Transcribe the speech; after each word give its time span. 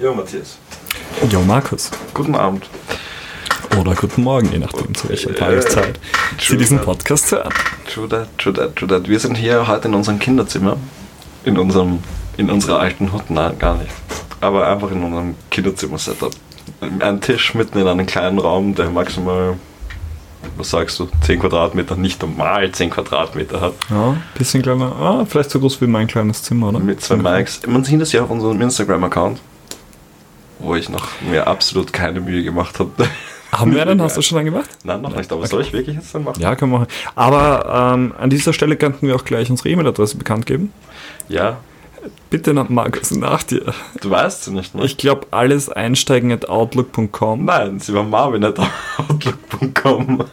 Jo, 0.00 0.14
Matthias. 0.14 0.58
Jo, 1.30 1.40
Markus. 1.42 1.90
Guten 2.14 2.34
Abend. 2.34 2.68
Oder 3.78 3.94
guten 3.94 4.22
Morgen, 4.22 4.50
je 4.52 4.58
nachdem, 4.58 4.94
zu 4.94 5.08
welcher 5.08 5.30
Äh, 5.30 5.34
Tageszeit 5.34 6.00
Sie 6.38 6.46
true 6.46 6.56
diesen 6.58 6.78
that. 6.78 6.86
Podcast 6.86 7.30
hören. 7.32 7.52
True 7.92 8.08
that, 8.08 8.28
true 8.38 8.52
that, 8.52 8.76
true 8.76 8.88
that. 8.88 9.08
Wir 9.08 9.18
sind 9.18 9.36
hier 9.36 9.66
heute 9.66 9.88
in 9.88 9.94
unserem 9.94 10.18
Kinderzimmer. 10.18 10.76
In 11.44 11.58
unserem, 11.58 12.00
in 12.36 12.50
unserer 12.50 12.80
alten 12.80 13.12
Hut. 13.12 13.30
Nein, 13.30 13.58
gar 13.58 13.76
nicht. 13.76 13.90
Aber 14.40 14.66
einfach 14.68 14.90
in 14.90 15.02
unserem 15.02 15.34
Kinderzimmer-Setup. 15.50 16.32
Ein 17.00 17.20
Tisch 17.20 17.54
mitten 17.54 17.78
in 17.78 17.86
einem 17.88 18.06
kleinen 18.06 18.38
Raum, 18.38 18.74
der 18.74 18.90
maximal, 18.90 19.54
was 20.56 20.70
sagst 20.70 20.98
du, 21.00 21.08
10 21.22 21.40
Quadratmeter, 21.40 21.96
nicht 21.96 22.20
normal 22.22 22.70
10 22.70 22.90
Quadratmeter 22.90 23.60
hat. 23.60 23.74
Ja, 23.90 24.16
bisschen 24.36 24.62
kleiner. 24.62 24.94
Ah, 24.96 25.24
vielleicht 25.28 25.50
so 25.50 25.58
groß 25.60 25.80
wie 25.80 25.86
mein 25.86 26.06
kleines 26.06 26.42
Zimmer, 26.42 26.68
oder? 26.68 26.78
Mit 26.78 27.00
zwei 27.00 27.16
Mics. 27.16 27.62
Man 27.66 27.84
sieht 27.84 28.00
das 28.00 28.12
ja 28.12 28.22
auf 28.22 28.30
unserem 28.30 28.60
Instagram-Account. 28.60 29.40
Wo 30.60 30.74
ich 30.74 30.88
noch 30.88 31.08
mir 31.20 31.46
absolut 31.46 31.92
keine 31.92 32.20
Mühe 32.20 32.42
gemacht 32.42 32.78
habe. 32.78 32.90
Haben 33.52 33.74
wir 33.74 33.84
dann? 33.86 34.00
Hast 34.02 34.16
du 34.16 34.22
schon 34.22 34.36
dann 34.36 34.44
gemacht? 34.44 34.68
Nein, 34.84 35.00
noch 35.00 35.16
nicht. 35.16 35.32
Aber 35.32 35.46
soll 35.46 35.62
ich 35.62 35.72
wirklich 35.72 35.96
jetzt 35.96 36.14
dann 36.14 36.24
machen? 36.24 36.38
Ja, 36.40 36.54
können 36.54 36.70
wir 36.72 36.80
machen. 36.80 36.90
Aber 37.14 37.92
ähm, 37.94 38.12
an 38.18 38.28
dieser 38.28 38.52
Stelle 38.52 38.76
könnten 38.76 39.06
wir 39.06 39.16
auch 39.16 39.24
gleich 39.24 39.48
unsere 39.50 39.70
E-Mail-Adresse 39.70 40.16
bekannt 40.18 40.44
geben. 40.46 40.72
Ja, 41.28 41.58
Bitte 42.30 42.54
nach 42.54 42.68
Markus 42.68 43.10
nach 43.10 43.42
dir. 43.42 43.74
du 44.00 44.10
weißt 44.10 44.44
sie 44.44 44.52
nicht, 44.52 44.72
ne? 44.74 44.84
Ich 44.84 44.96
glaube, 44.98 45.26
alles 45.30 45.68
einsteigen 45.68 46.30
at 46.30 46.48
outlook.com. 46.48 47.44
Nein, 47.46 47.80
sie 47.80 47.92
war 47.94 48.04
marvin.outlook.com. 48.04 50.24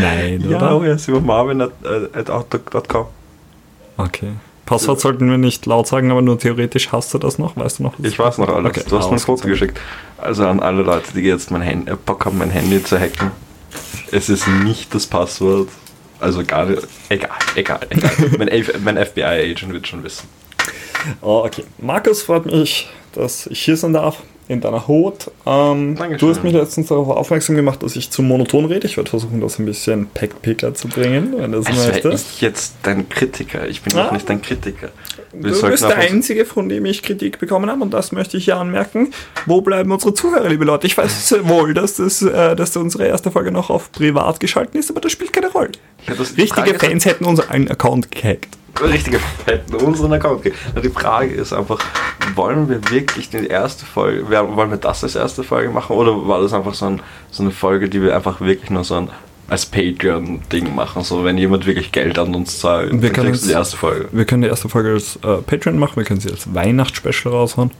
Nein, 0.00 0.44
Ja, 0.48 0.56
oder? 0.58 0.76
oh 0.76 0.84
ja, 0.84 0.96
sie 0.98 1.12
war 1.12 1.20
marvin.outlook.com. 1.20 3.06
Okay. 3.96 4.30
Passwort 4.66 5.00
sollten 5.00 5.28
wir 5.28 5.38
nicht 5.38 5.66
laut 5.66 5.86
sagen, 5.86 6.10
aber 6.10 6.22
nur 6.22 6.38
theoretisch 6.38 6.92
hast 6.92 7.12
du 7.14 7.18
das 7.18 7.38
noch? 7.38 7.56
Weißt 7.56 7.80
du 7.80 7.84
noch? 7.84 7.94
Ich 8.02 8.18
weiß 8.18 8.38
noch 8.38 8.48
alles. 8.48 8.70
Okay, 8.70 8.82
du 8.88 8.98
hast 8.98 9.06
mir 9.10 9.16
ein 9.16 9.18
Foto 9.18 9.48
geschickt. 9.48 9.78
Also 10.18 10.46
an 10.46 10.60
alle 10.60 10.82
Leute, 10.82 11.12
die 11.14 11.22
jetzt 11.22 11.50
mein 11.50 11.62
Handy, 11.62 11.90
äh, 11.90 11.96
Bock 11.96 12.24
haben, 12.24 12.38
mein 12.38 12.50
Handy 12.50 12.82
zu 12.82 12.98
hacken. 12.98 13.32
Es 14.12 14.28
ist 14.28 14.46
nicht 14.46 14.94
das 14.94 15.06
Passwort. 15.06 15.68
Also 16.20 16.44
gar 16.44 16.66
nicht. 16.66 16.86
Egal, 17.08 17.30
egal, 17.56 17.80
egal. 17.90 18.12
mein, 18.38 18.64
mein 18.84 19.04
FBI-Agent 19.04 19.72
wird 19.72 19.88
schon 19.88 20.04
wissen. 20.04 20.28
Oh, 21.20 21.42
okay. 21.44 21.64
Markus, 21.78 22.22
freut 22.22 22.46
mich, 22.46 22.88
dass 23.12 23.48
ich 23.48 23.60
hier 23.60 23.76
sein 23.76 23.92
darf 23.92 24.22
in 24.48 24.60
deiner 24.60 24.86
Hut. 24.88 25.30
Ähm, 25.46 25.96
du 26.18 26.28
hast 26.28 26.42
mich 26.42 26.52
letztens 26.52 26.88
darauf 26.88 27.08
aufmerksam 27.08 27.56
gemacht, 27.56 27.82
dass 27.82 27.96
ich 27.96 28.10
zu 28.10 28.22
monoton 28.22 28.64
rede. 28.66 28.86
Ich 28.86 28.96
werde 28.96 29.08
versuchen, 29.08 29.40
das 29.40 29.58
ein 29.58 29.64
bisschen 29.66 30.06
Packpicker 30.12 30.74
zu 30.74 30.88
bringen, 30.88 31.34
wenn 31.38 31.52
das 31.52 31.66
Als 31.66 31.76
wäre 31.78 31.92
möchtest. 31.92 32.30
ich 32.34 32.40
jetzt 32.40 32.74
dein 32.82 33.08
Kritiker. 33.08 33.66
Ich 33.68 33.82
bin 33.82 33.96
Ah. 33.96 34.04
doch 34.06 34.12
nicht 34.12 34.28
dein 34.28 34.42
Kritiker. 34.42 34.88
Wir 35.32 35.52
Du 35.52 35.62
bist 35.70 35.82
der 35.84 35.96
Einzige, 35.96 36.44
von 36.44 36.68
dem 36.68 36.84
ich 36.84 37.02
Kritik 37.02 37.38
bekommen 37.38 37.70
habe, 37.70 37.80
und 37.82 37.92
das 37.94 38.12
möchte 38.12 38.36
ich 38.36 38.44
hier 38.44 38.56
anmerken. 38.58 39.12
Wo 39.46 39.62
bleiben 39.62 39.90
unsere 39.90 40.12
Zuhörer, 40.12 40.48
liebe 40.48 40.64
Leute? 40.64 40.86
Ich 40.86 40.98
weiß 40.98 41.28
sehr 41.28 41.48
wohl, 41.48 41.72
dass, 41.72 41.96
das, 41.96 42.20
äh, 42.20 42.54
dass 42.56 42.76
unsere 42.76 43.06
erste 43.06 43.30
Folge 43.30 43.50
noch 43.52 43.70
auf 43.70 43.92
privat 43.92 44.40
geschalten 44.40 44.78
ist, 44.78 44.90
aber 44.90 45.00
das 45.00 45.12
spielt 45.12 45.32
keine 45.32 45.50
Rolle. 45.50 45.70
Ja, 46.06 46.14
Richtige 46.14 46.78
Fans 46.78 47.04
hätten 47.06 47.24
unseren 47.24 47.68
Account 47.68 48.10
gehackt. 48.10 48.48
Richtige 48.80 49.20
hätten 49.46 49.74
unseren 49.76 50.12
Account 50.12 50.42
gegeben. 50.42 50.60
Die 50.82 50.88
Frage 50.88 51.34
ist 51.34 51.52
einfach, 51.52 51.78
wollen 52.34 52.68
wir 52.68 52.90
wirklich 52.90 53.30
die 53.30 53.46
erste 53.46 53.84
Folge, 53.84 54.28
wollen 54.28 54.70
wir 54.70 54.76
das 54.76 55.02
als 55.04 55.14
erste 55.14 55.42
Folge 55.42 55.70
machen 55.70 55.96
oder 55.96 56.26
war 56.26 56.40
das 56.40 56.52
einfach 56.52 56.74
so, 56.74 56.86
ein, 56.86 57.02
so 57.30 57.42
eine 57.42 57.52
Folge, 57.52 57.88
die 57.88 58.02
wir 58.02 58.14
einfach 58.14 58.40
wirklich 58.40 58.70
nur 58.70 58.84
so 58.84 58.96
ein 58.96 59.10
als 59.48 59.66
Patreon-Ding 59.66 60.74
machen, 60.74 61.02
so 61.02 61.24
wenn 61.24 61.36
jemand 61.36 61.66
wirklich 61.66 61.92
Geld 61.92 62.18
an 62.18 62.34
uns 62.34 62.58
zahlt, 62.58 62.90
Wir 62.90 63.00
dann 63.00 63.12
können 63.12 63.28
kriegst 63.28 63.44
du 63.44 63.48
die 63.48 63.54
erste 63.54 63.76
Folge. 63.76 64.08
Wir 64.10 64.24
können 64.24 64.42
die 64.42 64.48
erste 64.48 64.68
Folge 64.70 64.92
als 64.92 65.16
äh, 65.16 65.42
Patreon 65.42 65.78
machen, 65.78 65.96
wir 65.96 66.04
können 66.04 66.20
sie 66.20 66.30
als 66.30 66.54
Weihnachtsspecial 66.54 67.34
raushauen. 67.34 67.70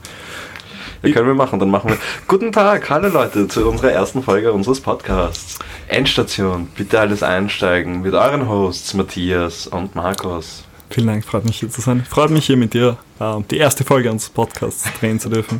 Ja, 1.01 1.11
können 1.11 1.27
wir 1.27 1.33
machen, 1.33 1.59
dann 1.59 1.71
machen 1.71 1.89
wir. 1.89 1.97
Guten 2.27 2.51
Tag, 2.51 2.89
hallo 2.89 3.09
Leute, 3.09 3.47
zu 3.47 3.67
unserer 3.67 3.91
ersten 3.91 4.21
Folge 4.21 4.53
unseres 4.53 4.81
Podcasts. 4.81 5.57
Endstation, 5.87 6.67
bitte 6.77 6.99
alles 6.99 7.23
einsteigen 7.23 8.03
mit 8.03 8.13
euren 8.13 8.47
Hosts 8.47 8.93
Matthias 8.93 9.65
und 9.67 9.95
Markus. 9.95 10.63
Vielen 10.93 11.07
Dank, 11.07 11.25
freut 11.25 11.43
mich 11.43 11.59
hier 11.59 11.69
zu 11.69 11.81
sein. 11.81 12.05
Freut 12.07 12.29
mich 12.29 12.45
hier 12.45 12.55
mit 12.55 12.75
dir 12.75 12.97
äh, 13.19 13.35
die 13.49 13.57
erste 13.57 13.83
Folge 13.83 14.11
unseres 14.11 14.29
Podcasts 14.31 14.85
drehen 14.99 15.19
zu 15.19 15.27
dürfen. 15.27 15.59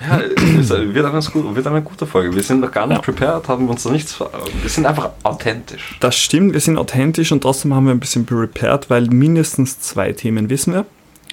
Ja, 0.00 0.20
wird 0.20 1.04
eine, 1.04 1.54
wird 1.56 1.66
eine 1.66 1.82
gute 1.82 2.06
Folge. 2.06 2.34
Wir 2.34 2.42
sind 2.44 2.60
noch 2.60 2.70
gar 2.70 2.86
nicht 2.86 2.98
Ja. 2.98 3.02
prepared, 3.02 3.48
haben 3.48 3.68
uns 3.68 3.84
noch 3.84 3.92
nichts. 3.92 4.18
Wir 4.18 4.70
sind 4.70 4.86
einfach 4.86 5.10
authentisch. 5.24 5.96
Das 6.00 6.16
stimmt, 6.16 6.52
wir 6.54 6.60
sind 6.60 6.78
authentisch 6.78 7.32
und 7.32 7.40
trotzdem 7.42 7.74
haben 7.74 7.84
wir 7.86 7.90
ein 7.92 8.00
bisschen 8.00 8.24
prepared, 8.24 8.88
weil 8.88 9.08
mindestens 9.08 9.80
zwei 9.80 10.12
Themen 10.12 10.48
wissen 10.48 10.72
wir. 10.72 10.86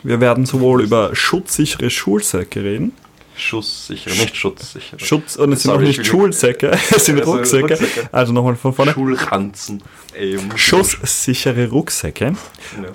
Wir 0.04 0.20
werden 0.20 0.46
sowohl 0.46 0.82
über 0.82 1.16
schutzsichere 1.16 1.90
Schulsäcke 1.92 2.64
reden. 2.64 2.92
Schusssicher, 3.38 4.10
nicht 4.12 4.36
schutzsicher. 4.36 4.98
Schutz, 5.00 5.36
und 5.36 5.54
es 5.54 5.64
sind 5.64 5.72
Sorry, 5.72 5.86
auch 5.86 5.90
ich 5.90 5.98
nicht 6.00 6.08
Schulsäcke, 6.08 6.72
es 6.96 7.06
sind 7.06 7.20
Also 7.20 7.32
Rucksäcke. 7.34 7.74
Rucksäcke. 7.76 8.10
Also 8.12 8.34
nochmal 8.34 8.56
von 8.56 8.74
vorne. 8.74 8.94
Schulranzen. 8.94 9.82
Schusssichere 10.56 11.70
Rucksäcke. 11.70 12.34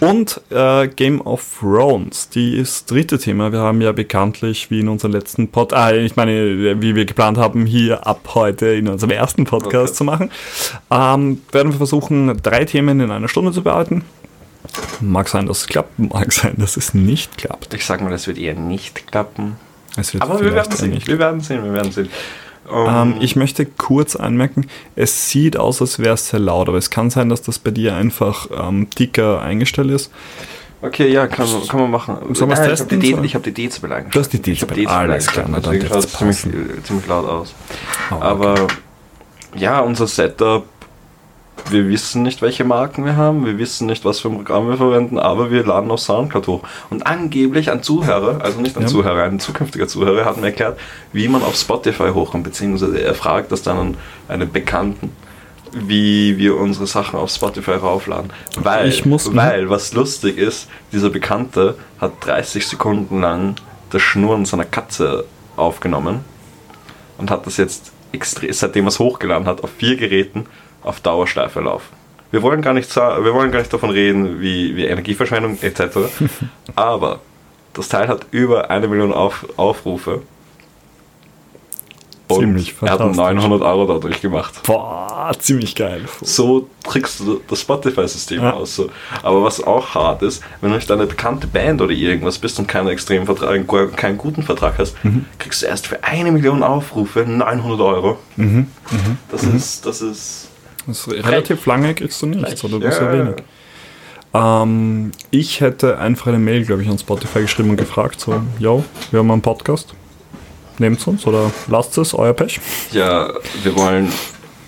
Ja. 0.01 0.09
Und 0.09 0.41
äh, 0.51 0.89
Game 0.89 1.21
of 1.21 1.45
Thrones, 1.61 2.29
die 2.29 2.57
ist 2.57 2.75
das 2.75 2.85
dritte 2.87 3.19
Thema. 3.19 3.53
Wir 3.53 3.61
haben 3.61 3.81
ja 3.81 3.93
bekanntlich, 3.93 4.71
wie 4.71 4.81
in 4.81 4.89
unserem 4.89 5.13
letzten 5.13 5.49
Pod, 5.49 5.73
ah, 5.73 5.93
ich 5.93 6.17
meine, 6.17 6.81
wie 6.81 6.95
wir 6.97 7.05
geplant 7.05 7.39
haben, 7.39 7.65
hier 7.67 8.07
ab 8.07 8.31
heute 8.35 8.67
in 8.67 8.89
unserem 8.89 9.11
ersten 9.13 9.45
Podcast 9.45 9.73
Okay. 9.91 9.93
zu 9.95 10.05
machen, 10.05 10.31
ähm, 10.91 11.41
werden 11.53 11.73
wir 11.73 11.77
versuchen, 11.79 12.37
drei 12.43 12.65
Themen 12.65 13.01
in 13.01 13.11
einer 13.11 13.29
Stunde 13.29 13.53
zu 13.53 13.63
bearbeiten. 13.63 14.05
Mag 15.01 15.29
sein, 15.29 15.47
dass 15.47 15.59
es 15.63 15.67
klappt, 15.67 15.99
mag 15.99 16.33
sein, 16.33 16.55
dass 16.57 16.77
es 16.77 16.95
nicht 16.95 17.37
klappt. 17.39 17.75
Ich 17.75 17.85
sag 17.85 18.01
mal, 18.01 18.11
das 18.11 18.27
wird 18.27 18.39
eher 18.39 18.55
nicht 18.55 19.07
klappen. 19.07 19.57
Aber 20.21 20.41
wir 20.41 20.55
werden 20.55 20.73
sehen. 20.73 20.91
nicht 20.91 21.07
Wir 21.07 21.19
werden 21.19 21.41
sehen, 21.41 21.65
wir 21.65 21.73
werden 21.73 21.93
sehen. 21.93 22.09
Ähm, 22.73 23.17
ich 23.21 23.37
möchte 23.37 23.67
kurz 23.67 24.17
anmerken, 24.17 24.67
es 24.97 25.29
sieht 25.29 25.57
aus, 25.57 25.81
als 25.83 25.99
wäre 25.99 26.15
es 26.15 26.29
sehr 26.29 26.41
laut, 26.41 26.69
aber 26.69 26.79
es 26.79 26.91
kann 26.91 27.11
sein, 27.11 27.29
dass 27.29 27.43
das 27.43 27.59
bei 27.59 27.71
dir 27.73 27.95
einfach 27.97 28.49
ähm, 28.57 28.89
dicker 28.99 29.43
eingestellt 29.43 29.91
ist. 29.91 30.11
okay, 30.81 31.09
ja, 31.13 31.27
kann, 31.27 31.51
man- 31.51 31.67
kann 31.67 31.81
man 31.81 31.91
machen. 31.91 32.17
Sollen 32.35 32.51
wir 32.51 32.59
es 32.59 32.67
testen? 32.67 33.01
Ich 33.03 33.13
habe 33.15 33.27
die, 33.27 33.35
hab 33.35 33.43
die 33.43 33.53
Dezibel 33.53 33.93
eingestellt. 33.93 34.15
Du 34.15 34.21
hast 34.21 34.47
die 34.47 34.55
hab 34.55 34.69
Dezibel, 34.69 34.87
alles 34.89 35.27
klar, 35.27 35.47
dann 35.61 35.87
schaut 35.89 36.09
ziemlich, 36.09 36.39
ziemlich 36.85 37.07
laut 37.09 37.29
aus. 37.29 37.55
Oh, 38.11 38.15
okay. 38.15 38.25
Aber 38.25 38.55
ja, 39.57 39.81
unser 39.81 40.07
Setup, 40.07 40.65
wir 41.71 41.89
wissen 41.89 42.23
nicht, 42.23 42.43
welche 42.43 42.65
Marken 42.65 43.05
wir 43.05 43.17
haben, 43.17 43.45
wir 43.47 43.59
wissen 43.59 43.87
nicht, 43.87 44.05
was 44.05 44.21
für 44.21 44.29
ein 44.29 44.35
Programm 44.37 44.69
wir 44.69 44.77
verwenden, 44.77 45.19
aber 45.19 45.51
wir 45.51 45.65
laden 45.65 45.91
auf 45.91 46.01
Soundcloud 46.01 46.47
hoch. 46.47 46.63
Und 46.91 47.07
angeblich 47.07 47.71
ein 47.71 47.83
Zuhörer, 47.83 48.41
also 48.43 48.61
nicht 48.61 48.77
ein 48.77 48.83
Ja. 48.83 48.89
Zuhörer, 48.89 49.25
ein 49.25 49.41
zukünftiger 49.41 49.89
Zuhörer 49.89 50.25
hat 50.25 50.37
mir 50.39 50.47
erklärt, 50.47 50.79
wie 51.13 51.29
man 51.29 51.43
auf 51.43 51.57
Spotify 51.57 52.11
hochkommt, 52.13 52.45
beziehungsweise 52.45 53.01
er 53.01 53.15
fragt 53.15 53.53
das 53.53 53.63
dann 53.63 53.79
an 53.79 53.97
einen 54.29 54.51
Bekannten, 54.53 55.11
wie 55.73 56.37
wir 56.37 56.57
unsere 56.57 56.87
Sachen 56.87 57.19
auf 57.19 57.31
Spotify 57.31 57.73
raufladen. 57.73 58.31
Weil, 58.59 58.89
Ich 58.89 59.07
muss- 59.07 59.35
weil 59.35 59.71
was 59.71 59.95
lustig 59.95 60.37
ist, 60.37 60.69
dieser 60.93 61.09
Bekannte 61.11 61.77
hat 61.99 62.13
30 62.21 62.67
Sekunden 62.67 63.21
lang 63.21 63.55
das 63.91 64.03
Schnurren 64.03 64.45
seiner 64.45 64.65
Katze 64.67 65.25
aufgenommen 65.57 66.21
und 67.19 67.31
hat 67.31 67.47
das 67.47 67.57
jetzt 67.57 67.93
extre- 68.13 68.53
seitdem 68.53 68.85
er 68.85 68.89
es 68.89 68.99
hochgeladen 68.99 69.47
hat, 69.47 69.65
auf 69.65 69.71
vier 69.79 69.97
Geräten 69.97 70.45
auf 70.83 71.01
Dauerschleife 71.01 71.61
laufen. 71.61 71.89
Wir 72.31 72.43
wollen 72.43 72.63
gar 72.63 72.73
nicht, 72.73 72.95
wir 72.97 73.35
wollen 73.35 73.51
gar 73.53 73.59
nicht 73.61 73.73
davon 73.73 73.91
reden, 73.91 74.41
wie, 74.41 74.75
wie 74.77 74.87
Energieverschwendung 74.87 75.59
etc. 75.61 75.99
Aber 76.77 77.21
das 77.75 77.89
Teil 77.89 78.09
hat 78.09 78.27
über 78.31 78.71
eine 78.71 78.89
Million 78.89 79.13
auf, 79.13 79.47
Aufrufe. 79.57 80.23
Und 82.29 82.39
Ziemlich 82.41 82.75
er 82.81 82.93
hat 82.93 82.99
fantastisch. 83.01 83.17
900 83.35 83.61
Euro 83.63 83.87
dadurch 83.93 84.23
gemacht. 84.23 84.63
Boah, 84.63 85.33
ziemlich 85.39 85.75
geil. 85.75 86.07
So 86.23 86.69
trickst 86.83 87.21
du 87.21 87.43
das 87.47 87.61
Spotify-System 87.61 88.41
Ja. 88.43 88.53
aus. 88.55 88.77
So. 88.77 88.89
Aber 89.23 89.43
was 89.43 89.63
auch 89.63 89.95
hart 89.95 90.23
ist, 90.23 90.43
wenn 90.63 90.71
du 90.71 90.77
nicht 90.77 90.91
eine 90.91 91.07
bekannte 91.07 91.47
Band 91.47 91.83
oder 91.83 91.93
irgendwas 91.93 92.39
bist 92.39 92.59
und 92.59 92.67
keinen 92.69 92.89
extremen 92.89 93.27
Vertrag, 93.27 93.67
keinen 93.99 94.17
guten 94.17 94.43
Vertrag 94.43 94.79
hast, 94.79 94.95
Mhm. 95.05 95.27
kriegst 95.39 95.61
du 95.61 95.67
erst 95.67 95.87
für 95.87 96.03
eine 96.05 96.33
Million 96.33 96.63
Aufrufe 96.63 97.27
900 97.27 97.81
Euro. 97.81 98.19
Mhm. 98.37 98.69
Ist, 98.91 99.05
das 99.31 99.43
ist. 99.43 99.87
Das 99.87 100.01
ist 100.01 100.49
relativ 101.09 101.67
lange 101.67 101.95
kriegst 101.95 102.21
du 102.23 102.27
nichts, 102.27 102.65
oder 102.65 102.79
du 102.79 102.81
bist 102.81 103.01
Ja, 103.01 103.13
ja 103.13 103.19
ja, 103.19 103.27
wenig. 103.27 103.37
Ähm, 104.35 105.13
ich 105.31 105.61
hätte 105.61 105.99
einfach 105.99 106.29
eine 106.29 106.39
Mail, 106.39 106.65
glaube 106.65 106.83
ich, 106.83 106.89
an 106.89 106.99
Spotify 106.99 107.43
geschrieben 107.43 107.71
und 107.71 107.77
gefragt, 107.77 108.21
so, 108.21 108.41
yo, 108.59 108.85
wir 109.11 109.21
haben 109.21 109.31
einen 109.31 109.43
Podcast, 109.43 109.95
nehmt 110.79 111.07
uns 111.07 111.27
oder 111.27 111.51
lasst 111.69 111.99
es, 111.99 112.15
euer 112.15 112.33
Pech. 112.33 112.61
Ja, 112.93 113.31
wir 113.63 113.77
wollen 113.77 114.11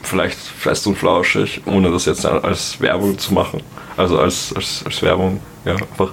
vielleicht 0.03 0.39
fest 0.39 0.87
und 0.87 0.97
flauschig, 0.97 1.63
ohne 1.67 1.91
das 1.91 2.05
jetzt 2.05 2.27
als 2.27 2.81
Werbung 2.81 3.19
zu 3.19 3.33
machen. 3.33 3.63
Also 3.97 4.19
als, 4.19 4.53
als, 4.55 4.83
als 4.85 5.03
Werbung, 5.03 5.41
ja, 5.65 5.75
einfach 5.77 6.13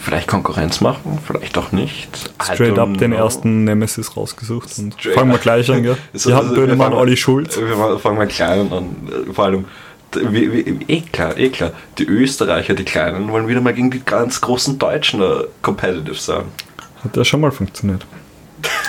vielleicht 0.00 0.26
Konkurrenz 0.28 0.80
machen, 0.80 1.18
vielleicht 1.24 1.56
auch 1.58 1.72
nicht. 1.72 2.32
Straight 2.42 2.78
up 2.78 2.96
den 2.98 3.12
ersten 3.12 3.64
Nemesis 3.64 4.16
rausgesucht 4.16 4.78
und 4.78 4.94
Straight 4.94 5.14
fangen 5.14 5.30
wir 5.30 5.38
gleich 5.38 5.70
an, 5.70 5.82
gell? 5.82 5.96
So, 6.12 6.30
Wir 6.30 6.36
also 6.36 6.48
haben 6.48 6.54
Böhnemann, 6.54 6.88
fangen- 6.92 7.00
Olli 7.00 7.16
Schulz. 7.16 7.56
Wir 7.58 7.98
fangen 7.98 8.16
mal 8.16 8.26
klein 8.26 8.72
an. 8.72 8.96
Vor 9.32 9.44
allem 9.44 9.64
Wie, 10.12 10.52
wie, 10.52 10.84
eh 10.88 11.02
klar, 11.02 11.36
eh 11.38 11.50
klar. 11.50 11.72
Die 11.98 12.04
Österreicher, 12.04 12.74
die 12.74 12.84
Kleinen, 12.84 13.30
wollen 13.30 13.46
wieder 13.46 13.60
mal 13.60 13.74
gegen 13.74 13.90
die 13.90 14.00
ganz 14.04 14.40
großen 14.40 14.78
Deutschen 14.78 15.20
da 15.20 15.44
competitive 15.62 16.14
sein. 16.16 16.44
Hat 17.04 17.16
ja 17.16 17.24
schon 17.24 17.40
mal 17.40 17.52
funktioniert. 17.52 18.04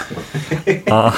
ah. 0.90 1.14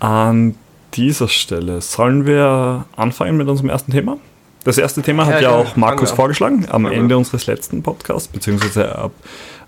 An 0.00 0.56
dieser 0.94 1.28
Stelle 1.28 1.80
sollen 1.80 2.26
wir 2.26 2.86
anfangen 2.96 3.36
mit 3.36 3.48
unserem 3.48 3.70
ersten 3.70 3.92
Thema? 3.92 4.18
Das 4.64 4.78
erste 4.78 5.02
Thema 5.02 5.26
hat 5.26 5.34
ja, 5.34 5.40
ja 5.40 5.50
auch 5.50 5.76
Markus 5.76 6.12
vorgeschlagen 6.12 6.66
am 6.70 6.86
Ende 6.86 7.16
unseres 7.16 7.46
letzten 7.46 7.82
Podcasts, 7.82 8.28
beziehungsweise 8.28 8.96
ab, 8.96 9.12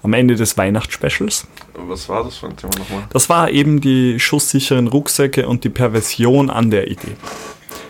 am 0.02 0.12
Ende 0.12 0.36
des 0.36 0.56
Weihnachtsspecials. 0.56 1.46
Was 1.74 2.08
war 2.08 2.24
das 2.24 2.36
für 2.36 2.46
ein 2.46 2.56
Thema 2.56 2.72
nochmal? 2.78 3.02
Das 3.10 3.28
war 3.28 3.50
eben 3.50 3.80
die 3.80 4.20
schusssicheren 4.20 4.86
Rucksäcke 4.86 5.48
und 5.48 5.64
die 5.64 5.70
Perversion 5.70 6.50
an 6.50 6.70
der 6.70 6.88
Idee. 6.88 7.16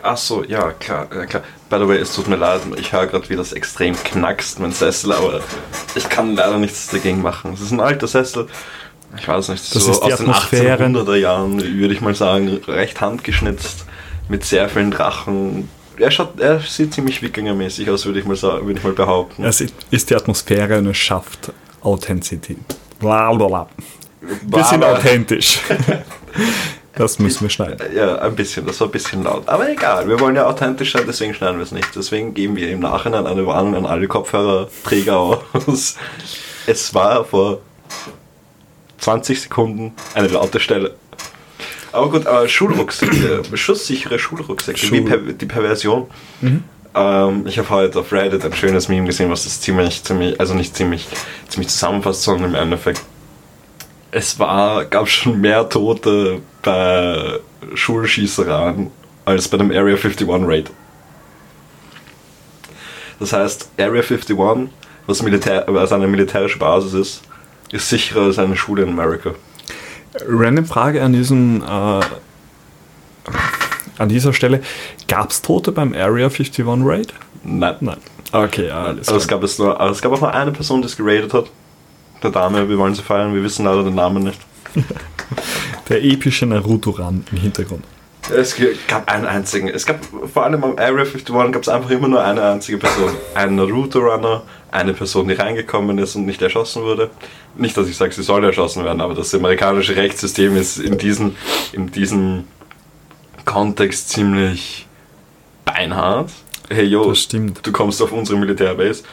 Ach 0.02 0.16
so, 0.16 0.44
ja, 0.44 0.70
klar, 0.72 1.08
ja, 1.14 1.24
klar. 1.24 1.42
By 1.70 1.78
the 1.78 1.88
way, 1.88 1.98
es 1.98 2.14
tut 2.14 2.28
mir 2.28 2.36
leid, 2.36 2.60
ich 2.76 2.92
höre 2.92 3.06
gerade, 3.06 3.28
wie 3.30 3.36
das 3.36 3.52
extrem 3.52 3.94
knackst, 3.96 4.60
mein 4.60 4.72
Sessel, 4.72 5.12
aber 5.12 5.40
ich 5.94 6.08
kann 6.08 6.36
leider 6.36 6.58
nichts 6.58 6.88
dagegen 6.88 7.22
machen. 7.22 7.54
Es 7.54 7.62
ist 7.62 7.70
ein 7.70 7.80
alter 7.80 8.06
Sessel, 8.06 8.46
ich 9.16 9.28
weiß 9.28 9.48
nicht, 9.48 9.74
das 9.74 9.84
so 9.84 10.02
aus 10.02 10.16
den 10.16 10.28
1800er 10.28 11.16
Jahren, 11.16 11.60
würde 11.60 11.94
ich 11.94 12.00
mal 12.00 12.14
sagen, 12.14 12.60
recht 12.66 13.00
handgeschnitzt, 13.00 13.86
mit 14.28 14.44
sehr 14.44 14.68
vielen 14.68 14.90
Drachen. 14.90 15.68
Er, 15.98 16.10
schaut, 16.10 16.40
er 16.40 16.60
sieht 16.60 16.94
ziemlich 16.94 17.22
wikingermäßig 17.22 17.88
aus, 17.90 18.04
würde 18.06 18.20
ich 18.20 18.24
mal 18.26 18.36
sagen, 18.36 18.66
würde 18.66 18.78
ich 18.78 18.84
mal 18.84 18.92
behaupten. 18.92 19.44
Es 19.44 19.62
ist 19.90 20.10
die 20.10 20.14
Atmosphäre 20.14 20.78
und 20.78 20.86
es 20.86 20.96
schafft 20.96 21.52
Authentizität. 21.82 22.58
Blablabla. 22.98 23.68
Wir 24.20 24.64
sind 24.64 24.84
authentisch. 24.84 25.60
Das 26.96 27.18
müssen 27.18 27.42
wir 27.42 27.50
schneiden. 27.50 27.78
Ja, 27.94 28.18
ein 28.20 28.36
bisschen, 28.36 28.64
das 28.66 28.80
war 28.80 28.86
ein 28.86 28.92
bisschen 28.92 29.24
laut. 29.24 29.48
Aber 29.48 29.68
egal, 29.68 30.08
wir 30.08 30.20
wollen 30.20 30.36
ja 30.36 30.46
authentisch 30.46 30.92
sein, 30.92 31.02
deswegen 31.06 31.34
schneiden 31.34 31.56
wir 31.56 31.64
es 31.64 31.72
nicht. 31.72 31.88
Deswegen 31.96 32.34
geben 32.34 32.54
wir 32.54 32.70
im 32.70 32.80
Nachhinein 32.80 33.26
eine 33.26 33.44
Warnung 33.46 33.74
an 33.74 33.86
alle 33.86 34.06
Kopfhörerträger 34.06 35.40
aus. 35.66 35.96
Es 36.66 36.94
war 36.94 37.24
vor 37.24 37.58
20 38.98 39.42
Sekunden 39.42 39.92
eine 40.14 40.28
laute 40.28 40.60
Stelle. 40.60 40.94
Aber 41.94 42.10
gut, 42.10 42.26
aber 42.26 42.48
Schulrucksäcke, 42.48 43.42
schusssichere 43.54 44.18
Schulrucksäcke, 44.18 44.78
Schul 44.78 44.98
wie 44.98 45.00
per, 45.02 45.18
die 45.18 45.46
Perversion. 45.46 46.06
Mhm. 46.40 46.64
Ähm, 46.94 47.46
ich 47.46 47.58
habe 47.58 47.70
heute 47.70 48.00
auf 48.00 48.12
Reddit 48.12 48.44
ein 48.44 48.52
schönes 48.52 48.88
Meme 48.88 49.06
gesehen, 49.06 49.30
was 49.30 49.44
das 49.44 49.60
ziemlich, 49.60 50.02
ziemlich, 50.02 50.38
also 50.38 50.54
nicht 50.54 50.76
ziemlich, 50.76 51.06
ziemlich 51.48 51.68
zusammenfasst, 51.68 52.22
sondern 52.22 52.50
im 52.50 52.54
Endeffekt 52.56 53.02
es 54.14 54.38
war, 54.38 54.84
gab 54.84 55.08
schon 55.08 55.40
mehr 55.40 55.68
Tote 55.68 56.40
bei 56.62 57.40
Schulschießereien 57.74 58.92
als 59.24 59.48
bei 59.48 59.56
dem 59.56 59.72
Area 59.72 59.96
51 59.96 60.28
Raid. 60.28 60.70
Das 63.18 63.32
heißt, 63.32 63.70
Area 63.76 64.02
51, 64.02 64.36
was, 65.08 65.20
Militär, 65.20 65.64
was 65.66 65.92
eine 65.92 66.06
militärische 66.06 66.60
Basis 66.60 66.94
ist, 66.94 67.22
ist 67.72 67.88
sicherer 67.88 68.26
als 68.26 68.38
eine 68.38 68.54
Schule 68.54 68.84
in 68.84 68.90
Amerika. 68.90 69.34
Random 70.26 70.64
Frage 70.64 71.02
an 71.02 71.12
diesem 71.12 71.62
äh, 71.62 72.00
an 73.98 74.08
dieser 74.08 74.32
Stelle. 74.32 74.62
Gab 75.08 75.30
es 75.30 75.42
Tote 75.42 75.72
beim 75.72 75.94
Area 75.94 76.26
51 76.26 76.64
Raid? 76.66 77.14
Nein. 77.42 77.76
Nein. 77.80 77.98
Okay, 78.32 78.68
alles 78.68 79.08
also 79.08 79.20
es 79.20 79.28
gab 79.28 79.42
es 79.44 79.58
nur, 79.58 79.80
es 79.80 80.02
gab 80.02 80.12
auch 80.12 80.20
nur 80.20 80.34
eine 80.34 80.50
Person, 80.50 80.82
die 80.82 80.86
es 80.86 80.96
geradet 80.96 81.32
hat. 81.32 81.46
Der 82.22 82.30
Dame, 82.30 82.68
wir 82.68 82.78
wollen 82.78 82.94
sie 82.94 83.02
feiern, 83.02 83.34
wir 83.34 83.42
wissen 83.42 83.64
leider 83.64 83.84
den 83.84 83.94
Namen 83.94 84.24
nicht. 84.24 84.40
Der 85.88 86.02
epische 86.02 86.46
Naruto-Run 86.46 87.24
im 87.30 87.38
Hintergrund. 87.38 87.84
Es 88.30 88.56
gab 88.88 89.10
einen 89.10 89.26
einzigen. 89.26 89.68
Es 89.68 89.84
gab 89.84 89.98
vor 90.32 90.44
allem 90.44 90.64
am 90.64 90.76
Area 90.78 91.02
51 91.02 91.52
gab 91.52 91.62
es 91.62 91.68
einfach 91.68 91.90
immer 91.90 92.08
nur 92.08 92.24
eine 92.24 92.42
einzige 92.42 92.78
Person. 92.78 93.12
Einen 93.34 93.56
Naruto-Runner, 93.56 94.42
eine 94.70 94.94
Person, 94.94 95.28
die 95.28 95.34
reingekommen 95.34 95.98
ist 95.98 96.16
und 96.16 96.24
nicht 96.24 96.40
erschossen 96.40 96.82
wurde. 96.82 97.10
Nicht, 97.56 97.76
dass 97.76 97.88
ich 97.88 97.96
sage, 97.96 98.12
sie 98.12 98.22
soll 98.22 98.44
erschossen 98.44 98.84
werden, 98.84 99.00
aber 99.00 99.14
das 99.14 99.34
amerikanische 99.34 99.94
Rechtssystem 99.96 100.56
ist 100.56 100.78
in 100.78 100.96
diesem, 100.98 101.36
in 101.72 101.90
diesem 101.90 102.44
Kontext 103.44 104.08
ziemlich 104.08 104.86
beinhart. 105.64 106.30
Hey, 106.70 106.84
yo, 106.84 107.12
du 107.12 107.72
kommst 107.72 108.00
auf 108.00 108.12
unsere 108.12 108.38
Militärbase. 108.38 109.04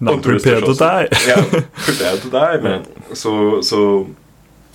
Not 0.00 0.14
und 0.14 0.24
du 0.24 0.30
prepare 0.30 0.60
to 0.60 0.72
die. 0.72 1.28
Ja, 1.28 1.42
prepare 1.84 2.20
to 2.20 2.28
die, 2.28 2.62
man. 2.62 2.82
So, 3.12 3.60
so 3.62 4.10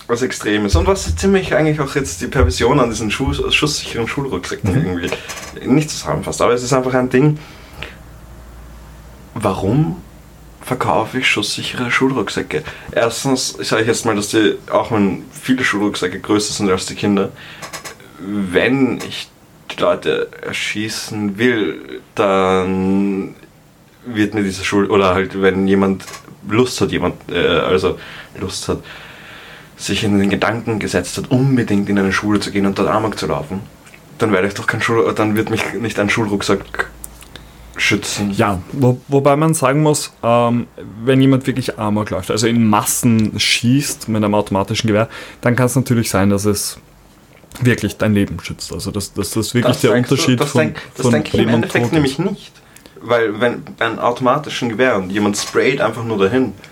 was 0.06 0.22
Extremes. 0.22 0.76
Und 0.76 0.86
was 0.86 1.14
ziemlich 1.16 1.54
eigentlich 1.54 1.80
auch 1.80 1.94
jetzt 1.94 2.20
die 2.20 2.26
Perversion 2.26 2.80
an 2.80 2.90
diesen 2.90 3.10
Schuss, 3.10 3.42
schusssicheren 3.54 4.06
Schulrucksäcken 4.06 4.70
mhm. 4.72 5.00
irgendwie 5.00 5.10
nicht 5.66 5.90
zusammenfasst. 5.90 6.42
Aber 6.42 6.52
es 6.52 6.62
ist 6.62 6.72
einfach 6.72 6.94
ein 6.94 7.08
Ding. 7.08 7.38
Warum 9.34 10.02
verkaufe 10.60 11.18
ich 11.18 11.26
schusssichere 11.26 11.90
Schulrucksäcke? 11.90 12.62
Erstens 12.92 13.56
sage 13.60 13.82
ich 13.82 13.88
jetzt 13.88 14.04
mal, 14.06 14.14
dass 14.14 14.28
die, 14.28 14.56
auch 14.70 14.90
wenn 14.90 15.24
viele 15.32 15.64
Schulrucksäcke 15.64 16.20
größer 16.20 16.52
sind 16.52 16.70
als 16.70 16.86
die 16.86 16.94
Kinder, 16.94 17.32
wenn 18.18 18.98
ich 18.98 19.28
die 19.70 19.80
Leute 19.80 20.28
erschießen 20.42 21.38
will, 21.38 22.00
dann 22.14 23.34
wird 24.06 24.34
mir 24.34 24.42
diese 24.42 24.64
Schul 24.64 24.86
oder 24.90 25.14
halt 25.14 25.40
wenn 25.40 25.66
jemand 25.66 26.04
Lust 26.48 26.80
hat, 26.80 26.92
jemand 26.92 27.16
äh, 27.30 27.46
also 27.46 27.98
Lust 28.38 28.68
hat, 28.68 28.78
sich 29.76 30.04
in 30.04 30.18
den 30.18 30.30
Gedanken 30.30 30.78
gesetzt 30.78 31.16
hat, 31.16 31.30
unbedingt 31.30 31.88
in 31.88 31.98
eine 31.98 32.12
Schule 32.12 32.40
zu 32.40 32.50
gehen 32.50 32.66
und 32.66 32.78
dort 32.78 32.88
Amok 32.88 33.18
zu 33.18 33.26
laufen, 33.26 33.60
dann 34.18 34.32
werde 34.32 34.48
ich 34.48 34.54
doch 34.54 34.66
kein 34.66 34.80
Schul 34.80 35.12
dann 35.14 35.36
wird 35.36 35.50
mich 35.50 35.62
nicht 35.74 35.98
ein 35.98 36.08
Schulrucksack 36.08 36.90
schützen. 37.76 38.30
Ja, 38.30 38.60
wo, 38.72 39.00
wobei 39.08 39.34
man 39.34 39.54
sagen 39.54 39.82
muss, 39.82 40.12
ähm, 40.22 40.68
wenn 41.04 41.20
jemand 41.20 41.46
wirklich 41.46 41.78
Amok 41.78 42.10
läuft, 42.10 42.30
also 42.30 42.46
in 42.46 42.66
Massen 42.68 43.38
schießt 43.38 44.08
mit 44.08 44.22
einem 44.22 44.34
automatischen 44.34 44.86
Gewehr, 44.86 45.08
dann 45.40 45.56
kann 45.56 45.66
es 45.66 45.74
natürlich 45.74 46.08
sein, 46.08 46.30
dass 46.30 46.44
es 46.44 46.78
wirklich 47.60 47.96
dein 47.96 48.14
Leben 48.14 48.38
schützt. 48.40 48.72
Also 48.72 48.90
das, 48.92 49.12
das, 49.12 49.30
das 49.30 49.46
ist 49.48 49.54
wirklich 49.54 49.72
das 49.74 49.82
der 49.82 49.94
Unterschied 49.94 50.40
du, 50.40 50.44
das 50.44 50.52
von, 50.52 50.60
denk, 50.60 50.80
das 50.96 51.02
von 51.02 51.12
denke 51.12 51.30
ich 51.36 51.42
im 51.42 51.48
Endeffekt 51.48 51.92
nämlich 51.92 52.18
nicht. 52.18 52.52
Weil 53.00 53.40
wenn 53.40 53.62
bei 53.76 53.86
einem 53.86 53.98
automatischen 53.98 54.68
Gewehr 54.68 54.96
und 54.96 55.10
jemand 55.10 55.36
sprayt 55.36 55.80
einfach 55.80 56.04
nur 56.04 56.18
dahin, 56.18 56.52
Ah, 56.52 56.70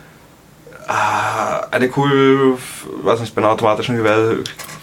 eine 0.87 1.88
Kugel, 1.88 2.58
weiß 3.02 3.20
nicht, 3.20 3.34
bei 3.34 3.43
einem 3.43 3.50
automatischen 3.50 3.96
Gewehr 3.96 4.37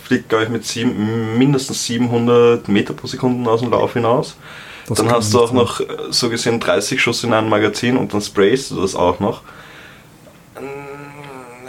fliegt, 0.04 0.30
glaube 0.30 0.46
ich, 0.46 0.50
mit 0.50 0.66
sieben, 0.66 1.38
mindestens 1.38 1.86
700 1.86 2.68
Meter 2.68 2.94
pro 2.94 3.08
Sekunde 3.08 3.50
aus 3.50 3.62
dem 3.62 3.72
Lauf 3.72 3.94
hinaus. 3.94 4.36
Das 4.88 4.98
dann 4.98 5.12
hast 5.12 5.34
du 5.34 5.40
auch 5.40 5.48
sein. 5.48 5.58
noch 5.58 5.82
so 6.10 6.30
gesehen 6.30 6.60
30 6.60 7.00
Schuss 7.00 7.24
in 7.24 7.34
einem 7.34 7.50
Magazin 7.50 7.96
und 7.96 8.14
dann 8.14 8.22
sprayst 8.22 8.72
du 8.72 8.82
das 8.82 8.96
auch 8.96 9.20
noch 9.20 9.44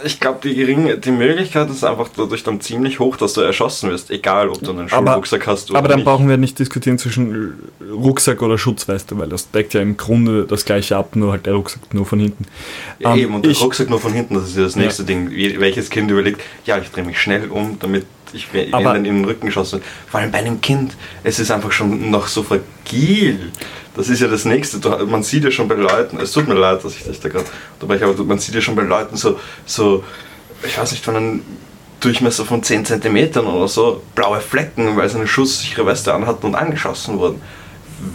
ich 0.03 0.19
glaube, 0.19 0.39
die 0.43 0.55
geringe, 0.55 0.97
die 0.97 1.11
Möglichkeit 1.11 1.69
ist 1.69 1.83
einfach 1.83 2.09
dadurch 2.15 2.43
dann 2.43 2.61
ziemlich 2.61 2.99
hoch, 2.99 3.17
dass 3.17 3.33
du 3.33 3.41
erschossen 3.41 3.89
wirst, 3.89 4.11
egal 4.11 4.49
ob 4.49 4.61
du 4.61 4.71
einen 4.71 4.89
Schulrucksack 4.89 5.47
hast 5.47 5.69
oder 5.69 5.79
Aber 5.79 5.87
dann 5.87 5.99
nicht. 5.99 6.05
brauchen 6.05 6.27
wir 6.29 6.37
nicht 6.37 6.59
diskutieren 6.59 6.97
zwischen 6.97 7.71
Rucksack 7.91 8.41
oder 8.41 8.57
Schutzweste, 8.57 9.17
weil 9.17 9.29
das 9.29 9.51
deckt 9.51 9.73
ja 9.73 9.81
im 9.81 9.97
Grunde 9.97 10.45
das 10.45 10.65
gleiche 10.65 10.97
ab, 10.97 11.15
nur 11.15 11.31
halt 11.31 11.45
der 11.45 11.53
Rucksack 11.53 11.93
nur 11.93 12.05
von 12.05 12.19
hinten. 12.19 12.45
Ja, 12.99 13.13
um, 13.13 13.19
eben, 13.19 13.35
und 13.35 13.45
der 13.45 13.55
Rucksack 13.55 13.89
nur 13.89 13.99
von 13.99 14.13
hinten, 14.13 14.35
das 14.35 14.49
ist 14.49 14.57
ja 14.57 14.63
das 14.63 14.75
nächste 14.75 15.03
ja. 15.03 15.07
Ding. 15.07 15.31
Welches 15.59 15.89
Kind 15.89 16.09
überlegt, 16.11 16.41
ja, 16.65 16.77
ich 16.77 16.89
drehe 16.89 17.03
mich 17.03 17.19
schnell 17.19 17.49
um, 17.49 17.77
damit 17.79 18.05
ich 18.33 18.47
dann 18.71 18.95
in 18.95 19.03
den 19.03 19.25
Rücken 19.25 19.45
geschossen 19.47 19.81
Vor 20.09 20.19
allem 20.19 20.31
bei 20.31 20.39
einem 20.39 20.61
Kind, 20.61 20.95
es 21.23 21.39
ist 21.39 21.51
einfach 21.51 21.71
schon 21.71 22.09
noch 22.09 22.27
so 22.27 22.43
fragil. 22.43 23.51
Das 23.95 24.09
ist 24.09 24.21
ja 24.21 24.27
das 24.27 24.45
Nächste. 24.45 24.77
Man 25.05 25.23
sieht 25.23 25.43
ja 25.43 25.51
schon 25.51 25.67
bei 25.67 25.75
Leuten, 25.75 26.17
es 26.17 26.31
tut 26.31 26.47
mir 26.47 26.55
leid, 26.55 26.83
dass 26.83 26.95
ich 26.95 27.03
dich 27.03 27.19
da 27.19 27.29
gerade 27.29 27.45
unterbreche, 27.79 28.05
aber 28.05 28.23
man 28.23 28.39
sieht 28.39 28.55
ja 28.55 28.61
schon 28.61 28.75
bei 28.75 28.83
Leuten 28.83 29.17
so, 29.17 29.39
so 29.65 30.03
ich 30.63 30.77
weiß 30.77 30.91
nicht, 30.91 31.03
von 31.03 31.15
einem 31.15 31.41
Durchmesser 31.99 32.45
von 32.45 32.63
10 32.63 32.85
cm 32.85 33.37
oder 33.45 33.67
so, 33.67 34.01
blaue 34.15 34.39
Flecken, 34.39 34.97
weil 34.97 35.09
sie 35.09 35.17
eine 35.17 35.27
schusssichere 35.27 35.85
Weste 35.85 36.13
anhatten 36.13 36.47
und 36.47 36.55
angeschossen 36.55 37.19
wurden 37.19 37.41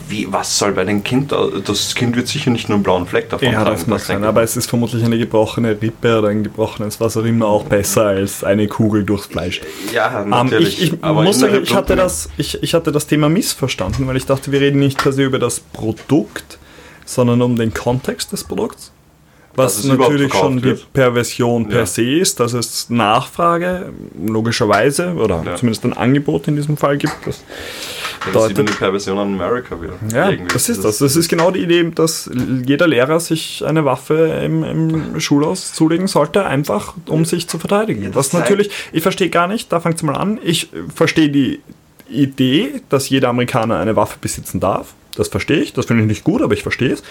wie, 0.09 0.27
was 0.31 0.59
soll 0.59 0.73
bei 0.73 0.85
dem 0.85 1.03
Kind, 1.03 1.33
das 1.65 1.95
Kind 1.95 2.17
wird 2.17 2.29
sicher 2.29 2.51
nicht 2.51 2.69
nur 2.69 2.77
einen 2.77 2.83
blauen 2.83 3.07
Fleck 3.07 3.29
davon 3.31 3.49
ja, 3.49 3.63
tragen. 3.63 3.91
Das 3.91 4.07
sein, 4.07 4.25
aber 4.25 4.43
es 4.43 4.57
ist 4.57 4.69
vermutlich 4.69 5.05
eine 5.05 5.19
gebrochene 5.19 5.81
Rippe 5.81 6.19
oder 6.19 6.29
ein 6.29 6.43
gebrochenes 6.43 7.01
was 7.01 7.17
auch 7.17 7.25
immer 7.25 7.47
auch 7.47 7.65
besser 7.65 8.07
als 8.07 8.45
eine 8.45 8.69
Kugel 8.69 9.05
durchs 9.05 9.27
Fleisch. 9.27 9.61
Ja, 9.93 10.25
natürlich. 10.25 10.79
Um, 10.81 10.85
ich, 10.85 10.93
ich 10.93 11.01
muss 11.03 11.39
sagen, 11.39 11.63
ich 11.63 11.75
hatte, 11.75 11.97
das, 11.97 12.29
ich, 12.37 12.63
ich 12.63 12.75
hatte 12.75 12.93
das 12.93 13.07
Thema 13.07 13.29
missverstanden, 13.29 14.07
weil 14.07 14.17
ich 14.17 14.27
dachte, 14.27 14.53
wir 14.53 14.61
reden 14.61 14.79
nicht 14.79 14.99
quasi 14.99 15.23
über 15.23 15.39
das 15.39 15.61
Produkt, 15.61 16.59
sondern 17.05 17.43
um 17.43 17.57
den 17.57 17.73
Kontext 17.73 18.33
des 18.33 18.45
Produkts. 18.45 18.93
Was 19.57 19.85
natürlich 19.85 20.33
schon 20.33 20.61
die 20.61 20.75
Perversion 20.93 21.69
per 21.69 21.81
ja. 21.81 21.87
se 21.87 22.19
ist, 22.19 22.41
dass 22.41 22.53
es 22.53 22.91
Nachfrage 22.91 23.93
logischerweise 24.25 25.15
oder 25.15 25.43
ja. 25.45 25.57
zumindest 25.57 25.85
ein 25.85 25.93
Angebot 25.95 26.49
in 26.49 26.57
diesem 26.57 26.77
Fall 26.77 26.99
gibt. 26.99 27.15
Das 27.25 27.43
ja, 28.27 28.33
das 28.33 28.49
sieht 28.49 28.57
man 28.57 28.67
die 28.67 28.73
Perversion 28.73 29.19
an 29.19 29.35
America 29.35 29.81
wieder. 29.81 29.95
Ja, 30.13 30.31
Irgendwie. 30.31 30.53
das 30.53 30.69
ist 30.69 30.85
das. 30.85 30.99
Das 30.99 31.17
ist 31.17 31.29
genau 31.29 31.51
die 31.51 31.61
Idee, 31.61 31.91
dass 31.95 32.31
jeder 32.65 32.87
Lehrer 32.87 33.21
sich 33.21 33.65
eine 33.65 33.85
Waffe 33.85 34.41
im, 34.45 34.65
im 34.65 35.21
Schulhaus 35.21 35.73
zulegen 35.73 36.07
sollte, 36.07 36.45
einfach 36.45 36.95
um 37.07 37.25
sich 37.25 37.49
zu 37.49 37.59
verteidigen. 37.59 38.15
Was 38.15 38.33
natürlich, 38.33 38.71
ich 38.93 39.03
verstehe 39.03 39.31
gar 39.31 39.47
nicht, 39.47 39.73
da 39.73 39.81
fängt 39.81 39.97
es 39.97 40.03
mal 40.03 40.17
an, 40.17 40.39
ich 40.43 40.69
verstehe 40.95 41.29
die 41.29 41.61
Idee, 42.09 42.81
dass 42.89 43.09
jeder 43.09 43.29
Amerikaner 43.29 43.79
eine 43.79 43.97
Waffe 43.97 44.19
besitzen 44.21 44.61
darf. 44.61 44.95
Das 45.17 45.29
verstehe 45.29 45.59
ich, 45.59 45.73
das 45.73 45.87
finde 45.87 46.03
ich 46.03 46.09
nicht 46.09 46.25
gut, 46.25 46.43
aber 46.43 46.53
ich 46.53 46.63
verstehe 46.63 46.93
es. 46.93 47.03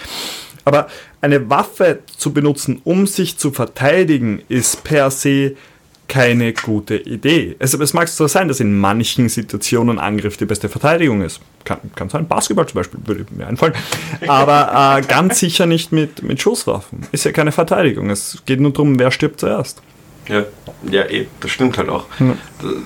Aber 0.66 0.88
eine 1.20 1.48
Waffe 1.48 2.00
zu 2.18 2.32
benutzen, 2.32 2.80
um 2.84 3.06
sich 3.06 3.38
zu 3.38 3.52
verteidigen, 3.52 4.42
ist 4.48 4.82
per 4.82 5.10
se 5.10 5.54
keine 6.08 6.52
gute 6.52 6.96
Idee. 6.96 7.56
Es, 7.58 7.72
es 7.74 7.94
mag 7.94 8.08
zwar 8.08 8.28
sein, 8.28 8.48
dass 8.48 8.60
in 8.60 8.78
manchen 8.78 9.28
Situationen 9.28 9.98
Angriff 9.98 10.36
die 10.36 10.44
beste 10.44 10.68
Verteidigung 10.68 11.22
ist. 11.22 11.40
Kann, 11.64 11.78
kann 11.94 12.08
sein, 12.08 12.26
Basketball 12.26 12.66
zum 12.66 12.74
Beispiel, 12.80 13.00
würde 13.04 13.26
mir 13.30 13.46
einfallen. 13.46 13.74
Aber 14.26 14.98
äh, 14.98 15.06
ganz 15.06 15.38
sicher 15.38 15.66
nicht 15.66 15.92
mit, 15.92 16.22
mit 16.22 16.40
Schusswaffen. 16.40 17.06
Ist 17.12 17.24
ja 17.24 17.32
keine 17.32 17.52
Verteidigung. 17.52 18.10
Es 18.10 18.42
geht 18.44 18.60
nur 18.60 18.72
darum, 18.72 18.98
wer 18.98 19.10
stirbt 19.10 19.40
zuerst. 19.40 19.82
Ja, 20.28 20.44
ja, 20.90 21.02
eh, 21.04 21.26
das 21.40 21.52
stimmt 21.52 21.78
halt 21.78 21.88
auch. 21.88 22.06
Ja. 22.18 22.36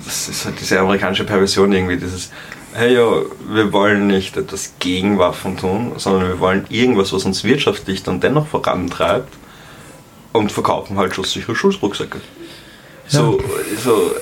Das 0.05 0.29
ist 0.29 0.45
halt 0.45 0.61
diese 0.61 0.79
amerikanische 0.79 1.25
Perversion 1.25 1.73
irgendwie, 1.73 1.97
dieses, 1.97 2.31
hey 2.73 2.95
ja, 2.95 3.23
wir 3.49 3.73
wollen 3.73 4.07
nicht 4.07 4.37
etwas 4.37 4.75
gegen 4.79 5.19
Waffen 5.19 5.57
tun, 5.57 5.93
sondern 5.97 6.29
wir 6.29 6.41
wollen 6.41 6.67
irgendwas, 6.69 7.13
was 7.13 7.25
uns 7.25 7.45
wirtschaftlich 7.45 8.03
dann 8.03 8.21
dennoch 8.21 8.47
vorantreibt 8.47 9.33
und 10.33 10.53
verkaufen 10.53 10.97
halt 10.97 11.15
schusssichere 11.15 11.55
Schulrucksäcke. 11.55 12.21
So, 13.09 13.41
so 13.83 14.13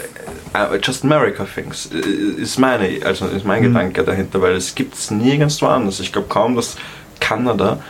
uh, 0.55 0.77
Just 0.83 1.05
America 1.05 1.45
Things 1.45 1.87
ist 1.87 2.59
meine, 2.59 3.05
also 3.05 3.27
ist 3.27 3.45
mein 3.45 3.61
mhm. 3.61 3.67
Gedanke 3.67 4.05
dahinter, 4.05 4.41
weil 4.41 4.55
es 4.55 4.75
gibt 4.75 4.95
es 4.95 5.11
nirgendwo 5.11 5.67
anders. 5.67 6.01
Ich 6.01 6.13
glaube 6.13 6.29
kaum, 6.29 6.57
dass 6.57 6.77
Kanada, 7.21 7.83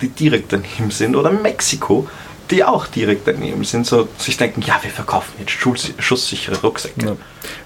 die 0.00 0.08
direkt 0.08 0.52
daneben 0.52 0.90
sind, 0.90 1.16
oder 1.16 1.32
Mexiko, 1.32 2.08
die 2.50 2.64
auch 2.64 2.86
direkt 2.86 3.26
daneben 3.26 3.64
sind, 3.64 3.86
so 3.86 4.08
sich 4.18 4.36
denken, 4.36 4.62
ja, 4.62 4.78
wir 4.82 4.90
verkaufen 4.90 5.32
jetzt 5.38 5.52
schusssichere 6.02 6.60
Rucksäcke. 6.60 7.04
Ja. 7.04 7.16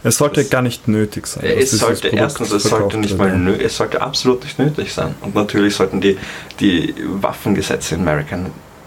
Es 0.02 0.16
sollte 0.16 0.42
das, 0.42 0.50
gar 0.50 0.62
nicht 0.62 0.88
nötig 0.88 1.26
sein. 1.26 1.44
Es 1.44 1.70
sollte 1.70 2.08
erstens, 2.08 2.50
es 2.50 2.64
sollte 2.64 2.98
nicht 2.98 3.16
mal 3.16 3.36
nö, 3.36 3.54
es 3.54 3.76
sollte 3.76 4.00
absolut 4.00 4.42
nicht 4.42 4.58
nötig 4.58 4.92
sein. 4.92 5.14
Und 5.20 5.34
natürlich 5.34 5.76
sollten 5.76 6.00
die, 6.00 6.18
die 6.60 6.94
Waffengesetze 7.04 7.94
in 7.94 8.02
Amerika 8.02 8.38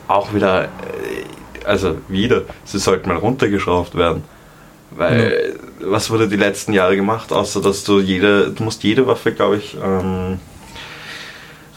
auch 0.08 0.34
wieder 0.34 0.66
äh, 0.66 0.68
also 1.66 1.98
wieder, 2.08 2.44
sie 2.64 2.80
sollten 2.80 3.10
mal 3.10 3.18
runtergeschraubt 3.18 3.96
werden. 3.96 4.24
Weil, 4.92 5.56
ja. 5.82 5.92
was 5.92 6.10
wurde 6.10 6.28
die 6.28 6.38
letzten 6.38 6.72
Jahre 6.72 6.96
gemacht, 6.96 7.34
außer 7.34 7.62
dass 7.62 7.84
du 7.84 8.00
jede, 8.00 8.52
du 8.52 8.64
musst 8.64 8.84
jede 8.84 9.08
Waffe, 9.08 9.34
glaube 9.34 9.58
ich, 9.58 9.76
ähm, 9.84 10.40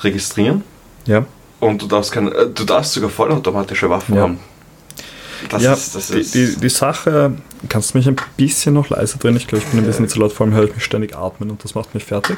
registrieren. 0.03 0.63
Ja. 1.07 1.25
Und 1.61 1.83
du 1.83 1.87
darfst, 1.87 2.13
keine, 2.13 2.31
äh, 2.31 2.49
du 2.51 2.65
darfst 2.65 2.93
sogar 2.93 3.11
vollautomatische 3.11 3.91
Waffen 3.91 4.15
ja. 4.15 4.23
haben. 4.23 4.39
Das 5.51 5.63
ja, 5.63 5.73
ist, 5.73 5.95
das 5.95 6.09
die, 6.09 6.19
ist 6.19 6.35
die, 6.35 6.57
die, 6.57 6.69
Sache, 6.69 7.33
kannst 7.69 7.95
du 7.95 7.99
mich 7.99 8.09
ein 8.09 8.17
bisschen 8.37 8.75
noch 8.75 8.89
leiser 8.89 9.19
drehen? 9.19 9.37
Ich 9.37 9.47
glaube, 9.47 9.65
ich 9.65 9.71
bin 9.71 9.81
ein 9.81 9.87
bisschen 9.87 10.07
ja. 10.07 10.11
zu 10.11 10.19
laut, 10.19 10.33
vor 10.33 10.47
allem 10.47 10.55
höre 10.55 10.65
ich 10.65 10.75
mich 10.75 10.85
ständig 10.85 11.17
atmen 11.17 11.51
und 11.51 11.63
das 11.63 11.75
macht 11.75 11.95
mich 11.95 12.05
fertig. 12.05 12.37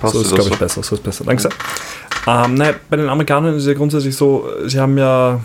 Passt 0.00 0.14
so 0.14 0.20
ist, 0.20 0.34
glaube 0.34 0.50
ich, 0.50 0.54
so? 0.54 0.58
besser. 0.58 0.82
So 0.82 0.96
ist 0.96 1.04
besser. 1.04 1.24
Danke 1.24 1.42
sehr. 1.42 1.52
Ähm, 2.26 2.54
nein, 2.54 2.74
bei 2.90 2.96
den 2.96 3.08
Amerikanern 3.08 3.54
ist 3.54 3.62
es 3.62 3.68
ja 3.68 3.74
grundsätzlich 3.74 4.16
so, 4.16 4.48
sie 4.66 4.80
haben 4.80 4.98
ja 4.98 5.40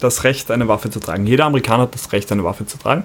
das 0.00 0.24
Recht, 0.24 0.50
eine 0.50 0.68
Waffe 0.68 0.90
zu 0.90 1.00
tragen. 1.00 1.26
Jeder 1.26 1.46
Amerikaner 1.46 1.84
hat 1.84 1.94
das 1.94 2.12
Recht, 2.12 2.30
eine 2.30 2.44
Waffe 2.44 2.66
zu 2.66 2.78
tragen. 2.78 3.04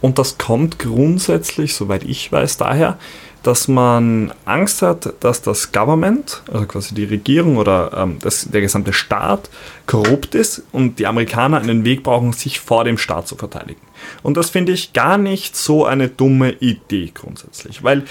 Und 0.00 0.18
das 0.18 0.38
kommt 0.38 0.78
grundsätzlich, 0.78 1.74
soweit 1.74 2.04
ich 2.04 2.30
weiß, 2.30 2.58
daher, 2.58 2.98
dass 3.46 3.68
man 3.68 4.32
Angst 4.44 4.82
hat, 4.82 5.14
dass 5.20 5.40
das 5.40 5.70
Government, 5.70 6.42
also 6.52 6.66
quasi 6.66 6.94
die 6.94 7.04
Regierung 7.04 7.58
oder 7.58 7.92
ähm, 7.96 8.18
das, 8.20 8.48
der 8.50 8.60
gesamte 8.60 8.92
Staat 8.92 9.50
korrupt 9.86 10.34
ist 10.34 10.64
und 10.72 10.98
die 10.98 11.06
Amerikaner 11.06 11.60
einen 11.60 11.84
Weg 11.84 12.02
brauchen, 12.02 12.32
sich 12.32 12.58
vor 12.58 12.82
dem 12.82 12.98
Staat 12.98 13.28
zu 13.28 13.36
verteidigen. 13.36 13.80
Und 14.24 14.36
das 14.36 14.50
finde 14.50 14.72
ich 14.72 14.92
gar 14.92 15.16
nicht 15.16 15.56
so 15.56 15.84
eine 15.84 16.08
dumme 16.08 16.54
Idee 16.54 17.12
grundsätzlich, 17.14 17.84
weil 17.84 18.04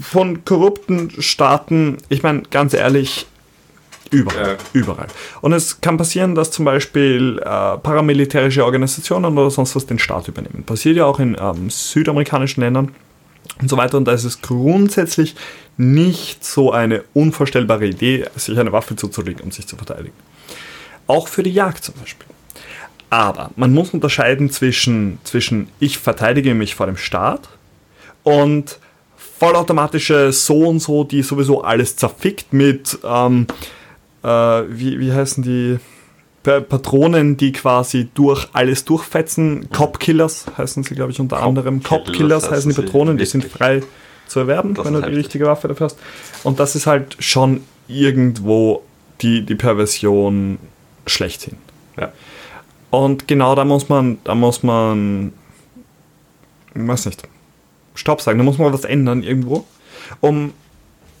von 0.00 0.46
korrupten 0.46 1.10
Staaten, 1.20 1.98
ich 2.08 2.22
meine, 2.22 2.42
ganz 2.50 2.72
ehrlich, 2.72 3.26
Überall. 4.12 4.44
Ja. 4.44 4.56
Überall. 4.72 5.06
Und 5.40 5.52
es 5.52 5.80
kann 5.80 5.96
passieren, 5.96 6.34
dass 6.34 6.50
zum 6.50 6.64
Beispiel 6.64 7.38
äh, 7.38 7.44
paramilitärische 7.44 8.64
Organisationen 8.64 9.38
oder 9.38 9.50
sonst 9.50 9.76
was 9.76 9.86
den 9.86 10.00
Staat 10.00 10.26
übernehmen. 10.26 10.64
Passiert 10.64 10.96
ja 10.96 11.04
auch 11.04 11.20
in 11.20 11.36
ähm, 11.40 11.70
südamerikanischen 11.70 12.60
Ländern 12.60 12.90
und 13.60 13.68
so 13.68 13.76
weiter. 13.76 13.96
Und 13.96 14.04
da 14.06 14.12
ist 14.12 14.24
es 14.24 14.40
grundsätzlich 14.42 15.34
nicht 15.76 16.44
so 16.44 16.72
eine 16.72 17.04
unvorstellbare 17.14 17.86
Idee, 17.86 18.26
sich 18.36 18.58
eine 18.58 18.72
Waffe 18.72 18.96
zuzulegen, 18.96 19.42
um 19.44 19.50
sich 19.50 19.66
zu 19.66 19.76
verteidigen. 19.76 20.14
Auch 21.06 21.28
für 21.28 21.42
die 21.42 21.52
Jagd 21.52 21.84
zum 21.84 21.94
Beispiel. 21.94 22.26
Aber 23.08 23.50
man 23.56 23.72
muss 23.72 23.90
unterscheiden 23.90 24.50
zwischen, 24.50 25.18
zwischen 25.24 25.68
ich 25.80 25.98
verteidige 25.98 26.54
mich 26.54 26.74
vor 26.74 26.86
dem 26.86 26.96
Staat 26.96 27.48
und 28.22 28.78
vollautomatische 29.16 30.32
so 30.32 30.68
und 30.68 30.80
so, 30.80 31.02
die 31.02 31.22
sowieso 31.22 31.62
alles 31.62 31.96
zerfickt 31.96 32.52
mit 32.52 32.98
ähm, 33.02 33.46
äh, 34.22 34.28
wie, 34.28 35.00
wie 35.00 35.12
heißen 35.12 35.42
die? 35.42 35.78
Patronen, 36.42 37.36
die 37.36 37.52
quasi 37.52 38.08
durch 38.14 38.48
alles 38.52 38.84
durchfetzen. 38.84 39.60
Mhm. 39.60 39.70
Cop-Killers 39.70 40.46
heißen 40.56 40.82
sie, 40.84 40.94
glaube 40.94 41.12
ich, 41.12 41.20
unter 41.20 41.36
Cop 41.36 41.46
anderem. 41.46 41.82
Cop-Killers 41.82 42.50
heißen 42.50 42.72
die 42.72 42.80
Patronen, 42.80 43.18
die 43.18 43.26
sind 43.26 43.44
frei 43.44 43.82
zu 44.26 44.40
erwerben, 44.40 44.74
das 44.74 44.86
wenn 44.86 44.94
du 44.94 45.02
die 45.02 45.14
richtige 45.14 45.44
Waffe 45.46 45.68
dafür 45.68 45.86
hast. 45.86 45.98
Und 46.44 46.60
das 46.60 46.76
ist 46.76 46.86
halt 46.86 47.16
schon 47.18 47.62
irgendwo 47.88 48.82
die, 49.20 49.44
die 49.44 49.54
Perversion 49.54 50.58
schlechthin. 51.06 51.56
Ja. 51.98 52.12
Und 52.90 53.28
genau 53.28 53.54
da 53.54 53.64
muss 53.64 53.88
man, 53.88 54.18
da 54.24 54.34
muss 54.34 54.62
man, 54.62 55.32
ich 56.74 56.86
weiß 56.86 57.06
nicht, 57.06 57.22
Stopp 57.94 58.20
sagen, 58.20 58.38
da 58.38 58.44
muss 58.44 58.58
man 58.58 58.72
was 58.72 58.84
ändern 58.84 59.22
irgendwo, 59.22 59.66
um 60.20 60.52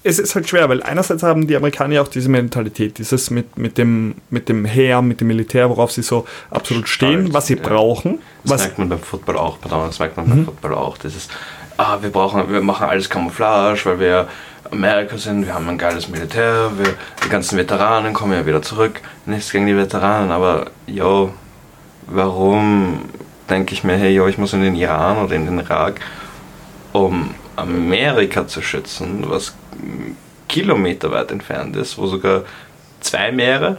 es 0.02 0.18
ist 0.18 0.34
halt 0.34 0.48
schwer, 0.48 0.68
weil 0.68 0.82
einerseits 0.82 1.22
haben 1.22 1.46
die 1.46 1.56
Amerikaner 1.56 1.96
ja 1.96 2.02
auch 2.02 2.08
diese 2.08 2.28
Mentalität, 2.28 2.98
dieses 2.98 3.30
mit, 3.30 3.58
mit, 3.58 3.76
dem, 3.76 4.14
mit 4.30 4.48
dem 4.48 4.64
Heer, 4.64 5.02
mit 5.02 5.20
dem 5.20 5.28
Militär, 5.28 5.68
worauf 5.68 5.92
sie 5.92 6.02
so 6.02 6.26
absolut 6.50 6.88
stehen, 6.88 7.22
Stolz, 7.22 7.34
was 7.34 7.46
sie 7.48 7.56
ja. 7.56 7.62
brauchen. 7.62 8.18
Das 8.42 8.52
was 8.52 8.60
merkt 8.62 8.78
man 8.78 8.88
beim 8.88 8.98
Football 9.00 9.36
auch, 9.36 9.60
pardon, 9.60 9.86
das 9.86 9.98
merkt 9.98 10.16
man 10.16 10.26
mhm. 10.26 10.30
beim 10.30 10.44
Football 10.46 10.74
auch. 10.74 10.96
Das 10.96 11.14
ist, 11.14 11.30
ah, 11.76 11.98
wir 12.00 12.10
brauchen, 12.10 12.50
wir 12.50 12.62
machen 12.62 12.88
alles 12.88 13.10
Camouflage, 13.10 13.80
weil 13.84 14.00
wir 14.00 14.28
Amerika 14.70 15.18
sind, 15.18 15.46
wir 15.46 15.54
haben 15.54 15.68
ein 15.68 15.78
geiles 15.78 16.08
Militär, 16.08 16.70
wir, 16.78 16.94
die 17.24 17.28
ganzen 17.28 17.58
Veteranen 17.58 18.14
kommen 18.14 18.32
ja 18.32 18.46
wieder 18.46 18.62
zurück. 18.62 19.00
Nichts 19.26 19.50
gegen 19.50 19.66
die 19.66 19.76
Veteranen, 19.76 20.30
aber 20.30 20.70
yo, 20.86 21.34
warum 22.06 23.02
denke 23.50 23.74
ich 23.74 23.84
mir, 23.84 23.96
hey, 23.96 24.14
yo, 24.14 24.28
ich 24.28 24.38
muss 24.38 24.54
in 24.54 24.62
den 24.62 24.76
Iran 24.76 25.18
oder 25.18 25.34
in 25.34 25.44
den 25.44 25.58
Irak, 25.58 26.00
um 26.92 27.34
Amerika 27.56 28.46
zu 28.46 28.62
schützen, 28.62 29.24
was 29.26 29.54
kilometerweit 30.48 31.30
entfernt 31.30 31.76
ist, 31.76 31.96
wo 31.96 32.06
sogar 32.06 32.44
zwei 33.00 33.32
Meere 33.32 33.78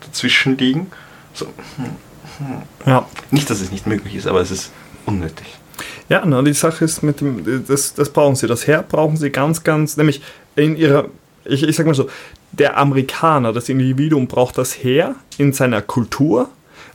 dazwischen 0.00 0.56
liegen. 0.56 0.90
So. 1.34 1.46
Hm, 1.76 1.84
hm. 2.38 2.62
Ja. 2.86 3.06
Nicht, 3.30 3.50
dass 3.50 3.60
es 3.60 3.70
nicht 3.70 3.86
möglich 3.86 4.14
ist, 4.14 4.26
aber 4.26 4.40
es 4.40 4.50
ist 4.50 4.72
unnötig. 5.06 5.46
Ja, 6.08 6.24
na, 6.24 6.42
die 6.42 6.54
Sache 6.54 6.84
ist 6.84 7.02
mit 7.02 7.20
dem, 7.20 7.64
das, 7.66 7.94
das 7.94 8.10
brauchen 8.10 8.34
sie. 8.34 8.46
Das 8.46 8.66
Heer 8.66 8.82
brauchen 8.82 9.16
sie 9.16 9.30
ganz, 9.30 9.62
ganz, 9.62 9.96
nämlich 9.96 10.22
in 10.56 10.76
ihrer, 10.76 11.08
ich, 11.44 11.62
ich 11.62 11.76
sag 11.76 11.86
mal 11.86 11.94
so, 11.94 12.08
der 12.52 12.78
Amerikaner, 12.78 13.52
das 13.52 13.68
Individuum 13.68 14.26
braucht 14.26 14.56
das 14.56 14.72
Heer 14.72 15.16
in 15.36 15.52
seiner 15.52 15.82
Kultur, 15.82 16.48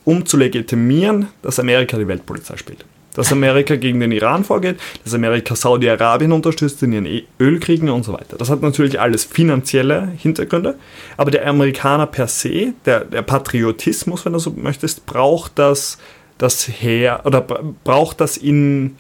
um 0.04 0.26
zu 0.26 0.36
legitimieren, 0.36 1.28
dass 1.44 1.60
Amerika 1.60 1.98
die 1.98 2.08
Weltpolizei 2.08 2.58
spielt 2.58 2.86
dass 3.14 3.32
Amerika 3.32 3.76
gegen 3.76 4.00
den 4.00 4.12
Iran 4.12 4.44
vorgeht, 4.44 4.80
dass 5.04 5.14
Amerika 5.14 5.56
Saudi-Arabien 5.56 6.32
unterstützt 6.32 6.82
in 6.84 6.94
ihren 6.94 7.06
e- 7.06 7.24
Ölkriegen 7.40 7.90
und 7.90 8.04
so 8.04 8.14
weiter. 8.14 8.38
Das 8.38 8.50
hat 8.50 8.62
natürlich 8.62 9.00
alles 9.00 9.24
finanzielle 9.24 10.10
Hintergründe, 10.18 10.76
aber 11.18 11.32
der 11.32 11.48
Amerikaner 11.48 12.08
per 12.08 12.28
se, 12.28 12.74
der, 12.86 13.06
der 13.06 13.22
Patriotismus, 13.22 14.26
wenn 14.26 14.34
du 14.34 14.40
so 14.40 14.52
möchtest, 14.52 15.06
braucht 15.06 15.54
das, 15.56 15.98
das 16.38 16.68
her 16.68 17.22
oder 17.26 17.42
braucht 17.84 18.20
das 18.22 18.38
in, 18.38 18.96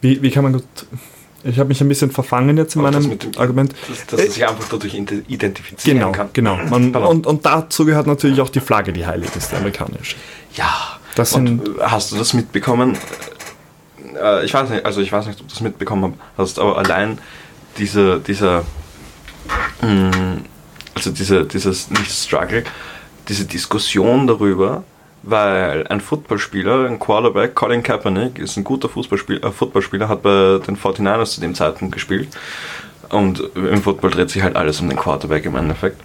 wie, 0.00 0.22
wie 0.22 0.30
kann 0.30 0.44
man 0.44 0.52
gut, 0.54 0.64
ich 1.44 1.58
habe 1.58 1.68
mich 1.68 1.80
ein 1.80 1.88
bisschen 1.88 2.10
verfangen 2.10 2.56
jetzt 2.56 2.74
in 2.74 2.82
meinem 2.82 3.18
dem, 3.18 3.30
Argument. 3.36 3.72
Dass, 3.88 4.06
dass 4.06 4.20
er 4.20 4.30
sich 4.30 4.46
einfach 4.46 4.68
dadurch 4.68 4.94
identifizieren 4.94 5.98
genau, 5.98 6.12
kann. 6.12 6.28
Genau, 6.32 6.56
Man, 6.68 6.94
und, 6.94 7.26
und 7.26 7.46
dazu 7.46 7.84
gehört 7.84 8.06
natürlich 8.06 8.40
auch 8.40 8.48
die 8.48 8.60
Flagge, 8.60 8.92
die 8.92 9.06
heilig 9.06 9.30
ist, 9.36 9.52
die 9.52 9.56
amerikanische. 9.56 10.16
Ja, 10.54 10.98
das 11.14 11.30
sind, 11.30 11.62
hast 11.80 12.12
du 12.12 12.16
das 12.16 12.34
mitbekommen? 12.34 12.96
Äh, 14.20 14.44
ich 14.44 14.54
weiß 14.54 14.70
nicht, 14.70 14.84
also 14.84 15.00
ich 15.00 15.12
weiß 15.12 15.26
nicht, 15.26 15.40
ob 15.40 15.46
du 15.46 15.52
das 15.52 15.60
mitbekommen 15.60 16.14
hast, 16.36 16.58
aber 16.58 16.78
allein 16.78 17.18
diese, 17.78 18.20
dieser, 18.20 18.64
mh, 19.82 19.88
mm, 19.88 20.44
also 20.94 21.10
diese, 21.10 21.44
dieses, 21.44 21.90
nicht 21.90 22.10
Struggle, 22.10 22.64
diese 23.28 23.44
Diskussion 23.44 24.26
darüber, 24.26 24.84
weil 25.22 25.86
ein 25.88 26.00
Footballspieler, 26.00 26.86
ein 26.86 26.98
Quarterback, 26.98 27.54
Colin 27.54 27.82
Kaepernick, 27.82 28.38
ist 28.38 28.56
ein 28.56 28.64
guter 28.64 28.88
Fußballspieler, 28.88 29.44
äh, 29.48 29.52
Footballspieler, 29.52 30.08
hat 30.08 30.22
bei 30.22 30.58
den 30.66 30.76
49ers 30.76 31.34
zu 31.34 31.40
dem 31.40 31.54
Zeitpunkt 31.54 31.94
gespielt. 31.94 32.28
Und 33.10 33.40
im 33.54 33.82
Football 33.82 34.10
dreht 34.10 34.30
sich 34.30 34.42
halt 34.42 34.56
alles 34.56 34.80
um 34.80 34.88
den 34.88 34.98
Quarterback 34.98 35.44
im 35.46 35.56
Endeffekt. 35.56 36.00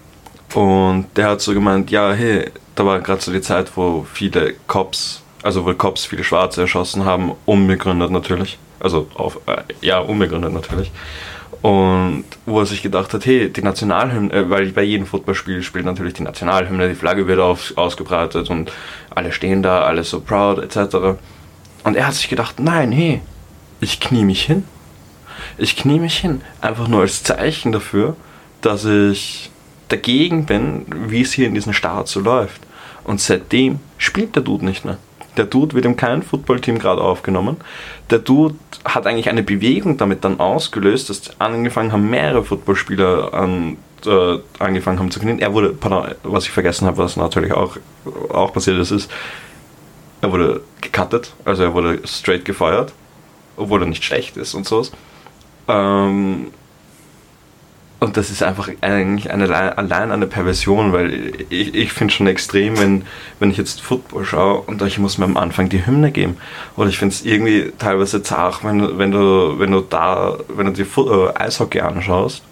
Und 0.53 1.07
der 1.15 1.29
hat 1.29 1.41
so 1.41 1.53
gemeint, 1.53 1.91
ja, 1.91 2.13
hey, 2.13 2.51
da 2.75 2.85
war 2.85 2.99
gerade 3.01 3.21
so 3.21 3.31
die 3.31 3.41
Zeit, 3.41 3.71
wo 3.75 4.05
viele 4.11 4.53
Cops 4.67 5.22
also 5.43 5.65
wo 5.65 5.73
Cops 5.73 6.05
viele 6.05 6.23
Schwarze 6.23 6.61
erschossen 6.61 7.05
haben, 7.05 7.33
unbegründet 7.45 8.11
natürlich. 8.11 8.57
Also 8.79 9.07
auf, 9.13 9.39
äh, 9.45 9.61
ja, 9.81 9.99
unbegründet 9.99 10.53
natürlich. 10.53 10.91
Und 11.61 12.25
wo 12.45 12.59
er 12.59 12.65
sich 12.65 12.81
gedacht 12.81 13.13
hat, 13.13 13.25
hey, 13.25 13.49
die 13.51 13.61
Nationalhymne, 13.61 14.33
äh, 14.33 14.49
weil 14.49 14.67
bei 14.71 14.83
jedem 14.83 15.05
Footballspiel 15.05 15.63
spielt 15.63 15.85
natürlich 15.85 16.13
die 16.13 16.23
Nationalhymne, 16.23 16.89
die 16.89 16.95
Flagge 16.95 17.27
wird 17.27 17.39
auf, 17.39 17.73
ausgebreitet 17.75 18.49
und 18.49 18.71
alle 19.11 19.31
stehen 19.31 19.63
da, 19.63 19.83
alle 19.83 20.03
so 20.03 20.19
proud, 20.21 20.59
etc. 20.59 21.17
Und 21.83 21.95
er 21.95 22.07
hat 22.07 22.15
sich 22.15 22.29
gedacht, 22.29 22.59
nein, 22.59 22.91
hey, 22.91 23.21
ich 23.79 23.99
knie 23.99 24.23
mich 24.23 24.43
hin. 24.43 24.65
Ich 25.57 25.75
knie 25.75 25.99
mich 25.99 26.17
hin, 26.17 26.41
einfach 26.61 26.87
nur 26.87 27.01
als 27.01 27.23
Zeichen 27.23 27.71
dafür, 27.71 28.15
dass 28.61 28.85
ich 28.85 29.51
dagegen 29.89 30.45
bin, 30.45 30.85
wie 31.07 31.21
es 31.21 31.33
hier 31.33 31.47
in 31.47 31.53
diesem 31.53 31.73
Staat 31.73 32.07
so 32.07 32.19
läuft. 32.19 32.61
Und 33.03 33.19
seitdem 33.19 33.79
spielt 33.97 34.35
der 34.35 34.43
Dude 34.43 34.65
nicht 34.65 34.85
mehr. 34.85 34.97
Der 35.37 35.45
Dude 35.45 35.75
wird 35.75 35.85
in 35.85 35.95
kein 35.95 36.21
Footballteam 36.21 36.79
gerade 36.79 37.01
aufgenommen. 37.01 37.57
Der 38.09 38.19
Dude 38.19 38.55
hat 38.85 39.07
eigentlich 39.07 39.29
eine 39.29 39.43
Bewegung 39.43 39.97
damit 39.97 40.23
dann 40.23 40.39
ausgelöst, 40.39 41.09
dass 41.09 41.39
angefangen 41.39 41.91
haben, 41.91 42.09
mehrere 42.09 42.43
Footballspieler 42.43 43.33
an, 43.33 43.77
äh, 44.05 44.37
angefangen 44.59 44.99
haben 44.99 45.11
zu 45.11 45.19
gewinnen. 45.19 45.39
Er 45.39 45.53
wurde, 45.53 45.69
pardon, 45.69 46.13
was 46.23 46.45
ich 46.45 46.51
vergessen 46.51 46.87
habe, 46.87 46.97
was 46.97 47.17
natürlich 47.17 47.53
auch, 47.53 47.77
auch 48.29 48.53
passiert 48.53 48.77
ist, 48.77 48.91
ist, 48.91 49.11
er 50.21 50.31
wurde 50.31 50.61
gecuttet, 50.81 51.33
also 51.43 51.63
er 51.63 51.73
wurde 51.73 51.99
straight 52.05 52.45
gefeuert, 52.45 52.93
obwohl 53.57 53.81
er 53.81 53.87
nicht 53.87 54.03
schlecht 54.03 54.37
ist 54.37 54.53
und 54.53 54.65
sowas. 54.65 54.91
Ähm, 55.67 56.51
und 58.03 58.17
das 58.17 58.29
ist 58.29 58.43
einfach 58.43 58.69
eigentlich 58.81 59.31
eine, 59.31 59.49
allein 59.77 60.11
eine 60.11 60.27
Perversion, 60.27 60.91
weil 60.91 61.31
ich, 61.49 61.73
ich 61.73 61.93
finde 61.93 62.13
schon 62.13 62.27
extrem, 62.27 62.77
wenn, 62.77 63.03
wenn 63.39 63.49
ich 63.49 63.55
jetzt 63.55 63.79
Football 63.79 64.25
schaue 64.25 64.61
und 64.61 64.81
ich 64.81 64.99
muss 64.99 65.17
mir 65.17 65.23
am 65.25 65.37
Anfang 65.37 65.69
die 65.69 65.85
Hymne 65.85 66.11
geben. 66.11 66.35
Oder 66.75 66.89
ich 66.89 66.97
finde 66.97 67.15
es 67.15 67.23
irgendwie 67.23 67.71
teilweise 67.79 68.21
zart, 68.21 68.63
wenn, 68.65 68.97
wenn, 68.97 69.11
du, 69.11 69.57
wenn 69.57 69.71
du 69.71 69.79
da, 69.79 70.37
wenn 70.49 70.65
du 70.65 70.73
dir 70.73 70.85
äh, 70.85 71.33
Eishockey 71.39 71.79
anschaust 71.79 72.43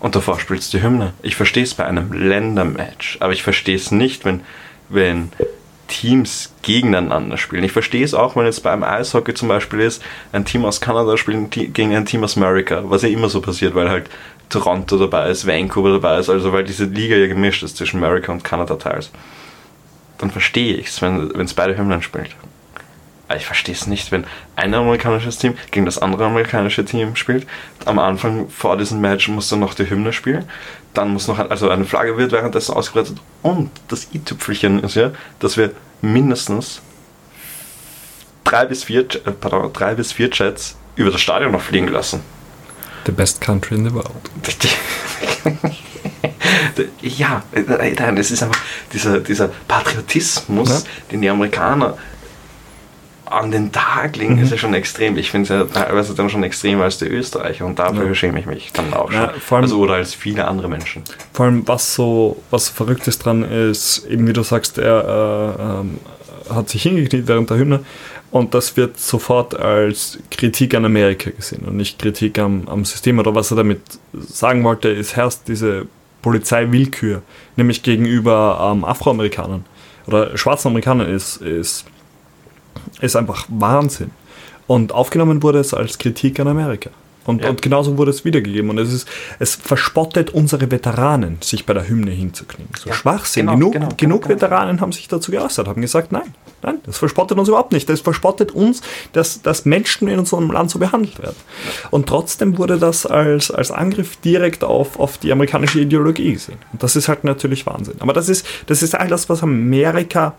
und 0.00 0.16
davor 0.16 0.40
spielst 0.40 0.72
die 0.72 0.82
Hymne. 0.82 1.12
Ich 1.22 1.36
verstehe 1.36 1.62
es 1.62 1.74
bei 1.74 1.84
einem 1.84 2.12
Ländermatch, 2.12 3.18
aber 3.20 3.32
ich 3.32 3.44
verstehe 3.44 3.76
es 3.76 3.92
nicht, 3.92 4.24
wenn, 4.24 4.40
wenn 4.88 5.30
Teams 5.92 6.54
gegeneinander 6.62 7.36
spielen. 7.36 7.64
Ich 7.64 7.72
verstehe 7.72 8.04
es 8.04 8.14
auch, 8.14 8.34
wenn 8.34 8.46
jetzt 8.46 8.62
beim 8.62 8.82
Eishockey 8.82 9.34
zum 9.34 9.48
Beispiel 9.48 9.80
ist, 9.80 10.02
ein 10.32 10.46
Team 10.46 10.64
aus 10.64 10.80
Kanada 10.80 11.18
spielt 11.18 11.50
gegen 11.50 11.94
ein 11.94 12.06
Team 12.06 12.24
aus 12.24 12.36
Amerika, 12.36 12.82
was 12.84 13.02
ja 13.02 13.10
immer 13.10 13.28
so 13.28 13.42
passiert, 13.42 13.74
weil 13.74 13.90
halt 13.90 14.08
Toronto 14.52 14.98
dabei 14.98 15.30
ist, 15.30 15.46
Vancouver 15.46 15.92
dabei 15.98 16.18
ist, 16.18 16.28
also 16.28 16.52
weil 16.52 16.64
diese 16.64 16.84
Liga 16.84 17.16
ja 17.16 17.26
gemischt 17.26 17.62
ist 17.62 17.76
zwischen 17.76 17.96
Amerika 17.98 18.32
und 18.32 18.44
Kanada 18.44 18.76
teils. 18.76 19.10
Dann 20.18 20.30
verstehe 20.30 20.76
ich 20.76 20.88
es, 20.88 21.02
wenn 21.02 21.30
es 21.40 21.54
beide 21.54 21.76
Hymnen 21.76 22.02
spielt. 22.02 22.36
Aber 23.28 23.38
ich 23.38 23.46
verstehe 23.46 23.74
es 23.74 23.86
nicht, 23.86 24.12
wenn 24.12 24.24
ein 24.56 24.74
amerikanisches 24.74 25.38
Team 25.38 25.54
gegen 25.70 25.86
das 25.86 25.98
andere 25.98 26.26
amerikanische 26.26 26.84
Team 26.84 27.16
spielt. 27.16 27.46
Am 27.86 27.98
Anfang 27.98 28.48
vor 28.50 28.76
diesem 28.76 29.00
Match 29.00 29.26
muss 29.28 29.48
dann 29.48 29.60
noch 29.60 29.74
die 29.74 29.88
Hymne 29.88 30.12
spielen. 30.12 30.44
Dann 30.92 31.12
muss 31.12 31.28
noch, 31.28 31.38
also 31.38 31.70
eine 31.70 31.86
Flagge 31.86 32.18
wird 32.18 32.32
währenddessen 32.32 32.74
ausgebreitet. 32.74 33.16
Und 33.40 33.70
das 33.88 34.08
i-Tüpfelchen 34.12 34.84
ist 34.84 34.96
ja, 34.96 35.12
dass 35.38 35.56
wir 35.56 35.70
mindestens 36.02 36.82
drei 38.44 38.66
bis 38.66 38.84
vier, 38.84 39.00
äh, 39.00 39.30
pardon, 39.40 39.72
drei 39.72 39.94
bis 39.94 40.12
vier 40.12 40.28
Jets 40.30 40.76
über 40.96 41.10
das 41.10 41.22
Stadion 41.22 41.52
noch 41.52 41.62
fliegen 41.62 41.88
lassen. 41.88 42.20
The 43.06 43.12
best 43.12 43.40
country 43.40 43.76
in 43.76 43.84
the 43.84 43.94
world. 43.94 44.30
ja, 47.02 47.42
nein, 47.52 48.16
es 48.16 48.30
ist 48.30 48.42
einfach 48.42 48.60
dieser, 48.92 49.20
dieser 49.20 49.50
Patriotismus, 49.68 50.68
ja. 50.68 50.82
den 51.10 51.22
die 51.22 51.28
Amerikaner 51.28 51.96
an 53.32 53.50
den 53.50 53.72
Tag 53.72 54.16
legen, 54.16 54.36
mhm. 54.36 54.42
ist 54.42 54.50
ja 54.50 54.58
schon 54.58 54.74
extrem. 54.74 55.16
Ich 55.16 55.30
finde 55.30 55.44
es 55.44 55.48
ja 55.48 55.64
teilweise 55.64 56.14
dann 56.14 56.28
schon 56.28 56.42
extremer 56.42 56.84
als 56.84 56.98
die 56.98 57.06
Österreicher 57.06 57.64
und 57.64 57.78
dafür 57.78 58.06
ja. 58.06 58.14
schäme 58.14 58.38
ich 58.38 58.46
mich 58.46 58.72
dann 58.72 58.92
auch 58.92 59.10
schon. 59.10 59.20
Ja, 59.20 59.32
allem, 59.50 59.64
also, 59.64 59.78
oder 59.78 59.94
als 59.94 60.14
viele 60.14 60.46
andere 60.46 60.68
Menschen. 60.68 61.02
Vor 61.32 61.46
allem, 61.46 61.66
was 61.66 61.94
so 61.94 62.42
was 62.50 62.68
Verrücktes 62.68 63.18
dran 63.18 63.42
ist, 63.42 64.06
eben 64.06 64.26
wie 64.28 64.32
du 64.32 64.42
sagst, 64.42 64.78
er 64.78 65.56
äh, 65.58 66.50
äh, 66.50 66.54
hat 66.54 66.68
sich 66.68 66.82
hingekniet 66.82 67.26
während 67.26 67.50
der 67.50 67.56
Hymne 67.56 67.80
und 68.32 68.54
das 68.54 68.76
wird 68.78 68.98
sofort 68.98 69.54
als 69.54 70.18
Kritik 70.30 70.74
an 70.74 70.86
Amerika 70.86 71.30
gesehen 71.30 71.66
und 71.66 71.76
nicht 71.76 71.98
Kritik 71.98 72.38
am, 72.38 72.66
am 72.66 72.84
System. 72.84 73.18
Oder 73.18 73.34
was 73.34 73.50
er 73.50 73.58
damit 73.58 73.80
sagen 74.14 74.64
wollte, 74.64 74.88
ist, 74.88 75.16
herrscht 75.16 75.40
diese 75.46 75.86
Polizeiwillkür, 76.22 77.22
nämlich 77.56 77.82
gegenüber 77.82 78.72
ähm, 78.72 78.84
Afroamerikanern 78.84 79.64
oder 80.06 80.36
schwarzen 80.36 80.68
Amerikanern 80.68 81.08
ist, 81.08 81.36
ist, 81.36 81.84
ist 83.00 83.16
einfach 83.16 83.46
Wahnsinn. 83.48 84.10
Und 84.66 84.92
aufgenommen 84.92 85.42
wurde 85.42 85.58
es 85.58 85.74
als 85.74 85.98
Kritik 85.98 86.40
an 86.40 86.48
Amerika. 86.48 86.90
Und, 87.24 87.42
ja. 87.42 87.50
und 87.50 87.62
genauso 87.62 87.98
wurde 87.98 88.10
es 88.10 88.24
wiedergegeben. 88.24 88.70
Und 88.70 88.78
es 88.78 88.92
ist, 88.92 89.08
es 89.38 89.54
verspottet 89.54 90.30
unsere 90.30 90.70
Veteranen, 90.70 91.38
sich 91.40 91.66
bei 91.66 91.74
der 91.74 91.88
Hymne 91.88 92.10
hinzuknien. 92.10 92.68
So 92.78 92.90
ja, 92.90 92.94
Schwachsinn. 92.94 93.46
Genau, 93.46 93.56
genug, 93.56 93.72
genau, 93.72 93.88
genug 93.96 94.22
genau, 94.22 94.34
Veteranen 94.34 94.80
haben 94.80 94.92
sich 94.92 95.08
dazu 95.08 95.30
geäußert, 95.30 95.68
haben 95.68 95.80
gesagt, 95.80 96.12
nein, 96.12 96.34
nein, 96.62 96.78
das 96.84 96.98
verspottet 96.98 97.38
uns 97.38 97.48
überhaupt 97.48 97.72
nicht. 97.72 97.88
Das 97.88 98.00
verspottet 98.00 98.52
uns, 98.52 98.82
dass, 99.12 99.42
dass 99.42 99.64
Menschen 99.64 100.08
in 100.08 100.18
unserem 100.18 100.50
Land 100.50 100.70
so 100.70 100.78
behandelt 100.78 101.20
werden. 101.20 101.36
Und 101.90 102.08
trotzdem 102.08 102.58
wurde 102.58 102.78
das 102.78 103.06
als, 103.06 103.50
als 103.50 103.70
Angriff 103.70 104.16
direkt 104.16 104.64
auf, 104.64 104.98
auf 104.98 105.18
die 105.18 105.32
amerikanische 105.32 105.80
Ideologie 105.80 106.32
gesehen. 106.32 106.58
Und 106.72 106.82
das 106.82 106.96
ist 106.96 107.08
halt 107.08 107.24
natürlich 107.24 107.66
Wahnsinn. 107.66 107.96
Aber 108.00 108.12
das 108.12 108.28
ist, 108.28 108.46
das 108.66 108.82
ist 108.82 108.94
all 108.94 109.08
das, 109.08 109.28
was 109.28 109.42
Amerika 109.42 110.34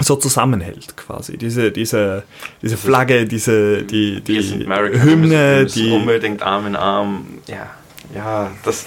so 0.00 0.16
zusammenhält 0.16 0.96
quasi. 0.96 1.36
Diese, 1.36 1.70
diese, 1.72 2.24
diese 2.62 2.76
Flagge, 2.76 3.26
diese 3.26 3.82
die, 3.82 4.20
die 4.20 4.40
Hymne, 4.40 5.66
die 5.66 5.90
unbedingt 5.90 6.42
Arm 6.42 6.66
in 6.66 6.76
Arm. 6.76 7.26
Ja, 7.46 7.70
ja, 8.14 8.50
das. 8.64 8.84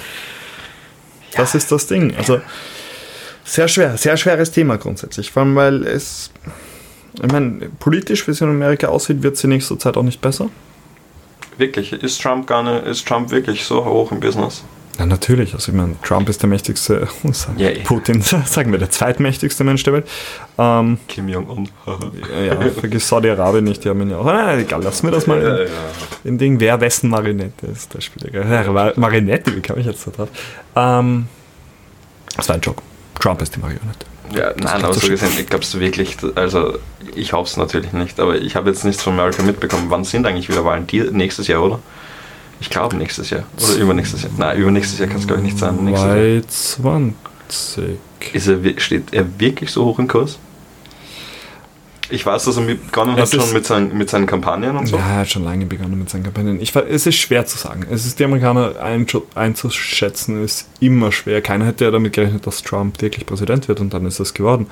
Ja. 1.32 1.40
Das 1.40 1.56
ist 1.56 1.72
das 1.72 1.88
Ding. 1.88 2.16
Also 2.16 2.42
sehr 3.44 3.68
schwer, 3.68 3.98
sehr 3.98 4.18
schweres 4.18 4.52
Thema 4.52 4.78
grundsätzlich. 4.78 5.32
Vor 5.32 5.44
allem, 5.44 5.56
weil 5.56 5.86
es, 5.88 6.32
ich 7.22 7.32
meine, 7.32 7.70
politisch, 7.80 8.28
wie 8.28 8.32
es 8.32 8.42
in 8.42 8.50
Amerika 8.50 8.88
aussieht, 8.88 9.24
wird 9.24 9.36
es 9.36 9.44
in 9.44 9.50
nächster 9.50 9.78
Zeit 9.78 9.98
auch 9.98 10.04
nicht 10.04 10.22
besser. 10.22 10.50
Wirklich, 11.58 11.94
ist 11.94 12.22
Trump 12.22 12.48
gar 12.48 12.64
nicht, 12.64 12.86
ist 12.88 13.08
Trump 13.08 13.32
wirklich 13.32 13.64
so 13.66 13.84
hoch 13.86 14.12
im 14.12 14.20
Business? 14.20 14.64
Ja, 15.00 15.06
natürlich. 15.08 15.54
Also 15.54 15.72
ich 15.72 15.78
meine, 15.78 15.96
Trump 16.04 16.30
ist 16.30 16.42
der 16.42 16.50
mächtigste, 16.50 17.08
ja, 17.58 17.70
Putin, 17.84 18.22
sagen 18.46 18.72
wir, 18.72 18.80
der 18.80 18.92
zweitmächtigste 18.92 19.64
Mensch 19.64 19.84
der 19.84 19.94
Welt. 19.94 20.08
Ähm, 20.58 21.00
Kim 21.08 21.28
Jong-un. 21.30 21.70
ja, 22.46 22.56
vergiss 22.72 23.08
Saudi-Arabien 23.08 23.64
nicht, 23.64 23.84
die 23.84 23.90
haben 23.90 24.02
ihn 24.02 24.12
ja 24.12 24.18
auch. 24.18 24.26
Ah, 24.26 24.56
egal, 24.58 24.84
lassen 24.84 25.08
wir 25.08 25.12
das 25.12 25.26
mal 25.26 25.42
ja, 25.42 25.58
in, 25.58 25.68
ja. 25.68 25.74
in 26.26 26.38
Ding, 26.38 26.60
wer 26.60 26.80
wessen 26.80 27.10
Marinette 27.10 27.66
ist. 27.66 27.94
Das 27.96 28.04
Spiel. 28.04 28.32
Marinette, 28.96 29.56
wie 29.56 29.62
kam 29.62 29.80
ich 29.80 29.88
jetzt 29.88 30.06
da 30.06 30.12
drauf? 30.12 30.30
Ähm, 30.76 31.28
das 32.36 32.48
war 32.50 32.56
ein 32.56 32.62
Joke. 32.62 32.82
Trump 33.20 33.42
ist 33.42 33.56
die 33.56 33.60
Marionette. 33.60 34.06
Ja, 34.36 34.52
das 34.54 34.74
nein, 34.74 34.84
aber 34.84 34.94
so 34.94 35.08
gesehen, 35.08 35.30
ich 35.40 35.48
glaube 35.48 35.64
es 35.64 35.80
wirklich, 35.80 36.18
also 36.36 36.80
ich 37.16 37.34
hoffe 37.34 37.50
es 37.50 37.58
natürlich 37.58 37.94
nicht, 37.94 38.20
aber 38.20 38.36
ich 38.36 38.56
habe 38.56 38.70
jetzt 38.70 38.84
nichts 38.84 39.04
von 39.04 39.14
Amerika 39.14 39.44
mitbekommen. 39.44 39.86
Wann 39.90 40.04
sind 40.04 40.26
eigentlich 40.26 40.50
wieder 40.50 40.66
Wahlen? 40.66 40.88
Die, 40.88 41.02
nächstes 41.02 41.48
Jahr, 41.48 41.64
oder? 41.64 41.80
Ich 42.64 42.70
glaube 42.70 42.96
nächstes 42.96 43.30
Jahr. 43.30 43.44
Oder 43.62 43.76
übernächstes 43.76 44.24
Jahr. 44.24 44.32
Nein, 44.38 44.58
übernächstes 44.58 44.98
Jahr 44.98 45.10
kann 45.10 45.20
es 45.20 45.28
glaube 45.28 45.42
ich 45.42 45.48
nicht 45.48 45.60
sein. 45.60 45.78
2020. 46.48 48.00
Ist 48.32 48.48
er, 48.48 48.58
steht 48.80 49.14
er 49.14 49.26
wirklich 49.38 49.70
so 49.70 49.84
hoch 49.84 50.00
im 50.00 50.08
Kurs? 50.08 50.40
Ich 52.14 52.28
weiß, 52.28 52.46
dass 52.46 52.58
er 52.58 52.64
begonnen 52.64 53.16
hat 53.16 53.28
schon 53.30 53.52
mit 53.54 53.66
seinen, 53.66 53.98
mit 53.98 54.08
seinen 54.08 54.28
Kampagnen 54.28 54.78
und 54.78 54.86
so. 54.86 54.98
Ja, 54.98 55.02
er 55.02 55.18
hat 55.22 55.32
schon 55.32 55.44
lange 55.44 55.66
begonnen 55.66 55.98
mit 55.98 56.12
seinen 56.12 56.22
Kampagnen. 56.22 56.62
Ich, 56.62 56.76
es 56.76 57.08
ist 57.08 57.16
schwer 57.16 57.48
zu 57.48 57.58
sagen. 57.58 57.88
Es 57.90 58.06
ist 58.06 58.20
die 58.20 58.26
Amerikaner 58.26 58.74
einzuschätzen, 59.34 60.44
ist 60.44 60.70
immer 60.80 61.12
schwer. 61.12 61.42
Keiner 61.42 61.66
hätte 61.66 61.86
ja 61.86 61.92
damit 61.92 62.14
gerechnet, 62.14 62.46
dass 62.46 62.62
Trump 62.62 63.02
wirklich 63.02 63.26
Präsident 63.26 63.68
wird 63.68 63.80
und 63.80 63.96
dann 63.96 64.06
ist 64.06 64.20
es 64.20 64.36
geworden. 64.36 64.68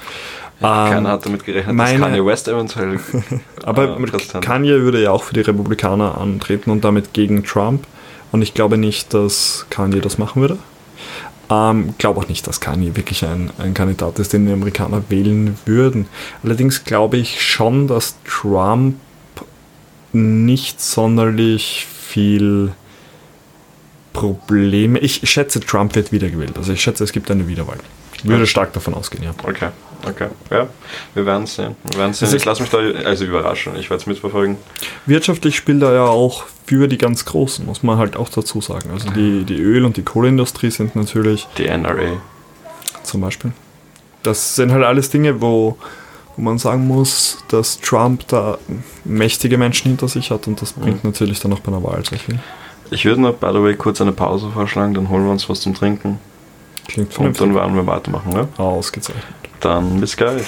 Ja, 0.59 0.85
ähm, 0.85 0.93
keiner 0.93 1.09
hat 1.09 1.25
damit 1.25 1.43
gerechnet, 1.43 1.75
meine, 1.75 1.97
dass 1.97 2.09
Kanye 2.09 2.23
West 2.23 2.47
eventuell. 2.47 2.99
aber 3.63 3.97
äh, 3.99 4.39
Kanye 4.41 4.81
würde 4.81 5.01
ja 5.01 5.09
auch 5.09 5.23
für 5.23 5.33
die 5.33 5.41
Republikaner 5.41 6.19
antreten 6.19 6.69
und 6.69 6.83
damit 6.83 7.13
gegen 7.13 7.43
Trump. 7.43 7.87
Und 8.31 8.43
ich 8.43 8.53
glaube 8.53 8.77
nicht, 8.77 9.15
dass 9.15 9.65
Kanye 9.71 9.99
das 9.99 10.19
machen 10.19 10.43
würde. 10.43 10.59
Ähm, 11.51 11.95
glaube 11.97 12.21
auch 12.21 12.29
nicht, 12.29 12.47
dass 12.47 12.61
Kanye 12.61 12.95
wirklich 12.95 13.25
ein, 13.25 13.51
ein 13.57 13.73
Kandidat 13.73 14.17
ist, 14.19 14.31
den 14.31 14.45
die 14.45 14.53
Amerikaner 14.53 15.03
wählen 15.09 15.57
würden. 15.65 16.07
Allerdings 16.43 16.85
glaube 16.85 17.17
ich 17.17 17.41
schon, 17.41 17.87
dass 17.87 18.15
Trump 18.23 18.95
nicht 20.13 20.79
sonderlich 20.79 21.85
viel 21.85 22.71
Probleme. 24.13 24.99
Ich 24.99 25.29
schätze, 25.29 25.59
Trump 25.59 25.93
wird 25.95 26.13
wiedergewählt. 26.13 26.57
Also 26.57 26.71
ich 26.71 26.81
schätze, 26.81 27.03
es 27.03 27.11
gibt 27.11 27.29
eine 27.29 27.47
Wiederwahl. 27.49 27.79
Würde 28.23 28.47
stark 28.47 28.73
davon 28.73 28.93
ausgehen, 28.93 29.23
ja. 29.23 29.31
Okay. 29.43 29.69
Okay, 30.07 30.29
ja, 30.49 30.67
wir 31.13 31.25
werden 31.25 31.43
es 31.43 31.55
sehen. 31.55 31.75
Wir 31.83 31.99
werden 31.99 32.13
sehen. 32.13 32.25
Also 32.25 32.37
ich 32.37 32.45
lasse 32.45 32.61
mich 32.61 32.71
da 32.71 32.79
also 32.79 33.23
überraschen, 33.25 33.75
ich 33.75 33.89
werde 33.89 34.01
es 34.01 34.07
mitverfolgen. 34.07 34.57
Wirtschaftlich 35.05 35.55
spielt 35.55 35.83
er 35.83 35.93
ja 35.93 36.05
auch 36.05 36.45
für 36.65 36.87
die 36.87 36.97
ganz 36.97 37.25
Großen, 37.25 37.65
muss 37.65 37.83
man 37.83 37.97
halt 37.97 38.15
auch 38.15 38.29
dazu 38.29 38.61
sagen. 38.61 38.89
Also 38.91 39.09
die, 39.11 39.43
die 39.43 39.57
Öl- 39.57 39.85
und 39.85 39.97
die 39.97 40.03
Kohleindustrie 40.03 40.71
sind 40.71 40.95
natürlich. 40.95 41.47
Die 41.57 41.67
NRA. 41.67 42.19
Zum 43.03 43.21
Beispiel. 43.21 43.51
Das 44.23 44.55
sind 44.55 44.71
halt 44.71 44.83
alles 44.83 45.09
Dinge, 45.09 45.41
wo, 45.41 45.77
wo 46.35 46.41
man 46.41 46.57
sagen 46.57 46.87
muss, 46.87 47.43
dass 47.49 47.79
Trump 47.79 48.27
da 48.27 48.57
mächtige 49.03 49.57
Menschen 49.57 49.89
hinter 49.89 50.07
sich 50.07 50.31
hat 50.31 50.47
und 50.47 50.61
das 50.61 50.73
bringt 50.73 51.03
mhm. 51.03 51.11
natürlich 51.11 51.39
dann 51.39 51.53
auch 51.53 51.59
bei 51.59 51.71
einer 51.71 51.83
Wahl 51.83 52.03
sehr 52.05 52.19
viel. 52.19 52.39
Ich 52.89 53.05
würde 53.05 53.21
noch, 53.21 53.35
by 53.35 53.49
the 53.53 53.61
way, 53.61 53.75
kurz 53.75 54.01
eine 54.01 54.11
Pause 54.11 54.49
vorschlagen, 54.51 54.93
dann 54.93 55.09
holen 55.09 55.25
wir 55.25 55.31
uns 55.31 55.47
was 55.47 55.61
zum 55.61 55.73
Trinken. 55.73 56.19
Klingt 56.87 57.13
vernünftig. 57.13 57.41
Und 57.41 57.49
dann 57.49 57.55
werden 57.55 57.75
wir 57.75 57.87
weitermachen, 57.87 58.33
ne? 58.33 58.47
Ausgezeichnet. 58.57 59.25
Dann 59.59 59.99
bis 59.99 60.17
gleich. 60.17 60.45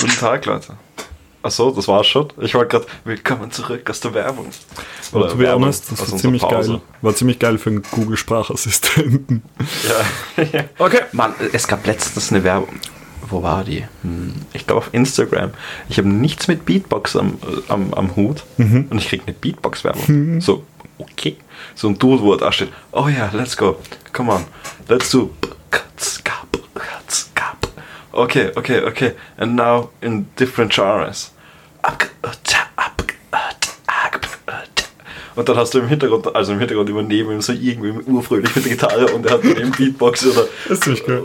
Guten 0.00 0.16
Tag, 0.18 0.46
Leute. 0.46 0.76
Achso, 1.42 1.70
das 1.70 1.86
war's 1.88 2.06
schon. 2.06 2.32
Ich 2.40 2.54
wollte 2.54 2.78
gerade, 2.78 2.86
willkommen 3.04 3.50
zurück 3.50 3.88
aus 3.88 4.00
der 4.00 4.14
Werbung. 4.14 4.50
Oder 5.12 5.28
to 5.28 5.36
be 5.36 5.50
honest, 5.50 5.90
das 5.90 6.12
war 6.12 6.18
ziemlich 6.18 6.42
geil. 6.42 6.80
War 7.00 7.14
ziemlich 7.14 7.38
geil 7.38 7.58
für 7.58 7.70
einen 7.70 7.82
Google-Sprachassistenten. 7.90 9.42
Ja. 10.36 10.64
okay. 10.78 11.02
Mann, 11.12 11.34
es 11.52 11.66
gab 11.66 11.86
letztens 11.86 12.30
eine 12.30 12.42
Werbung. 12.44 12.80
Wo 13.30 13.42
war 13.42 13.64
die? 13.64 13.84
Hm, 14.02 14.34
ich 14.52 14.66
glaube 14.66 14.78
auf 14.78 14.90
Instagram. 14.92 15.50
Ich 15.88 15.98
habe 15.98 16.08
nichts 16.08 16.48
mit 16.48 16.64
Beatbox 16.64 17.16
am, 17.16 17.38
am, 17.68 17.92
am 17.94 18.16
Hut 18.16 18.44
mhm. 18.56 18.86
und 18.90 18.98
ich 18.98 19.08
kriege 19.08 19.24
eine 19.26 19.34
Beatbox-Werbung. 19.34 20.04
Mhm. 20.06 20.40
So, 20.40 20.64
okay. 20.98 21.36
So 21.74 21.88
ein 21.88 21.98
Dude, 21.98 22.22
wo 22.22 22.36
da 22.36 22.52
steht, 22.52 22.72
oh 22.92 23.08
ja, 23.08 23.26
yeah, 23.26 23.30
let's 23.32 23.56
go. 23.56 23.76
Come 24.12 24.32
on. 24.32 24.44
Let's 24.88 25.10
do. 25.10 25.30
Okay, 28.18 28.50
okay, 28.56 28.80
okay. 28.82 29.14
And 29.36 29.54
now 29.54 29.90
in 30.00 30.26
different 30.34 30.72
genres. 30.72 31.30
Und 35.38 35.48
dann 35.48 35.56
hast 35.56 35.72
du 35.72 35.78
im 35.78 35.86
Hintergrund, 35.86 36.34
also 36.34 36.52
im 36.52 36.58
Hintergrund 36.58 36.90
immer 36.90 37.04
neben 37.04 37.30
ihm 37.30 37.40
so 37.40 37.52
irgendwie 37.52 37.92
urfröhlich 38.10 38.56
mit 38.56 38.64
der 38.64 38.72
Gitarre 38.72 39.06
und 39.14 39.24
er 39.24 39.34
hat 39.34 39.40
daneben 39.44 39.70
Beatbox 39.70 40.26
oder, 40.26 40.48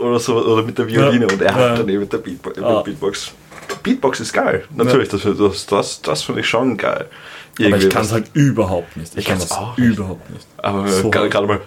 oder 0.00 0.20
so 0.20 0.36
oder 0.36 0.62
mit 0.62 0.78
der 0.78 0.86
Violine 0.86 1.26
ja. 1.26 1.32
und 1.32 1.42
er 1.42 1.48
ja. 1.48 1.54
hat 1.56 1.80
daneben 1.80 1.98
mit 2.02 2.12
der 2.12 2.18
Beatbo 2.18 2.52
ah. 2.62 2.82
Beatbox. 2.82 3.32
Beatbox 3.82 4.20
ist 4.20 4.32
geil, 4.32 4.66
natürlich, 4.72 5.10
ja. 5.10 5.18
das, 5.18 5.36
das, 5.36 5.66
das, 5.66 6.00
das 6.02 6.22
finde 6.22 6.42
ich 6.42 6.48
schon 6.48 6.76
geil. 6.76 7.06
Irgendwie 7.58 7.74
Aber 7.74 7.82
ich 7.82 7.90
kann 7.90 8.04
es 8.04 8.12
halt 8.12 8.26
überhaupt 8.34 8.96
nicht. 8.96 9.14
Ich, 9.14 9.18
ich 9.18 9.24
kann 9.24 9.38
es 9.38 9.50
auch 9.50 9.76
überhaupt 9.76 10.30
nicht. 10.30 10.46
Aber 10.58 10.86
so 10.86 11.10
gerade 11.10 11.46
mal. 11.48 11.60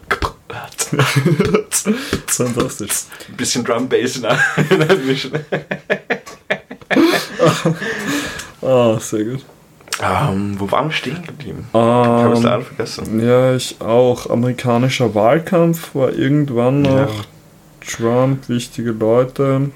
Fantastisch. 2.28 2.92
Ein 3.28 3.36
bisschen 3.36 3.66
Drum 3.66 3.90
Bass 3.90 4.16
in 4.16 4.26
einmischen. 4.26 5.34
Ah, 8.60 8.98
sehr 9.00 9.24
gut. 9.24 9.46
Ähm, 10.02 10.60
wo 10.60 10.70
waren 10.72 10.90
wir 10.90 10.94
stehen 10.94 11.24
geblieben? 11.26 11.68
Ähm, 11.74 11.80
ich 11.80 12.24
habe 12.24 12.34
es 12.34 12.44
leider 12.44 12.62
vergessen. 12.62 13.28
Ja, 13.28 13.56
ich 13.56 13.78
auch. 13.82 14.30
Amerikanischer 14.30 15.16
Wahlkampf 15.16 15.96
war 15.96 16.14
irgendwann 16.14 16.84
noch. 16.84 17.10
Ja. 17.10 17.88
Trump, 17.88 18.50
wichtige 18.50 18.92
Leute. 18.92 19.72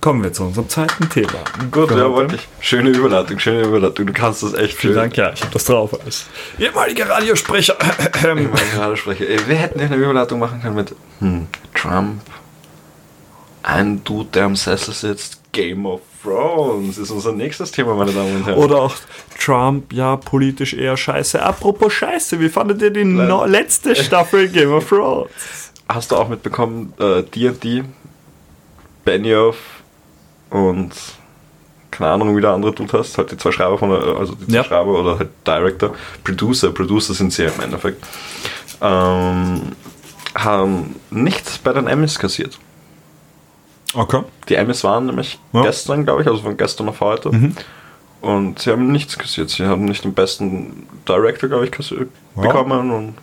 Kommen 0.00 0.22
wir 0.22 0.32
zu 0.32 0.44
unserem 0.44 0.68
zweiten 0.68 1.10
Thema. 1.10 1.40
Gut, 1.70 1.90
ja, 1.90 2.10
wollte 2.10 2.36
ich. 2.36 2.48
Schöne 2.60 2.88
Überleitung, 2.88 3.38
schöne 3.38 3.62
Überleitung. 3.62 4.06
Du 4.06 4.12
kannst 4.14 4.42
das 4.42 4.54
echt 4.54 4.74
Vielen 4.74 4.94
schön. 4.94 5.02
Dank, 5.02 5.16
ja, 5.16 5.32
ich 5.32 5.42
habe 5.42 5.52
das 5.52 5.64
drauf 5.64 5.98
als 6.04 6.26
ehemaliger 6.58 7.08
Radiosprecher. 7.10 7.76
ehemaliger 8.24 8.78
Radiosprecher. 8.78 9.24
Wir 9.46 9.56
hätten 9.56 9.80
eine 9.80 9.96
Überleitung 9.96 10.38
machen 10.38 10.62
können 10.62 10.76
mit 10.76 10.94
hm, 11.18 11.48
Trump, 11.74 12.22
ein 13.62 14.02
Dude, 14.04 14.30
der 14.32 14.44
am 14.44 14.56
Sessel 14.56 14.94
sitzt, 14.94 15.39
Game 15.52 15.86
of 15.86 16.00
Thrones 16.22 16.98
ist 16.98 17.10
unser 17.10 17.32
nächstes 17.32 17.72
Thema, 17.72 17.94
meine 17.94 18.12
Damen 18.12 18.36
und 18.36 18.46
Herren. 18.46 18.58
Oder 18.58 18.82
auch 18.82 18.94
Trump, 19.38 19.92
ja, 19.92 20.16
politisch 20.16 20.74
eher 20.74 20.96
scheiße. 20.96 21.42
Apropos 21.42 21.92
scheiße, 21.92 22.38
wie 22.40 22.48
fandet 22.48 22.82
ihr 22.82 22.90
die 22.90 23.04
no 23.04 23.44
letzte 23.44 23.96
Staffel 23.96 24.48
Game 24.48 24.72
of 24.72 24.88
Thrones? 24.88 25.30
Hast 25.88 26.12
du 26.12 26.16
auch 26.16 26.28
mitbekommen, 26.28 26.92
D&D, 26.98 27.78
äh, 27.78 27.84
Benioff 29.04 29.56
und 30.50 30.92
keine 31.90 32.10
Ahnung, 32.10 32.36
wie 32.36 32.40
der 32.40 32.50
andere 32.50 32.72
Dude 32.72 32.98
hast, 32.98 33.18
halt 33.18 33.32
die 33.32 33.36
zwei 33.36 33.50
Schreiber 33.50 33.76
von 33.76 33.90
der, 33.90 34.16
also 34.16 34.34
die 34.34 34.46
zwei 34.46 34.56
ja. 34.56 34.64
Schreiber 34.64 35.00
oder 35.00 35.18
halt 35.18 35.30
Director, 35.46 35.94
Producer, 36.22 36.70
Producer 36.70 37.14
sind 37.14 37.32
sie 37.32 37.44
im 37.44 37.60
Endeffekt, 37.60 38.04
ähm, 38.80 39.72
haben 40.34 40.96
nichts 41.10 41.58
bei 41.58 41.72
den 41.72 41.88
Emmys 41.88 42.18
kassiert. 42.18 42.58
Okay. 43.94 44.22
Die 44.48 44.54
Emmys 44.54 44.84
waren 44.84 45.06
nämlich 45.06 45.38
ja. 45.52 45.62
gestern, 45.62 46.04
glaube 46.04 46.22
ich, 46.22 46.28
also 46.28 46.42
von 46.42 46.56
gestern 46.56 46.88
auf 46.88 47.00
heute. 47.00 47.30
Mhm. 47.30 47.56
Und 48.20 48.58
sie 48.58 48.70
haben 48.70 48.92
nichts 48.92 49.18
kassiert. 49.18 49.50
Sie 49.50 49.64
haben 49.64 49.84
nicht 49.84 50.04
den 50.04 50.14
besten 50.14 50.86
Director, 51.08 51.48
glaube 51.48 51.64
ich, 51.64 51.70
kassiert, 51.70 52.08
ja. 52.36 52.42
bekommen. 52.42 52.90
Und 52.90 53.14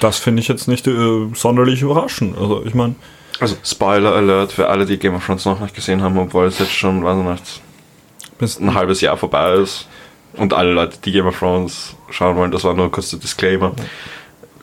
das 0.00 0.18
finde 0.18 0.40
ich 0.40 0.48
jetzt 0.48 0.68
nicht 0.68 0.86
äh, 0.86 1.28
sonderlich 1.34 1.82
überraschend. 1.82 2.38
Also 2.38 2.64
ich 2.64 2.74
meine. 2.74 2.94
Also 3.38 3.56
Spoiler 3.62 4.14
Alert 4.14 4.52
für 4.52 4.68
alle, 4.68 4.86
die 4.86 4.98
Game 4.98 5.14
of 5.14 5.26
Thrones 5.26 5.44
noch 5.44 5.60
nicht 5.60 5.74
gesehen 5.74 6.00
haben, 6.00 6.16
obwohl 6.16 6.46
es 6.46 6.58
jetzt 6.58 6.72
schon, 6.72 7.04
weiß 7.04 7.18
ich 7.18 8.40
nicht, 8.40 8.60
ein 8.60 8.74
halbes 8.74 9.02
Jahr 9.02 9.16
vorbei 9.18 9.54
ist. 9.54 9.86
Und 10.34 10.54
alle 10.54 10.72
Leute, 10.72 10.98
die 11.04 11.12
Game 11.12 11.26
of 11.26 11.38
Thrones 11.38 11.94
schauen 12.10 12.36
wollen, 12.36 12.50
das 12.50 12.64
war 12.64 12.72
nur 12.72 12.90
kurz 12.90 13.10
der 13.10 13.18
Disclaimer. 13.18 13.72
Ja 13.76 13.84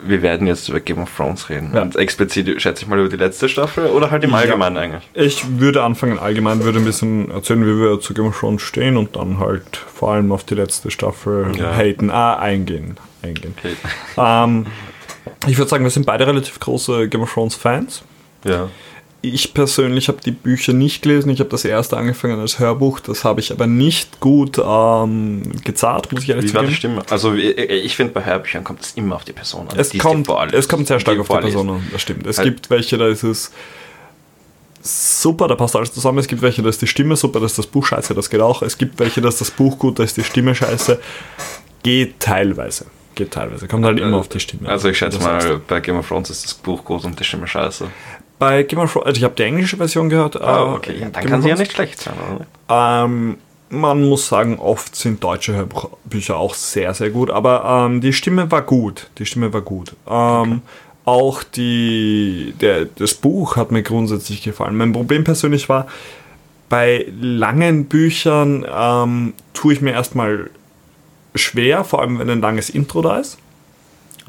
wir 0.06 0.22
werden 0.22 0.46
jetzt 0.46 0.68
über 0.68 0.80
Game 0.80 0.98
of 0.98 1.14
Thrones 1.16 1.48
reden. 1.48 1.72
Ja. 1.74 1.82
Und 1.82 1.96
explizit 1.96 2.60
schätze 2.60 2.82
ich 2.82 2.88
mal 2.88 2.98
über 2.98 3.08
die 3.08 3.16
letzte 3.16 3.48
Staffel 3.48 3.86
oder 3.86 4.10
halt 4.10 4.24
im 4.24 4.34
Allgemeinen 4.34 4.76
ja. 4.76 4.82
eigentlich? 4.82 5.10
Ich 5.14 5.58
würde 5.58 5.82
anfangen 5.82 6.18
allgemein, 6.18 6.64
würde 6.64 6.78
ein 6.78 6.84
bisschen 6.84 7.30
erzählen, 7.30 7.62
wie 7.62 7.80
wir 7.80 8.00
zu 8.00 8.14
Game 8.14 8.26
of 8.26 8.38
Thrones 8.38 8.62
stehen 8.62 8.96
und 8.96 9.16
dann 9.16 9.38
halt 9.38 9.76
vor 9.76 10.12
allem 10.12 10.32
auf 10.32 10.44
die 10.44 10.54
letzte 10.54 10.90
Staffel 10.90 11.52
ja. 11.56 11.74
haten, 11.74 12.10
ah, 12.10 12.36
eingehen. 12.36 12.96
eingehen. 13.22 13.54
Ähm, 14.16 14.66
ich 15.46 15.58
würde 15.58 15.68
sagen, 15.68 15.84
wir 15.84 15.90
sind 15.90 16.06
beide 16.06 16.26
relativ 16.26 16.60
große 16.60 17.08
Game 17.08 17.22
of 17.22 17.32
Thrones 17.32 17.54
Fans. 17.54 18.02
Ja 18.44 18.68
ich 19.32 19.54
persönlich 19.54 20.08
habe 20.08 20.18
die 20.24 20.32
Bücher 20.32 20.72
nicht 20.72 21.02
gelesen. 21.02 21.30
Ich 21.30 21.40
habe 21.40 21.50
das 21.50 21.64
erste 21.64 21.96
angefangen 21.96 22.38
als 22.38 22.58
Hörbuch. 22.58 23.00
Das 23.00 23.24
habe 23.24 23.40
ich 23.40 23.52
aber 23.52 23.66
nicht 23.66 24.20
gut 24.20 24.58
ähm, 24.58 25.42
gezahlt, 25.64 26.12
muss 26.12 26.24
ich 26.24 26.30
ehrlich 26.30 26.50
sagen. 26.50 26.64
Wie 26.64 26.66
war 26.66 26.70
die 26.70 26.74
Stimme? 26.74 27.02
Also 27.08 27.34
ich 27.34 27.96
finde, 27.96 28.12
bei 28.12 28.24
Hörbüchern 28.24 28.64
kommt 28.64 28.82
es 28.82 28.92
immer 28.92 29.16
auf 29.16 29.24
die 29.24 29.32
Person 29.32 29.68
an. 29.68 29.78
Es, 29.78 29.96
kommt, 29.96 30.28
es 30.52 30.68
kommt 30.68 30.86
sehr 30.86 31.00
stark 31.00 31.18
auf 31.18 31.28
die 31.28 31.36
Person 31.38 31.70
an, 31.70 31.88
das 31.92 32.02
stimmt. 32.02 32.26
Es 32.26 32.38
halt. 32.38 32.48
gibt 32.48 32.70
welche, 32.70 32.98
da 32.98 33.08
ist 33.08 33.22
es 33.22 33.50
super, 34.82 35.48
da 35.48 35.54
passt 35.54 35.74
alles 35.74 35.92
zusammen. 35.92 36.18
Es 36.18 36.28
gibt 36.28 36.42
welche, 36.42 36.62
da 36.62 36.68
ist 36.68 36.82
die 36.82 36.86
Stimme 36.86 37.16
super, 37.16 37.40
da 37.40 37.46
ist 37.46 37.58
das 37.58 37.66
Buch 37.66 37.86
scheiße, 37.86 38.14
das 38.14 38.28
geht 38.28 38.40
auch. 38.40 38.62
Es 38.62 38.76
gibt 38.76 38.98
welche, 38.98 39.20
da 39.20 39.28
ist 39.28 39.40
das 39.40 39.50
Buch 39.50 39.78
gut, 39.78 39.98
da 39.98 40.04
ist 40.04 40.16
die 40.16 40.24
Stimme 40.24 40.54
scheiße. 40.54 41.00
Geht 41.82 42.20
teilweise. 42.20 42.86
Geht 43.14 43.30
teilweise. 43.30 43.68
Kommt 43.68 43.84
halt 43.84 44.00
immer 44.00 44.16
auf 44.16 44.28
die 44.28 44.40
Stimme. 44.40 44.68
Also 44.68 44.88
ich 44.88 44.98
schätze 44.98 45.20
mal, 45.20 45.60
bei 45.68 45.80
Game 45.80 45.96
of 45.96 46.08
Thrones 46.08 46.30
ist 46.30 46.44
das 46.44 46.54
Buch 46.54 46.84
gut 46.84 47.04
und 47.04 47.18
die 47.18 47.24
Stimme 47.24 47.46
scheiße 47.46 47.86
bei 48.38 48.62
Game 48.62 48.80
of 48.80 48.92
Thrones, 48.92 49.06
also 49.06 49.18
ich 49.18 49.24
habe 49.24 49.34
die 49.36 49.42
englische 49.42 49.76
Version 49.76 50.08
gehört. 50.08 50.40
Ah, 50.40 50.72
äh, 50.72 50.74
okay, 50.74 50.94
ja, 50.98 51.08
dann 51.08 51.22
Game 51.22 51.30
kann 51.30 51.42
sie 51.42 51.48
ja 51.48 51.56
nicht 51.56 51.72
schlecht 51.72 52.00
sein. 52.00 52.14
Ähm, 52.68 53.36
man 53.70 54.08
muss 54.08 54.28
sagen, 54.28 54.58
oft 54.58 54.94
sind 54.94 55.22
deutsche 55.22 55.54
Hörbücher 55.54 56.36
auch 56.36 56.54
sehr, 56.54 56.94
sehr 56.94 57.10
gut, 57.10 57.30
aber 57.30 57.86
ähm, 57.86 58.00
die 58.00 58.12
Stimme 58.12 58.50
war 58.50 58.62
gut. 58.62 59.10
Die 59.18 59.26
Stimme 59.26 59.52
war 59.52 59.62
gut. 59.62 59.94
Ähm, 60.06 60.12
okay. 60.12 60.60
Auch 61.06 61.42
die, 61.42 62.54
der, 62.60 62.86
das 62.86 63.14
Buch 63.14 63.56
hat 63.56 63.70
mir 63.70 63.82
grundsätzlich 63.82 64.42
gefallen. 64.42 64.76
Mein 64.76 64.92
Problem 64.92 65.22
persönlich 65.22 65.68
war, 65.68 65.86
bei 66.70 67.06
langen 67.20 67.86
Büchern 67.86 68.66
ähm, 68.74 69.34
tue 69.52 69.74
ich 69.74 69.80
mir 69.82 69.92
erstmal 69.92 70.50
schwer, 71.34 71.84
vor 71.84 72.00
allem 72.00 72.18
wenn 72.18 72.30
ein 72.30 72.40
langes 72.40 72.70
Intro 72.70 73.02
da 73.02 73.18
ist. 73.18 73.38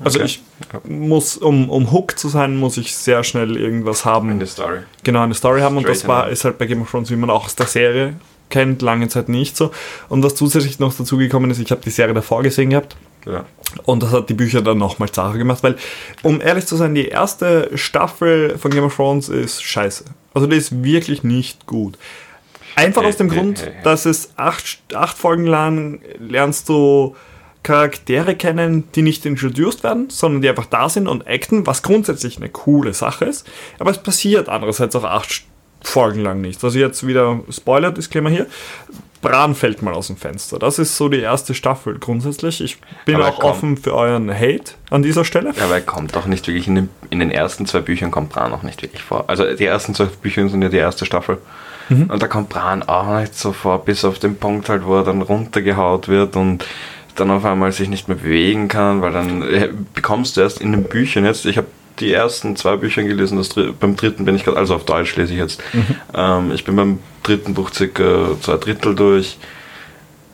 Also 0.04 0.20
okay. 0.20 0.28
ich 0.28 0.42
muss, 0.84 1.38
um, 1.38 1.70
um 1.70 1.92
Hook 1.92 2.20
zu 2.20 2.28
sein, 2.28 2.58
muss 2.58 2.78
ich 2.78 2.96
sehr 2.96 3.24
schnell 3.24 3.56
irgendwas 3.56 4.04
haben. 4.04 4.30
Eine 4.30 4.46
Story. 4.46 4.80
Genau, 5.04 5.22
eine 5.22 5.34
Story 5.34 5.62
haben. 5.62 5.80
Straight 5.80 5.88
und 5.88 5.96
das 5.96 6.08
war, 6.08 6.30
ist 6.30 6.44
halt 6.44 6.58
bei 6.58 6.66
Game 6.66 6.82
of 6.82 6.92
Thrones, 6.92 7.10
wie 7.12 7.16
man 7.16 7.30
auch 7.30 7.46
aus 7.46 7.56
der 7.56 7.68
Serie 7.68 8.16
kennt, 8.50 8.82
lange 8.82 9.08
Zeit 9.08 9.30
nicht 9.30 9.56
so. 9.58 9.72
Und 10.10 10.24
was 10.24 10.36
zusätzlich 10.36 10.80
noch 10.80 10.94
dazu 10.94 11.18
gekommen 11.18 11.50
ist, 11.50 11.60
ich 11.60 11.72
habe 11.72 11.82
die 11.82 11.90
Serie 11.90 12.14
davor 12.14 12.44
gesehen 12.44 12.72
gehabt. 12.72 12.96
Ja. 13.26 13.46
Und 13.84 14.04
das 14.04 14.12
hat 14.12 14.30
die 14.30 14.34
Bücher 14.34 14.62
dann 14.62 14.78
nochmal 14.78 15.12
Sache 15.14 15.38
gemacht, 15.38 15.64
weil, 15.64 15.76
um 16.22 16.42
ehrlich 16.42 16.66
zu 16.66 16.76
sein, 16.76 16.94
die 16.94 17.08
erste 17.08 17.72
Staffel 17.76 18.58
von 18.58 18.72
Game 18.72 18.84
of 18.84 18.96
Thrones 18.96 19.30
ist 19.30 19.64
scheiße. 19.64 20.06
Also 20.34 20.48
die 20.48 20.58
ist 20.58 20.84
wirklich 20.84 21.24
nicht 21.24 21.66
gut. 21.66 21.98
Einfach 22.76 23.02
hey, 23.02 23.10
aus 23.10 23.18
dem 23.18 23.30
hey, 23.30 23.40
Grund, 23.40 23.62
hey, 23.62 23.74
dass 23.84 24.06
es 24.06 24.34
acht, 24.38 24.80
acht 24.94 25.18
Folgen 25.18 25.46
lang 25.46 26.02
lernst 26.20 26.70
du 26.70 27.16
Charaktere 27.66 28.36
kennen, 28.36 28.84
die 28.94 29.02
nicht 29.02 29.26
introduced 29.26 29.84
werden, 29.84 30.10
sondern 30.10 30.44
die 30.44 30.50
einfach 30.50 30.68
da 30.68 30.88
sind 30.88 31.08
und 31.08 31.28
acten, 31.28 31.66
was 31.66 31.82
grundsätzlich 31.82 32.38
eine 32.38 32.50
coole 32.50 32.94
Sache 32.94 33.26
ist. 33.26 33.46
Aber 33.80 33.90
es 33.90 33.98
passiert 33.98 34.48
andererseits 34.50 34.96
auch 34.96 35.04
acht 35.04 35.44
Folgen 35.82 36.22
lang 36.22 36.42
nichts. 36.42 36.64
Also 36.64 36.80
jetzt 36.80 37.06
wieder 37.06 37.40
Spoiler-Disclaimer 37.50 38.30
hier. 38.30 38.46
Bran 39.22 39.56
fällt 39.56 39.82
mal 39.82 39.96
aus 39.96 40.08
dem 40.08 40.18
Fenster. 40.18 40.60
Das 40.60 40.78
ist 40.78 40.96
so 40.96 41.10
die 41.10 41.20
erste 41.20 41.56
Staffel 41.56 41.98
grundsätzlich. 41.98 42.62
Ich 42.62 42.78
bin 43.06 43.16
aber 43.16 43.30
auch 43.30 43.44
offen 43.44 43.78
für 43.78 43.96
euren 43.96 44.32
Hate 44.32 44.74
an 44.92 45.02
dieser 45.02 45.26
Stelle. 45.26 45.52
Ja, 45.58 45.64
aber 45.64 45.76
er 45.76 45.82
kommt 45.82 46.16
doch 46.16 46.28
nicht 46.28 46.48
wirklich 46.48 46.68
in 46.68 46.76
den, 46.76 46.90
in 47.10 47.20
den 47.20 47.32
ersten 47.32 47.66
zwei 47.66 47.80
Büchern 47.80 48.12
kommt 48.12 48.30
Bran 48.30 48.52
noch 48.52 48.62
nicht 48.62 48.84
wirklich 48.84 49.02
vor. 49.02 49.26
Also 49.28 49.56
die 49.56 49.66
ersten 49.66 49.96
zwei 49.96 50.06
Bücher 50.06 50.48
sind 50.48 50.62
ja 50.62 50.70
die 50.70 50.78
erste 50.78 51.06
Staffel. 51.06 51.40
Mhm. 51.90 52.12
Und 52.12 52.22
da 52.22 52.28
kommt 52.28 52.50
Bran 52.50 52.84
auch 52.84 53.20
nicht 53.20 53.36
so 53.36 53.52
vor, 53.52 53.84
bis 53.84 54.06
auf 54.06 54.20
den 54.20 54.36
Punkt 54.36 54.70
halt, 54.70 54.86
wo 54.86 54.98
er 54.98 55.04
dann 55.04 55.24
runtergehaut 55.24 56.08
wird 56.08 56.36
und 56.36 56.64
dann 57.16 57.32
auf 57.32 57.46
einmal 57.46 57.72
sich 57.72 57.90
nicht 57.90 58.08
mehr 58.08 58.18
bewegen 58.18 58.68
kann, 58.68 59.02
weil 59.02 59.12
dann 59.12 59.42
äh, 59.42 59.70
bekommst 59.94 60.38
du 60.38 60.42
erst 60.42 60.62
in 60.62 60.72
den 60.72 60.84
Büchern 60.84 61.26
jetzt, 61.26 61.46
ich 61.46 61.58
habe 61.58 61.68
die 62.00 62.12
ersten 62.12 62.56
zwei 62.56 62.76
Bücher 62.76 63.04
gelesen, 63.04 63.38
das, 63.38 63.50
beim 63.80 63.96
dritten 63.96 64.26
bin 64.26 64.36
ich 64.36 64.44
gerade, 64.44 64.58
also 64.58 64.76
auf 64.76 64.86
Deutsch 64.86 65.16
lese 65.16 65.34
ich 65.34 65.40
jetzt. 65.40 65.62
Mhm. 65.74 65.86
Ähm, 66.14 66.52
ich 66.54 66.66
bin 66.66 66.76
beim 66.76 67.00
dritten 67.24 67.54
Buch 67.54 67.72
circa 67.74 68.36
zwei 68.42 68.58
Drittel 68.58 68.96
durch 68.96 69.38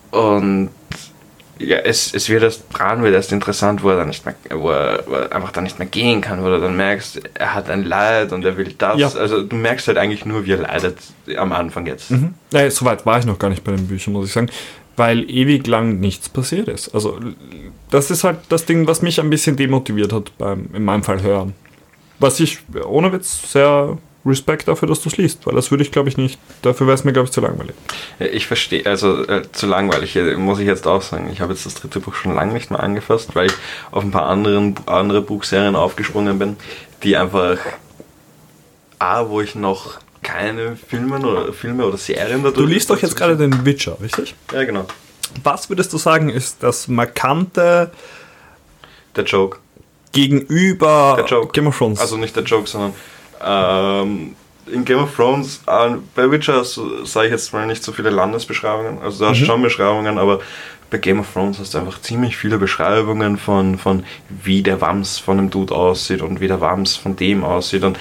und 0.10 0.70
ja, 1.60 1.78
es, 1.78 2.14
es 2.14 2.28
wird 2.30 2.44
erst 2.44 2.64
dran, 2.72 3.04
wird 3.04 3.14
erst 3.14 3.32
interessant, 3.32 3.84
wo 3.84 3.90
er 3.90 3.98
dann 3.98 4.08
nicht 4.08 4.26
mehr, 4.26 4.36
wo 4.52 4.72
er, 4.72 5.04
wo 5.06 5.14
er, 5.14 5.32
einfach 5.36 5.52
dann 5.52 5.64
nicht 5.64 5.78
mehr 5.78 5.88
gehen 5.88 6.22
kann, 6.22 6.42
wo 6.42 6.48
du 6.48 6.60
dann 6.60 6.76
merkst, 6.76 7.22
er 7.36 7.54
hat 7.54 7.70
ein 7.70 7.84
Leid 7.84 8.34
und 8.34 8.44
er 8.44 8.58
will 8.58 8.74
das. 8.78 9.00
Ja. 9.00 9.12
Also 9.12 9.44
du 9.44 9.56
merkst 9.56 9.88
halt 9.88 9.98
eigentlich 9.98 10.26
nur, 10.26 10.46
wie 10.46 10.54
er 10.54 10.58
leidet 10.58 10.98
am 11.38 11.52
Anfang 11.52 11.86
jetzt. 11.86 12.12
Mhm. 12.12 12.34
Ja, 12.52 12.70
soweit 12.72 13.06
war 13.06 13.20
ich 13.20 13.26
noch 13.26 13.38
gar 13.38 13.50
nicht 13.50 13.64
bei 13.64 13.72
den 13.74 13.88
Büchern, 13.88 14.14
muss 14.14 14.28
ich 14.28 14.34
sagen, 14.34 14.50
weil 14.98 15.30
ewig 15.30 15.68
lang 15.68 16.00
nichts 16.00 16.30
passiert 16.30 16.68
ist. 16.68 16.94
Also 16.94 17.20
das 17.90 18.12
ist 18.12 18.24
halt 18.24 18.40
das 18.50 18.66
Ding, 18.66 18.88
was 18.88 19.02
mich 19.02 19.20
ein 19.20 19.30
bisschen 19.30 19.56
demotiviert 19.56 20.14
hat 20.14 20.38
beim, 20.38 20.70
in 20.74 20.84
meinem 20.84 21.04
Fall 21.04 21.22
hören. 21.22 21.54
Was 22.20 22.40
ich 22.40 22.60
ohne 22.86 23.12
Witz 23.12 23.52
sehr 23.52 23.98
Respekt 24.26 24.68
dafür, 24.68 24.88
dass 24.88 25.02
du 25.02 25.10
es 25.10 25.18
liest, 25.18 25.48
weil 25.48 25.56
das 25.56 25.72
würde 25.72 25.84
ich, 25.84 25.92
glaube 25.92 26.10
ich, 26.10 26.18
nicht. 26.18 26.40
Dafür 26.62 26.86
wäre 26.86 26.96
es 26.96 27.04
mir, 27.04 27.12
glaube 27.12 27.26
ich, 27.26 27.32
zu 27.32 27.42
langweilig. 27.42 27.74
Ich 28.20 28.46
verstehe, 28.46 28.86
also 28.86 29.26
äh, 29.26 29.52
zu 29.52 29.66
langweilig, 29.66 30.16
muss 30.38 30.60
ich 30.60 30.68
jetzt 30.68 30.86
auch 30.86 31.02
sagen. 31.02 31.30
Ich 31.32 31.42
habe 31.42 31.54
jetzt 31.54 31.66
das 31.66 31.74
dritte 31.74 32.00
Buch 32.00 32.14
schon 32.14 32.36
lange 32.36 32.54
nicht 32.54 32.70
mehr 32.70 32.82
angefasst, 32.82 33.32
weil 33.34 33.48
ich 33.48 33.54
auf 33.90 34.04
ein 34.04 34.12
paar 34.12 34.28
anderen, 34.28 34.76
andere 34.86 35.22
Buchserien 35.22 35.76
aufgesprungen 35.76 36.38
bin, 36.38 36.58
die 37.02 37.18
einfach 37.18 37.58
A, 39.00 39.28
wo 39.28 39.42
ich 39.42 39.56
noch 39.56 40.00
keine 40.22 40.76
Filme 40.76 41.20
oder, 41.20 41.54
Filme 41.54 41.86
oder 41.86 41.98
Serien 41.98 42.44
dadurch. 42.44 42.56
Du 42.56 42.66
liest 42.66 42.90
doch 42.90 43.02
jetzt 43.02 43.16
gerade 43.16 43.38
den 43.38 43.66
Witcher, 43.66 43.98
richtig? 44.02 44.36
Ja, 44.52 44.64
genau. 44.64 44.86
Was 45.44 45.70
würdest 45.70 45.92
du 45.94 45.98
sagen, 45.98 46.30
ist 46.30 46.62
das 46.62 46.88
markante. 46.88 47.92
Der 49.16 49.24
Joke. 49.24 49.60
Gegenüber 50.12 51.16
der 51.18 51.26
Joke. 51.26 51.52
Game 51.54 51.68
of 51.68 51.78
Thrones. 51.78 52.00
Also 52.00 52.18
nicht 52.18 52.36
der 52.36 52.44
Joke, 52.44 52.68
sondern 52.68 52.94
ähm, 53.44 54.36
in 54.72 54.86
Game 54.86 55.00
of 55.00 55.16
Thrones, 55.16 55.62
äh, 55.68 55.96
bei 56.16 56.30
Witcher 56.30 56.64
sage 56.64 57.28
ich 57.28 57.32
jetzt 57.32 57.54
mal 57.54 57.66
nicht 57.66 57.84
so 57.84 57.92
viele 57.92 58.10
Landesbeschreibungen, 58.10 59.02
also 59.02 59.24
da 59.24 59.32
hast 59.32 59.42
mhm. 59.42 59.46
schon 59.46 59.62
Beschreibungen, 59.62 60.18
aber 60.18 60.40
bei 60.90 60.98
Game 60.98 61.22
of 61.22 61.34
Thrones 61.34 61.58
hast 61.60 61.74
du 61.74 61.78
einfach 61.78 62.02
ziemlich 62.02 62.36
viele 62.36 62.58
Beschreibungen 62.58 63.38
von, 63.38 63.78
von 63.78 64.04
wie 64.30 64.62
der 64.62 64.82
Wams 64.82 65.18
von 65.18 65.38
dem 65.38 65.50
Dude 65.50 65.74
aussieht 65.74 66.22
und 66.22 66.42
wie 66.42 66.48
der 66.50 66.60
Wams 66.60 66.98
von 66.98 67.16
dem 67.16 67.44
aussieht 67.44 67.84
und 67.84 67.98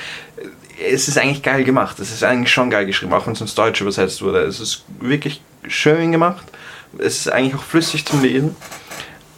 es 0.81 1.09
ist 1.09 1.19
eigentlich 1.19 1.43
geil 1.43 1.64
gemacht, 1.64 1.99
es 1.99 2.12
ist 2.12 2.25
eigentlich 2.25 2.53
schon 2.53 2.71
geil 2.71 2.87
geschrieben, 2.87 3.12
auch 3.12 3.27
wenn 3.27 3.35
es 3.35 3.40
ins 3.40 3.55
Deutsche 3.55 3.85
übersetzt 3.85 4.23
wurde, 4.23 4.40
es 4.40 4.61
ist 4.61 4.85
wirklich 5.01 5.40
schön 5.66 6.12
gemacht, 6.12 6.47
es 6.99 7.19
ist 7.21 7.33
eigentlich 7.33 7.55
auch 7.55 7.62
flüssig 7.62 8.05
zum 8.07 8.23
Lesen. 8.23 8.57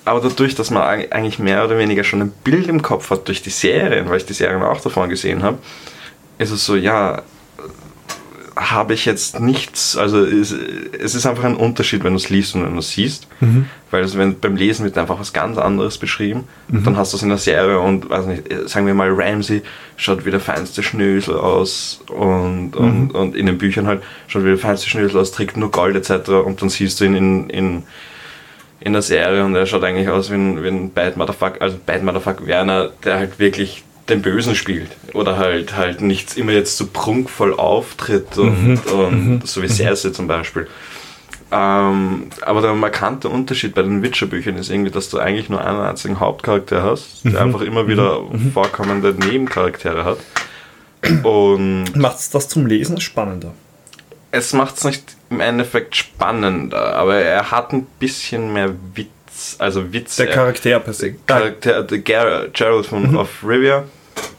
Aber 0.05 0.20
dadurch, 0.20 0.57
dass 0.57 0.70
man 0.70 0.83
eigentlich 0.83 1.38
mehr 1.38 1.64
oder 1.64 1.78
weniger 1.78 2.02
schon 2.02 2.22
ein 2.22 2.33
Bild 2.42 2.66
im 2.66 2.83
Kopf 2.83 3.11
hat 3.11 3.28
durch 3.28 3.40
die 3.42 3.50
Serien, 3.50 4.09
weil 4.09 4.16
ich 4.16 4.26
die 4.26 4.33
Serien 4.33 4.62
auch 4.62 4.81
davon 4.81 5.09
gesehen 5.09 5.44
habe, 5.44 5.59
ist 6.38 6.50
es 6.50 6.66
so, 6.66 6.74
ja, 6.74 7.22
habe 8.70 8.94
ich 8.94 9.05
jetzt 9.05 9.40
nichts, 9.40 9.96
also 9.96 10.25
es, 10.25 10.53
es, 10.53 11.14
ist 11.14 11.27
einfach 11.27 11.44
ein 11.44 11.57
Unterschied, 11.57 12.05
wenn 12.05 12.12
du 12.12 12.18
es 12.18 12.31
liest 12.31 12.55
und 12.55 12.64
wenn 12.64 12.72
du 12.72 12.79
es 12.79 12.90
siehst, 12.90 13.27
mhm. 13.40 13.66
weil 13.90 14.03
also 14.03 14.18
wenn, 14.18 14.38
beim 14.38 14.57
Lesen 14.57 14.85
wird 14.85 14.96
einfach 14.98 15.18
was 15.18 15.33
ganz 15.33 15.59
anderes 15.59 15.98
beschrieben, 15.98 16.44
mhm. 16.68 16.85
dann 16.85 16.96
hast 16.96 17.12
du 17.12 17.16
es 17.16 17.22
in 17.22 17.29
der 17.29 17.38
Serie 17.38 17.81
und, 17.81 18.09
weiß 18.09 18.27
nicht, 18.27 18.44
sagen 18.68 18.87
wir 18.87 18.94
mal, 18.94 19.11
Ramsey 19.11 19.62
schaut 19.96 20.25
wie 20.25 20.31
der 20.31 20.40
feinste 20.40 20.83
Schnösel 20.83 21.37
aus 21.37 22.03
und, 22.09 22.72
mhm. 22.72 22.77
und, 22.77 23.11
und 23.14 23.37
in 23.37 23.46
den 23.46 23.59
Büchern 23.59 23.87
halt 23.87 24.03
schaut 24.27 24.44
wie 24.44 24.48
der 24.48 24.59
feinste 24.59 24.88
Schnösel 24.88 25.18
aus, 25.18 25.33
trägt 25.33 25.57
nur 25.57 25.70
Gold 25.70 25.96
etc. 25.96 26.31
und 26.31 26.62
dann 26.62 26.68
siehst 26.68 27.01
du 27.01 27.05
ihn 27.05 27.14
in, 27.14 27.51
in, 27.51 27.83
in 28.81 28.92
der 28.92 29.03
Serie 29.03 29.44
und 29.44 29.55
er 29.55 29.66
schaut 29.66 29.85
eigentlich 29.85 30.09
aus 30.09 30.31
wie 30.31 30.37
ein, 30.37 30.62
wie 30.62 30.68
ein 30.68 30.92
Bad 30.92 31.16
Motherfucker, 31.16 31.61
also 31.62 31.79
Bad 31.85 32.03
Motherfucker 32.03 32.46
Werner, 32.46 32.90
der 33.05 33.18
halt 33.18 33.38
wirklich 33.38 33.85
den 34.12 34.22
Bösen 34.22 34.55
spielt 34.55 34.90
oder 35.14 35.37
halt 35.37 35.77
halt 35.77 36.01
nicht 36.01 36.37
immer 36.37 36.53
jetzt 36.53 36.77
so 36.77 36.87
prunkvoll 36.87 37.55
auftritt 37.55 38.38
und, 38.38 38.68
mhm. 38.68 38.81
und 38.92 39.29
mhm. 39.29 39.40
so 39.44 39.62
wie 39.62 39.68
Cersei 39.68 40.11
zum 40.11 40.29
Beispiel. 40.29 40.68
Ähm, 41.53 42.31
aber 42.40 42.62
der 42.62 42.72
markante 42.72 43.29
Unterschied 43.29 43.75
bei 43.75 43.83
den 43.83 44.03
Witcher-Büchern 44.03 44.57
ist 44.57 44.70
irgendwie, 44.70 44.90
dass 44.90 45.11
du 45.11 45.18
eigentlich 45.18 45.51
nur 45.51 45.62
einen 45.62 45.81
einzigen 45.81 46.18
Hauptcharakter 46.18 46.83
hast, 46.83 47.25
der 47.25 47.33
mhm. 47.33 47.37
einfach 47.37 47.61
immer 47.61 47.87
wieder 47.87 48.20
mhm. 48.20 48.44
mhm. 48.44 48.53
vorkommende 48.53 49.12
Nebencharaktere 49.12 50.05
hat. 50.05 50.18
Und 51.25 51.94
macht 51.94 52.18
es 52.18 52.31
das 52.31 52.48
zum 52.48 52.66
Lesen 52.66 53.01
spannender? 53.01 53.53
Es 54.31 54.55
macht 54.55 54.79
es 54.79 54.85
nicht 54.85 55.16
im 55.29 55.40
Endeffekt 55.40 55.94
spannender, 55.94 56.94
aber 56.94 57.16
er 57.16 57.51
hat 57.51 57.72
ein 57.75 57.87
bisschen 57.98 58.53
mehr 58.55 58.75
Witz, 58.94 59.57
also 59.59 59.92
Witz. 59.92 60.16
Der 60.16 60.29
Charakter 60.29 60.81
per 60.81 60.94
se. 60.94 61.16
Charakter, 61.27 61.83
der 61.83 61.98
Gerald 61.98 62.87
von 62.87 63.11
mhm. 63.11 63.16
of 63.18 63.29
Rivia, 63.46 63.85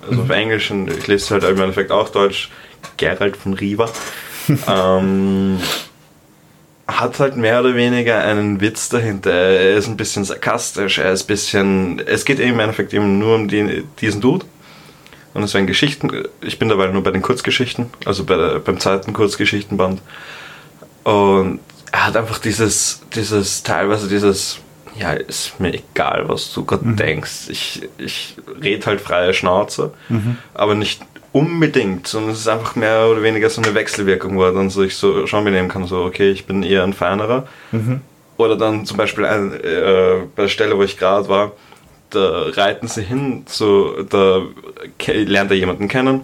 also 0.08 0.22
mhm. 0.22 0.22
auf 0.22 0.30
Englisch 0.30 0.72
und 0.72 0.90
ich 0.90 1.08
lese 1.08 1.32
halt 1.32 1.44
im 1.44 1.60
Endeffekt 1.60 1.92
auch 1.92 2.10
Deutsch, 2.10 2.50
Gerald 2.98 3.38
von 3.38 3.54
Riva. 3.54 3.90
ähm, 4.68 5.60
hat 6.88 7.20
halt 7.20 7.38
mehr 7.38 7.62
oder 7.62 7.76
weniger 7.76 8.20
einen 8.20 8.60
Witz 8.60 8.90
dahinter. 8.90 9.32
Er 9.32 9.78
ist 9.78 9.88
ein 9.88 9.98
bisschen 9.98 10.26
sarkastisch, 10.26 10.98
er 10.98 11.14
ist 11.14 11.24
ein 11.24 11.28
bisschen. 11.28 12.00
Es 12.06 12.26
geht 12.26 12.40
im 12.40 12.60
Endeffekt 12.60 12.94
eben 12.94 13.20
nur 13.20 13.36
um 13.36 13.48
die, 13.48 13.84
diesen 14.02 14.22
Dude. 14.22 14.46
Und 15.34 15.44
es 15.44 15.54
werden 15.54 15.66
Geschichten. 15.66 16.12
Ich 16.42 16.60
bin 16.60 16.70
dabei 16.70 16.88
nur 16.88 17.02
bei 17.02 17.12
den 17.12 17.22
Kurzgeschichten, 17.22 17.88
also 18.06 18.24
bei 18.24 18.36
der, 18.36 18.60
beim 18.60 18.80
zweiten 18.80 19.14
Kurzgeschichtenband. 19.14 20.02
Und 21.04 21.60
er 21.92 22.06
hat 22.06 22.18
einfach 22.18 22.38
dieses, 22.38 23.02
dieses, 23.16 23.64
teilweise 23.64 24.08
dieses, 24.08 24.60
ja, 24.98 25.14
ist 25.14 25.60
mir 25.60 25.74
egal, 25.74 26.26
was 26.28 26.54
du 26.54 26.66
gerade 26.66 26.86
mhm. 26.86 26.96
denkst. 26.96 27.50
Ich, 27.50 27.88
ich 27.98 28.36
rede 28.62 28.86
halt 28.86 29.02
freie 29.02 29.34
Schnauze, 29.34 29.94
mhm. 30.10 30.38
aber 30.54 30.76
nicht 30.76 31.02
unbedingt, 31.32 32.08
sondern 32.08 32.32
es 32.32 32.40
ist 32.40 32.48
einfach 32.48 32.76
mehr 32.76 33.08
oder 33.08 33.24
weniger 33.24 33.50
so 33.50 33.62
eine 33.62 33.74
Wechselwirkung, 33.74 34.38
wo 34.38 34.44
er 34.44 34.54
dann 34.54 34.70
sich 34.70 34.96
so 34.96 35.26
schon 35.26 35.44
benehmen 35.44 35.68
kann, 35.68 35.86
so, 35.88 36.04
okay, 36.04 36.30
ich 36.30 36.46
bin 36.46 36.64
eher 36.64 36.84
ein 36.84 36.94
Feinerer. 36.94 37.48
Mhm. 37.72 38.02
Oder 38.38 38.56
dann 38.56 38.86
zum 38.86 38.98
Beispiel 38.98 39.26
ein, 39.26 39.54
äh, 39.54 40.22
bei 40.36 40.44
der 40.44 40.50
Stelle, 40.50 40.78
wo 40.78 40.84
ich 40.84 40.98
gerade 40.98 41.28
war, 41.30 41.52
da 42.10 42.44
reiten 42.50 42.88
sie 42.88 43.02
hin, 43.02 43.44
so, 43.48 44.04
da 44.04 44.44
lernt 45.08 45.52
er 45.52 45.58
jemanden 45.58 45.88
kennen 45.88 46.22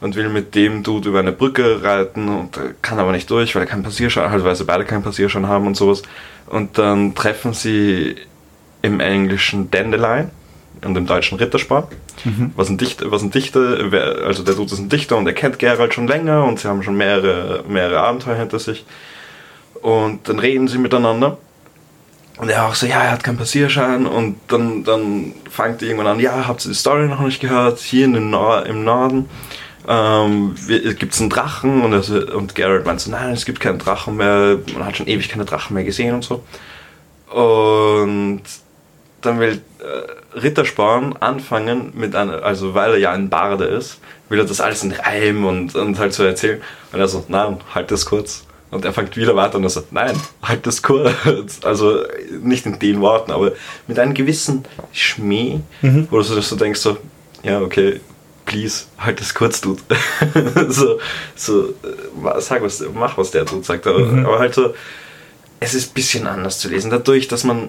und 0.00 0.16
will 0.16 0.28
mit 0.28 0.54
dem 0.54 0.82
Dude 0.82 1.10
über 1.10 1.18
eine 1.18 1.32
Brücke 1.32 1.82
reiten 1.82 2.28
und 2.28 2.58
kann 2.82 2.98
aber 2.98 3.12
nicht 3.12 3.30
durch, 3.30 3.54
weil 3.54 3.62
er 3.62 3.66
keinen 3.66 3.82
Passierschein, 3.82 4.30
halt 4.30 4.44
weil 4.44 4.56
sie 4.56 4.64
beide 4.64 4.84
keinen 4.84 5.02
Passierschein 5.02 5.46
haben 5.46 5.66
und 5.66 5.76
sowas. 5.76 6.02
Und 6.46 6.78
dann 6.78 7.14
treffen 7.14 7.52
sie 7.52 8.16
im 8.82 9.00
Englischen 9.00 9.70
Dandelion 9.70 10.30
und 10.84 10.96
im 10.96 11.06
Deutschen 11.06 11.38
Ritterspar. 11.38 11.88
Mhm. 12.24 12.52
Was, 12.56 12.70
ein 12.70 12.78
Dichter, 12.78 13.10
was 13.10 13.22
ein 13.22 13.30
Dichter, 13.30 13.78
also 14.24 14.42
der 14.42 14.54
Dude 14.54 14.72
ist 14.72 14.78
ein 14.78 14.88
Dichter 14.88 15.16
und 15.16 15.26
er 15.26 15.34
kennt 15.34 15.58
Gerald 15.58 15.94
schon 15.94 16.08
länger 16.08 16.44
und 16.44 16.58
sie 16.58 16.68
haben 16.68 16.82
schon 16.82 16.96
mehrere, 16.96 17.64
mehrere 17.68 18.00
Abenteuer 18.00 18.36
hinter 18.36 18.58
sich. 18.58 18.84
Und 19.82 20.28
dann 20.28 20.38
reden 20.38 20.68
sie 20.68 20.78
miteinander. 20.78 21.38
Und 22.38 22.48
er 22.48 22.66
auch 22.66 22.74
so, 22.74 22.86
ja, 22.86 23.02
er 23.02 23.10
hat 23.12 23.22
keinen 23.22 23.36
Passierschein. 23.36 24.06
Und 24.06 24.36
dann, 24.48 24.82
dann 24.84 25.32
fängt 25.50 25.82
er 25.82 25.88
irgendwann 25.88 26.06
an, 26.06 26.20
ja, 26.20 26.48
habt 26.48 26.64
ihr 26.64 26.70
die 26.70 26.74
Story 26.74 27.06
noch 27.06 27.20
nicht 27.20 27.40
gehört? 27.40 27.78
Hier 27.80 28.06
in 28.06 28.14
den 28.14 28.30
Nor 28.30 28.64
im 28.64 28.82
Norden 28.82 29.28
ähm, 29.88 30.54
gibt 30.98 31.14
es 31.14 31.20
einen 31.20 31.30
Drachen 31.30 31.82
und, 31.82 31.92
das, 31.92 32.10
und 32.10 32.54
Garrett 32.54 32.86
meint 32.86 33.00
so, 33.00 33.10
nein, 33.10 33.32
es 33.32 33.44
gibt 33.44 33.60
keinen 33.60 33.78
Drachen 33.78 34.16
mehr, 34.16 34.58
man 34.74 34.84
hat 34.84 34.96
schon 34.96 35.08
ewig 35.08 35.28
keine 35.28 35.44
Drachen 35.44 35.74
mehr 35.74 35.84
gesehen 35.84 36.14
und 36.14 36.24
so. 36.24 36.44
Und 37.32 38.42
dann 39.20 39.38
will 39.38 39.60
äh, 39.78 40.38
Rittersporn 40.38 41.16
anfangen 41.18 41.92
mit 41.94 42.14
einer, 42.14 42.42
also 42.42 42.74
weil 42.74 42.92
er 42.92 42.98
ja 42.98 43.12
ein 43.12 43.28
Barde 43.28 43.64
ist, 43.64 43.98
will 44.28 44.38
er 44.38 44.44
das 44.44 44.60
alles 44.60 44.82
in 44.82 44.92
Reim 44.92 45.44
und, 45.44 45.74
und 45.74 45.98
halt 45.98 46.12
so 46.12 46.24
erzählen. 46.24 46.60
Und 46.92 47.00
er 47.00 47.08
so, 47.08 47.24
nein, 47.28 47.58
halt 47.74 47.90
das 47.90 48.06
kurz. 48.06 48.44
Und 48.70 48.84
er 48.84 48.92
fängt 48.92 49.16
wieder 49.16 49.34
weiter 49.34 49.58
und 49.58 49.64
er 49.64 49.70
sagt, 49.70 49.92
nein, 49.92 50.16
halt 50.42 50.66
das 50.66 50.82
kurz. 50.82 51.12
Also 51.64 52.04
nicht 52.40 52.66
in 52.66 52.78
den 52.78 53.00
Worten, 53.00 53.32
aber 53.32 53.52
mit 53.86 53.98
einem 53.98 54.14
gewissen 54.14 54.64
Schmäh, 54.92 55.60
mhm. 55.82 56.06
wo 56.10 56.18
du 56.18 56.22
so 56.22 56.56
denkst, 56.56 56.80
so, 56.80 56.96
ja, 57.42 57.60
okay, 57.60 58.00
please, 58.50 58.84
halt 58.98 59.20
das 59.20 59.32
kurz, 59.32 59.60
Dude. 59.60 59.80
so, 60.68 60.98
so, 61.36 61.68
äh, 61.68 62.40
sag 62.40 62.62
was, 62.62 62.84
mach 62.92 63.16
was 63.16 63.30
der 63.30 63.44
Dude 63.44 63.62
sagt. 63.62 63.86
Aber, 63.86 64.00
mhm. 64.00 64.26
aber 64.26 64.40
halt 64.40 64.54
so, 64.54 64.74
es 65.60 65.74
ist 65.74 65.90
ein 65.90 65.94
bisschen 65.94 66.26
anders 66.26 66.58
zu 66.58 66.68
lesen. 66.68 66.90
Dadurch, 66.90 67.28
dass 67.28 67.44
man 67.44 67.68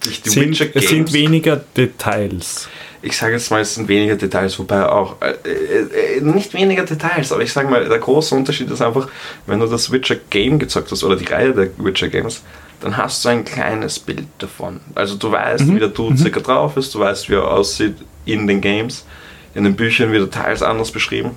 durch 0.00 0.22
die 0.22 0.30
sind, 0.30 0.50
Witcher 0.50 0.66
Games. 0.66 0.84
Es 0.84 0.90
sind 0.90 1.12
weniger 1.12 1.56
Details. 1.56 2.68
Ich 3.02 3.16
sage 3.16 3.34
jetzt 3.34 3.50
mal, 3.50 3.60
es 3.60 3.74
sind 3.74 3.88
weniger 3.88 4.14
Details, 4.14 4.58
wobei 4.58 4.88
auch, 4.88 5.20
äh, 5.20 5.34
äh, 5.44 6.18
äh, 6.18 6.20
nicht 6.20 6.54
weniger 6.54 6.84
Details, 6.84 7.32
aber 7.32 7.42
ich 7.42 7.52
sage 7.52 7.68
mal, 7.68 7.86
der 7.86 7.98
große 7.98 8.34
Unterschied 8.34 8.70
ist 8.70 8.80
einfach, 8.80 9.08
wenn 9.46 9.58
du 9.60 9.66
das 9.66 9.90
Witcher 9.90 10.16
Game 10.30 10.58
gezockt 10.58 10.90
hast 10.90 11.02
oder 11.02 11.16
die 11.16 11.26
Reihe 11.26 11.52
der 11.52 11.70
Witcher 11.78 12.08
Games, 12.08 12.42
dann 12.84 12.98
hast 12.98 13.24
du 13.24 13.30
ein 13.30 13.46
kleines 13.46 13.98
Bild 13.98 14.26
davon. 14.36 14.78
Also 14.94 15.16
du 15.16 15.32
weißt, 15.32 15.64
mhm. 15.64 15.76
wie 15.76 15.78
der 15.78 15.88
Dude 15.88 16.12
mhm. 16.12 16.18
circa 16.18 16.40
drauf 16.40 16.76
ist, 16.76 16.94
du 16.94 16.98
weißt, 16.98 17.30
wie 17.30 17.34
er 17.34 17.50
aussieht 17.50 17.96
in 18.26 18.46
den 18.46 18.60
Games 18.60 19.06
in 19.54 19.64
den 19.64 19.74
Büchern 19.74 20.12
wieder 20.12 20.30
teils 20.30 20.62
anders 20.62 20.90
beschrieben. 20.90 21.30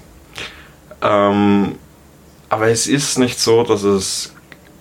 Ähm, 1.01 1.75
aber 2.49 2.67
es 2.67 2.87
ist 2.87 3.17
nicht 3.17 3.39
so, 3.39 3.63
dass 3.63 3.83
es 3.83 4.33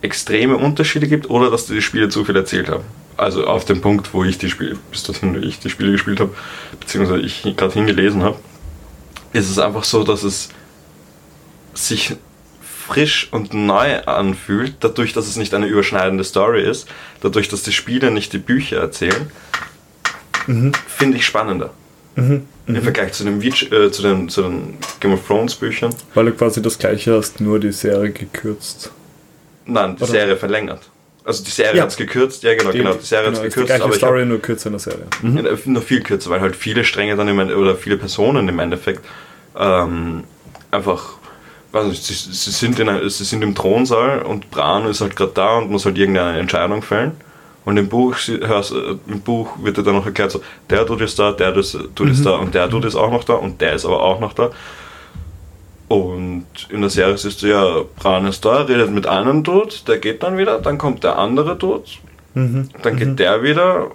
extreme 0.03 0.57
Unterschiede 0.57 1.07
gibt 1.07 1.31
oder 1.31 1.53
dass 1.53 1.67
die 1.67 1.81
Spiele 1.81 2.09
zu 2.09 2.25
viel 2.25 2.35
erzählt 2.35 2.69
haben. 2.69 2.85
also 3.17 3.47
auf 3.47 3.65
dem 3.65 3.81
Punkt, 3.81 4.13
wo 4.13 4.25
ich 4.25 4.39
die 4.39 4.51
Spiele, 4.51 4.77
bis 4.91 5.05
dorthin, 5.05 5.37
wo 5.37 5.39
ich 5.39 5.61
die 5.61 5.71
Spiele 5.71 5.93
gespielt 5.93 6.19
habe, 6.19 6.35
beziehungsweise 6.81 7.21
ich 7.21 7.45
gerade 7.57 7.75
hingelesen 7.75 8.25
habe, 8.25 8.39
ist 9.33 9.49
es 9.49 9.61
einfach 9.61 9.85
so, 9.85 10.03
dass 10.03 10.25
es 10.25 10.49
sich 11.75 12.17
frisch 12.87 13.29
und 13.33 13.53
neu 13.53 14.01
anfühlt, 14.05 14.77
dadurch, 14.81 15.13
dass 15.13 15.27
es 15.27 15.37
nicht 15.37 15.55
eine 15.55 15.67
überschneidende 15.67 16.25
Story 16.25 16.63
ist, 16.63 16.89
dadurch, 17.21 17.49
dass 17.49 17.63
die 17.63 17.73
Spiele 17.73 18.11
nicht 18.11 18.33
die 18.33 18.39
Bücher 18.39 18.79
erzählen, 18.79 19.31
mhm. 20.47 20.73
finde 20.87 21.19
ich 21.19 21.27
spannender. 21.27 21.71
Mhm. 22.15 22.47
Im 22.67 22.75
mhm. 22.75 22.83
Vergleich 22.83 23.13
zu 23.13 23.25
den, 23.25 23.41
äh, 23.43 23.91
zu, 23.91 24.03
den, 24.03 24.29
zu 24.29 24.43
den 24.43 24.79
Game 25.01 25.13
of 25.13 25.27
Thrones 25.27 25.55
Büchern. 25.55 25.95
Weil 26.15 26.27
du 26.27 26.33
quasi 26.33 26.63
das 26.63 26.79
gleiche 26.79 27.15
hast, 27.15 27.41
nur 27.41 27.61
die 27.61 27.73
Serie 27.73 28.11
gekürzt. 28.11 28.91
Nein, 29.67 29.97
die 29.97 30.03
Oder? 30.03 30.13
Serie 30.13 30.37
verlängert. 30.37 30.83
Also 31.25 31.43
die 31.43 31.51
Serie 31.51 31.79
ja. 31.79 31.83
hat 31.83 31.91
es 31.91 31.97
gekürzt, 31.97 32.45
ja 32.45 32.55
genau, 32.55 32.71
die, 32.71 32.79
genau, 32.79 32.95
die 32.95 33.05
Serie 33.05 33.27
genau, 33.27 33.39
hat 33.39 33.47
es 33.47 33.55
gekürzt. 33.55 33.75
Die 33.75 33.79
gleiche 33.79 33.97
Story, 33.97 34.21
hab, 34.21 34.29
nur 34.29 34.41
kürzer 34.41 34.67
in 34.69 34.73
der 34.75 34.81
Serie. 34.81 35.07
Mhm. 35.23 35.73
Nur 35.73 35.83
viel 35.83 36.01
kürzer, 36.01 36.31
weil 36.31 36.41
halt 36.41 36.55
viele 36.55 36.85
Stränge 36.85 37.17
dann 37.17 37.27
im 37.27 37.39
Ende, 37.41 37.57
oder 37.57 37.75
viele 37.75 37.97
Personen 37.97 38.49
im 38.49 38.59
Endeffekt 38.61 39.05
ähm, 39.59 40.23
einfach, 40.71 41.19
weiß 41.77 41.87
nicht, 41.87 42.05
sie, 42.05 42.15
sie, 42.15 42.51
sind 42.51 42.79
in, 42.79 43.09
sie 43.09 43.25
sind 43.25 43.43
im 43.43 43.55
Thronsaal 43.55 44.23
und 44.23 44.51
Bran 44.51 44.87
ist 44.87 45.01
halt 45.01 45.17
gerade 45.17 45.33
da 45.35 45.59
und 45.59 45.71
muss 45.71 45.85
halt 45.85 45.99
irgendeine 45.99 46.39
Entscheidung 46.39 46.83
fällen. 46.83 47.13
Und 47.65 47.77
im 47.77 47.89
Buch, 47.89 48.17
hörst, 48.17 48.73
äh, 48.73 48.97
im 49.09 49.21
Buch 49.21 49.51
wird 49.61 49.77
dir 49.77 49.83
dann 49.83 49.97
noch 49.97 50.07
erklärt, 50.07 50.31
so, 50.31 50.41
der 50.71 50.87
tut 50.87 51.01
ist 51.01 51.19
da, 51.19 51.33
der 51.33 51.53
tut 51.53 52.09
ist 52.09 52.21
mhm. 52.21 52.25
da 52.25 52.37
und 52.37 52.55
der 52.55 52.71
tut 52.71 52.85
ist 52.85 52.95
auch 52.95 53.11
noch 53.11 53.25
da 53.25 53.35
und 53.35 53.61
der 53.61 53.75
ist 53.75 53.85
aber 53.85 54.01
auch 54.01 54.21
noch 54.21 54.33
da. 54.33 54.51
Und 55.89 56.47
in 56.71 56.81
der 56.81 56.91
Serie 56.91 57.19
siehst 57.19 57.43
du 57.43 57.49
ja, 57.49 57.83
Bran 57.97 58.27
ist 58.27 58.45
da, 58.45 58.63
redet 58.63 58.91
mit 58.91 59.07
einem 59.07 59.43
dort, 59.43 59.87
der 59.89 59.99
geht 59.99 60.23
dann 60.23 60.39
wieder, 60.39 60.61
dann 60.61 60.79
kommt 60.79 61.05
der 61.05 61.19
andere 61.19 61.57
dort, 61.57 61.99
mhm. 62.35 62.71
dann 62.83 62.97
geht 62.97 63.09
mhm. 63.09 63.17
der 63.17 63.43
wieder 63.43 63.91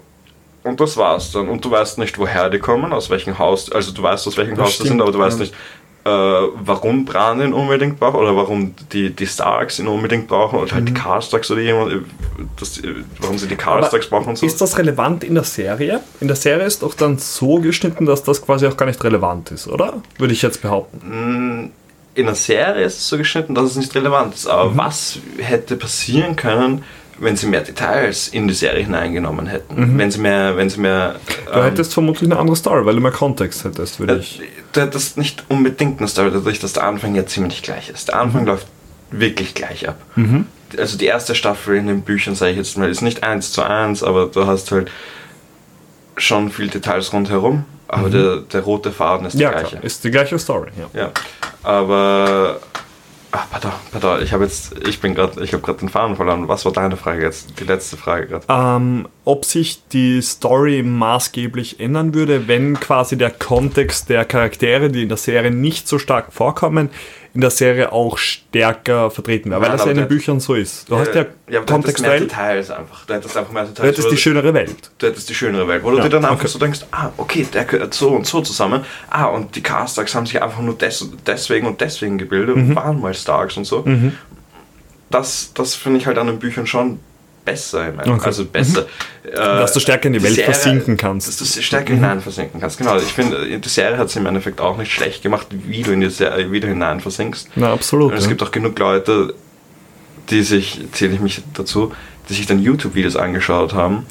und 0.64 0.80
das 0.80 0.98
war's 0.98 1.32
dann. 1.32 1.50
Und 1.50 1.66
du 1.66 1.72
weißt 1.72 1.98
nicht, 1.98 2.18
woher 2.18 2.50
die 2.50 2.60
kommen, 2.60 2.94
aus 2.94 3.10
welchem 3.10 3.40
Haus, 3.40 3.72
also 3.72 3.94
du 3.94 4.04
weißt, 4.04 4.28
aus 4.28 4.38
welchem 4.38 4.56
das 4.56 4.66
Haus 4.66 4.74
stimmt, 4.74 4.86
die 4.86 4.90
sind, 4.90 5.02
aber 5.02 5.12
du 5.12 5.20
weißt 5.20 5.40
ja. 5.40 5.46
nicht, 5.46 5.56
äh, 6.04 6.10
warum 6.10 7.06
Bran 7.06 7.42
ihn 7.42 7.54
unbedingt 7.54 8.00
braucht 8.00 8.16
oder 8.16 8.36
warum 8.36 8.74
die, 8.92 9.12
die 9.12 9.28
Starks 9.28 9.80
ihn 9.80 9.88
unbedingt 9.88 10.28
brauchen 10.28 10.60
oder 10.60 10.72
halt 10.72 10.84
mhm. 10.84 10.88
die 10.88 10.94
Carstarks 10.94 11.52
oder 11.52 11.62
jemand, 11.62 12.06
das, 12.60 12.82
warum 13.20 13.38
sie 13.38 13.48
die 13.48 13.56
Carstarks 13.56 14.08
brauchen 14.08 14.30
und 14.30 14.38
so. 14.38 14.46
Ist 14.46 14.60
das 14.60 14.78
relevant 14.78 15.24
in 15.24 15.36
der 15.36 15.44
Serie? 15.44 16.02
In 16.20 16.28
der 16.28 16.36
Serie 16.36 16.66
ist 16.66 16.82
doch 16.82 16.96
dann 16.96 17.20
so 17.20 17.60
geschnitten, 17.60 18.06
dass 18.06 18.24
das 18.24 18.42
quasi 18.42 18.66
auch 18.66 18.78
gar 18.78 18.88
nicht 18.88 19.04
relevant 19.04 19.52
ist, 19.52 19.68
oder? 19.68 20.02
Würde 20.18 20.34
ich 20.34 20.42
jetzt 20.42 20.62
behaupten. 20.62 20.98
Mm, 20.98 21.72
in 22.16 22.26
der 22.26 22.36
Serie 22.36 22.84
ist 22.84 22.98
es 22.98 23.08
so 23.08 23.18
geschnitten, 23.18 23.56
dass 23.56 23.66
es 23.66 23.76
nicht 23.76 23.94
relevant 23.96 24.34
ist. 24.34 24.48
Aber 24.48 24.72
mhm. 24.72 24.78
was 24.78 25.20
hätte 25.38 25.78
passieren 25.78 26.36
können, 26.36 26.84
wenn 27.22 27.38
sie 27.38 27.48
mehr 27.48 27.62
Details 27.62 28.28
in 28.28 28.48
die 28.48 28.54
Serie 28.54 28.84
hineingenommen 28.84 29.48
hätten? 29.48 29.94
Mhm. 29.94 29.98
Wenn 29.98 30.12
sie 30.12 30.20
mehr, 30.20 30.58
wenn 30.58 30.70
sie 30.70 30.80
mehr. 30.80 31.16
Du 31.46 31.60
ähm, 31.60 31.64
hättest 31.64 31.94
vermutlich 31.94 32.30
eine 32.30 32.40
andere 32.40 32.56
Story, 32.56 32.86
weil 32.86 32.96
du 32.96 33.02
mehr 33.02 33.12
Kontext 33.12 33.64
hättest, 33.64 34.00
würde 34.00 34.16
äh, 34.16 34.20
ich. 34.20 34.42
Du 34.74 34.82
hättest 34.82 35.18
nicht 35.18 35.46
unbedingt 35.48 36.00
eine 36.00 36.08
Story, 36.08 36.32
dadurch, 36.34 36.60
dass 36.60 36.74
der 36.74 36.84
Anfang 36.84 37.16
ja 37.16 37.26
ziemlich 37.26 37.62
gleich 37.62 37.90
ist. 37.90 38.10
Der 38.10 38.20
Anfang 38.20 38.42
mhm. 38.42 38.48
läuft 38.48 38.68
wirklich 39.12 39.54
gleich 39.54 39.88
ab. 39.88 40.02
Mhm. 40.16 40.48
Also 40.78 40.98
die 40.98 41.06
erste 41.06 41.36
Staffel 41.36 41.76
in 41.76 41.88
den 41.88 42.02
Büchern, 42.02 42.36
sage 42.36 42.52
ich 42.52 42.58
jetzt 42.58 42.78
mal, 42.78 42.90
ist 42.90 43.02
nicht 43.02 43.24
eins 43.24 43.52
zu 43.52 43.62
eins, 43.62 44.04
aber 44.04 44.28
du 44.28 44.48
hast 44.48 44.72
halt 44.72 44.90
schon 46.18 46.50
viel 46.52 46.70
Details 46.70 47.14
rundherum. 47.14 47.66
Aber 47.88 48.08
mhm. 48.08 48.12
der, 48.12 48.38
der 48.38 48.62
rote 48.62 48.92
Faden 48.92 49.28
ist 49.28 49.34
ja, 49.38 49.50
der 49.50 49.60
gleiche. 49.60 49.76
Klar. 49.76 49.84
Ist 49.84 50.04
die 50.04 50.12
gleiche 50.12 50.40
Story, 50.40 50.72
ja. 50.80 51.00
ja. 51.02 51.12
Aber. 51.62 52.60
Ah, 53.34 53.46
pardon, 53.50 53.72
pardon, 53.92 54.22
ich 54.22 54.34
habe 54.34 54.44
jetzt, 54.44 54.78
ich 54.86 55.00
bin 55.00 55.16
gerade, 55.16 55.42
ich 55.42 55.54
habe 55.54 55.64
gerade 55.64 55.80
den 55.80 55.88
Faden 55.88 56.18
verloren. 56.18 56.50
Was 56.50 56.66
war 56.66 56.74
deine 56.74 56.98
Frage 56.98 57.24
jetzt? 57.24 57.60
Die 57.60 57.64
letzte 57.64 57.96
Frage 57.96 58.28
gerade. 58.28 58.46
Ähm, 58.50 59.08
ob 59.24 59.46
sich 59.46 59.88
die 59.88 60.22
Story 60.22 60.84
maßgeblich 60.84 61.80
ändern 61.80 62.14
würde, 62.14 62.50
wenn 62.50 62.78
quasi 62.80 63.18
der 63.18 63.32
Kontext 63.32 64.10
der 64.10 64.26
Charaktere, 64.26 64.90
die 64.90 65.04
in 65.04 65.10
der 65.10 65.18
Serie 65.18 65.52
nicht 65.52 65.88
so 65.88 65.98
stark 65.98 66.34
vorkommen, 66.34 66.90
in 67.34 67.42
der 67.42 67.50
Serie 67.50 67.92
auch 67.94 68.18
stärker 68.18 69.10
vertreten 69.10 69.52
wäre, 69.52 69.62
weil 69.62 69.72
das 69.72 69.86
ja 69.86 69.92
in 69.92 69.98
den 69.98 70.08
Büchern 70.08 70.42
so 70.42 70.54
ist. 70.54 70.90
Du 70.90 70.96
ja, 70.96 71.00
hast 71.00 71.16
ja, 71.16 71.26
ja 71.50 71.62
kontextuell... 71.62 72.20
mehr 72.20 72.20
Details 72.22 72.70
einfach. 72.72 73.06
Du 73.06 73.14
hättest 73.14 73.38
einfach 73.38 73.52
mehr 73.54 73.64
Details. 73.64 73.78
Du 73.78 73.88
hättest 73.88 74.12
die 74.12 74.18
schönere 74.18 74.54
Welt. 74.54 74.92
Du 74.98 75.08
hättest 75.08 75.30
die 75.30 75.34
schönere 75.34 75.68
Welt, 75.68 75.84
wo 75.84 75.92
du 75.92 76.02
dir 76.02 76.10
dann 76.10 76.26
einfach 76.26 76.40
okay. 76.40 76.48
so 76.48 76.60
denkst, 76.60 76.82
ah, 76.92 77.10
okay, 77.18 77.48
der 77.54 77.64
gehört 77.64 77.94
so 77.94 78.10
und 78.10 78.28
so 78.28 78.42
zusammen. 78.42 78.84
Ah, 79.10 79.26
und 79.26 79.56
die 79.56 79.64
Castags 79.64 80.14
haben 80.14 80.26
sich 80.26 80.42
einfach 80.42 80.60
nur 80.60 80.78
des, 80.78 81.10
deswegen 81.26 81.68
und 81.68 81.80
deswegen 81.80 82.18
gebildet 82.18 82.58
mhm. 82.58 82.70
und 82.70 82.76
waren 82.76 83.00
mal 83.00 83.14
Starks 83.14 83.56
und 83.56 83.64
so. 83.66 83.84
Mhm. 83.84 84.14
Das, 85.10 85.52
das 85.54 85.76
finde 85.76 86.00
ich 86.00 86.08
halt 86.08 86.18
an 86.18 86.28
den 86.28 86.40
Büchern 86.40 86.68
schon 86.68 87.00
besser. 87.44 87.90
Ich 87.90 87.96
meine. 87.96 88.14
Okay. 88.14 88.26
Also 88.26 88.46
besser. 88.46 88.82
Mhm. 89.24 89.30
Äh, 89.30 89.36
dass 89.36 89.74
du 89.74 89.80
stärker 89.80 90.08
in 90.08 90.14
die, 90.14 90.20
die 90.20 90.26
Welt 90.26 90.36
Serie, 90.36 90.54
versinken 90.54 90.98
kannst. 90.98 91.28
Dass 91.28 91.38
du 91.38 91.62
stärker 91.62 91.92
mhm. 91.92 91.98
hinein 91.98 92.22
versinken 92.22 92.60
kannst. 92.60 92.78
Genau. 92.78 92.98
Ich 92.98 93.14
finde, 93.14 93.60
die 93.60 93.70
Serie 93.70 93.98
hat 93.98 94.08
es 94.08 94.16
im 94.16 94.26
Endeffekt 94.26 94.62
auch 94.62 94.78
nicht 94.78 94.92
schlecht 94.92 95.24
gemacht, 95.24 95.48
wie 95.52 95.84
du 95.84 95.92
in 95.92 96.02
die 96.02 96.10
Serie 96.10 96.52
wieder 96.52 96.68
hinein 96.68 97.00
versinkst. 97.00 97.50
Na, 97.56 97.74
absolut. 97.74 98.12
Und 98.12 98.18
es 98.18 98.24
ja. 98.24 98.30
gibt 98.30 98.44
auch 98.44 98.52
genug 98.52 98.78
Leute, 98.80 99.34
die 100.30 100.44
sich, 100.44 100.82
zähle 100.92 101.14
ich 101.14 101.20
mich 101.20 101.42
dazu, 101.54 101.94
die 102.30 102.34
sich 102.34 102.46
dann 102.46 102.60
YouTube-Videos 102.60 103.16
angeschaut 103.16 103.74
haben, 103.74 104.06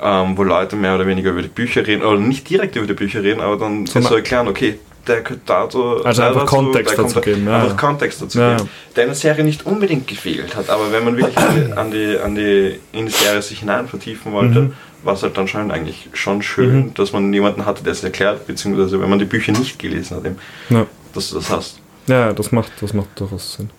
ähm, 0.00 0.36
wo 0.36 0.42
Leute 0.42 0.76
mehr 0.76 0.94
oder 0.94 1.06
weniger 1.06 1.30
über 1.30 1.42
die 1.42 1.48
Bücher 1.48 1.86
reden, 1.86 2.02
oder 2.02 2.18
nicht 2.18 2.48
direkt 2.48 2.76
über 2.76 2.86
die 2.86 2.94
Bücher 2.94 3.22
reden, 3.22 3.40
aber 3.40 3.56
dann 3.56 3.86
so, 3.86 4.00
so 4.00 4.16
erklären, 4.16 4.48
okay, 4.48 4.78
der 5.06 5.22
könnte 5.22 5.42
dazu. 5.46 6.04
Also 6.04 6.22
einfach 6.22 6.42
dazu, 6.42 6.56
Kontext 6.56 6.98
dazu 6.98 7.20
geben. 7.20 7.46
Ja. 7.46 7.62
Einfach 7.62 7.76
Kontext 7.76 8.22
dazu 8.22 8.38
ja. 8.38 8.56
geben. 8.56 8.68
Der 8.96 9.04
in 9.04 9.08
der 9.10 9.16
Serie 9.16 9.44
nicht 9.44 9.66
unbedingt 9.66 10.06
gefehlt 10.06 10.54
hat, 10.56 10.70
aber 10.70 10.92
wenn 10.92 11.04
man 11.04 11.16
wirklich 11.16 11.36
an 11.76 11.90
die, 11.90 12.18
an 12.18 12.34
die, 12.34 12.78
in 12.92 13.06
die 13.06 13.12
Serie 13.12 13.42
sich 13.42 13.60
hinein 13.60 13.88
vertiefen 13.88 14.32
wollte, 14.32 14.60
mhm. 14.60 14.72
war 15.02 15.14
es 15.14 15.22
halt 15.22 15.36
dann 15.36 15.48
schon 15.48 15.70
eigentlich 15.70 16.08
schon 16.12 16.42
schön, 16.42 16.76
mhm. 16.76 16.94
dass 16.94 17.12
man 17.12 17.32
jemanden 17.32 17.66
hatte, 17.66 17.82
der 17.82 17.92
es 17.92 18.04
erklärt, 18.04 18.46
beziehungsweise 18.46 19.00
wenn 19.00 19.10
man 19.10 19.18
die 19.18 19.24
Bücher 19.24 19.52
nicht 19.52 19.78
gelesen 19.78 20.16
hat, 20.16 20.24
eben, 20.24 20.38
ja. 20.70 20.86
dass 21.14 21.30
du 21.30 21.36
das 21.36 21.50
hast. 21.50 21.78
Ja, 22.06 22.32
das 22.32 22.52
macht, 22.52 22.72
das 22.80 22.92
macht 22.94 23.08
durchaus 23.16 23.54
Sinn. 23.54 23.70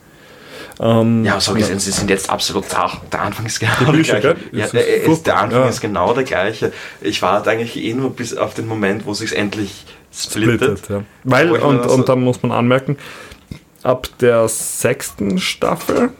Ähm, 0.80 1.24
ja, 1.24 1.40
so 1.40 1.54
gesehen, 1.54 1.74
ja. 1.74 1.80
sie 1.80 1.92
sind 1.92 2.10
jetzt 2.10 2.30
absolut 2.30 2.66
da. 2.72 2.92
Der 3.12 3.22
Anfang 3.22 3.46
ist 3.46 3.60
genau 3.60 3.92
der 3.92 4.02
gleiche. 4.02 4.36
Ja, 4.52 4.68
der, 4.68 5.04
ist, 5.04 5.28
der 5.28 5.38
Anfang 5.38 5.62
ja. 5.62 5.70
ist 5.70 5.82
genau 5.82 6.14
der 6.14 6.24
gleiche. 6.24 6.72
Ich 7.02 7.22
warte 7.22 7.52
eigentlich 7.52 7.78
eh 7.78 7.94
nur 7.94 8.16
bis 8.16 8.36
auf 8.36 8.54
den 8.54 8.68
Moment, 8.68 9.06
wo 9.06 9.12
es 9.12 9.20
sich 9.20 9.36
endlich 9.36 9.86
splittet. 10.14 10.80
splittet 10.80 10.90
ja. 10.90 11.04
Weil, 11.24 11.52
und, 11.52 11.86
und 11.86 12.10
da 12.10 12.16
muss 12.16 12.42
man 12.44 12.52
anmerken, 12.52 12.98
ab 13.84 14.08
der 14.20 14.48
sechsten 14.48 15.40
Staffel 15.40 16.12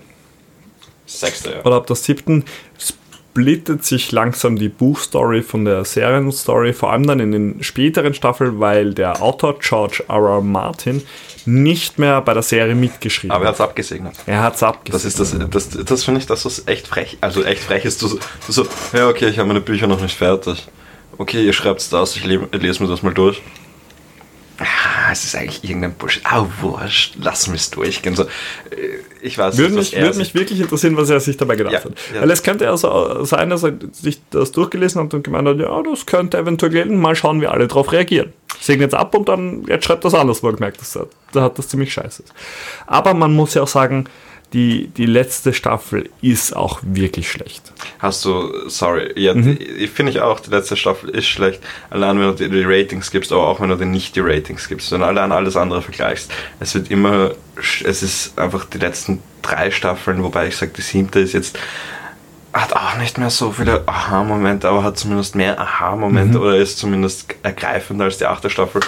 Sechste, 1.06 1.52
ja. 1.52 1.66
oder 1.66 1.78
ab 1.78 1.88
der 1.88 1.96
siebten 1.96 2.44
splittet 2.80 3.84
sich 3.84 4.12
langsam 4.12 4.58
die 4.58 4.70
Buchstory 4.70 5.42
von 5.42 5.66
der 5.66 5.86
Serienstory, 5.86 6.74
vor 6.74 6.92
allem 6.92 7.06
dann 7.06 7.20
in 7.20 7.32
den 7.32 7.64
späteren 7.64 8.14
Staffeln, 8.14 8.60
weil 8.60 8.94
der 8.94 9.22
Autor 9.22 9.60
George 9.60 10.04
R. 10.08 10.16
R. 10.16 10.42
Martin 10.42 11.02
nicht 11.46 12.00
mehr 12.00 12.22
bei 12.22 12.34
der 12.34 12.42
Serie 12.42 12.74
mitgeschrieben 12.74 13.32
hat. 13.32 13.38
Aber 13.38 13.46
er 13.46 13.50
hat 13.50 13.56
es 13.56 13.62
abgesegnet. 13.62 14.14
Er 14.26 14.42
hat 14.42 14.56
es 14.56 14.64
abgesegnet. 14.64 14.94
Das 14.94 15.06
ist 15.06 15.20
das, 15.20 15.76
das, 15.76 15.86
das 15.86 16.04
finde 16.04 16.22
ich, 16.22 16.26
dass 16.26 16.44
das 16.44 16.68
echt 16.68 16.88
frech, 16.88 17.18
also 17.22 17.44
echt 17.44 17.62
frech 17.62 17.86
ist. 17.86 18.02
Du, 18.02 18.08
du 18.08 18.52
so, 18.52 18.66
ja 18.94 19.10
okay, 19.10 19.28
ich 19.28 19.38
habe 19.40 19.48
meine 19.48 19.62
Bücher 19.62 19.88
noch 19.88 20.02
nicht 20.02 20.18
fertig. 20.18 20.68
Okay, 21.18 21.46
ihr 21.46 21.54
schreibt 21.54 21.82
es 21.82 21.90
das, 21.90 22.16
ich 22.16 22.24
lese 22.24 22.82
mir 22.82 22.90
das 22.90 23.04
mal 23.04 23.14
durch 23.14 23.42
ah, 24.60 25.12
es 25.12 25.24
ist 25.24 25.36
eigentlich 25.36 25.64
irgendein 25.64 25.94
Bullshit. 25.94 26.24
Ah, 26.26 26.46
wurscht, 26.62 27.16
lass 27.20 27.48
mich 27.48 27.70
durchgehen. 27.72 28.16
So, 28.16 28.24
äh, 28.24 28.28
ich 29.22 29.38
weiß 29.38 29.58
würde 29.58 29.76
mich, 29.76 29.96
würde 29.96 30.18
mich 30.18 30.34
wirklich 30.36 30.60
interessieren, 30.60 30.98
was 30.98 31.10
er 31.10 31.20
sich 31.20 31.38
dabei 31.38 31.56
gedacht 31.56 31.74
ja, 31.74 31.84
hat. 31.84 31.92
Ja. 32.14 32.22
Weil 32.22 32.32
es 32.32 32.44
könnte 32.44 32.66
ja 32.66 32.76
so 32.76 33.24
sein, 33.26 33.50
dass 33.50 33.64
er 33.64 33.74
sich 33.92 34.22
das 34.30 34.52
durchgelesen 34.52 35.02
hat 35.02 35.14
und 35.14 35.24
gemeint 35.24 35.48
hat, 35.48 35.58
ja, 35.58 35.82
das 35.82 36.06
könnte 36.06 36.38
eventuell 36.38 36.72
gelten, 36.72 37.00
mal 37.00 37.16
schauen, 37.16 37.42
wie 37.42 37.48
alle 37.48 37.68
darauf 37.68 37.92
reagieren. 37.92 38.34
Segnet 38.60 38.92
jetzt 38.92 39.00
ab 39.00 39.14
und 39.16 39.28
dann, 39.28 39.66
jetzt 39.68 39.86
schreibt 39.86 40.06
das 40.06 40.14
anders, 40.14 40.44
wo 40.44 40.48
er 40.48 40.54
gemerkt 40.54 40.82
hat, 40.82 41.08
da 41.32 41.42
hat 41.42 41.58
das 41.58 41.68
ziemlich 41.68 41.94
scheiße. 41.94 42.24
Aber 42.88 43.14
man 43.14 43.34
muss 43.34 43.54
ja 43.54 43.64
auch 43.64 43.68
sagen, 43.68 44.06
die, 44.54 44.88
die 44.88 45.08
letzte 45.08 45.52
Staffel 45.52 46.10
ist 46.22 46.56
auch 46.56 46.80
wirklich 46.84 47.30
schlecht. 47.30 47.74
Hast 47.98 48.24
du, 48.24 48.70
sorry, 48.70 49.12
ja, 49.20 49.34
mhm. 49.34 49.58
finde 49.94 50.12
ich 50.12 50.22
auch, 50.22 50.40
die 50.40 50.52
letzte 50.52 50.78
Staffel 50.78 51.10
ist 51.10 51.26
schlecht. 51.26 51.60
Allein 51.90 52.20
wenn 52.20 52.36
du 52.36 52.50
die 52.50 52.64
Ratings 52.64 53.10
gibst, 53.10 53.32
aber 53.32 53.48
auch 53.48 53.60
wenn 53.60 53.70
du 53.70 53.76
dir 53.76 53.86
nicht 53.86 54.16
die 54.16 54.20
Ratings 54.20 54.70
gibst, 54.70 54.92
wenn 54.92 55.00
du 55.00 55.08
allein 55.08 55.32
alles 55.32 55.58
andere 55.58 55.82
vergleichst. 55.82 56.32
Es 56.60 56.76
wird 56.76 56.92
immer, 56.92 57.32
es 57.58 58.04
ist 58.04 58.38
einfach 58.38 58.66
die 58.66 58.78
letzten 58.78 59.24
drei 59.42 59.72
Staffeln, 59.72 60.24
wobei 60.24 60.48
ich 60.48 60.56
sage, 60.56 60.72
die 60.78 60.82
siebte 60.82 61.20
ist 61.20 61.34
jetzt 61.34 61.58
hat 62.54 62.76
auch 62.76 62.98
nicht 62.98 63.18
mehr 63.18 63.32
so 63.32 63.52
viele 63.52 63.82
Aha-Momente, 63.88 64.70
aber 64.70 64.84
hat 64.84 64.98
zumindest 64.98 65.34
mehr 65.34 65.60
Aha-Momente 65.60 66.38
mhm. 66.38 66.44
oder 66.44 66.58
ist 66.58 66.78
zumindest 66.78 67.34
ergreifender 67.42 68.06
als 68.06 68.20
die 68.20 68.28
achte 68.28 68.52
Staffel. 68.52 68.82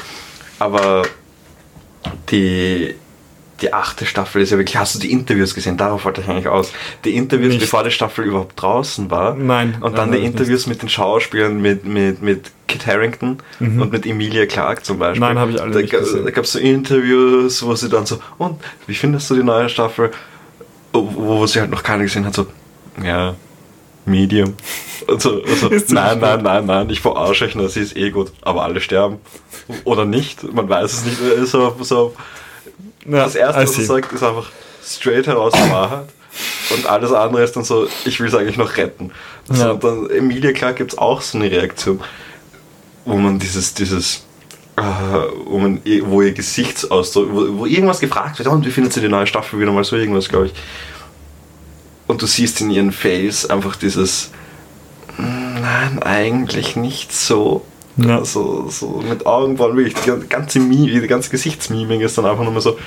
Aber 0.59 1.01
die, 2.29 2.95
die 3.61 3.73
achte 3.73 4.05
Staffel 4.05 4.41
ist 4.41 4.51
ja 4.51 4.57
wirklich, 4.57 4.75
hast 4.77 4.95
du 4.95 4.99
die 4.99 5.11
Interviews 5.11 5.55
gesehen? 5.55 5.77
Darauf 5.77 6.03
wollte 6.05 6.21
ich 6.21 6.27
eigentlich 6.27 6.47
aus. 6.47 6.71
Die 7.05 7.15
Interviews, 7.15 7.53
nicht. 7.53 7.61
bevor 7.61 7.83
die 7.83 7.91
Staffel 7.91 8.25
überhaupt 8.25 8.61
draußen 8.61 9.09
war. 9.09 9.35
Nein. 9.35 9.77
Und 9.79 9.97
dann 9.97 10.09
nein, 10.09 10.19
die 10.19 10.25
Interviews 10.25 10.67
mit 10.67 10.81
den 10.81 10.89
Schauspielern, 10.89 11.61
mit, 11.61 11.85
mit, 11.85 12.21
mit 12.21 12.51
Kit 12.67 12.85
Harrington 12.85 13.37
mhm. 13.59 13.81
und 13.81 13.91
mit 13.91 14.05
Emilia 14.05 14.45
Clarke 14.45 14.83
zum 14.83 14.99
Beispiel. 14.99 15.21
Nein, 15.21 15.39
habe 15.39 15.51
ich 15.51 15.61
alle 15.61 15.71
da, 15.71 15.79
nicht 15.79 15.91
gesehen. 15.91 16.25
Da 16.25 16.31
gab 16.31 16.43
es 16.43 16.51
so 16.51 16.59
Interviews, 16.59 17.63
wo 17.63 17.75
sie 17.75 17.87
dann 17.87 18.05
so, 18.05 18.19
und, 18.37 18.59
wie 18.87 18.95
findest 18.95 19.29
du 19.29 19.35
die 19.35 19.43
neue 19.43 19.69
Staffel? 19.69 20.11
Wo, 20.91 21.09
wo 21.15 21.47
sie 21.47 21.59
halt 21.61 21.71
noch 21.71 21.83
keine 21.83 22.03
gesehen 22.03 22.25
hat, 22.25 22.33
so, 22.33 22.47
ja, 23.03 23.35
Medium. 24.05 24.55
Also, 25.07 25.41
also 25.43 25.69
nein, 25.89 26.19
nein, 26.19 26.43
nein, 26.43 26.65
nein, 26.65 26.89
ich 26.89 27.01
verarsche 27.01 27.45
euch 27.45 27.55
nur, 27.55 27.69
sie 27.69 27.81
ist 27.81 27.95
eh 27.95 28.11
gut, 28.11 28.31
aber 28.41 28.63
alle 28.63 28.81
sterben. 28.81 29.17
Oder 29.83 30.05
nicht, 30.05 30.43
man 30.53 30.67
weiß 30.67 30.93
es 30.93 31.05
nicht. 31.05 31.47
So, 31.47 31.75
so, 31.81 32.15
ja, 33.05 33.23
das 33.23 33.35
Erste, 33.35 33.61
was 33.63 33.77
er 33.77 33.85
sagt, 33.85 34.11
ist 34.11 34.23
einfach 34.23 34.49
straight 34.83 35.27
heraus 35.27 35.53
Wahrheit. 35.53 36.07
Und 36.71 36.85
alles 36.87 37.11
andere 37.11 37.43
ist 37.43 37.55
dann 37.55 37.63
so, 37.63 37.87
ich 38.05 38.19
will 38.19 38.27
es 38.27 38.35
eigentlich 38.35 38.57
noch 38.57 38.75
retten. 38.77 39.11
Ja. 39.53 39.71
und 39.71 39.83
dann 39.83 40.09
Emilia 40.09 40.51
Clark 40.51 40.77
gibt 40.77 40.93
es 40.93 40.97
auch 40.97 41.21
so 41.21 41.37
eine 41.37 41.49
Reaktion, 41.49 42.01
wo 43.05 43.15
man 43.15 43.39
dieses, 43.39 43.73
dieses, 43.73 44.25
äh, 44.75 44.81
wo, 45.45 45.57
man, 45.59 45.81
wo 46.03 46.21
ihr 46.21 46.33
Gesichtsausdruck, 46.33 47.29
wo, 47.31 47.59
wo 47.59 47.65
irgendwas 47.65 47.99
gefragt 47.99 48.39
wird, 48.39 48.49
oh, 48.49 48.51
und 48.51 48.65
wie 48.65 48.71
findet 48.71 48.93
sie 48.93 49.01
die 49.01 49.07
neue 49.07 49.27
Staffel 49.27 49.59
wieder 49.59 49.71
mal 49.71 49.83
so 49.83 49.95
irgendwas, 49.95 50.27
glaube 50.27 50.47
ich. 50.47 50.53
Und 52.07 52.21
du 52.21 52.25
siehst 52.25 52.61
in 52.61 52.69
ihren 52.69 52.91
Face 52.91 53.49
einfach 53.49 53.75
dieses, 53.75 54.31
hm, 55.15 55.61
nein, 55.61 56.03
eigentlich 56.03 56.75
nicht 56.75 57.13
so. 57.13 57.65
Ja. 57.97 58.25
So, 58.25 58.67
so 58.69 59.01
mit 59.07 59.25
Augenbrauen, 59.25 59.77
wirklich, 59.77 59.95
die 59.95 60.27
ganze, 60.27 60.59
Mimik, 60.59 61.01
die 61.01 61.07
ganze 61.07 61.29
Gesichtsmimik 61.29 62.01
ist 62.01 62.17
dann 62.17 62.25
einfach 62.25 62.43
nur 62.43 62.53
mal 62.53 62.61
so, 62.61 62.77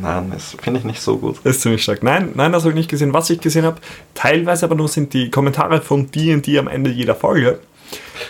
Nein, 0.00 0.30
das 0.32 0.56
finde 0.62 0.80
ich 0.80 0.86
nicht 0.86 1.00
so 1.00 1.18
gut. 1.18 1.36
Das 1.44 1.56
ist 1.56 1.62
ziemlich 1.62 1.82
stark. 1.82 2.02
Nein, 2.02 2.32
nein, 2.34 2.52
das 2.52 2.62
habe 2.62 2.70
ich 2.70 2.76
nicht 2.76 2.90
gesehen. 2.90 3.12
Was 3.12 3.28
ich 3.30 3.40
gesehen 3.40 3.64
habe, 3.64 3.78
teilweise 4.14 4.64
aber 4.64 4.74
nur 4.74 4.88
sind 4.88 5.12
die 5.12 5.30
Kommentare 5.30 5.80
von 5.80 6.10
D&D 6.10 6.58
am 6.58 6.68
Ende 6.68 6.90
jeder 6.90 7.14
Folge, 7.14 7.58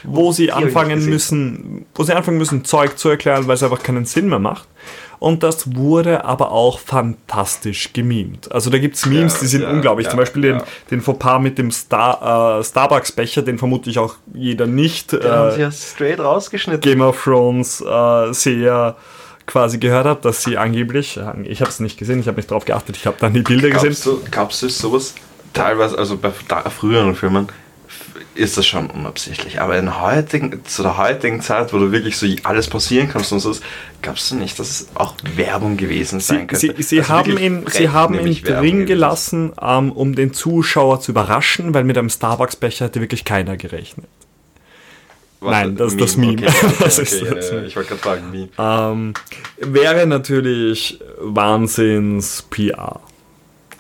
wo 0.03 0.33
sie 0.33 0.51
anfangen 0.53 1.05
müssen, 1.07 1.87
wo 1.95 2.03
sie 2.03 2.13
anfangen 2.15 2.39
müssen, 2.39 2.65
Zeug 2.65 2.99
zu 2.99 3.09
erklären, 3.09 3.47
weil 3.47 3.55
es 3.55 3.63
einfach 3.63 3.83
keinen 3.83 4.05
Sinn 4.05 4.29
mehr 4.29 4.39
macht. 4.39 4.67
Und 5.19 5.43
das 5.43 5.77
wurde 5.77 6.25
aber 6.25 6.53
auch 6.53 6.79
fantastisch 6.79 7.93
gemimt. 7.93 8.51
Also 8.53 8.71
da 8.71 8.79
gibt 8.79 8.97
es 8.97 9.07
Memes, 9.07 9.35
ja, 9.35 9.41
die 9.41 9.47
sind 9.47 9.63
ja, 9.63 9.71
unglaublich. 9.71 10.07
Ja, 10.07 10.11
Zum 10.11 10.19
Beispiel 10.19 10.43
den, 10.43 10.63
den 10.91 11.01
Fauxpas 11.01 11.41
mit 11.41 11.59
dem 11.59 11.71
Star, 11.71 12.61
äh, 12.61 12.65
Starbucks-Becher, 12.65 13.43
den 13.43 13.59
vermute 13.59 13.91
ich 13.91 13.99
auch 13.99 14.15
jeder 14.33 14.67
nicht. 14.67 15.13
Den 15.13 15.23
äh, 15.23 15.29
haben 15.29 15.51
sie 15.53 15.61
ja 15.61 15.71
straight 15.73 16.21
rausgeschnitten. 16.21 16.81
Game 16.81 17.01
of 17.01 17.23
Thrones 17.23 17.81
äh, 17.81 18.33
sehr 18.33 18.97
quasi 19.47 19.79
gehört 19.79 20.07
habe, 20.07 20.21
dass 20.23 20.43
sie 20.45 20.57
angeblich, 20.57 21.17
äh, 21.17 21.43
ich 21.43 21.61
habe 21.61 21.71
es 21.71 21.81
nicht 21.81 21.99
gesehen, 21.99 22.21
ich 22.21 22.29
habe 22.29 22.37
nicht 22.37 22.51
drauf 22.51 22.65
geachtet, 22.65 22.97
ich 22.97 23.07
habe 23.07 23.17
dann 23.19 23.33
die 23.33 23.43
Bilder 23.43 23.71
glaubst 23.71 23.87
gesehen. 23.87 24.19
Du, 24.23 24.31
glaubst 24.31 24.63
du 24.63 24.69
sowas 24.69 25.15
teilweise, 25.53 25.99
also 25.99 26.17
bei 26.17 26.31
früheren 26.31 27.15
Filmen, 27.17 27.49
ist 28.39 28.57
das 28.57 28.67
schon 28.67 28.89
unabsichtlich. 28.89 29.61
Aber 29.61 29.77
in 29.77 30.01
heutigen, 30.01 30.65
zu 30.65 30.83
der 30.83 30.97
heutigen 30.97 31.41
Zeit, 31.41 31.73
wo 31.73 31.79
du 31.79 31.91
wirklich 31.91 32.17
so 32.17 32.27
alles 32.45 32.69
passieren 32.69 33.09
kannst 33.09 33.33
und 33.33 33.41
so, 33.41 33.55
glaubst 34.01 34.31
du 34.31 34.37
nicht, 34.37 34.59
dass 34.59 34.71
es 34.71 34.89
auch 34.95 35.15
Werbung 35.35 35.77
gewesen 35.77 36.21
sein 36.21 36.47
könnte? 36.47 36.57
Sie, 36.57 36.83
sie 36.83 37.01
also 37.01 37.13
haben 37.13 37.37
ihn, 37.37 37.65
sie 37.69 37.89
haben 37.89 38.15
ihn 38.15 38.43
drin 38.43 38.87
gelassen, 38.87 39.51
um, 39.51 39.91
um 39.91 40.15
den 40.15 40.33
Zuschauer 40.33 41.01
zu 41.01 41.11
überraschen, 41.11 41.75
weil 41.75 41.85
mit 41.85 41.99
einem 41.99 42.11
Starbucks-Becher 42.11 42.87
hätte 42.87 43.01
wirklich 43.01 43.25
keiner 43.25 43.57
gerechnet. 43.57 44.07
Was 45.41 45.51
Nein, 45.51 45.77
das 45.77 45.93
ist 45.93 46.01
das 46.01 46.17
Meme. 46.17 46.33
Okay, 46.33 46.47
okay, 46.63 46.75
das 46.81 46.99
ist 46.99 47.23
okay, 47.23 47.35
das 47.35 47.51
ja, 47.51 47.63
Ich 47.63 47.77
wollte 47.77 47.97
gerade 47.97 48.03
sagen, 48.03 48.31
Meme. 48.31 48.49
Ähm, 48.59 49.15
wäre 49.59 50.07
natürlich 50.07 51.01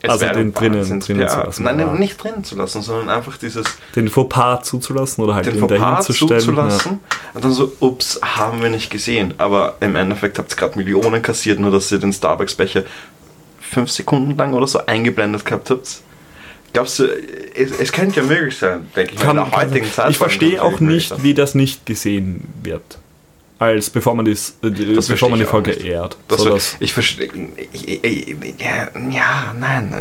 Wahnsinns-PR. 0.02 0.10
also 0.10 0.26
den 0.26 0.54
drinnen, 0.54 1.00
drinnen 1.00 1.28
zu 1.28 1.38
lassen. 1.38 1.64
Nein, 1.64 1.80
aber. 1.80 1.98
nicht 1.98 2.22
drinnen 2.22 2.44
zu 2.44 2.56
lassen, 2.56 2.82
sondern 2.82 3.08
einfach 3.08 3.36
dieses. 3.36 3.66
Den 3.96 4.08
Fauxpas 4.08 4.62
zuzulassen 4.62 5.24
oder 5.24 5.34
halt 5.34 5.46
den 5.46 5.58
Fauxpas 5.58 6.06
zuzulassen. 6.06 7.00
Ja. 7.02 7.18
Und 7.34 7.44
dann 7.44 7.52
so, 7.52 7.72
ups, 7.80 8.20
haben 8.22 8.62
wir 8.62 8.70
nicht 8.70 8.90
gesehen. 8.90 9.34
Aber 9.38 9.76
im 9.80 9.96
Endeffekt 9.96 10.38
habt 10.38 10.52
ihr 10.52 10.56
gerade 10.56 10.78
Millionen 10.78 11.22
kassiert, 11.22 11.58
nur 11.58 11.70
dass 11.70 11.90
ihr 11.90 11.98
den 11.98 12.12
Starbucks-Becher 12.12 12.84
fünf 13.60 13.90
Sekunden 13.90 14.36
lang 14.36 14.54
oder 14.54 14.66
so 14.66 14.84
eingeblendet 14.86 15.44
gehabt 15.44 15.70
habt. 15.70 16.00
Glaubst 16.72 16.98
du, 16.98 17.04
es, 17.04 17.70
es 17.72 17.92
könnte 17.92 18.20
ja 18.20 18.26
möglich 18.26 18.58
sein, 18.58 18.88
denke 18.94 19.14
ich, 19.14 19.20
kann, 19.20 19.38
in 19.38 19.44
der 19.44 19.52
heutigen 19.52 19.90
Zeit. 19.90 20.10
Ich 20.10 20.18
verstehe 20.18 20.62
auch 20.62 20.80
nicht, 20.80 21.22
wie 21.22 21.34
das 21.34 21.54
nicht 21.54 21.86
gesehen 21.86 22.46
wird 22.62 22.98
als 23.58 23.90
bevor 23.90 24.14
man, 24.14 24.24
dies, 24.24 24.56
äh, 24.62 24.70
das 24.70 25.08
bevor 25.08 25.30
man 25.30 25.38
die 25.38 25.44
Folge 25.44 25.72
ehrt. 25.72 26.16
Das 26.28 26.42
so, 26.42 26.58
ich 26.78 26.92
verstehe. 26.92 27.28
Ja, 29.10 29.54
nein. 29.58 29.94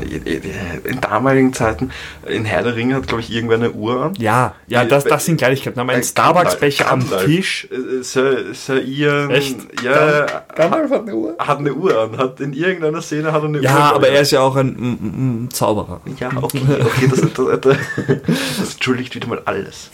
In 0.84 1.01
damaligen 1.01 1.53
Zeiten, 1.53 1.91
in 2.28 2.45
Herr 2.45 2.64
der 2.64 2.76
Ringe 2.76 2.95
hat, 2.95 3.08
glaube 3.08 3.22
ich, 3.22 3.32
irgendwer 3.32 3.58
eine 3.58 3.72
Uhr 3.72 4.01
an. 4.03 4.14
Ja, 4.18 4.53
ja, 4.68 4.86
das, 4.86 5.05
das 5.05 5.26
sind 5.26 5.38
Kleinigkeiten. 5.38 5.80
Aber 5.80 5.93
ein 5.93 6.03
Starbucks-Becher 6.03 6.91
am 6.91 7.03
Tisch. 7.26 7.68
Äh, 7.72 8.03
Sir, 8.03 8.53
Sir 8.53 8.82
Ian. 8.84 9.32
Echt? 9.32 9.58
Ja. 9.84 10.43
Gandalf 10.55 10.91
hat 10.91 11.01
eine 11.01 11.16
Uhr? 11.16 11.36
Hat 11.39 11.58
eine 11.58 11.74
Uhr 11.74 11.99
an. 11.99 12.18
Hat 12.18 12.39
in 12.39 12.53
irgendeiner 12.53 13.01
Szene 13.01 13.32
hat 13.32 13.41
er 13.41 13.47
eine 13.47 13.62
ja, 13.62 13.74
Uhr 13.74 13.80
Ja, 13.80 13.91
aber 13.93 14.10
er 14.10 14.22
ist 14.22 14.32
ja 14.32 14.41
auch 14.41 14.55
ein 14.55 14.68
mm, 14.68 15.45
mm, 15.45 15.49
Zauberer. 15.51 16.01
Ja, 16.20 16.30
okay, 16.39 16.62
okay, 16.80 17.08
das, 17.10 17.22
das, 17.22 17.34
das, 17.34 17.60
das 17.62 18.74
entschuldigt 18.74 19.16
wieder 19.16 19.28
mal 19.28 19.41
alles. 19.45 19.89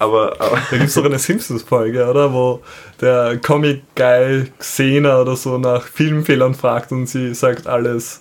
Aber, 0.00 0.32
aber 0.40 0.58
da 0.70 0.76
gibt 0.78 0.88
es 0.88 0.94
doch 0.94 1.04
eine 1.04 1.18
Simpsons-Folge, 1.18 2.08
oder? 2.08 2.32
Wo 2.32 2.62
der 3.02 3.36
Comic-Guy 3.36 4.50
Xena 4.58 5.20
oder 5.20 5.36
so 5.36 5.58
nach 5.58 5.82
Filmfehlern 5.82 6.54
fragt 6.54 6.90
und 6.90 7.06
sie 7.06 7.34
sagt 7.34 7.66
alles. 7.66 8.20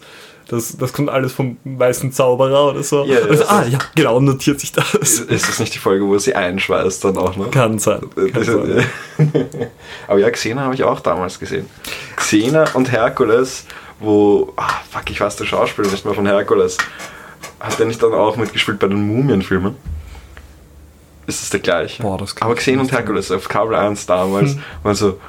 Das, 0.49 0.75
das 0.75 0.91
kommt 0.91 1.09
alles 1.09 1.32
vom 1.32 1.57
weißen 1.63 2.11
Zauberer 2.11 2.71
oder 2.71 2.84
so. 2.84 3.05
Ja, 3.05 3.19
also, 3.19 3.45
ah, 3.45 3.63
ja, 3.69 3.77
genau, 3.95 4.19
notiert 4.19 4.59
sich 4.59 4.71
das. 4.71 4.93
Ist, 4.95 5.19
ist 5.30 5.47
das 5.47 5.59
nicht 5.59 5.75
die 5.75 5.77
Folge, 5.77 6.05
wo 6.05 6.17
sie 6.17 6.36
einschweißt 6.36 7.05
dann 7.05 7.17
auch 7.17 7.36
noch? 7.38 7.51
Kann 7.51 7.80
sein. 7.80 8.01
Kann 8.34 8.43
sein. 8.43 8.86
Aber 10.07 10.19
ja, 10.19 10.30
Xena 10.32 10.63
habe 10.63 10.73
ich 10.73 10.84
auch 10.84 10.99
damals 10.99 11.39
gesehen. 11.39 11.67
Xena 12.17 12.65
und 12.73 12.91
Herkules, 12.91 13.65
wo, 13.99 14.51
ah, 14.57 14.82
fuck, 14.89 15.09
ich 15.11 15.21
weiß 15.21 15.38
der 15.38 15.45
Schauspieler 15.45 15.88
nicht 15.88 16.03
mehr 16.03 16.15
von 16.15 16.25
Herkules. 16.25 16.77
Hat 17.59 17.80
der 17.80 17.86
nicht 17.86 18.01
dann 18.03 18.13
auch 18.13 18.36
mitgespielt 18.36 18.80
bei 18.80 18.88
den 18.88 19.07
Mumienfilmen? 19.07 19.75
Ist 21.30 21.43
es 21.43 21.49
der 21.49 21.61
gleiche. 21.61 22.03
Boah, 22.03 22.17
das 22.17 22.36
Aber 22.41 22.55
Xen 22.55 22.80
und 22.80 22.91
Herkules 22.91 23.32
auf 23.32 23.47
Kabel 23.47 23.75
1 23.75 24.05
damals, 24.05 24.53
hm. 24.53 24.63
also 24.84 25.19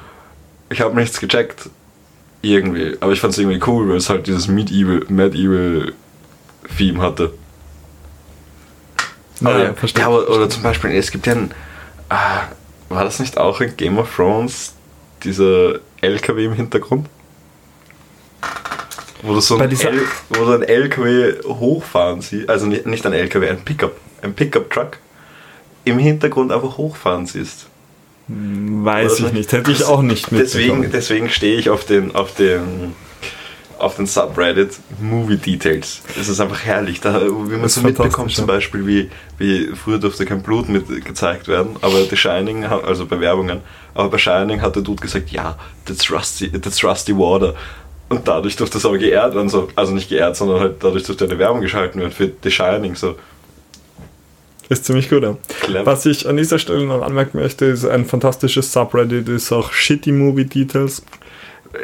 ich 0.69 0.81
habe 0.81 0.95
nichts 0.95 1.19
gecheckt. 1.19 1.69
Irgendwie. 2.41 2.97
Aber 2.99 3.11
ich 3.11 3.21
fand 3.21 3.33
es 3.33 3.39
irgendwie 3.39 3.61
cool, 3.67 3.89
weil 3.89 3.97
es 3.97 4.09
halt 4.09 4.25
dieses 4.25 4.47
Medieval, 4.47 5.05
Medieval 5.09 5.93
Theme 6.75 7.01
hatte. 7.01 7.33
Ja, 9.41 9.59
ja, 9.59 9.73
verstehe. 9.73 10.03
Ja, 10.03 10.09
oder, 10.09 10.29
oder 10.29 10.49
zum 10.49 10.63
Beispiel, 10.63 10.91
es 10.91 11.11
gibt 11.11 11.27
ja 11.27 11.33
ein. 11.33 11.51
Äh, 12.09 12.15
war 12.89 13.03
das 13.03 13.19
nicht 13.19 13.37
auch 13.37 13.61
in 13.61 13.77
Game 13.77 13.97
of 13.99 14.13
Thrones 14.15 14.73
dieser 15.23 15.79
LKW 16.01 16.45
im 16.45 16.53
Hintergrund? 16.53 17.07
Wo 19.21 19.33
du 19.33 19.39
so 19.39 19.57
ein, 19.57 19.69
L, 19.69 20.01
wo 20.29 20.45
du 20.45 20.53
ein 20.53 20.63
LKW 20.63 21.43
hochfahren 21.43 22.21
siehst, 22.21 22.49
also 22.49 22.65
nicht, 22.65 22.87
nicht 22.87 23.05
ein 23.05 23.13
LKW, 23.13 23.49
ein 23.49 23.63
Pickup, 23.63 23.95
ein 24.23 24.33
Pickup-Truck 24.33 24.97
im 25.85 25.97
Hintergrund 25.97 26.51
einfach 26.51 26.77
hochfahren 26.77 27.25
siehst. 27.25 27.67
Weiß 28.27 29.19
Oder 29.19 29.27
ich 29.27 29.33
nicht, 29.33 29.51
hätte 29.51 29.71
ich 29.71 29.83
auch 29.83 30.01
nicht 30.01 30.27
Deswegen, 30.31 30.89
deswegen 30.91 31.29
stehe 31.29 31.57
ich 31.57 31.69
auf 31.69 31.83
den, 31.83 32.15
auf 32.15 32.33
den, 32.35 32.93
auf 33.77 33.95
den 33.95 34.05
Subreddit 34.05 34.79
Movie 35.01 35.37
Details. 35.37 36.01
Es 36.19 36.29
ist 36.29 36.39
einfach 36.39 36.63
herrlich, 36.63 37.01
da, 37.01 37.21
wie 37.21 37.57
man 37.57 37.67
so 37.67 37.81
mitbekommt, 37.81 38.31
zum 38.31 38.45
Beispiel, 38.45 38.87
wie, 38.87 39.09
wie 39.37 39.75
früher 39.75 39.97
durfte 39.97 40.25
kein 40.25 40.43
Blut 40.43 40.69
mit 40.69 40.87
gezeigt 41.03 41.47
werden, 41.47 41.75
aber 41.81 42.05
The 42.05 42.15
Shining, 42.15 42.63
also 42.63 43.05
Bewerbungen, 43.05 43.61
aber 43.93 44.09
bei 44.09 44.17
Shining 44.17 44.61
hat 44.61 44.75
der 44.75 44.83
Dude 44.83 45.01
gesagt, 45.01 45.31
ja, 45.31 45.57
that's 45.85 46.09
rusty, 46.11 46.49
that's 46.51 46.83
rusty 46.83 47.17
water. 47.17 47.55
Und 48.07 48.27
dadurch 48.27 48.55
durfte 48.55 48.77
es 48.77 48.85
aber 48.85 48.97
geehrt 48.97 49.35
werden, 49.35 49.49
so, 49.49 49.69
also 49.75 49.93
nicht 49.93 50.09
geehrt, 50.09 50.35
sondern 50.35 50.59
halt 50.59 50.75
dadurch 50.81 51.03
durfte 51.03 51.25
eine 51.25 51.39
Werbung 51.39 51.61
geschalten 51.61 51.99
werden 51.99 52.11
für 52.11 52.31
The 52.43 52.51
Shining. 52.51 52.95
So, 52.95 53.15
ist 54.71 54.85
ziemlich 54.85 55.09
gut, 55.09 55.23
ja. 55.23 55.37
Clever. 55.61 55.85
Was 55.85 56.05
ich 56.05 56.27
an 56.27 56.37
dieser 56.37 56.57
Stelle 56.57 56.85
noch 56.85 57.01
anmerken 57.01 57.37
möchte, 57.39 57.65
ist 57.65 57.85
ein 57.85 58.05
fantastisches 58.05 58.71
Subreddit, 58.71 59.27
ist 59.27 59.51
auch 59.51 59.71
Shitty 59.73 60.11
Movie 60.11 60.45
Details. 60.45 61.03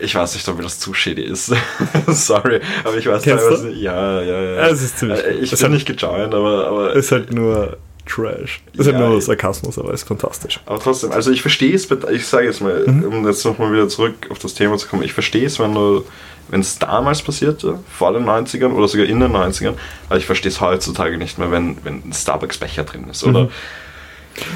Ich 0.02 0.16
weiß 0.16 0.34
nicht, 0.34 0.48
ob 0.50 0.62
das 0.62 0.80
zu 0.80 0.94
shitty 0.94 1.22
ist. 1.22 1.46
Sorry, 2.08 2.60
aber 2.84 2.98
ich 2.98 3.08
weiß 3.08 3.24
Kennst 3.24 3.46
teilweise. 3.46 3.70
Du? 3.70 3.74
Ja, 3.74 4.22
ja, 4.22 4.42
ja. 4.42 4.68
Es 4.68 4.82
ist 4.82 5.00
ziemlich 5.00 5.24
äh, 5.24 5.32
Ich 5.36 5.58
bin 5.58 5.72
nicht 5.72 5.86
gejoint, 5.86 6.34
aber. 6.34 6.68
aber 6.68 6.94
ist 6.94 7.12
halt 7.12 7.32
nur 7.32 7.78
Trash. 8.08 8.62
Ist 8.74 8.88
ja, 8.88 8.98
nur 8.98 9.22
Sarkasmus, 9.22 9.78
aber 9.78 9.94
ist 9.94 10.08
fantastisch. 10.08 10.60
Aber 10.66 10.80
trotzdem, 10.80 11.12
also 11.12 11.32
ich 11.32 11.42
verstehe 11.42 11.76
es, 11.76 11.88
ich 12.12 12.26
sage 12.26 12.46
jetzt 12.46 12.62
mal, 12.62 12.86
mhm. 12.88 13.04
um 13.04 13.28
jetzt 13.28 13.46
nochmal 13.46 13.72
wieder 13.72 13.90
zurück 13.90 14.16
auf 14.30 14.40
das 14.40 14.54
Thema 14.54 14.78
zu 14.78 14.88
kommen, 14.88 15.04
ich 15.04 15.14
verstehe 15.14 15.46
es, 15.46 15.60
wenn 15.60 15.74
du 15.74 16.04
wenn 16.50 16.62
es 16.62 16.80
damals 16.80 17.22
passierte, 17.22 17.80
vor 17.92 18.14
den 18.14 18.24
90ern 18.24 18.72
oder 18.72 18.88
sogar 18.88 19.06
in 19.06 19.20
den 19.20 19.34
90ern, 19.36 19.74
aber 20.08 20.18
ich 20.18 20.26
verstehe 20.26 20.50
es 20.50 20.62
heutzutage 20.62 21.18
nicht 21.18 21.38
mehr, 21.38 21.52
wenn, 21.52 21.78
wenn 21.84 21.96
ein 22.06 22.14
Starbucks-Becher 22.14 22.86
drin 22.86 23.08
ist, 23.10 23.24
oder? 23.24 23.44
Mhm. 23.44 23.50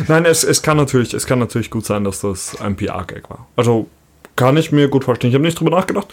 Nein, 0.07 0.25
es, 0.25 0.43
es, 0.43 0.61
kann 0.61 0.77
natürlich, 0.77 1.13
es 1.13 1.25
kann 1.25 1.39
natürlich 1.39 1.69
gut 1.69 1.85
sein, 1.85 2.03
dass 2.03 2.21
das 2.21 2.59
ein 2.61 2.75
PR-Gag 2.75 3.29
war. 3.29 3.47
Also 3.55 3.89
kann 4.35 4.55
ich 4.57 4.71
mir 4.71 4.87
gut 4.87 5.03
vorstellen. 5.03 5.31
Ich 5.31 5.35
habe 5.35 5.43
nicht 5.43 5.59
drüber 5.59 5.71
nachgedacht. 5.71 6.07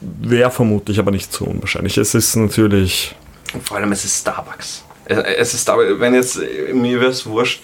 Wäre 0.00 0.50
vermutlich 0.50 0.98
aber 0.98 1.10
nicht 1.10 1.32
so 1.32 1.46
unwahrscheinlich. 1.46 1.96
Es 1.98 2.14
ist 2.14 2.36
natürlich. 2.36 3.16
Vor 3.64 3.78
allem, 3.78 3.90
es 3.92 4.04
ist 4.04 4.20
Starbucks. 4.20 4.84
Es 5.10 5.54
ist 5.54 5.62
Starbucks. 5.62 5.98
Wenn 5.98 6.14
jetzt, 6.14 6.40
mir 6.72 7.00
wäre 7.00 7.10
es 7.10 7.26
wurscht, 7.26 7.62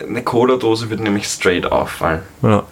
eine 0.00 0.22
Cola-Dose 0.22 0.90
würde 0.90 1.02
nämlich 1.02 1.26
straight 1.26 1.66
auffallen. 1.66 2.22
Ja. 2.42 2.64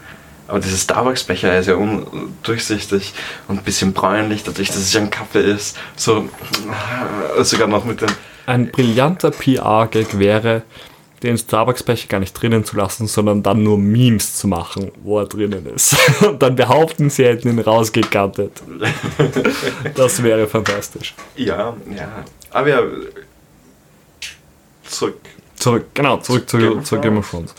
Aber 0.47 0.61
dieser 0.61 0.77
Starbucks-Becher 0.77 1.59
ist 1.59 1.66
ja 1.66 1.75
undurchsichtig 1.75 3.14
und 3.49 3.59
ein 3.59 3.64
bisschen 3.64 3.95
bräunlich, 3.95 4.43
dadurch, 4.45 4.68
dass 4.68 4.77
es 4.77 4.93
ja 4.93 5.01
ein 5.01 5.11
Kaffee 5.11 5.41
ist. 5.41 5.77
So, 5.97 6.29
äh, 7.39 7.45
sogar 7.45 7.66
noch 7.66 7.85
mit 7.85 8.03
den, 8.03 8.11
ein 8.47 8.70
brillanter 8.70 9.31
PR-Gag 9.31 10.18
wäre, 10.18 10.62
den 11.22 11.39
Starbucks-Becher 11.39 12.09
gar 12.09 12.20
nicht 12.20 12.35
drinnen 12.35 12.64
zu 12.64 12.77
lassen, 12.77 13.07
sondern 13.07 13.43
dann 13.43 13.62
nur 13.62 13.79
Memes 13.79 14.37
zu 14.37 14.47
machen, 14.47 14.93
wo 15.03 15.18
er 15.18 15.27
drinnen 15.27 15.64
ist. 15.75 15.97
Und 16.20 16.43
dann 16.43 16.55
behaupten, 16.55 17.09
sie 17.09 17.25
hätten 17.25 17.49
ihn 17.49 17.59
rausgekantet. 17.59 18.62
das 19.95 20.22
wäre 20.22 20.47
fantastisch. 20.47 21.14
Ja, 21.37 21.75
ja. 21.97 22.25
Aber 22.51 22.68
ja, 22.68 22.81
zurück. 24.97 25.20
Zurück, 25.57 25.86
genau, 25.95 26.18
zurück 26.18 26.49
zu, 26.49 26.59
Game, 26.59 26.84
zu 26.84 27.01
Game 27.01 27.18
of 27.18 27.30
Thrones. 27.30 27.55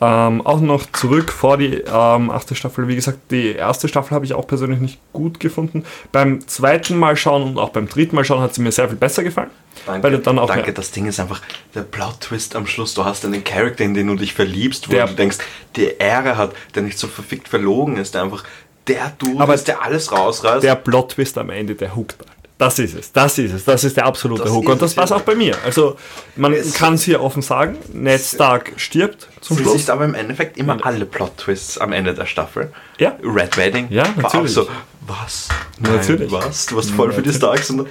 Ähm, 0.00 0.44
auch 0.44 0.60
noch 0.60 0.90
zurück 0.90 1.30
vor 1.30 1.58
die 1.58 1.74
ähm, 1.74 2.30
achte 2.30 2.56
Staffel. 2.56 2.88
Wie 2.88 2.96
gesagt, 2.96 3.18
die 3.30 3.52
erste 3.52 3.86
Staffel 3.86 4.14
habe 4.16 4.24
ich 4.24 4.34
auch 4.34 4.46
persönlich 4.48 4.80
nicht 4.80 4.98
gut 5.12 5.38
gefunden. 5.38 5.84
Beim 6.10 6.46
zweiten 6.48 6.96
Mal 6.96 7.16
schauen 7.16 7.42
und 7.42 7.58
auch 7.58 7.68
beim 7.68 7.88
dritten 7.88 8.16
Mal 8.16 8.24
schauen 8.24 8.40
hat 8.40 8.52
sie 8.52 8.62
mir 8.62 8.72
sehr 8.72 8.88
viel 8.88 8.96
besser 8.96 9.22
gefallen. 9.22 9.50
Danke, 9.86 10.02
weil 10.02 10.18
dann 10.18 10.40
auch 10.40 10.48
danke. 10.48 10.72
das 10.72 10.90
Ding 10.90 11.06
ist 11.06 11.20
einfach 11.20 11.40
der 11.76 11.82
Plot-Twist 11.82 12.56
am 12.56 12.66
Schluss. 12.66 12.94
Du 12.94 13.04
hast 13.04 13.24
einen 13.24 13.44
Charakter, 13.44 13.84
in 13.84 13.94
den 13.94 14.08
du 14.08 14.16
dich 14.16 14.34
verliebst, 14.34 14.88
wo 14.88 14.92
du 14.92 15.06
denkst, 15.14 15.38
der 15.76 16.00
Ehre 16.00 16.36
hat, 16.36 16.52
der 16.74 16.82
nicht 16.82 16.98
so 16.98 17.06
verfickt 17.06 17.46
verlogen 17.46 17.96
ist, 17.96 18.14
der 18.14 18.22
einfach 18.22 18.42
der 18.88 19.12
Dude 19.18 19.40
aber 19.40 19.54
ist, 19.54 19.68
der 19.68 19.82
alles 19.82 20.10
rausreißt. 20.10 20.64
Der 20.64 20.74
Plot-Twist 20.74 21.38
am 21.38 21.50
Ende, 21.50 21.76
der 21.76 21.94
huckt. 21.94 22.16
Das 22.62 22.78
ist 22.78 22.94
es, 22.94 23.10
das 23.10 23.38
ist 23.38 23.52
es, 23.52 23.64
das 23.64 23.82
ist 23.82 23.96
der 23.96 24.06
absolute 24.06 24.44
das 24.44 24.52
Hook. 24.52 24.68
Und 24.68 24.80
das 24.80 24.96
war 24.96 25.02
es 25.02 25.10
auch 25.10 25.22
bei 25.22 25.34
mir. 25.34 25.56
Also 25.64 25.96
man 26.36 26.54
kann 26.74 26.94
es 26.94 27.02
hier 27.02 27.20
offen 27.20 27.42
sagen, 27.42 27.76
Ned 27.92 28.20
Stark 28.20 28.74
stirbt 28.76 29.26
zum 29.40 29.58
Schluss. 29.58 29.74
Es 29.74 29.80
ist 29.80 29.90
aber 29.90 30.04
im 30.04 30.14
Endeffekt 30.14 30.56
immer 30.56 30.78
alle 30.86 31.04
Plot-Twists 31.04 31.78
am 31.78 31.92
Ende 31.92 32.14
der 32.14 32.26
Staffel. 32.26 32.72
Ja. 32.98 33.16
Red 33.20 33.56
Wedding 33.56 33.88
ja, 33.90 34.04
natürlich. 34.04 34.32
war 34.32 34.40
auch 34.42 34.46
so, 34.46 34.68
was? 35.08 35.48
Nein, 35.80 35.96
natürlich. 35.96 36.30
Was? 36.30 36.66
Du 36.66 36.76
warst 36.76 36.92
voll 36.92 37.12
für 37.12 37.22
die 37.22 37.32
Starks. 37.32 37.68
Und 37.70 37.88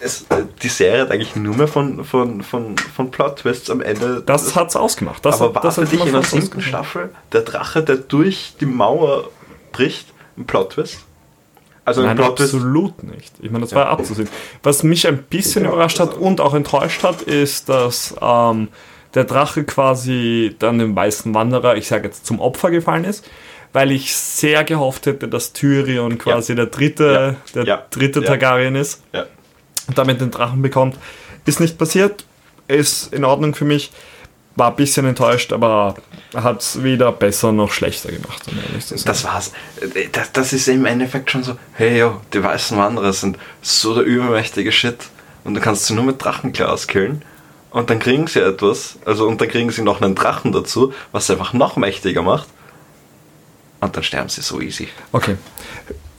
es, 0.00 0.26
die 0.62 0.68
Serie 0.68 1.00
hat 1.00 1.10
eigentlich 1.10 1.34
nur 1.34 1.56
mehr 1.56 1.68
von, 1.68 2.04
von, 2.04 2.42
von, 2.42 2.76
von 2.76 3.10
Plot-Twists 3.10 3.70
am 3.70 3.80
Ende. 3.80 4.22
Das 4.26 4.54
hat 4.54 4.68
es 4.68 4.76
ausgemacht. 4.76 5.24
Das 5.24 5.40
aber 5.40 5.54
war 5.54 5.62
das 5.62 5.76
für 5.76 5.86
dich 5.86 6.04
in 6.04 6.12
der 6.12 6.22
siebten 6.22 6.60
Staffel 6.60 7.08
der 7.32 7.40
Drache, 7.40 7.82
der 7.82 7.96
durch 7.96 8.52
die 8.60 8.66
Mauer 8.66 9.30
bricht, 9.72 10.08
ein 10.36 10.44
Plot-Twist? 10.44 10.98
Also 11.84 12.02
Nein, 12.02 12.18
absolut 12.18 13.02
nicht. 13.02 13.34
Ich 13.40 13.50
meine, 13.50 13.62
das 13.62 13.72
ja. 13.72 13.78
war 13.78 13.86
abzusehen. 13.88 14.28
Was 14.62 14.82
mich 14.82 15.06
ein 15.06 15.22
bisschen 15.22 15.64
ja, 15.64 15.70
überrascht 15.70 16.00
hat 16.00 16.14
und 16.14 16.40
auch 16.40 16.54
enttäuscht 16.54 17.02
hat, 17.02 17.22
ist, 17.22 17.68
dass 17.68 18.14
ähm, 18.20 18.68
der 19.14 19.24
Drache 19.24 19.64
quasi 19.64 20.56
dann 20.58 20.78
dem 20.78 20.96
weißen 20.96 21.34
Wanderer, 21.34 21.76
ich 21.76 21.86
sage 21.86 22.06
jetzt, 22.06 22.24
zum 22.26 22.40
Opfer 22.40 22.70
gefallen 22.70 23.04
ist, 23.04 23.28
weil 23.72 23.92
ich 23.92 24.14
sehr 24.14 24.64
gehofft 24.64 25.06
hätte, 25.06 25.28
dass 25.28 25.52
Tyrion 25.52 26.16
quasi 26.16 26.52
ja. 26.52 26.56
der 26.56 26.66
dritte, 26.66 27.36
der 27.54 27.86
dritte 27.90 28.22
Targaryen 28.22 28.76
ist 28.76 29.02
und 29.88 29.98
damit 29.98 30.20
den 30.20 30.30
Drachen 30.30 30.62
bekommt. 30.62 30.96
Ist 31.44 31.60
nicht 31.60 31.76
passiert, 31.76 32.24
ist 32.66 33.12
in 33.12 33.24
Ordnung 33.24 33.54
für 33.54 33.66
mich 33.66 33.92
war 34.56 34.70
ein 34.70 34.76
bisschen 34.76 35.06
enttäuscht, 35.06 35.52
aber 35.52 35.96
hat 36.34 36.60
es 36.60 36.82
weder 36.82 37.12
besser 37.12 37.52
noch 37.52 37.72
schlechter 37.72 38.12
gemacht. 38.12 38.42
Um 38.46 38.54
das 39.04 39.24
war's. 39.24 39.52
Das, 40.12 40.32
das, 40.32 40.52
ist 40.52 40.68
im 40.68 40.86
Endeffekt 40.86 41.30
schon 41.30 41.42
so, 41.42 41.56
hey 41.72 41.98
yo, 41.98 42.20
die 42.32 42.42
weißen 42.42 42.76
Wanderer 42.76 43.12
sind 43.12 43.38
so 43.62 43.94
der 43.94 44.04
übermächtige 44.04 44.72
Shit 44.72 44.98
und 45.44 45.54
du 45.54 45.60
kannst 45.60 45.86
sie 45.86 45.94
nur 45.94 46.04
mit 46.04 46.22
Drachenglas 46.22 46.86
killen 46.86 47.22
und 47.70 47.90
dann 47.90 47.98
kriegen 47.98 48.26
sie 48.26 48.40
etwas, 48.40 48.96
also 49.04 49.26
und 49.26 49.40
dann 49.40 49.48
kriegen 49.48 49.70
sie 49.70 49.82
noch 49.82 50.00
einen 50.00 50.14
Drachen 50.14 50.52
dazu, 50.52 50.92
was 51.12 51.26
sie 51.26 51.32
einfach 51.32 51.52
noch 51.52 51.76
mächtiger 51.76 52.22
macht 52.22 52.48
und 53.80 53.96
dann 53.96 54.02
sterben 54.02 54.28
sie 54.28 54.42
so 54.42 54.60
easy. 54.60 54.88
Okay, 55.12 55.36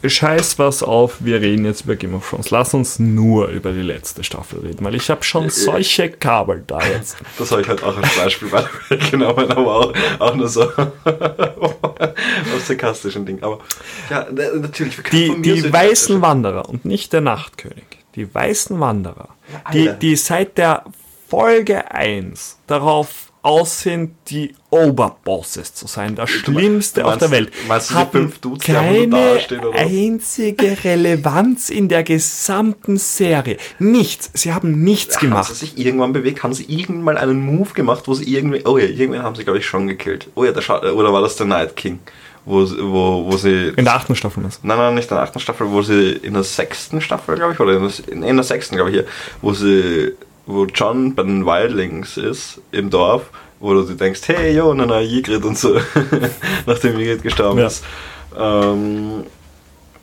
scheiß 0.06 0.60
was 0.60 0.84
auf, 0.84 1.18
wir 1.20 1.42
reden 1.42 1.66
jetzt 1.66 1.86
über 1.86 1.96
Game 1.96 2.14
of 2.14 2.30
Thrones. 2.30 2.52
Lass 2.52 2.74
uns 2.74 3.00
nur 3.00 3.48
über 3.48 3.72
die 3.72 3.82
letzte 3.82 4.24
Staffel 4.24 4.60
reden, 4.60 4.86
weil 4.86 4.96
ich 4.96 5.10
habe 5.10 5.24
schon 5.24 5.50
solche 5.50 6.10
Kabel 6.10 6.64
da 6.66 6.80
jetzt. 6.86 7.18
Das 7.38 7.52
habe 7.52 7.62
ich 7.62 7.68
halt 7.68 7.84
auch 7.84 7.98
als 7.98 8.16
Beispiel 8.16 8.50
genommen, 9.12 9.52
aber 9.52 9.76
auch, 9.76 9.94
auch 10.20 10.36
nur 10.36 10.48
so 10.48 10.64
aus 11.06 12.68
sarkastischen 12.68 13.26
Ding. 13.26 13.42
Aber 13.42 13.60
ja, 14.10 14.28
natürlich. 14.32 14.98
Die, 15.12 15.42
die 15.42 15.72
weißen 15.72 16.22
Wanderer 16.22 16.70
und 16.70 16.86
nicht 16.86 17.14
der 17.14 17.22
Nachtkönig. 17.22 17.86
Die 18.16 18.34
weißen 18.34 18.80
Wanderer, 18.80 19.30
die, 19.74 19.92
die 20.02 20.16
seit 20.16 20.58
der 20.58 20.86
Folge 21.28 21.92
1 21.92 22.60
darauf 22.68 23.25
aussehen, 23.46 24.16
die 24.28 24.56
Oberbosses 24.72 25.74
zu 25.76 25.86
sein, 25.86 26.16
das 26.16 26.32
Schlimmste 26.32 27.04
meinst, 27.04 27.14
auf 27.14 27.18
der 27.20 27.32
Welt, 27.32 27.52
meinst 27.68 27.92
du 27.92 28.06
fünf 28.12 28.40
Dudes, 28.40 28.66
keine 28.66 29.40
einzige 29.74 30.84
Relevanz 30.84 31.70
in 31.70 31.88
der 31.88 32.04
gesamten 32.04 32.98
Serie. 32.98 33.58
Nichts. 33.78 34.32
Sie 34.34 34.52
haben 34.52 34.84
nichts 34.84 35.18
haben 35.18 35.30
gemacht. 35.30 35.50
Haben 35.50 35.56
sie 35.56 35.66
sich 35.66 35.78
irgendwann 35.78 36.12
bewegt? 36.12 36.42
Haben 36.42 36.54
sie 36.54 36.66
irgendwann 36.66 37.04
mal 37.04 37.18
einen 37.20 37.40
Move 37.40 37.74
gemacht, 37.74 38.08
wo 38.08 38.16
sie 38.16 38.26
irgendwie, 38.36 38.66
oh 38.66 38.80
ja, 38.80 38.86
irgendwann 38.86 39.22
haben 39.22 39.36
sie, 39.36 39.44
glaube 39.44 39.60
ich, 39.60 39.66
schon 39.66 39.88
gekillt. 39.88 40.28
Oh 40.34 40.44
ja, 40.44 40.52
der 40.52 40.96
oder 40.96 41.14
war 41.14 41.22
das 41.22 41.36
der 41.36 41.46
Night 41.46 41.76
King? 41.76 42.00
Wo, 42.46 42.62
wo, 42.62 43.32
wo 43.32 43.38
sie. 43.38 43.74
In 43.76 43.86
der 43.86 43.96
achten 43.96 44.16
Staffel 44.16 44.44
ist. 44.46 44.64
Nein, 44.64 44.78
nein, 44.78 44.96
nicht 44.96 45.10
in 45.10 45.16
der 45.16 45.24
achten 45.24 45.40
Staffel, 45.40 45.70
wo 45.70 45.84
sie 45.84 46.14
in 46.14 46.34
der 46.34 46.44
sechsten 46.44 47.00
Staffel, 47.00 47.36
glaube 47.36 47.54
ich, 47.54 47.60
oder 47.60 47.78
in 47.78 47.92
der, 48.22 48.28
in 48.28 48.36
der 48.36 48.44
sechsten, 48.44 48.76
glaube 48.76 48.90
ich, 48.90 48.96
hier, 48.98 49.06
wo 49.42 49.54
sie 49.54 50.14
wo 50.46 50.66
John 50.66 51.16
bei 51.16 51.24
den 51.24 51.46
Wildlings 51.46 52.18
ist 52.18 52.62
im 52.72 52.90
Dorf, 52.90 53.30
wo 53.60 53.74
du 53.74 53.84
dir 53.84 53.96
denkst, 53.96 54.22
hey, 54.28 54.56
yo, 54.56 54.74
na, 54.74 54.86
na, 54.86 55.02
Ygritte 55.02 55.48
und 55.48 55.58
so, 55.58 55.76
nachdem 56.66 57.00
Ygritte 57.00 57.24
gestorben 57.24 57.60
ja. 57.60 57.68
ist. 57.68 57.84
Ähm, 58.38 59.24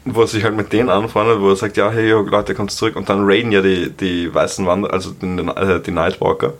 wo 0.04 0.22
er 0.22 0.26
sich 0.26 0.42
halt 0.42 0.56
mit 0.56 0.72
denen 0.72 0.88
anfreundet, 0.88 1.40
wo 1.40 1.50
er 1.50 1.56
sagt, 1.56 1.76
ja, 1.76 1.90
hey, 1.90 2.10
yo, 2.10 2.22
Leute, 2.22 2.54
kommt 2.54 2.72
zurück. 2.72 2.96
Und 2.96 3.08
dann 3.08 3.24
raiden 3.24 3.52
ja 3.52 3.62
die, 3.62 3.90
die 3.90 4.34
weißen 4.34 4.66
Wanderer, 4.66 4.92
also 4.92 5.12
die, 5.12 5.26
äh, 5.26 5.80
die 5.80 5.92
Nightwalker. 5.92 6.54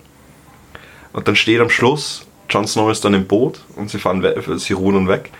Und 1.13 1.27
dann 1.27 1.37
steht 1.37 1.61
am 1.61 1.69
Schluss, 1.69 2.25
Jon 2.49 2.67
Snow 2.67 2.91
ist 2.91 3.05
dann 3.05 3.15
im 3.15 3.27
Boot 3.27 3.61
und 3.77 3.91
sie 3.91 3.99
fahren 3.99 4.23
weg, 4.23 4.45
sie 4.57 4.73
ruhen 4.75 5.09
weg. 5.09 5.31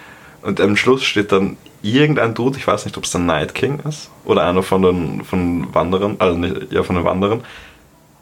Und 0.43 0.61
am 0.61 0.77
Schluss 0.77 1.05
steht 1.05 1.31
dann 1.31 1.57
irgendein 1.83 2.35
Dude, 2.35 2.59
ich 2.59 2.67
weiß 2.67 2.85
nicht, 2.85 2.97
ob 2.97 3.05
es 3.05 3.11
der 3.11 3.21
Night 3.21 3.55
King 3.55 3.81
ist 3.89 4.11
oder 4.25 4.47
einer 4.47 4.63
von 4.63 4.83
den 4.83 5.25
von 5.25 5.73
Wanderern, 5.75 6.17
also 6.19 6.39
nicht, 6.39 6.73
ja, 6.73 6.83
von 6.83 6.97
den 6.97 7.05
Wanderern, 7.05 7.43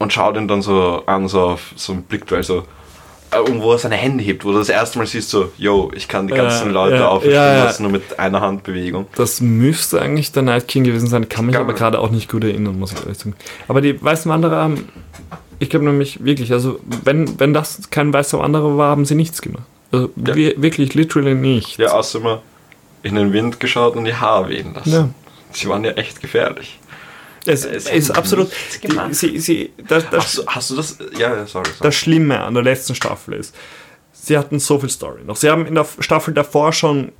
und 0.01 0.12
schaut 0.12 0.36
ihn 0.36 0.48
dann 0.48 0.62
so 0.62 1.03
an, 1.07 1.28
so 1.28 1.40
auf 1.42 1.72
so 1.76 1.92
einen 1.92 2.03
Blick, 2.03 2.30
weil 2.32 2.42
so, 2.42 2.64
äh, 3.30 3.38
und 3.38 3.61
wo 3.61 3.72
er 3.72 3.78
seine 3.78 3.96
Hände 3.96 4.24
hebt, 4.24 4.44
wo 4.44 4.51
du 4.51 4.59
das 4.59 4.70
erste 4.70 4.98
Mal 4.98 5.07
siehst, 5.07 5.28
so, 5.28 5.53
yo, 5.59 5.92
ich 5.94 6.09
kann 6.09 6.26
die 6.26 6.32
ganzen 6.32 6.70
äh, 6.70 6.72
Leute 6.72 6.96
ja, 6.96 7.09
aufstehen 7.09 7.34
ja, 7.34 7.64
lassen, 7.64 7.82
nur 7.82 7.92
mit 7.92 8.18
einer 8.18 8.40
Handbewegung. 8.40 9.07
Das 9.14 9.42
müsste 9.42 10.01
eigentlich 10.01 10.32
der 10.32 10.42
Night 10.42 10.68
King 10.68 10.84
gewesen 10.84 11.07
sein, 11.07 11.28
kann 11.28 11.46
mich 11.46 11.57
aber 11.57 11.74
gerade 11.74 11.98
auch 11.98 12.11
nicht 12.11 12.30
gut 12.30 12.44
erinnern, 12.44 12.78
muss 12.78 12.92
ich 12.92 13.01
ehrlich 13.01 13.18
sagen. 13.18 13.36
Aber 13.68 13.82
die 13.82 14.03
weißen 14.03 14.30
Wanderer 14.30 14.57
haben, 14.57 14.88
ich 15.59 15.68
glaube 15.68 15.84
nämlich 15.84 16.24
wirklich, 16.24 16.51
also 16.51 16.80
wenn, 17.05 17.38
wenn 17.38 17.53
das 17.53 17.90
kein 17.90 18.11
weißer 18.11 18.38
Wanderer 18.38 18.78
war, 18.78 18.90
haben 18.90 19.05
sie 19.05 19.14
nichts 19.14 19.42
gemacht. 19.42 19.64
Also 19.92 20.09
ja. 20.16 20.34
wirklich, 20.34 20.94
literally 20.94 21.34
nicht. 21.34 21.78
Ja, 21.78 21.92
außer 21.92 22.20
immer 22.20 22.40
in 23.03 23.16
den 23.16 23.34
Wind 23.34 23.61
geschaut 23.61 23.96
und 23.96 24.07
die 24.07 24.14
Haare 24.14 24.48
wehen 24.48 24.72
lassen. 24.74 25.14
Sie 25.53 25.68
waren 25.68 25.84
ja 25.84 25.92
echt 25.92 26.22
gefährlich. 26.22 26.78
Es, 27.47 27.64
es 27.64 27.86
ist 27.88 28.11
absolut. 28.11 28.51
Die, 28.82 29.14
sie, 29.14 29.38
sie, 29.38 29.72
das, 29.88 30.09
das, 30.11 30.24
hast, 30.24 30.38
du, 30.38 30.47
hast, 30.47 30.70
du, 30.70 30.76
das? 30.76 30.99
Ja, 31.18 31.47
sorry, 31.47 31.47
sorry. 31.47 31.70
Das 31.80 31.95
Schlimme 31.95 32.41
an 32.41 32.55
der 32.55 32.62
letzten 32.62 32.95
Staffel 32.95 33.34
ist, 33.34 33.55
sie 34.12 34.36
hatten 34.36 34.59
so 34.59 34.78
viel 34.78 34.91
Story 34.91 35.22
noch. 35.24 35.36
Sie 35.36 35.49
haben 35.49 35.66
in 35.66 35.74
der 35.74 35.86
Staffel 36.01 36.34
davor 36.34 36.72
schon 36.72 37.12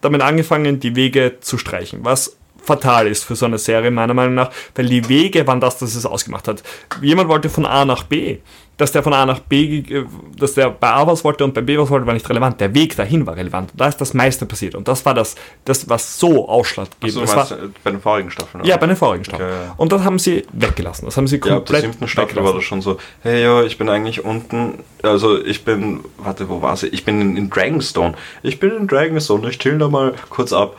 damit 0.00 0.22
angefangen, 0.22 0.80
die 0.80 0.96
Wege 0.96 1.36
zu 1.40 1.58
streichen, 1.58 2.04
was 2.04 2.36
fatal 2.62 3.06
ist 3.06 3.24
für 3.24 3.36
so 3.36 3.46
eine 3.46 3.58
Serie, 3.58 3.90
meiner 3.90 4.14
Meinung 4.14 4.34
nach, 4.34 4.50
weil 4.74 4.86
die 4.86 5.08
Wege 5.08 5.46
waren 5.46 5.60
das, 5.60 5.78
das 5.78 5.94
es 5.94 6.04
ausgemacht 6.04 6.48
hat. 6.48 6.62
Jemand 7.00 7.28
wollte 7.28 7.48
von 7.48 7.64
A 7.64 7.84
nach 7.84 8.02
B 8.02 8.38
dass 8.76 8.92
der 8.92 9.02
von 9.02 9.14
A 9.14 9.24
nach 9.24 9.40
B, 9.40 9.78
äh, 9.78 10.04
dass 10.38 10.54
der 10.54 10.70
bei 10.70 10.88
A 10.88 11.06
was 11.06 11.24
wollte 11.24 11.44
und 11.44 11.54
bei 11.54 11.62
B 11.62 11.78
was 11.78 11.88
wollte, 11.88 12.06
war 12.06 12.14
nicht 12.14 12.28
relevant. 12.28 12.60
Der 12.60 12.74
Weg 12.74 12.96
dahin 12.96 13.26
war 13.26 13.36
relevant. 13.36 13.72
Und 13.72 13.80
da 13.80 13.88
ist 13.88 14.00
das 14.00 14.12
meiste 14.12 14.44
passiert. 14.46 14.74
Und 14.74 14.86
das 14.86 15.04
war 15.06 15.14
das, 15.14 15.34
das 15.64 15.88
was 15.88 16.18
so 16.18 16.48
ausschlaggebend. 16.48 17.12
So, 17.12 17.36
war, 17.36 17.48
bei 17.82 17.90
den 17.90 18.00
vorigen 18.00 18.30
Staffeln? 18.30 18.60
Oder? 18.60 18.70
Ja, 18.70 18.76
bei 18.76 18.86
den 18.86 18.96
vorigen 18.96 19.24
Staffeln. 19.24 19.48
Okay. 19.48 19.72
Und 19.76 19.92
das 19.92 20.04
haben 20.04 20.18
sie 20.18 20.44
weggelassen. 20.52 21.06
Das 21.06 21.16
haben 21.16 21.26
sie 21.26 21.38
komplett 21.38 21.56
Ja, 21.56 21.76
ab 21.76 21.82
der 21.82 21.90
siebten 21.92 22.08
Staffel 22.08 22.44
war 22.44 22.52
das 22.52 22.64
schon 22.64 22.82
so, 22.82 22.98
hey, 23.22 23.42
ja, 23.42 23.62
ich 23.62 23.78
bin 23.78 23.88
eigentlich 23.88 24.24
unten, 24.24 24.84
also 25.02 25.42
ich 25.42 25.64
bin, 25.64 26.00
warte, 26.18 26.48
wo 26.48 26.60
war 26.60 26.76
sie? 26.76 26.88
Ich 26.88 27.04
bin 27.04 27.20
in, 27.20 27.36
in 27.36 27.50
Dragonstone. 27.50 28.14
Ich 28.42 28.60
bin 28.60 28.70
in 28.76 28.86
Dragonstone, 28.86 29.48
ich 29.48 29.58
chill 29.58 29.78
da 29.78 29.88
mal 29.88 30.14
kurz 30.28 30.52
ab 30.52 30.76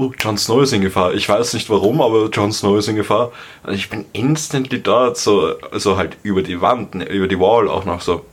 oh, 0.00 0.12
Jon 0.18 0.38
Snow 0.38 0.62
ist 0.62 0.72
in 0.72 0.80
Gefahr. 0.80 1.14
Ich 1.14 1.28
weiß 1.28 1.54
nicht 1.54 1.68
warum, 1.68 2.00
aber 2.00 2.28
Jon 2.30 2.52
Snow 2.52 2.78
ist 2.78 2.88
in 2.88 2.96
Gefahr. 2.96 3.32
Und 3.62 3.74
ich 3.74 3.90
bin 3.90 4.06
instantly 4.12 4.82
dort, 4.82 5.18
so, 5.18 5.54
so 5.72 5.96
halt 5.96 6.16
über 6.22 6.42
die 6.42 6.60
Wand, 6.60 6.94
ne, 6.94 7.04
über 7.04 7.28
die 7.28 7.38
Wall 7.38 7.68
auch 7.68 7.84
noch 7.84 8.00
so, 8.00 8.24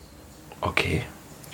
okay, 0.62 1.04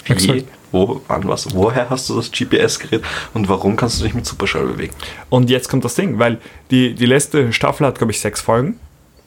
wie, 0.05 0.45
wo, 0.71 1.01
wann, 1.07 1.27
was, 1.27 1.53
woher 1.55 1.89
hast 1.89 2.09
du 2.09 2.15
das 2.15 2.31
GPS-Gerät 2.31 3.03
und 3.33 3.49
warum 3.49 3.75
kannst 3.75 3.99
du 3.99 4.03
dich 4.03 4.13
mit 4.13 4.25
Superschall 4.25 4.65
bewegen? 4.65 4.93
Und 5.29 5.49
jetzt 5.49 5.69
kommt 5.69 5.83
das 5.83 5.95
Ding, 5.95 6.19
weil 6.19 6.39
die, 6.71 6.93
die 6.93 7.05
letzte 7.05 7.51
Staffel 7.51 7.87
hat, 7.87 7.97
glaube 7.97 8.11
ich, 8.11 8.19
sechs 8.19 8.41
Folgen. 8.41 8.79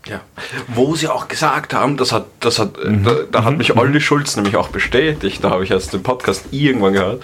Ja. 0.09 0.20
Wo 0.68 0.94
sie 0.94 1.09
auch 1.09 1.28
gesagt 1.28 1.74
haben, 1.74 1.96
das 1.96 2.12
hat, 2.12 2.26
das 2.40 2.59
hat, 2.59 2.82
mhm. 2.82 3.04
da, 3.04 3.14
da, 3.30 3.44
hat 3.44 3.52
mhm. 3.52 3.59
mich 3.59 3.76
Olli 3.76 4.00
Schulz 4.00 4.36
nämlich 4.36 4.57
auch 4.57 4.68
bestätigt, 4.68 5.42
da 5.42 5.50
habe 5.50 5.64
ich 5.64 5.70
erst 5.70 5.92
den 5.92 6.02
Podcast 6.02 6.46
irgendwann 6.52 6.92
gehört, 6.92 7.22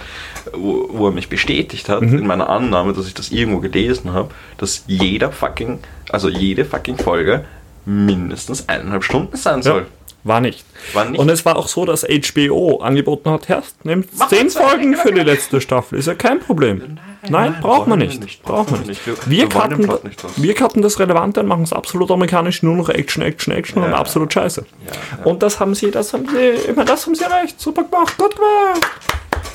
wo, 0.53 0.89
wo 0.91 1.07
er 1.07 1.13
mich 1.13 1.29
bestätigt 1.29 1.89
hat, 1.89 2.03
mhm. 2.03 2.19
in 2.19 2.27
meiner 2.27 2.49
Annahme, 2.49 2.93
dass 2.93 3.07
ich 3.07 3.15
das 3.15 3.31
irgendwo 3.31 3.61
gelesen 3.61 4.13
habe, 4.13 4.31
dass 4.59 4.85
jeder 4.87 5.31
fucking, 5.31 5.79
also 6.11 6.29
jede 6.29 6.65
fucking 6.65 6.99
Folge 6.99 7.45
mindestens 7.85 8.69
eineinhalb 8.69 9.05
Stunden 9.05 9.37
sein 9.37 9.63
soll. 9.63 9.83
Ja. 9.83 9.87
War 10.25 10.41
nicht. 10.41 10.65
War 10.93 11.07
nicht. 11.07 11.19
Und 11.19 11.29
es 11.31 11.45
war 11.45 11.57
auch 11.57 11.67
so, 11.67 11.85
dass 11.85 12.05
HBO 12.05 12.77
angeboten 12.77 13.29
hat, 13.31 13.49
Herst, 13.49 13.85
nehmt 13.85 14.09
zehn 14.29 14.51
Folgen 14.51 14.95
für 14.97 15.13
die 15.13 15.23
letzte 15.23 15.61
Staffel. 15.61 15.99
Ist 15.99 16.07
ja 16.07 16.15
kein 16.15 16.39
Problem. 16.39 16.79
Nein, 16.79 17.01
nein, 17.23 17.31
nein 17.53 17.61
braucht 17.61 17.89
man 17.89 17.99
nicht. 17.99 18.21
nicht. 18.21 18.43
Braucht 18.43 18.71
man 18.71 18.83
nicht. 18.83 19.05
Wir, 19.05 19.17
wir, 19.27 19.49
cutten, 19.49 19.89
wir 20.37 20.55
cutten 20.55 20.81
das 20.81 21.01
Relevante 21.01 21.41
und 21.41 21.47
machen 21.47 21.65
es 21.65 21.73
absolut 21.73 22.09
amerikanisch, 22.13 22.63
nur 22.63 22.77
noch 22.77 22.89
Action, 22.89 23.23
Action, 23.23 23.53
Action 23.53 23.83
ja. 23.83 23.89
und 23.89 23.95
absolut 23.95 24.33
scheiße. 24.33 24.65
Ja, 24.87 24.93
ja. 24.93 25.25
Und 25.25 25.43
das 25.43 25.59
haben 25.59 25.75
sie, 25.75 25.91
das 25.91 26.13
haben 26.13 26.29
sie, 26.29 26.71
immer 26.71 26.85
das 26.85 27.05
haben 27.05 27.17
sie 27.17 27.25
erreicht. 27.25 27.61
Super 27.61 27.83
gemacht, 27.83 28.17
gut 28.17 28.37
gemacht. 28.37 28.91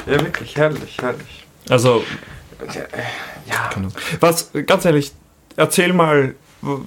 Ja, 0.06 0.20
wirklich, 0.20 0.58
herrlich, 0.58 0.98
herrlich. 1.00 1.46
Also, 1.70 2.04
ja. 3.46 3.70
Was, 4.20 4.52
ganz 4.66 4.84
ehrlich, 4.84 5.14
erzähl 5.56 5.94
mal, 5.94 6.36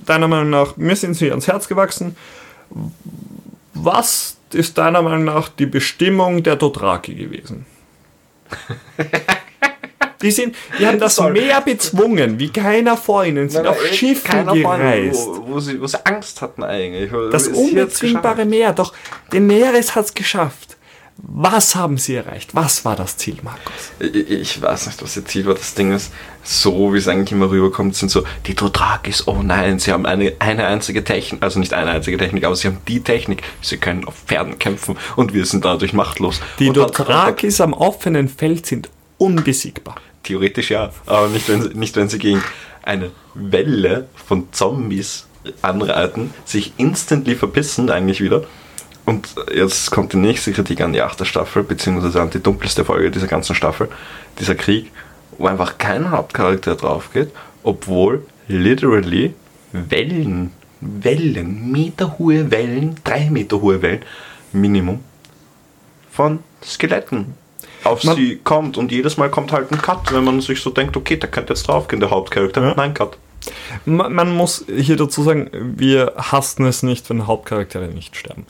deiner 0.04 0.28
Meinung 0.28 0.50
nach, 0.50 0.76
mir 0.76 0.96
sind 0.96 1.14
sie 1.14 1.30
ans 1.30 1.46
Herz 1.46 1.66
gewachsen 1.66 2.14
was 3.84 4.36
ist 4.52 4.78
deiner 4.78 5.02
Meinung 5.02 5.24
nach 5.24 5.48
die 5.48 5.66
Bestimmung 5.66 6.42
der 6.42 6.56
Dothraki 6.56 7.14
gewesen? 7.14 7.66
Die, 10.22 10.30
sind, 10.30 10.54
die 10.78 10.86
haben 10.86 10.98
das 10.98 11.18
Meer 11.18 11.62
bezwungen, 11.62 12.38
wie 12.38 12.50
keiner 12.50 12.98
vor 12.98 13.24
ihnen, 13.24 13.48
sind 13.48 13.66
auf 13.66 13.82
Schiffen 13.86 14.46
gereist. 14.48 15.26
Wo, 15.26 15.46
wo, 15.46 15.60
sie, 15.60 15.80
wo 15.80 15.86
sie 15.86 16.04
Angst 16.04 16.42
hatten 16.42 16.62
eigentlich. 16.62 17.10
Das 17.30 17.48
unbezwingbare 17.48 18.44
Meer, 18.44 18.74
doch 18.74 18.92
Daenerys 19.30 19.94
hat 19.94 20.04
es 20.04 20.12
geschafft. 20.12 20.76
Was 21.22 21.74
haben 21.74 21.98
sie 21.98 22.14
erreicht? 22.14 22.54
Was 22.54 22.84
war 22.84 22.96
das 22.96 23.16
Ziel, 23.16 23.38
Markus? 23.42 23.92
Ich, 23.98 24.60
weiß 24.60 24.86
nicht, 24.86 25.02
was 25.02 25.16
ihr 25.16 25.24
Ziel 25.24 25.46
war. 25.46 25.54
Das 25.54 25.74
Ding 25.74 25.92
ist, 25.92 26.12
so 26.42 26.94
wie 26.94 26.98
es 26.98 27.08
eigentlich 27.08 27.32
immer 27.32 27.50
rüberkommt, 27.50 27.94
sind 27.94 28.10
so, 28.10 28.24
die 28.46 28.54
Dothrakis, 28.54 29.26
oh 29.28 29.42
nein, 29.42 29.78
sie 29.78 29.92
haben 29.92 30.06
eine, 30.06 30.34
eine 30.38 30.66
einzige 30.66 31.04
Technik, 31.04 31.42
also 31.42 31.58
nicht 31.58 31.74
eine 31.74 31.90
einzige 31.90 32.16
Technik, 32.16 32.44
aber 32.44 32.56
sie 32.56 32.68
haben 32.68 32.78
die 32.88 33.00
Technik, 33.00 33.42
sie 33.60 33.76
können 33.76 34.06
auf 34.06 34.14
Pferden 34.26 34.58
kämpfen 34.58 34.96
und 35.16 35.34
wir 35.34 35.44
sind 35.44 35.64
dadurch 35.64 35.92
machtlos. 35.92 36.40
Die 36.58 36.70
Dothrakis 36.70 37.60
am 37.60 37.72
offenen 37.72 38.28
Feld 38.28 38.66
sind 38.66 38.88
unbesiegbar. 39.18 39.96
Theoretisch 40.22 40.70
ja, 40.70 40.90
aber 41.06 41.28
nicht 41.28 41.48
wenn, 41.48 41.62
sie, 41.62 41.68
nicht 41.74 41.96
wenn 41.96 42.08
sie 42.08 42.18
gegen 42.18 42.42
eine 42.82 43.10
Welle 43.34 44.08
von 44.26 44.52
Zombies 44.52 45.26
anreiten, 45.62 46.32
sich 46.44 46.72
instantly 46.76 47.34
verpissen 47.34 47.90
eigentlich 47.90 48.20
wieder 48.20 48.44
und 49.04 49.34
jetzt 49.54 49.90
kommt 49.90 50.12
die 50.12 50.18
nächste 50.18 50.52
Kritik 50.52 50.80
an 50.80 50.92
die 50.92 51.02
achte 51.02 51.24
Staffel, 51.24 51.62
beziehungsweise 51.62 52.20
an 52.20 52.30
die 52.30 52.42
dunkelste 52.42 52.84
Folge 52.84 53.10
dieser 53.10 53.26
ganzen 53.26 53.54
Staffel, 53.54 53.88
dieser 54.38 54.54
Krieg, 54.54 54.90
wo 55.38 55.46
einfach 55.46 55.78
kein 55.78 56.10
Hauptcharakter 56.10 56.76
drauf 56.76 57.10
geht, 57.12 57.30
obwohl 57.62 58.24
literally 58.48 59.34
Wellen, 59.72 60.52
Wellen, 60.80 61.70
meterhohe 61.70 62.50
Wellen, 62.50 62.96
drei 63.04 63.30
Meter 63.30 63.60
hohe 63.60 63.82
Wellen, 63.82 64.04
Minimum, 64.52 65.00
von 66.10 66.40
Skeletten 66.64 67.34
auf 67.84 68.04
man, 68.04 68.16
sie 68.16 68.36
kommt 68.36 68.76
und 68.76 68.92
jedes 68.92 69.16
Mal 69.16 69.30
kommt 69.30 69.52
halt 69.52 69.72
ein 69.72 69.80
Cut, 69.80 70.12
wenn 70.12 70.24
man 70.24 70.40
sich 70.40 70.60
so 70.60 70.70
denkt, 70.70 70.96
okay, 70.96 71.16
der 71.16 71.30
könnte 71.30 71.54
jetzt 71.54 71.66
draufgehen, 71.66 72.00
der 72.00 72.10
Hauptcharakter. 72.10 72.62
Ja. 72.62 72.74
Nein, 72.76 72.94
Cut. 72.94 73.16
Man, 73.86 74.12
man, 74.12 74.36
muss 74.36 74.66
hier 74.68 74.96
dazu 74.96 75.22
sagen, 75.22 75.50
wir 75.52 76.12
hassen 76.16 76.66
es 76.66 76.82
nicht, 76.82 77.08
wenn 77.08 77.26
Hauptcharaktere 77.26 77.88
nicht 77.88 78.16
sterben. 78.16 78.46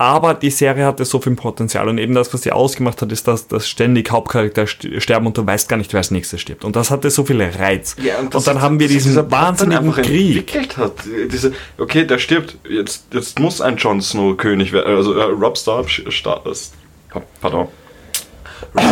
Aber 0.00 0.34
die 0.34 0.50
Serie 0.50 0.86
hatte 0.86 1.04
so 1.04 1.20
viel 1.20 1.34
Potenzial 1.34 1.88
und 1.88 1.98
eben 1.98 2.14
das, 2.14 2.32
was 2.32 2.42
sie 2.42 2.52
ausgemacht 2.52 3.02
hat, 3.02 3.10
ist, 3.10 3.26
dass, 3.26 3.48
dass 3.48 3.68
ständig 3.68 4.12
Hauptcharakter 4.12 4.68
sterben 4.68 5.26
und 5.26 5.36
du 5.36 5.44
weißt 5.44 5.68
gar 5.68 5.76
nicht, 5.76 5.92
wer 5.92 5.98
als 5.98 6.12
nächstes 6.12 6.40
stirbt. 6.40 6.64
Und 6.64 6.76
das 6.76 6.92
hatte 6.92 7.10
so 7.10 7.24
viel 7.24 7.42
Reiz. 7.42 7.96
Ja, 8.00 8.20
und, 8.20 8.32
und 8.32 8.46
dann 8.46 8.62
haben 8.62 8.78
wir 8.78 8.86
diesen 8.86 9.28
wahnsinnigen 9.28 9.90
Krieg. 9.92 10.36
entwickelt 10.36 10.76
hat. 10.76 10.92
Diese, 11.32 11.52
okay, 11.78 12.04
der 12.04 12.18
stirbt. 12.18 12.56
Jetzt, 12.70 13.06
jetzt 13.12 13.40
muss 13.40 13.60
ein 13.60 13.76
Jon 13.76 14.00
Snow 14.00 14.36
König 14.36 14.72
werden. 14.72 14.96
Also 14.96 15.14
äh, 15.14 15.24
Rob 15.24 15.58
Stark, 15.58 15.90
Star, 15.90 16.42
pardon. 17.40 17.66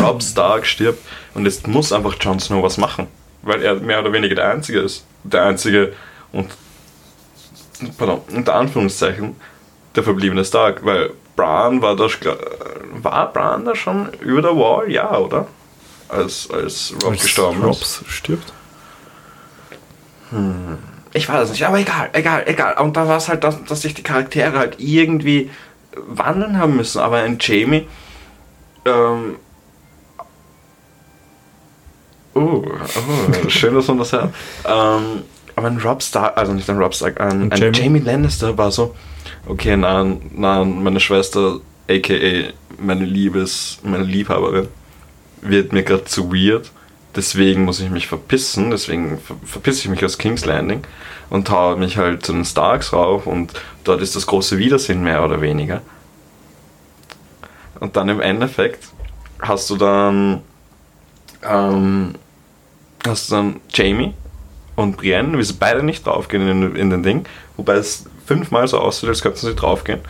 Rob 0.03 0.21
Stark 0.21 0.67
stirbt 0.67 0.99
und 1.35 1.45
jetzt 1.45 1.69
muss 1.69 1.93
einfach 1.93 2.17
Jon 2.21 2.41
Snow 2.41 2.65
was 2.65 2.79
machen. 2.79 3.07
Weil 3.43 3.63
er 3.63 3.77
mehr 3.77 4.01
oder 4.01 4.13
weniger 4.13 4.35
der 4.35 4.51
Einzige 4.51 4.81
ist. 4.81 5.05
Der 5.23 5.45
Einzige 5.45 5.93
und 6.33 6.49
pardon, 7.97 8.23
unter 8.35 8.57
Anführungszeichen 8.57 9.37
der 9.97 10.05
verbliebene 10.05 10.45
Stark, 10.45 10.85
weil 10.85 11.11
Bran 11.35 11.83
war 11.83 11.97
das 11.97 12.13
war 13.03 13.33
Bran 13.33 13.65
da 13.65 13.75
schon 13.75 14.13
über 14.21 14.43
der 14.43 14.57
Wall, 14.57 14.91
ja, 14.91 15.17
oder? 15.19 15.47
Als, 16.09 16.49
als 16.51 16.95
Rob 17.03 17.13
als 17.13 17.23
gestorben 17.23 17.63
Robs 17.63 18.01
ist. 18.01 18.11
stirbt. 18.11 18.53
Hm. 20.31 20.79
Ich 21.13 21.29
weiß 21.29 21.45
es 21.45 21.51
nicht, 21.51 21.67
aber 21.67 21.79
egal, 21.79 22.11
egal, 22.13 22.45
egal. 22.47 22.77
Und 22.79 22.97
da 22.97 23.09
war 23.09 23.17
es 23.17 23.29
halt, 23.29 23.43
dass, 23.43 23.65
dass 23.65 23.83
sich 23.83 23.95
die 23.95 24.03
Charaktere 24.03 24.59
halt 24.59 24.77
irgendwie 24.79 25.51
wandeln 25.97 26.59
haben 26.59 26.77
müssen. 26.77 27.01
Aber 27.01 27.17
ein 27.19 27.39
Jamie, 27.41 27.89
ähm, 28.85 29.37
Oh, 32.35 32.63
oh, 32.67 33.49
schön, 33.49 33.75
dass 33.75 33.89
man 33.89 33.99
das 33.99 34.13
hört. 34.13 34.35
ähm, 34.67 35.23
aber 35.57 35.69
ein 35.69 35.79
Rob 35.79 36.03
Stark, 36.03 36.37
also 36.37 36.53
nicht 36.53 36.69
ein 36.69 36.77
Rob 36.77 36.95
Stark, 36.95 37.19
ein, 37.19 37.51
ein 37.51 37.59
Jamie? 37.59 37.79
Jamie 37.79 38.01
Lannister 38.01 38.59
war 38.59 38.71
so, 38.71 38.95
okay, 39.47 39.77
nein, 39.77 40.31
nein, 40.35 40.83
meine 40.83 41.01
Schwester, 41.01 41.61
aka 41.89 42.53
meine 42.79 43.05
Liebes, 43.05 43.79
meine 43.83 44.05
Liebhaberin, 44.05 44.69
wird 45.41 45.73
mir 45.73 45.83
gerade 45.83 46.05
zu 46.05 46.33
weird. 46.33 46.71
Deswegen 47.15 47.65
muss 47.65 47.81
ich 47.81 47.89
mich 47.89 48.07
verpissen, 48.07 48.71
deswegen 48.71 49.19
ver 49.19 49.37
verpisse 49.45 49.85
ich 49.85 49.89
mich 49.89 50.05
aus 50.05 50.19
King's 50.19 50.45
Landing 50.45 50.83
und 51.31 51.49
haue 51.49 51.77
mich 51.77 51.97
halt 51.97 52.27
zu 52.27 52.33
den 52.33 52.45
Starks 52.45 52.93
rauf 52.93 53.27
und 53.27 53.55
dort 53.85 54.03
ist 54.03 54.17
das 54.17 54.27
große 54.27 54.59
Wiedersehen 54.59 55.03
mehr 55.03 55.25
oder 55.25 55.41
weniger. 55.41 55.81
Und 57.81 57.97
dann 57.97 58.11
im 58.11 58.21
Endeffekt 58.21 58.89
hast 59.41 59.71
du 59.71 59.77
dann 59.77 60.43
ähm, 61.43 62.15
hast 63.07 63.31
du 63.31 63.37
dann 63.37 63.61
Jamie 63.71 64.13
und 64.75 64.99
Brienne, 64.99 65.39
wie 65.39 65.43
sie 65.43 65.55
beide 65.55 65.83
nicht 65.83 66.07
draufgehen 66.07 66.49
in, 66.49 66.77
in 66.77 66.91
den 66.91 67.03
Ding, 67.03 67.27
wobei 67.57 67.75
es 67.77 68.05
fünfmal 68.27 68.69
so 68.69 68.79
aussieht, 68.79 69.09
als 69.09 69.23
könnten 69.23 69.39
sie 69.39 69.55
draufgehen. 69.55 70.01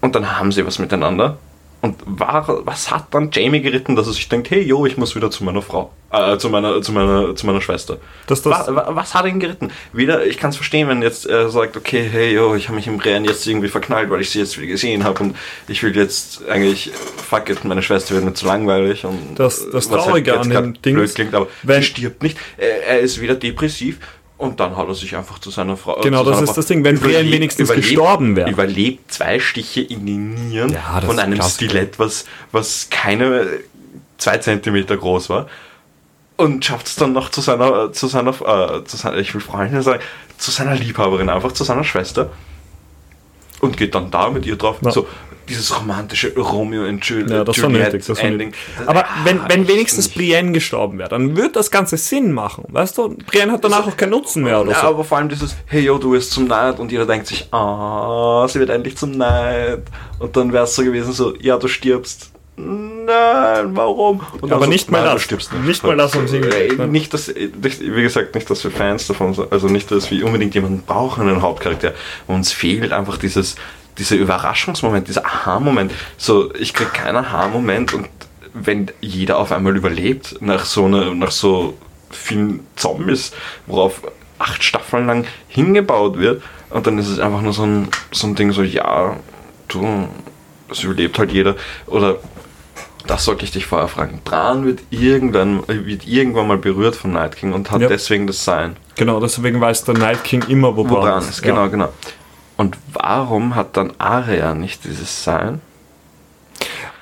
Und 0.00 0.14
dann 0.14 0.38
haben 0.38 0.50
sie 0.50 0.66
was 0.66 0.78
miteinander. 0.78 1.38
Und 1.82 1.96
war, 2.04 2.66
was 2.66 2.90
hat 2.90 3.06
dann 3.12 3.30
Jamie 3.32 3.62
geritten, 3.62 3.96
dass 3.96 4.06
er 4.06 4.12
sich 4.12 4.28
denkt, 4.28 4.50
hey, 4.50 4.60
yo, 4.60 4.84
ich 4.84 4.98
muss 4.98 5.16
wieder 5.16 5.30
zu 5.30 5.44
meiner 5.44 5.62
Frau, 5.62 5.90
äh, 6.12 6.36
zu 6.36 6.50
meiner, 6.50 6.82
zu 6.82 6.92
meiner, 6.92 7.34
zu 7.34 7.46
meiner 7.46 7.62
Schwester. 7.62 7.96
Das, 8.26 8.42
das 8.42 8.68
was, 8.68 8.86
was, 8.94 9.14
hat 9.14 9.24
ihn 9.24 9.40
geritten? 9.40 9.70
Wieder, 9.94 10.26
ich 10.26 10.36
kann 10.36 10.50
es 10.50 10.56
verstehen, 10.56 10.88
wenn 10.88 11.00
jetzt 11.00 11.24
er 11.24 11.48
sagt, 11.48 11.78
okay, 11.78 12.06
hey, 12.06 12.34
yo, 12.34 12.54
ich 12.54 12.68
habe 12.68 12.76
mich 12.76 12.86
im 12.86 12.98
Rennen 12.98 13.24
jetzt 13.24 13.46
irgendwie 13.46 13.68
verknallt, 13.68 14.10
weil 14.10 14.20
ich 14.20 14.28
sie 14.28 14.40
jetzt 14.40 14.58
wieder 14.58 14.66
gesehen 14.66 15.04
habe 15.04 15.22
und 15.22 15.36
ich 15.68 15.82
will 15.82 15.96
jetzt 15.96 16.46
eigentlich, 16.50 16.90
fuck 17.16 17.48
it, 17.48 17.64
meine 17.64 17.82
Schwester 17.82 18.14
wird 18.14 18.24
mir 18.24 18.34
zu 18.34 18.44
langweilig 18.44 19.06
und 19.06 19.36
das, 19.36 19.66
das 19.70 19.88
Traurige 19.88 20.32
halt 20.32 20.42
an 20.42 20.50
dem 20.50 20.82
Ding 20.82 20.96
blöd 20.96 21.14
klingt, 21.14 21.34
aber 21.34 21.46
wenn, 21.62 21.80
sie 21.80 21.88
stirbt 21.88 22.22
nicht. 22.22 22.36
Er, 22.58 22.88
er 22.88 23.00
ist 23.00 23.22
wieder 23.22 23.36
depressiv 23.36 24.00
und 24.40 24.58
dann 24.58 24.74
hat 24.74 24.88
er 24.88 24.94
sich 24.94 25.14
einfach 25.16 25.38
zu 25.38 25.50
seiner 25.50 25.76
Frau. 25.76 26.00
Genau, 26.00 26.24
das 26.24 26.40
ist 26.40 26.54
das 26.54 26.64
Ding, 26.64 26.82
wenn 26.82 26.98
Brian 26.98 27.30
wenigstens 27.30 27.68
überlebt, 27.68 27.88
gestorben 27.88 28.36
wäre. 28.36 28.48
Überlebt 28.48 29.12
zwei 29.12 29.38
Stiche 29.38 29.82
in 29.82 30.06
die 30.06 30.16
Nieren 30.16 30.72
ja, 30.72 31.02
von 31.02 31.18
einem 31.18 31.42
Stilett, 31.42 31.98
was, 31.98 32.24
was 32.50 32.88
keine 32.88 33.46
zwei 34.16 34.38
Zentimeter 34.38 34.96
groß 34.96 35.28
war. 35.28 35.46
Und 36.38 36.64
schafft 36.64 36.86
es 36.86 36.96
dann 36.96 37.12
noch 37.12 37.28
zu 37.28 37.42
seiner, 37.42 37.92
zu 37.92 38.06
seiner, 38.06 38.30
äh, 38.30 38.82
zu 38.84 38.96
seiner, 38.96 39.18
ich 39.18 39.34
will 39.34 39.42
Freundin 39.42 39.82
sagen, 39.82 40.02
zu 40.38 40.50
seiner 40.50 40.74
Liebhaberin, 40.74 41.28
einfach 41.28 41.52
zu 41.52 41.64
seiner 41.64 41.84
Schwester. 41.84 42.30
Und 43.60 43.76
geht 43.76 43.94
dann 43.94 44.10
da 44.10 44.30
mit 44.30 44.46
ihr 44.46 44.56
drauf. 44.56 44.78
Ja. 44.80 44.90
So, 44.90 45.06
dieses 45.50 45.76
romantische 45.78 46.32
Romeo 46.34 46.84
und 46.84 47.04
Juliet, 47.04 47.30
ja, 47.30 47.44
das 47.44 47.56
Juliet 47.56 47.92
nötig, 47.92 48.06
das 48.06 48.18
Ending. 48.20 48.52
Aber 48.86 49.04
wenn, 49.24 49.40
wenn 49.48 49.68
wenigstens 49.68 50.08
Brienne 50.08 50.52
gestorben 50.52 50.98
wäre, 50.98 51.10
dann 51.10 51.36
würde 51.36 51.52
das 51.52 51.70
Ganze 51.70 51.96
Sinn 51.96 52.32
machen. 52.32 52.64
Weißt 52.68 52.96
du, 52.96 53.16
Brienne 53.26 53.52
hat 53.52 53.64
danach 53.64 53.86
auch 53.86 53.96
keinen 53.96 54.10
Nutzen 54.10 54.44
mehr 54.44 54.60
oder 54.60 54.72
ja, 54.72 54.80
so. 54.80 54.86
aber 54.86 55.04
vor 55.04 55.18
allem 55.18 55.28
dieses, 55.28 55.56
hey 55.66 55.82
yo, 55.82 55.98
du 55.98 56.12
wirst 56.12 56.30
zum 56.30 56.46
Neid 56.46 56.78
und 56.78 56.90
jeder 56.92 57.04
denkt 57.04 57.26
sich, 57.26 57.52
ah, 57.52 58.46
sie 58.48 58.60
wird 58.60 58.70
endlich 58.70 58.96
zum 58.96 59.10
Neid. 59.10 59.82
Und 60.18 60.36
dann 60.36 60.52
wäre 60.52 60.64
es 60.64 60.74
so 60.74 60.82
gewesen, 60.82 61.12
so, 61.12 61.34
ja, 61.40 61.58
du 61.58 61.68
stirbst. 61.68 62.30
Nein, 62.56 63.74
warum? 63.74 64.20
Und 64.40 64.52
aber 64.52 64.64
so, 64.64 64.70
nicht 64.70 64.90
mal 64.90 65.02
das. 65.02 65.22
Stirbst 65.22 65.52
nicht. 65.52 65.66
nicht 65.66 65.82
mal 65.82 65.96
das 65.96 66.14
um 66.14 66.28
sie. 66.28 66.40
Nicht, 66.88 67.14
dass, 67.14 67.34
wie 67.34 68.02
gesagt, 68.02 68.34
nicht, 68.34 68.50
dass 68.50 68.62
wir 68.64 68.70
Fans 68.70 69.06
davon 69.06 69.34
sind, 69.34 69.50
also 69.50 69.68
nicht, 69.68 69.90
dass 69.90 70.10
wir 70.10 70.24
unbedingt 70.26 70.54
jemanden 70.54 70.82
brauchen, 70.82 71.26
einen 71.26 71.42
Hauptcharakter. 71.42 71.94
Uns 72.26 72.52
fehlt 72.52 72.92
einfach 72.92 73.16
dieses, 73.16 73.56
dieser 73.98 74.16
Überraschungsmoment, 74.16 75.08
dieser 75.08 75.24
Aha-Moment. 75.24 75.92
So, 76.16 76.54
ich 76.54 76.74
krieg 76.74 76.92
keinen 76.92 77.16
Aha-Moment 77.16 77.94
und 77.94 78.08
wenn 78.52 78.90
jeder 79.00 79.38
auf 79.38 79.52
einmal 79.52 79.76
überlebt, 79.76 80.36
nach 80.40 80.64
so, 80.64 80.86
einer, 80.86 81.14
nach 81.14 81.30
so 81.30 81.76
vielen 82.10 82.66
Zombies, 82.76 83.32
worauf 83.66 84.02
acht 84.38 84.64
Staffeln 84.64 85.06
lang 85.06 85.24
hingebaut 85.48 86.18
wird, 86.18 86.42
und 86.70 86.86
dann 86.86 86.98
ist 86.98 87.08
es 87.08 87.18
einfach 87.18 87.42
nur 87.42 87.52
so 87.52 87.64
ein, 87.64 87.88
so 88.12 88.26
ein 88.26 88.36
Ding, 88.36 88.52
so, 88.52 88.62
ja, 88.62 89.16
du, 89.68 90.08
es 90.70 90.84
überlebt 90.84 91.18
halt 91.18 91.32
jeder. 91.32 91.56
Oder 91.86 92.18
das 93.06 93.24
sollte 93.24 93.44
ich 93.44 93.50
dich 93.50 93.66
vorher 93.66 93.88
fragen. 93.88 94.20
Bran 94.24 94.64
wird 94.64 94.80
irgendwann, 94.90 95.66
wird 95.66 96.06
irgendwann 96.06 96.46
mal 96.46 96.58
berührt 96.58 96.94
von 96.94 97.12
Night 97.12 97.36
King 97.36 97.52
und 97.52 97.70
hat 97.70 97.80
ja. 97.80 97.88
deswegen 97.88 98.26
das 98.26 98.44
Sein. 98.44 98.76
Genau, 98.94 99.18
deswegen 99.20 99.60
weiß 99.60 99.84
der 99.84 99.98
Night 99.98 100.22
King 100.22 100.44
immer, 100.48 100.76
wo, 100.76 100.88
wo 100.88 101.00
Bran, 101.00 101.28
ist. 101.28 101.42
Genau, 101.42 101.62
ja. 101.62 101.66
genau. 101.68 101.88
Und 102.60 102.76
warum 102.92 103.54
hat 103.54 103.78
dann 103.78 103.94
Arya 103.96 104.52
nicht 104.52 104.84
dieses 104.84 105.24
Sein? 105.24 105.62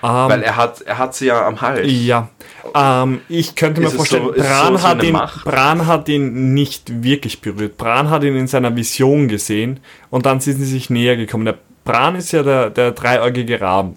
Um, 0.03 0.09
ähm, 0.09 0.29
Weil 0.29 0.43
er 0.45 0.55
hat, 0.55 0.83
er 0.83 0.99
hat 0.99 1.17
sie 1.17 1.27
ja 1.27 1.45
am 1.45 1.61
Hals. 1.61 1.89
Ja. 1.91 2.29
Ähm, 2.77 3.23
ich 3.29 3.57
könnte 3.57 3.81
mir 3.81 3.91
vorstellen, 3.91 4.27
so, 4.27 4.41
Bran, 4.41 4.79
so 4.79 4.87
hat 4.87 5.03
ihn, 5.03 5.21
Bran 5.45 5.87
hat 5.89 6.09
ihn 6.09 6.55
nicht 6.55 7.03
wirklich 7.03 7.41
berührt. 7.41 7.77
Bran 7.77 8.09
hat 8.09 8.23
ihn 8.23 8.37
in 8.37 8.47
seiner 8.47 8.77
Vision 8.77 9.27
gesehen 9.27 9.81
und 10.11 10.27
dann 10.27 10.39
sind 10.39 10.59
sie 10.59 10.65
sich 10.65 10.91
näher 10.91 11.17
gekommen. 11.17 11.45
Der 11.45 11.59
Bran 11.85 12.15
ist 12.15 12.31
ja 12.31 12.45
der, 12.45 12.71
der 12.71 12.93
dreieugige 12.93 13.61
Raben. 13.61 13.97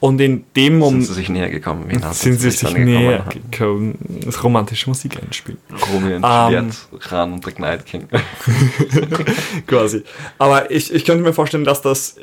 Und 0.00 0.20
in 0.20 0.44
dem 0.56 0.78
Moment. 0.78 1.04
Sind 1.04 1.14
sie 1.14 1.20
sich 1.20 1.28
näher 1.28 1.50
gekommen? 1.50 1.84
Wen 1.86 2.02
sind 2.12 2.40
sie 2.40 2.50
sich 2.50 2.74
näher 2.74 3.24
gekommen? 3.50 3.96
Das 4.24 4.42
romantische 4.42 4.90
Musik 4.90 5.16
einspielen. 5.22 5.58
Romeo 5.92 6.16
und 6.16 6.24
um, 6.24 6.52
Juliet, 6.52 6.74
Ran 7.12 7.32
und 7.34 7.44
the 7.44 7.52
Night 7.58 7.86
King. 7.86 8.08
Quasi. 9.66 10.02
Aber 10.38 10.70
ich, 10.70 10.92
ich 10.92 11.04
könnte 11.04 11.22
mir 11.22 11.32
vorstellen, 11.32 11.64
dass 11.64 11.82
das 11.82 12.16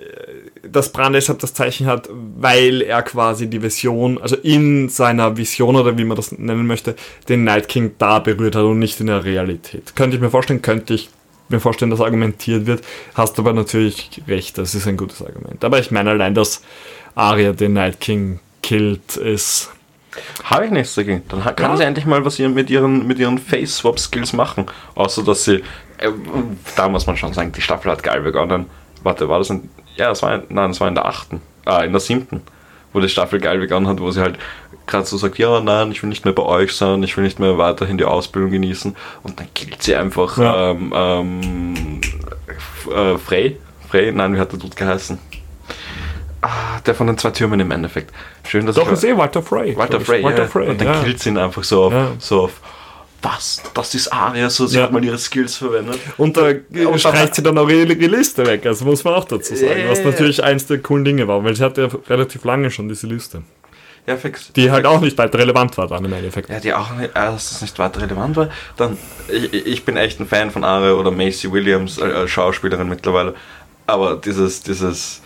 dass 0.72 0.92
Bran 0.92 1.14
deshalb 1.14 1.40
das 1.40 1.54
Zeichen 1.54 1.88
hat, 1.88 2.10
weil 2.12 2.82
er 2.82 3.02
quasi 3.02 3.48
die 3.48 3.62
Vision, 3.62 4.20
also 4.22 4.36
in 4.36 4.90
seiner 4.90 5.38
Vision 5.38 5.76
oder 5.76 5.98
wie 5.98 6.04
man 6.04 6.16
das 6.16 6.32
nennen 6.32 6.68
möchte, 6.68 6.96
den 7.28 7.44
Night 7.44 7.68
King 7.68 7.92
da 7.98 8.20
berührt 8.20 8.56
hat 8.56 8.64
und 8.64 8.80
nicht 8.80 9.00
in 9.00 9.08
der 9.08 9.24
Realität. 9.24 9.96
Könnte 9.96 10.16
ich 10.16 10.22
mir 10.22 10.30
vorstellen, 10.30 10.62
könnte 10.62 10.94
ich 10.94 11.10
mir 11.50 11.60
vorstellen, 11.60 11.92
dass 11.92 12.02
argumentiert 12.02 12.66
wird. 12.66 12.84
Hast 13.16 13.40
aber 13.40 13.54
natürlich 13.54 14.22
recht, 14.28 14.58
das 14.58 14.76
ist 14.76 14.88
ein 14.88 14.98
gutes 14.98 15.22
Argument. 15.22 15.64
Aber 15.64 15.80
ich 15.80 15.92
meine 15.92 16.12
allein, 16.12 16.36
dass 16.36 16.62
Arya 17.20 17.54
den 17.54 17.74
Night 17.74 18.00
King 18.00 18.40
killt, 18.62 19.18
ist. 19.18 19.72
Habe 20.44 20.66
ich 20.66 20.72
nichts 20.72 20.96
dagegen. 20.96 21.24
Dann 21.30 21.44
kann 21.44 21.72
ja. 21.72 21.78
sie 21.78 21.84
endlich 21.84 22.06
mal 22.06 22.26
was 22.26 22.40
mit 22.40 22.70
ihren, 22.70 23.06
mit 23.06 23.20
ihren 23.20 23.38
Face-Swap-Skills 23.38 24.34
machen. 24.34 24.66
Außer 24.96 25.24
dass 25.24 25.46
sie, 25.46 25.64
äh, 25.98 26.12
da 26.76 26.90
muss 26.90 27.06
man 27.06 27.16
schon 27.16 27.34
sagen, 27.34 27.52
die 27.52 27.62
Staffel 27.62 27.92
hat 27.92 28.04
geil 28.04 28.22
begonnen. 28.22 28.66
Warte, 29.04 29.30
war 29.30 29.38
das 29.38 29.52
ein 29.52 29.70
ja, 30.00 30.08
das 30.08 30.24
war, 30.24 30.42
nein, 30.50 30.70
das 30.70 30.80
war 30.80 30.88
in 30.88 30.96
der 30.96 31.06
achten, 31.06 31.42
ah, 31.66 31.82
in 31.82 31.92
der 31.92 32.00
siebten, 32.00 32.42
wo 32.94 33.02
die 33.02 33.10
Staffel 33.10 33.40
geil 33.40 33.60
begonnen 33.60 33.88
hat, 33.88 34.00
wo 34.00 34.10
sie 34.12 34.22
halt 34.22 34.40
gerade 34.88 35.06
so 35.06 35.18
sagt, 35.18 35.38
ja, 35.38 35.60
nein, 35.60 35.92
ich 35.92 36.02
will 36.02 36.10
nicht 36.10 36.24
mehr 36.24 36.34
bei 36.34 36.44
euch 36.44 36.72
sein, 36.72 37.04
ich 37.04 37.16
will 37.18 37.26
nicht 37.26 37.40
mehr 37.40 37.58
weiterhin 37.58 37.98
die 37.98 38.06
Ausbildung 38.06 38.50
genießen. 38.50 38.96
Und 39.22 39.40
dann 39.40 39.54
killt 39.54 39.84
sie 39.84 39.96
einfach 39.96 40.38
ja. 40.38 40.72
ähm, 40.72 40.94
ähm, 40.96 42.02
äh, 42.92 43.18
Frey. 43.18 43.58
Frey, 43.90 44.12
nein, 44.12 44.36
wie 44.36 44.40
hat 44.40 44.52
der 44.52 44.60
Dude 44.60 44.76
geheißen? 44.76 45.20
Ah, 46.42 46.80
der 46.86 46.96
von 46.96 47.08
den 47.08 47.18
zwei 47.18 47.32
Türmen 47.32 47.60
im 47.60 47.72
Endeffekt. 47.72 48.14
Schön, 48.48 48.66
dass 48.66 48.76
Doch, 48.76 48.92
ist 48.92 49.04
eh 49.04 49.16
Walter 49.16 49.42
Frey. 49.42 49.76
Walter 49.76 50.00
Frey, 50.00 50.24
Walter 50.24 50.44
ja. 50.44 50.48
Frey, 50.48 50.70
Und 50.70 50.80
dann 50.80 50.88
ja. 50.88 51.04
killt 51.04 51.20
sie 51.20 51.30
ihn 51.30 51.38
einfach 51.38 51.64
so 51.64 51.86
auf, 51.86 51.94
ja. 51.94 52.12
so 52.20 52.44
auf 52.44 52.62
was, 53.22 53.62
das 53.74 53.96
ist 53.96 54.14
Aria, 54.14 54.50
so 54.50 54.66
sie 54.66 54.78
ja. 54.78 54.84
hat 54.84 54.94
mal 54.94 55.04
ihre 55.04 55.18
Skills 55.18 55.58
verwendet. 55.58 56.00
Und 56.18 56.38
da 56.38 56.52
und 56.88 57.00
streicht 57.00 57.36
sie 57.36 57.44
dann 57.44 57.58
auch 57.58 57.68
ihre, 57.68 57.92
ihre 57.92 58.16
Liste 58.16 58.46
weg, 58.46 58.66
also 58.66 58.86
muss 58.86 59.04
man 59.04 59.14
auch 59.16 59.26
dazu 59.26 59.56
sagen, 59.56 59.80
yeah. 59.80 59.92
was 59.92 60.04
natürlich 60.04 60.42
eins 60.42 60.68
der 60.68 60.80
coolen 60.80 61.04
Dinge 61.04 61.28
war, 61.28 61.44
weil 61.44 61.54
sie 61.54 61.64
hatte 61.64 61.82
ja 61.82 61.90
relativ 62.10 62.46
lange 62.46 62.72
schon 62.72 62.88
diese 62.88 63.08
Liste. 63.08 63.44
Ja, 64.08 64.16
fix. 64.16 64.52
Die 64.54 64.72
halt 64.72 64.86
auch 64.86 65.02
nicht 65.02 65.18
weiter 65.18 65.38
relevant 65.38 65.78
war 65.78 65.88
dann 65.88 66.04
im 66.04 66.14
Endeffekt. 66.14 66.50
Ja, 66.50 66.60
die 66.60 66.74
auch 66.74 66.96
nicht, 66.96 67.12
erstens 67.14 67.62
nicht 67.62 67.78
weiter 67.78 68.02
relevant 68.02 68.38
war. 68.38 68.50
Dann, 68.78 68.98
ich, 69.28 69.54
ich 69.54 69.86
bin 69.86 69.98
echt 69.98 70.20
ein 70.20 70.26
Fan 70.26 70.50
von 70.50 70.64
Aria 70.64 70.94
oder 70.94 71.12
Macy 71.12 71.52
Williams 71.52 72.02
als 72.02 72.32
Schauspielerin 72.32 72.90
mittlerweile. 72.90 73.36
Aber 73.86 74.16
dieses, 74.16 74.64
dieses, 74.64 75.22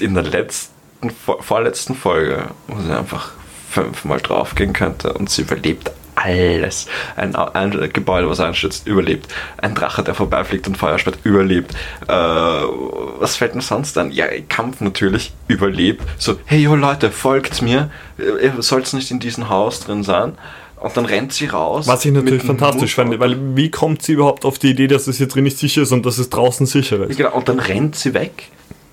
in 0.00 0.14
der 0.14 0.24
letzten, 0.24 1.10
vorletzten 1.40 1.94
Folge, 1.94 2.50
wo 2.68 2.80
sie 2.80 2.96
einfach 2.96 3.32
fünfmal 3.70 4.20
draufgehen 4.20 4.72
könnte 4.72 5.12
und 5.14 5.30
sie 5.30 5.42
überlebt 5.42 5.90
alles. 6.14 6.86
Ein, 7.16 7.34
ein, 7.34 7.90
Gebäude, 7.92 8.28
was 8.28 8.40
einstürzt, 8.40 8.86
überlebt. 8.86 9.32
Ein 9.58 9.74
Drache, 9.74 10.02
der 10.02 10.14
vorbeifliegt 10.14 10.66
und 10.68 10.76
Feuer 10.76 10.98
spät, 10.98 11.14
überlebt. 11.24 11.72
Äh, 12.06 12.12
was 12.12 13.36
fällt 13.36 13.54
mir 13.54 13.62
sonst 13.62 13.96
an? 13.98 14.12
Ja, 14.12 14.26
Kampf 14.48 14.80
natürlich, 14.80 15.32
überlebt. 15.48 16.02
So, 16.18 16.36
hey, 16.44 16.60
yo 16.60 16.74
Leute, 16.74 17.10
folgt 17.10 17.62
mir. 17.62 17.90
Ihr 18.18 18.54
sollt 18.58 18.92
nicht 18.92 19.10
in 19.10 19.20
diesem 19.20 19.48
Haus 19.48 19.80
drin 19.80 20.02
sein. 20.02 20.34
Und 20.80 20.96
dann 20.96 21.06
rennt 21.06 21.32
sie 21.32 21.46
raus. 21.46 21.86
Was 21.86 22.04
ich 22.04 22.12
natürlich 22.12 22.42
fantastisch 22.42 22.96
fand, 22.96 23.18
weil 23.20 23.36
wie 23.56 23.70
kommt 23.70 24.02
sie 24.02 24.14
überhaupt 24.14 24.44
auf 24.44 24.58
die 24.58 24.70
Idee, 24.70 24.88
dass 24.88 25.06
es 25.06 25.16
hier 25.16 25.28
drin 25.28 25.44
nicht 25.44 25.56
sicher 25.56 25.82
ist 25.82 25.92
und 25.92 26.04
dass 26.04 26.18
es 26.18 26.28
draußen 26.28 26.66
sicher 26.66 27.08
ist? 27.08 27.16
Genau, 27.16 27.32
und 27.32 27.48
dann 27.48 27.60
rennt 27.60 27.94
sie 27.94 28.14
weg 28.14 28.50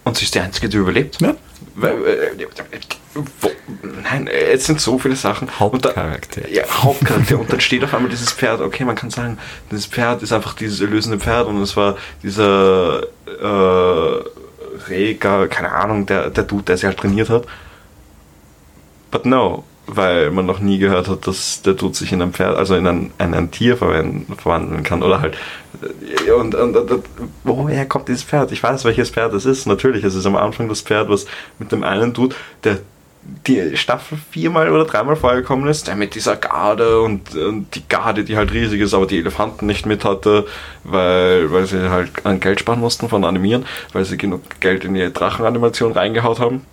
und 0.10 0.18
sie 0.18 0.26
ist 0.26 0.36
die 0.36 0.40
Einzige, 0.40 0.70
die 0.70 0.78
überlebt. 0.78 1.22
Ja. 1.22 1.36
Äh, 1.82 2.36
nein, 4.04 4.28
es 4.28 4.66
sind 4.66 4.82
so 4.82 5.00
viele 5.00 5.16
Sachen. 5.16 5.60
Hauptcharakter. 5.60 6.42
Da, 6.42 6.48
ja, 6.48 6.64
Hauptcharakter. 6.68 7.40
und 7.40 7.52
dann 7.52 7.62
steht 7.62 7.84
auf 7.84 7.94
einmal 7.94 8.10
dieses 8.10 8.32
Pferd. 8.32 8.62
Okay, 8.62 8.84
man 8.84 8.96
kann 8.96 9.10
sagen, 9.10 9.38
dieses 9.72 9.86
Pferd 9.86 10.22
ist 10.22 10.34
einfach 10.34 10.54
dieses 10.54 10.82
erlösende 10.82 11.20
Pferd 11.20 11.48
und 11.48 11.62
es 11.62 11.78
war 11.78 11.98
dieser 12.24 13.04
äh, 13.26 14.24
Rega, 14.90 15.48
keine 15.48 15.72
Ahnung, 15.72 16.06
der, 16.06 16.30
der 16.30 16.44
Dude, 16.44 16.64
der 16.64 16.78
sie 16.78 16.88
halt 16.88 16.98
trainiert 16.98 17.30
hat. 17.30 17.46
But 19.12 19.26
no, 19.26 19.64
weil 19.96 20.32
man 20.32 20.46
noch 20.46 20.60
nie 20.60 20.78
gehört 20.78 21.08
hat, 21.08 21.28
dass 21.28 21.62
der 21.62 21.74
Dude 21.74 21.96
sich 21.96 22.12
in 22.12 22.22
ein 22.22 22.34
Pferd, 22.34 22.58
also 22.58 22.76
in 22.76 22.88
ein, 22.88 23.12
ein, 23.18 23.34
ein 23.34 23.52
Tier 23.52 23.78
verwandeln 23.78 24.84
kann 24.84 25.04
oder 25.04 25.22
halt. 25.22 25.38
Äh, 26.28 26.32
und, 26.32 26.56
und, 26.56 26.76
und, 26.76 27.04
woher 27.44 27.86
kommt 27.86 28.08
dieses 28.08 28.24
Pferd? 28.24 28.52
Ich 28.52 28.62
weiß, 28.64 28.86
welches 28.86 29.10
Pferd 29.10 29.34
es 29.34 29.46
ist. 29.46 29.66
Natürlich, 29.66 30.04
es 30.04 30.16
ist 30.16 30.26
am 30.26 30.36
Anfang 30.36 30.70
das 30.70 30.82
Pferd, 30.82 31.10
was 31.10 31.26
mit 31.58 31.72
dem 31.72 31.84
einen 31.84 32.14
Dude, 32.14 32.36
der 32.64 32.80
die 33.48 33.78
Staffel 33.78 34.18
viermal 34.32 34.72
oder 34.72 34.86
dreimal 34.86 35.16
vorgekommen 35.16 35.68
ist, 35.68 35.88
der 35.88 35.96
mit 35.96 36.16
dieser 36.16 36.38
Garde 36.38 37.02
und, 37.02 37.36
und, 37.36 37.76
die 37.76 37.88
Garde, 37.88 38.24
die 38.24 38.38
halt 38.38 38.54
riesig 38.54 38.82
ist, 38.82 38.94
aber 38.94 39.06
die 39.06 39.20
Elefanten 39.20 39.66
nicht 39.66 39.86
mit 39.86 40.06
hatte, 40.06 40.48
weil, 40.84 41.52
weil 41.52 41.66
sie 41.66 41.90
halt 41.90 42.26
an 42.26 42.40
Geld 42.40 42.62
sparen 42.62 42.80
mussten 42.80 43.10
von 43.10 43.24
Animieren, 43.26 43.66
weil 43.94 44.06
sie 44.06 44.18
genug 44.18 44.42
Geld 44.62 44.86
in 44.86 44.94
die 44.94 45.12
Drachenanimation 45.12 45.92
reingehaut 45.92 46.40
haben. 46.40 46.66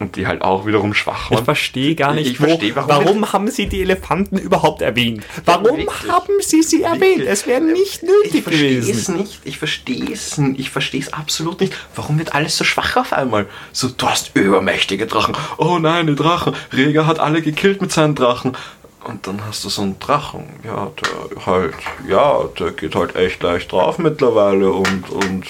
Und 0.00 0.16
die 0.16 0.26
halt 0.26 0.42
auch 0.42 0.66
wiederum 0.66 0.92
schwach 0.92 1.30
waren. 1.30 1.38
Ich 1.38 1.44
verstehe 1.44 1.94
gar 1.94 2.14
nicht, 2.14 2.32
ich 2.32 2.40
wo, 2.40 2.46
verstehe, 2.46 2.74
warum, 2.74 2.88
warum 2.88 3.32
haben 3.32 3.48
sie 3.48 3.66
die 3.66 3.80
Elefanten 3.80 4.38
überhaupt 4.38 4.82
erwähnt? 4.82 5.24
Warum 5.44 5.78
ja, 5.80 6.08
haben 6.08 6.34
sie 6.40 6.62
sie 6.62 6.82
erwähnt? 6.82 7.22
Es 7.22 7.46
wäre 7.46 7.60
nicht 7.60 8.02
nötig 8.02 8.34
ich 8.34 8.44
gewesen. 8.44 8.90
Es 8.90 9.08
nicht, 9.08 9.40
ich 9.44 9.58
verstehe 9.58 10.12
es 10.12 10.36
nicht. 10.36 10.58
Ich 10.58 10.70
verstehe 10.70 11.00
es 11.00 11.12
absolut 11.12 11.60
nicht. 11.60 11.74
Warum 11.94 12.18
wird 12.18 12.34
alles 12.34 12.56
so 12.56 12.64
schwach 12.64 12.96
auf 12.96 13.12
einmal? 13.12 13.46
So, 13.72 13.88
du 13.88 14.06
hast 14.06 14.32
übermächtige 14.34 15.06
Drachen. 15.06 15.36
Oh 15.58 15.78
nein, 15.78 16.08
die 16.08 16.16
Drachen. 16.16 16.54
Rega 16.72 17.06
hat 17.06 17.20
alle 17.20 17.40
gekillt 17.40 17.80
mit 17.80 17.92
seinen 17.92 18.14
Drachen. 18.14 18.56
Und 19.04 19.26
dann 19.26 19.44
hast 19.46 19.64
du 19.64 19.68
so 19.68 19.82
einen 19.82 19.98
Drachen, 19.98 20.44
ja, 20.64 20.90
der 21.00 21.46
halt, 21.46 21.74
ja, 22.08 22.44
der 22.58 22.70
geht 22.72 22.94
halt 22.94 23.14
echt 23.16 23.42
leicht 23.42 23.70
drauf 23.70 23.98
mittlerweile 23.98 24.72
und, 24.72 25.10
und 25.10 25.44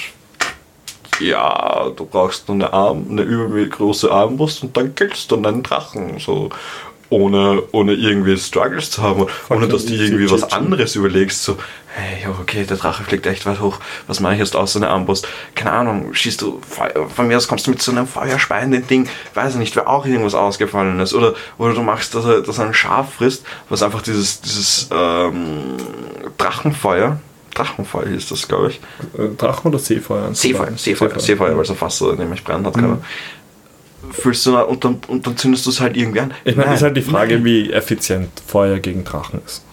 ja, 1.20 1.90
du 1.94 2.04
brauchst 2.04 2.48
nur 2.48 2.56
eine, 2.56 2.72
Arm, 2.72 3.06
eine 3.10 3.22
übergroße 3.22 4.10
Armbrust 4.10 4.62
und 4.62 4.76
dann 4.76 4.94
killst 4.94 5.30
du 5.30 5.36
einen 5.36 5.62
Drachen. 5.62 6.18
So 6.18 6.50
ohne, 7.10 7.62
ohne 7.72 7.92
irgendwie 7.92 8.36
Struggles 8.36 8.90
zu 8.90 9.02
haben, 9.02 9.26
ohne 9.48 9.68
dass 9.68 9.86
du 9.86 9.94
irgendwie 9.94 10.30
was 10.30 10.52
anderes 10.52 10.96
überlegst, 10.96 11.44
so, 11.44 11.56
hey, 11.94 12.26
okay, 12.40 12.64
der 12.64 12.76
Drache 12.76 13.04
fliegt 13.04 13.26
echt 13.26 13.46
weit 13.46 13.60
hoch, 13.60 13.78
was 14.06 14.20
mache 14.20 14.34
ich 14.34 14.40
jetzt 14.40 14.56
aus 14.56 14.72
so 14.72 14.78
einer 14.80 14.90
Armbrust? 14.90 15.28
Keine 15.54 15.72
Ahnung, 15.72 16.12
schießt 16.12 16.42
du, 16.42 16.60
von 17.14 17.28
mir 17.28 17.36
aus 17.36 17.46
kommst 17.46 17.66
du 17.66 17.70
mit 17.70 17.82
so 17.82 17.92
einem 17.92 18.06
feuerspeienden 18.06 18.86
Ding, 18.86 19.08
weiß 19.34 19.52
ich 19.52 19.58
nicht, 19.58 19.76
wer 19.76 19.88
auch 19.88 20.06
irgendwas 20.06 20.34
ausgefallen 20.34 20.98
ist, 20.98 21.14
oder, 21.14 21.34
oder 21.58 21.74
du 21.74 21.82
machst, 21.82 22.14
dass 22.14 22.24
er, 22.24 22.40
dass 22.40 22.58
er 22.58 22.66
ein 22.66 22.74
Schaf 22.74 23.14
frisst, 23.14 23.44
was 23.68 23.82
einfach 23.82 24.02
dieses, 24.02 24.40
dieses 24.40 24.88
ähm, 24.90 25.76
Drachenfeuer, 26.36 27.20
Drachenfeuer 27.54 28.08
hieß 28.08 28.28
das, 28.28 28.48
glaube 28.48 28.70
ich. 28.70 28.80
Äh, 29.18 29.28
Drachen 29.36 29.68
oder 29.68 29.78
Seefeuer? 29.78 30.34
Seefeuer, 30.34 30.76
Seefeuer, 30.76 31.18
Seefeuer, 31.18 31.54
weil 31.54 31.62
es 31.62 31.68
so 31.68 31.74
fast 31.74 31.98
so 31.98 32.12
nämlich 32.12 32.44
brennen 32.44 32.66
hat. 32.66 32.76
Mhm. 32.76 32.98
Füllst 34.10 34.44
du 34.46 34.56
und 34.58 34.84
dann, 34.84 35.00
und 35.08 35.26
dann 35.26 35.36
zündest 35.36 35.64
du 35.66 35.70
es 35.70 35.80
halt 35.80 35.96
irgendwie 35.96 36.20
an. 36.20 36.34
Ich 36.44 36.56
meine, 36.56 36.70
es 36.70 36.76
ist 36.76 36.82
halt 36.82 36.96
die 36.96 37.02
Frage, 37.02 37.36
nein. 37.36 37.44
wie 37.44 37.72
effizient 37.72 38.30
Feuer 38.46 38.78
gegen 38.78 39.04
Drachen 39.04 39.40
ist. 39.44 39.64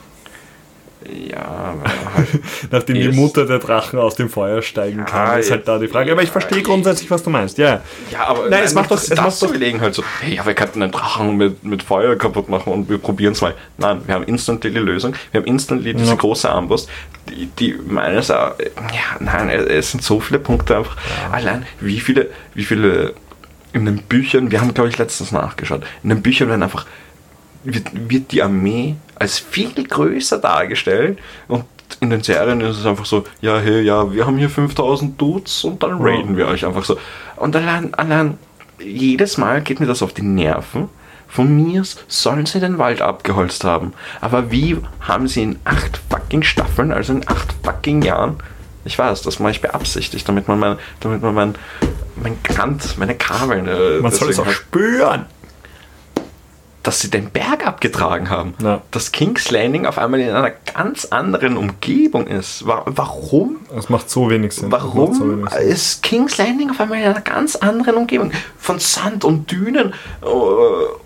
Ja, 1.09 1.75
halt 2.15 2.27
nachdem 2.71 2.95
die 2.95 3.09
Mutter 3.09 3.45
der 3.45 3.59
Drachen 3.59 3.97
aus 3.97 4.15
dem 4.15 4.29
Feuer 4.29 4.61
steigen 4.61 5.05
kann, 5.05 5.39
ist 5.39 5.49
halt 5.49 5.67
da 5.67 5.79
die 5.79 5.87
Frage. 5.87 6.11
Aber 6.11 6.21
ich 6.21 6.29
verstehe 6.29 6.61
grundsätzlich, 6.61 7.09
was 7.09 7.23
du 7.23 7.29
meinst. 7.31 7.57
Ja, 7.57 7.81
ja 8.11 8.27
aber 8.27 8.49
nein, 8.49 8.63
es 8.63 8.73
macht 8.73 8.91
doch, 8.91 8.97
es 8.97 9.09
macht 9.09 9.41
doch 9.41 9.51
gelegen 9.51 9.81
halt 9.81 9.95
so. 9.95 10.03
Hey, 10.19 10.35
ja, 10.35 10.45
wir 10.45 10.53
könnten 10.53 10.83
einen 10.83 10.91
Drachen 10.91 11.37
mit, 11.37 11.63
mit 11.63 11.81
Feuer 11.81 12.15
kaputt 12.15 12.49
machen 12.49 12.71
und 12.71 12.89
wir 12.89 12.99
probieren 12.99 13.33
es 13.33 13.41
mal. 13.41 13.55
Nein, 13.77 14.01
wir 14.05 14.13
haben 14.13 14.25
instantly 14.25 14.71
die 14.71 14.79
Lösung. 14.79 15.13
Wir 15.31 15.41
haben 15.41 15.47
instantly 15.47 15.93
diese 15.93 16.11
ja. 16.11 16.15
große 16.15 16.49
Armbrust, 16.49 16.87
die, 17.29 17.47
die 17.47 17.73
meines, 17.73 18.27
ja, 18.27 18.53
nein, 19.19 19.49
es 19.49 19.91
sind 19.91 20.03
so 20.03 20.19
viele 20.19 20.39
Punkte 20.39 20.77
einfach. 20.77 20.95
Ja. 20.95 21.31
Allein 21.31 21.65
wie 21.79 21.99
viele, 21.99 22.29
wie 22.53 22.63
viele 22.63 23.15
in 23.73 23.85
den 23.85 24.03
Büchern, 24.03 24.51
wir 24.51 24.61
haben 24.61 24.73
glaube 24.73 24.89
ich 24.89 24.97
letztens 24.97 25.31
nachgeschaut, 25.31 25.83
in 26.03 26.09
den 26.09 26.21
Büchern 26.21 26.49
werden 26.49 26.63
einfach 26.63 26.85
wird, 27.63 28.09
wird 28.09 28.31
die 28.31 28.41
Armee 28.41 28.95
als 29.15 29.39
viel 29.39 29.71
größer 29.71 30.39
dargestellt 30.39 31.19
und 31.47 31.65
in 31.99 32.09
den 32.09 32.23
Serien 32.23 32.61
ist 32.61 32.79
es 32.79 32.85
einfach 32.85 33.05
so, 33.05 33.25
ja, 33.41 33.59
hey, 33.59 33.81
ja, 33.81 34.11
wir 34.11 34.25
haben 34.25 34.37
hier 34.37 34.49
5000 34.49 35.19
Dudes 35.19 35.63
und 35.63 35.83
dann 35.83 36.01
raiden 36.01 36.37
wir 36.37 36.47
euch 36.47 36.65
einfach 36.65 36.85
so. 36.85 36.97
Und 37.35 37.55
allein, 37.55 37.93
allein 37.93 38.37
jedes 38.79 39.37
Mal 39.37 39.61
geht 39.61 39.79
mir 39.79 39.85
das 39.85 40.01
auf 40.01 40.13
die 40.13 40.23
Nerven. 40.23 40.89
Von 41.27 41.55
mir 41.55 41.83
sollen 42.07 42.45
sie 42.45 42.59
den 42.59 42.77
Wald 42.77 43.01
abgeholzt 43.01 43.63
haben. 43.63 43.93
Aber 44.19 44.51
wie 44.51 44.77
haben 45.01 45.27
sie 45.27 45.43
in 45.43 45.59
acht 45.63 46.01
fucking 46.09 46.43
Staffeln, 46.43 46.91
also 46.91 47.13
in 47.13 47.27
acht 47.27 47.53
fucking 47.63 48.01
Jahren, 48.01 48.37
ich 48.83 48.97
weiß, 48.97 49.21
das 49.21 49.39
mache 49.39 49.51
ich 49.51 49.61
beabsichtigt, 49.61 50.27
damit 50.27 50.47
man 50.47 50.59
mein, 50.59 50.77
damit 51.01 51.21
man 51.21 51.35
mein, 51.35 51.55
mein 52.15 52.41
Kant, 52.41 52.97
meine 52.97 53.15
Kabeln. 53.15 53.67
Äh, 53.67 53.99
man 53.99 54.11
soll 54.11 54.29
es 54.29 54.39
auch 54.39 54.49
spüren 54.49 55.25
dass 56.83 56.99
sie 56.99 57.09
den 57.09 57.29
Berg 57.29 57.67
abgetragen 57.67 58.29
haben. 58.29 58.55
Ja. 58.61 58.81
Dass 58.91 59.11
King's 59.11 59.51
Landing 59.51 59.85
auf 59.85 59.97
einmal 59.97 60.19
in 60.19 60.29
einer 60.29 60.51
ganz 60.51 61.05
anderen 61.05 61.57
Umgebung 61.57 62.27
ist. 62.27 62.65
Warum? 62.65 63.57
Das 63.73 63.89
macht 63.89 64.09
so 64.09 64.29
wenig 64.29 64.53
Sinn. 64.53 64.71
Warum 64.71 65.13
so 65.13 65.31
wenig 65.31 65.49
Sinn. 65.49 65.67
ist 65.67 66.03
King's 66.03 66.37
Landing 66.37 66.71
auf 66.71 66.79
einmal 66.79 66.99
in 66.99 67.05
einer 67.05 67.21
ganz 67.21 67.55
anderen 67.55 67.95
Umgebung? 67.95 68.31
Von 68.57 68.79
Sand 68.79 69.23
und 69.23 69.51
Dünen 69.51 69.93
äh, 70.21 70.25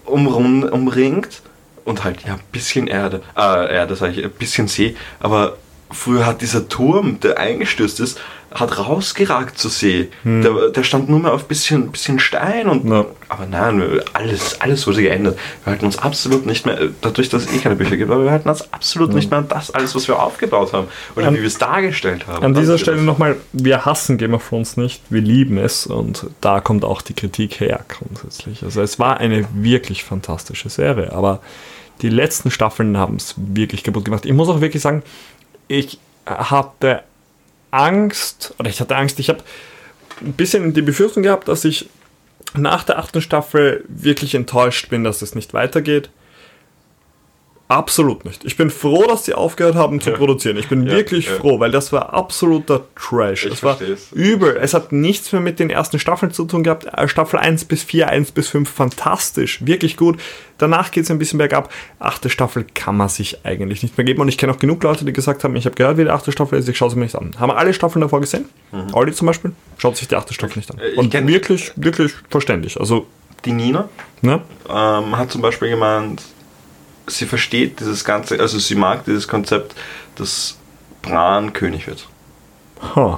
umrum, 0.06 0.64
umringt 0.64 1.42
und 1.84 2.04
halt 2.04 2.24
ja 2.26 2.34
ein 2.34 2.40
bisschen 2.52 2.88
Erde. 2.88 3.22
Äh, 3.38 3.74
Erde 3.74 3.96
sage 3.96 4.14
ich, 4.14 4.24
ein 4.24 4.32
bisschen 4.32 4.68
See. 4.68 4.96
Aber 5.20 5.58
früher 5.92 6.26
hat 6.26 6.42
dieser 6.42 6.70
Turm, 6.70 7.20
der 7.20 7.38
eingestürzt 7.38 8.00
ist, 8.00 8.20
hat 8.56 8.78
rausgeragt 8.78 9.58
zur 9.58 9.70
See. 9.70 10.10
Hm. 10.24 10.42
Der, 10.42 10.70
der, 10.70 10.84
stand 10.84 11.10
nur 11.10 11.20
mehr 11.20 11.34
auf 11.34 11.46
bisschen, 11.46 11.92
bisschen 11.92 12.20
Stein 12.20 12.68
und. 12.68 12.90
Ja. 12.90 13.06
Aber 13.28 13.46
nein, 13.46 14.02
alles, 14.14 14.62
alles 14.62 14.88
wurde 14.88 15.02
geändert. 15.02 15.38
Wir 15.64 15.72
halten 15.72 15.86
uns 15.86 15.98
absolut 15.98 16.46
nicht 16.46 16.66
mehr, 16.66 16.80
dadurch, 17.02 17.30
dass 17.30 17.44
es 17.44 17.54
eh 17.54 17.60
keine 17.60 17.76
Bücher 17.76 17.98
gibt, 17.98 18.10
aber 18.10 18.24
wir 18.24 18.32
halten 18.32 18.50
uns 18.50 18.72
absolut 18.74 19.10
ja. 19.10 19.16
nicht 19.16 19.30
mehr 19.30 19.40
an 19.40 19.48
das 19.48 19.72
alles, 19.72 19.94
was 19.96 20.08
wir 20.08 20.22
aufgebaut 20.22 20.74
haben. 20.74 20.88
Oder 21.16 21.28
an, 21.28 21.36
wie 21.36 21.40
wir 21.40 21.48
es 21.48 21.58
dargestellt 21.58 22.28
haben. 22.28 22.44
An 22.44 22.54
dieser 22.54 22.78
Stelle 22.78 23.02
nochmal, 23.02 23.36
wir 23.52 23.86
hassen 23.86 24.18
Game 24.18 24.34
of 24.34 24.48
Thrones 24.48 24.78
nicht, 24.78 25.02
wir 25.10 25.22
lieben 25.22 25.58
es 25.58 25.86
und 25.86 26.28
da 26.42 26.62
kommt 26.62 26.86
auch 26.86 27.02
die 27.02 27.14
Kritik 27.14 27.60
her 27.60 27.84
grundsätzlich. 27.88 28.64
Also 28.64 28.82
es 28.82 29.00
war 29.00 29.18
eine 29.18 29.46
wirklich 29.54 30.04
fantastische 30.04 30.70
Serie, 30.70 31.12
aber 31.12 31.42
die 32.02 32.10
letzten 32.10 32.52
Staffeln 32.52 32.98
haben 32.98 33.16
es 33.16 33.36
wirklich 33.38 33.84
kaputt 33.84 34.06
gemacht. 34.06 34.26
Ich 34.26 34.34
muss 34.34 34.50
auch 34.50 34.62
wirklich 34.62 34.82
sagen, 34.82 35.04
ich 35.68 36.00
hatte 36.26 37.04
Angst, 37.72 38.54
oder 38.60 38.70
ich 38.70 38.80
hatte 38.80 38.96
Angst, 38.96 39.20
ich 39.20 39.30
habe 39.30 39.40
ein 40.22 40.34
bisschen 40.34 40.74
die 40.74 40.82
Befürchtung 40.82 41.24
gehabt, 41.24 41.48
dass 41.48 41.66
ich 41.66 41.90
nach 42.54 42.84
der 42.84 43.00
achten 43.00 43.22
Staffel 43.22 43.84
wirklich 43.88 44.36
enttäuscht 44.36 44.90
bin, 44.90 45.04
dass 45.04 45.22
es 45.22 45.36
nicht 45.36 45.54
weitergeht. 45.54 46.10
Absolut 47.68 48.26
nicht. 48.26 48.46
Ich 48.46 48.58
bin 48.58 48.70
froh, 48.70 49.06
dass 49.08 49.26
sie 49.26 49.34
aufgehört 49.34 49.74
haben 49.74 50.00
zu 50.00 50.12
ja. 50.12 50.18
produzieren. 50.18 50.56
Ich 50.58 50.70
bin 50.70 50.86
ja, 50.86 50.92
wirklich 50.92 51.26
ja. 51.26 51.34
froh, 51.34 51.60
weil 51.60 51.72
das 51.72 51.92
war 51.92 52.14
absoluter 52.14 52.84
Trash. 52.96 53.48
Ich 53.48 53.54
es 53.54 53.64
war 53.64 53.80
übel. 54.14 54.56
Es 54.62 54.76
hat 54.76 54.92
nichts 54.92 55.32
mehr 55.32 55.42
mit 55.42 55.58
den 55.58 55.72
ersten 55.72 55.98
Staffeln 55.98 56.32
zu 56.32 56.46
tun 56.46 56.64
gehabt. 56.64 56.86
Äh, 56.86 57.08
Staffel 57.08 57.40
1 57.40 57.66
bis 57.66 57.82
4, 57.82 58.08
1 58.10 58.34
bis 58.34 58.50
5, 58.50 58.70
fantastisch. 58.70 59.66
Wirklich 59.66 59.98
gut. 59.98 60.20
Danach 60.60 60.92
geht 60.92 61.06
es 61.06 61.12
ein 61.12 61.18
bisschen 61.18 61.40
bergab. 61.40 61.74
Achte 61.98 62.30
Staffel 62.30 62.68
kann 62.76 62.98
man 62.98 63.10
sich 63.10 63.44
eigentlich 63.44 63.82
nicht 63.82 63.98
mehr 63.98 64.06
geben. 64.06 64.22
Und 64.22 64.28
ich 64.28 64.38
kenne 64.38 64.54
auch 64.54 64.60
genug 64.60 64.84
Leute, 64.84 65.04
die 65.04 65.12
gesagt 65.12 65.44
haben, 65.44 65.56
ich 65.56 65.66
habe 65.66 65.76
gehört, 65.76 65.98
wie 65.98 66.04
die 66.04 66.12
achte 66.12 66.32
Staffel 66.32 66.60
ist, 66.60 66.70
ich 66.70 66.78
schaue 66.78 66.92
sie 66.92 66.98
mir 66.98 67.06
nicht 67.06 67.16
an. 67.16 67.32
Haben 67.40 67.52
alle 67.52 67.74
Staffeln 67.74 68.02
davor 68.02 68.22
gesehen? 68.22 68.46
Mhm. 68.72 68.94
Olli 68.94 69.12
zum 69.12 69.26
Beispiel 69.26 69.54
schaut 69.80 69.98
sich 69.98 70.08
die 70.08 70.16
achte 70.16 70.36
Staffel 70.36 70.60
nicht 70.60 70.70
an. 70.70 70.78
Äh, 70.78 71.00
Und 71.00 71.12
wirklich, 71.12 71.72
wirklich 71.78 72.14
verständlich. 72.30 72.80
Also 72.80 73.08
die 73.44 73.54
Nina 73.54 73.90
ne? 74.22 74.42
ähm, 74.70 75.18
hat 75.18 75.32
zum 75.32 75.42
Beispiel 75.42 75.70
gemeint, 75.70 76.22
sie 77.08 77.26
versteht 77.26 77.80
dieses 77.80 78.04
ganze, 78.04 78.40
also 78.40 78.60
sie 78.60 78.76
mag 78.76 79.06
dieses 79.06 79.28
Konzept, 79.28 79.76
dass 80.16 80.58
Bran 81.02 81.54
König 81.54 81.88
wird. 81.88 82.08
Huh. 82.96 83.18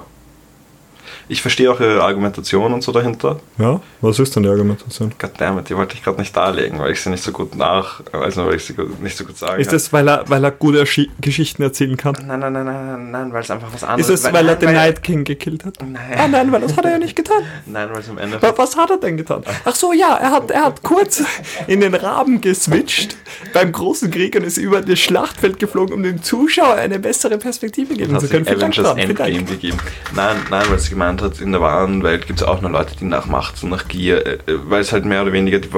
Ich 1.30 1.42
verstehe 1.42 1.72
auch 1.72 1.80
ihre 1.80 2.02
Argumentation 2.04 2.74
und 2.74 2.84
so 2.84 2.92
dahinter. 2.92 3.40
Ja, 3.58 3.82
was 4.02 4.20
ist 4.20 4.36
denn 4.36 4.44
die 4.44 4.50
Argumentation? 4.50 5.12
Goddammit, 5.20 5.70
die 5.70 5.76
wollte 5.76 5.96
ich 5.96 6.04
gerade 6.04 6.20
nicht 6.20 6.36
darlegen, 6.36 6.80
weil 6.80 6.92
ich 6.92 7.02
sie 7.02 7.10
nicht 7.10 7.24
so 7.24 7.32
gut 7.32 7.56
nach, 7.56 8.02
also 8.14 8.46
weil 8.46 8.56
ich 8.56 8.66
sie 8.66 8.74
nicht 9.02 9.18
so 9.18 9.26
gut 9.26 9.38
sagen 9.38 9.60
Ist 9.60 9.74
das, 9.74 9.92
weil 9.92 10.08
er, 10.08 10.24
weil 10.28 10.44
er 10.44 10.52
gute 10.52 10.86
Geschichten 11.20 11.64
erzählen 11.64 11.98
kann? 11.98 12.16
Nein, 12.26 12.40
nein, 12.40 12.54
nein, 12.54 12.66
nein, 12.66 13.12
nein, 13.12 13.34
weil 13.34 13.42
es 13.42 13.52
einfach 13.52 13.74
was 13.74 13.84
anderes 13.84 14.08
ist. 14.08 14.14
Ist 14.14 14.20
es, 14.20 14.26
weil, 14.26 14.34
weil 14.34 14.50
er 14.50 14.56
den 14.56 14.74
Night 14.74 15.04
King 15.04 15.24
gekillt 15.26 15.66
hat? 15.66 15.76
Nein. 15.82 15.98
Ah, 16.18 16.28
nein, 16.28 16.52
weil 16.52 16.62
das 16.62 16.78
hat 16.78 16.86
er 16.86 16.92
ja 16.92 16.98
nicht 16.98 17.16
getan. 17.16 17.44
Nein, 17.66 17.90
weil 17.92 18.00
es 18.00 18.10
am 18.10 18.18
Ende. 18.18 18.40
Was 18.56 18.78
hat 18.78 18.90
er 18.90 18.98
denn 18.98 19.18
getan? 19.18 19.44
Ach 19.66 19.76
so, 19.76 19.92
ja, 19.92 20.16
er 20.16 20.32
hat, 20.32 20.50
er 20.52 20.66
hat 20.66 20.82
kurz 20.84 21.24
in 21.68 21.82
den 21.82 21.94
Raben 21.94 22.40
geswitcht 22.40 23.18
beim 23.54 23.72
großen 23.72 24.12
Krieg 24.12 24.36
und 24.36 24.44
ist 24.44 24.58
über 24.58 24.82
das 24.82 25.00
Schlachtfeld 25.00 25.60
geflogen, 25.60 25.94
um 25.94 26.04
dem 26.04 26.24
Zuschauer 26.24 26.76
eine 26.76 27.00
bessere 27.00 27.38
Perspektive 27.38 27.96
geben 27.96 28.18
zu 28.20 28.28
können. 28.28 28.48
Avengers 28.48 28.96
Endgame 28.98 29.44
gegeben. 29.44 29.78
Nein, 30.16 30.38
nein, 30.50 30.66
weil 30.70 30.80
sie 30.80 30.92
gemeint 30.92 31.17
hat, 31.22 31.40
in 31.40 31.52
der 31.52 31.62
wahren 31.62 32.04
Welt 32.04 32.28
gibt 32.28 32.42
es 32.42 32.48
auch 32.48 32.62
nur 32.62 32.72
Leute, 32.72 32.96
die 32.96 33.06
nach 33.06 33.26
Macht 33.26 33.64
und 33.64 33.70
nach 33.70 33.88
Gier, 33.88 34.26
äh, 34.26 34.38
weil 34.48 34.82
es 34.82 34.92
halt 34.92 35.06
mehr 35.06 35.22
oder 35.22 35.34
weniger 35.34 35.60
die, 35.60 35.70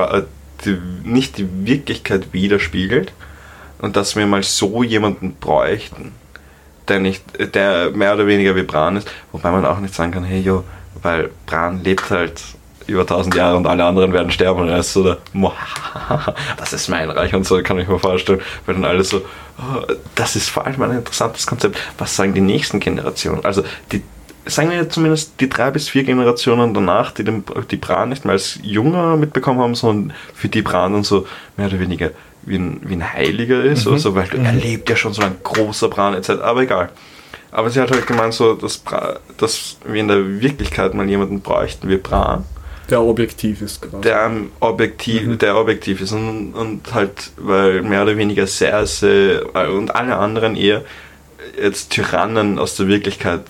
die, 0.65 0.77
nicht 1.03 1.37
die 1.37 1.47
Wirklichkeit 1.65 2.33
widerspiegelt 2.33 3.13
und 3.79 3.95
dass 3.95 4.15
wir 4.15 4.25
mal 4.27 4.43
so 4.43 4.83
jemanden 4.83 5.35
bräuchten, 5.35 6.13
der 6.87 6.99
nicht, 6.99 7.23
der 7.55 7.91
mehr 7.91 8.13
oder 8.13 8.27
weniger 8.27 8.55
wie 8.55 8.63
Bran 8.63 8.97
ist, 8.97 9.09
wobei 9.31 9.51
man 9.51 9.65
auch 9.65 9.79
nicht 9.79 9.93
sagen 9.93 10.11
kann, 10.11 10.23
hey 10.23 10.41
jo, 10.41 10.63
weil 11.01 11.29
Bran 11.45 11.83
lebt 11.83 12.09
halt 12.09 12.41
über 12.87 13.01
1000 13.01 13.35
Jahre 13.35 13.55
und 13.55 13.67
alle 13.67 13.85
anderen 13.85 14.11
werden 14.13 14.31
sterben 14.31 14.61
und 14.61 14.69
er 14.69 14.79
ist 14.79 14.93
so 14.93 15.03
der, 15.03 15.17
das 16.57 16.73
ist 16.73 16.89
mein 16.89 17.09
Reich 17.09 17.33
und 17.33 17.45
so, 17.45 17.61
kann 17.61 17.79
ich 17.79 17.87
mir 17.87 17.99
vorstellen, 17.99 18.41
weil 18.65 18.75
dann 18.75 18.85
alle 18.85 19.03
so, 19.03 19.21
oh, 19.59 19.81
das 20.15 20.35
ist 20.35 20.49
vor 20.49 20.65
allem 20.65 20.81
ein 20.81 20.91
interessantes 20.91 21.45
Konzept, 21.45 21.77
was 21.97 22.15
sagen 22.15 22.33
die 22.33 22.41
nächsten 22.41 22.79
Generationen? 22.79 23.45
Also 23.45 23.63
die, 23.91 24.01
sagen 24.45 24.71
wir 24.71 24.89
zumindest 24.89 25.39
die 25.39 25.49
drei 25.49 25.71
bis 25.71 25.89
vier 25.89 26.03
Generationen 26.03 26.73
danach, 26.73 27.11
die 27.11 27.23
den, 27.23 27.43
die 27.69 27.77
Bran 27.77 28.09
nicht 28.09 28.25
mehr 28.25 28.33
als 28.33 28.59
Junger 28.63 29.17
mitbekommen 29.17 29.59
haben, 29.59 29.75
sondern 29.75 30.15
für 30.33 30.49
die 30.49 30.61
Bran 30.61 30.93
dann 30.93 31.03
so 31.03 31.27
mehr 31.57 31.67
oder 31.67 31.79
weniger 31.79 32.11
wie 32.43 32.57
ein, 32.57 32.81
wie 32.83 32.93
ein 32.93 33.13
Heiliger 33.13 33.63
ist, 33.63 33.85
mhm. 33.85 33.93
also, 33.93 34.15
weil 34.15 34.27
mhm. 34.33 34.45
er 34.45 34.53
lebt 34.53 34.89
ja 34.89 34.95
schon 34.95 35.13
so 35.13 35.21
ein 35.21 35.35
großer 35.43 35.89
Bran 35.89 36.13
etc. 36.13 36.29
Aber 36.41 36.61
egal. 36.61 36.89
Aber 37.51 37.69
sie 37.69 37.81
hat 37.81 37.91
halt 37.91 38.05
gemeint, 38.05 38.33
so, 38.33 38.53
dass, 38.53 38.83
dass 39.37 39.77
wir 39.85 39.99
in 39.99 40.07
der 40.07 40.41
Wirklichkeit 40.41 40.93
mal 40.93 41.09
jemanden 41.09 41.41
bräuchten 41.41 41.89
wie 41.89 41.97
Bran. 41.97 42.45
Der 42.89 43.01
objektiv 43.01 43.61
ist 43.61 43.81
quasi. 43.81 44.01
Der 44.01 44.31
objektiv, 44.59 45.23
mhm. 45.23 45.37
der 45.37 45.57
objektiv 45.57 46.01
ist 46.01 46.11
und, 46.11 46.53
und 46.53 46.93
halt, 46.93 47.31
weil 47.37 47.81
mehr 47.81 48.03
oder 48.03 48.17
weniger 48.17 48.47
Cersei 48.47 49.41
und 49.43 49.93
alle 49.93 50.17
anderen 50.17 50.55
eher 50.55 50.83
jetzt 51.59 51.91
Tyrannen 51.91 52.57
aus 52.57 52.75
der 52.75 52.87
Wirklichkeit 52.87 53.41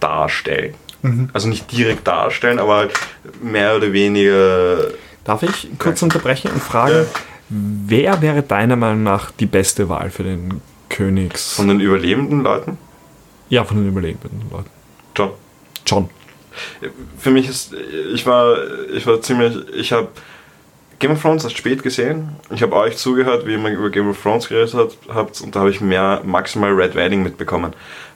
darstellen. 0.00 0.74
Mhm. 1.02 1.30
Also 1.32 1.48
nicht 1.48 1.70
direkt 1.72 2.06
darstellen, 2.06 2.58
aber 2.58 2.76
halt 2.76 2.92
mehr 3.42 3.76
oder 3.76 3.92
weniger. 3.92 4.88
Darf 5.24 5.42
ich 5.42 5.68
kurz 5.78 6.02
unterbrechen 6.02 6.50
und 6.52 6.62
fragen, 6.62 6.94
ja. 6.94 7.04
wer 7.48 8.22
wäre 8.22 8.42
deiner 8.42 8.76
Meinung 8.76 9.02
nach 9.02 9.30
die 9.32 9.46
beste 9.46 9.88
Wahl 9.88 10.10
für 10.10 10.22
den 10.22 10.60
Königs? 10.88 11.54
Von 11.54 11.68
den 11.68 11.80
überlebenden 11.80 12.42
Leuten? 12.42 12.78
Ja, 13.48 13.64
von 13.64 13.76
den 13.76 13.88
überlebenden 13.88 14.42
Leuten. 14.50 14.70
John. 15.16 15.30
John. 15.84 16.10
Für 17.18 17.30
mich 17.30 17.48
ist, 17.48 17.74
ich 18.14 18.26
war, 18.26 18.56
ich 18.92 19.06
war 19.06 19.20
ziemlich, 19.20 19.56
ich 19.74 19.92
habe 19.92 20.08
Game 20.98 21.12
of 21.12 21.20
Thrones 21.20 21.44
erst 21.44 21.58
spät 21.58 21.82
gesehen. 21.82 22.30
Ich 22.50 22.62
habe 22.62 22.74
euch 22.74 22.96
zugehört, 22.96 23.46
wie 23.46 23.52
ihr 23.52 23.72
über 23.72 23.90
Game 23.90 24.08
of 24.08 24.20
Thrones 24.20 24.48
geredet 24.48 24.74
habt 25.08 25.40
und 25.40 25.54
da 25.54 25.60
habe 25.60 25.70
ich 25.70 25.80
mehr 25.80 26.22
maximal 26.24 26.72
Red 26.72 26.94
Wedding 26.94 27.22
mitbekommen. 27.22 27.74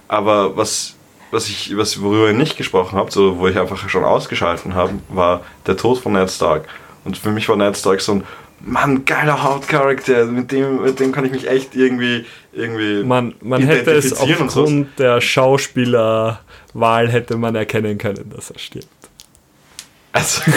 Aber 0.09 0.57
was 0.57 0.97
was 1.31 1.49
ich, 1.49 1.76
was, 1.76 2.01
worüber 2.01 2.31
ich 2.31 2.37
nicht 2.37 2.57
gesprochen 2.57 2.99
habe, 2.99 3.11
so, 3.11 3.39
wo 3.39 3.49
ich 3.49 3.59
einfach 3.59 3.89
schon 3.89 4.05
ausgeschalten 4.05 4.74
habe, 4.74 4.95
war 5.09 5.43
der 5.66 5.76
Tod 5.76 5.99
von 5.99 6.12
Ned 6.12 6.31
Stark. 6.31 6.68
Und 7.05 7.16
für 7.16 7.31
mich 7.31 7.49
war 7.49 7.57
Ned 7.57 7.76
Stark 7.76 8.01
so 8.01 8.12
ein 8.12 8.24
Mann, 8.62 9.07
geiler 9.07 9.43
Hauptcharakter, 9.43 10.26
mit 10.26 10.53
dem, 10.53 10.83
mit 10.83 11.01
dem 11.01 11.12
kann 11.12 11.24
ich 11.24 11.33
mich 11.33 11.49
echt 11.49 11.74
irgendwie, 11.74 12.26
irgendwie 12.53 13.03
man, 13.05 13.35
man 13.41 13.62
hätte 13.62 13.93
es 13.93 14.12
aufgrund 14.12 14.99
der 14.99 15.20
Schauspielerwahl 15.22 17.09
hätte 17.09 17.37
man 17.39 17.55
erkennen 17.55 17.97
können, 17.97 18.31
dass 18.35 18.51
er 18.51 18.59
stirbt. 18.59 18.89
Also, 20.12 20.43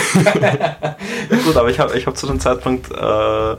gut, 1.45 1.55
aber 1.55 1.69
ich 1.69 1.79
habe 1.79 1.97
ich 1.97 2.05
hab 2.07 2.17
zu 2.17 2.27
dem 2.27 2.39
Zeitpunkt 2.39 2.91
äh, 2.91 3.55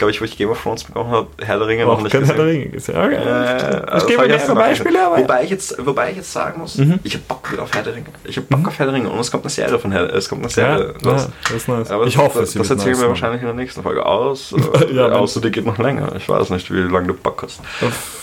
glaube 0.00 0.10
ich, 0.12 0.20
wo 0.20 0.24
ich 0.24 0.36
Game 0.36 0.48
of 0.48 0.60
Thrones 0.62 0.82
bekommen 0.82 1.10
habe, 1.10 1.28
Herr 1.42 1.58
der 1.58 1.68
Ringe 1.68 1.84
noch 1.84 2.00
nicht 2.00 2.10
gesehen. 2.10 2.26
Herr 2.26 2.34
der 2.34 2.46
Ringe 2.46 2.68
gesehen. 2.70 2.96
Okay. 2.96 3.14
Äh, 3.14 3.82
also 3.86 4.06
gebe 4.06 4.22
mir 4.22 4.28
mehrere 4.28 4.54
Beispiele, 4.54 5.06
aber 5.06 5.18
wobei 5.18 5.44
ich 5.44 5.50
jetzt, 5.50 5.86
wobei 5.86 6.10
ich 6.10 6.16
jetzt 6.16 6.32
sagen 6.32 6.60
muss, 6.60 6.78
mhm. 6.78 6.98
ich 7.04 7.14
habe 7.14 7.24
Bock 7.28 7.52
wieder 7.52 7.62
auf 7.62 7.72
Herr 7.72 7.82
der 7.82 7.94
Ringe. 7.94 8.06
Ich 8.24 8.36
habe 8.36 8.46
Bock 8.46 8.60
mhm. 8.60 8.66
auf 8.66 8.78
Herr 8.78 8.86
der 8.86 8.94
Ringe 8.94 9.10
und 9.10 9.20
es 9.20 9.30
kommt 9.30 9.44
eine 9.44 9.50
Serie 9.50 9.78
von 9.78 9.92
Herr, 9.92 10.12
es 10.14 10.28
kommt 10.28 10.42
eine 10.42 10.50
Serie. 10.50 10.94
Ja, 11.02 11.10
ja 11.10 11.28
das 11.44 11.52
ist 11.52 11.68
nice. 11.68 11.90
Aber 11.90 12.06
ich 12.06 12.16
hoffe, 12.16 12.40
das, 12.40 12.54
das 12.54 12.70
erzählen 12.70 12.92
nice, 12.92 13.02
wir 13.02 13.08
wahrscheinlich 13.10 13.42
in 13.42 13.46
der 13.46 13.56
nächsten 13.56 13.82
Folge 13.82 14.04
aus. 14.04 14.54
ja, 14.92 15.12
außer 15.12 15.40
die 15.42 15.50
geht 15.50 15.66
noch 15.66 15.78
länger. 15.78 16.14
Ich 16.16 16.28
weiß 16.28 16.48
nicht, 16.50 16.72
wie 16.72 16.80
lange 16.80 17.08
du 17.08 17.14
Bock 17.14 17.42
hast. 17.42 17.60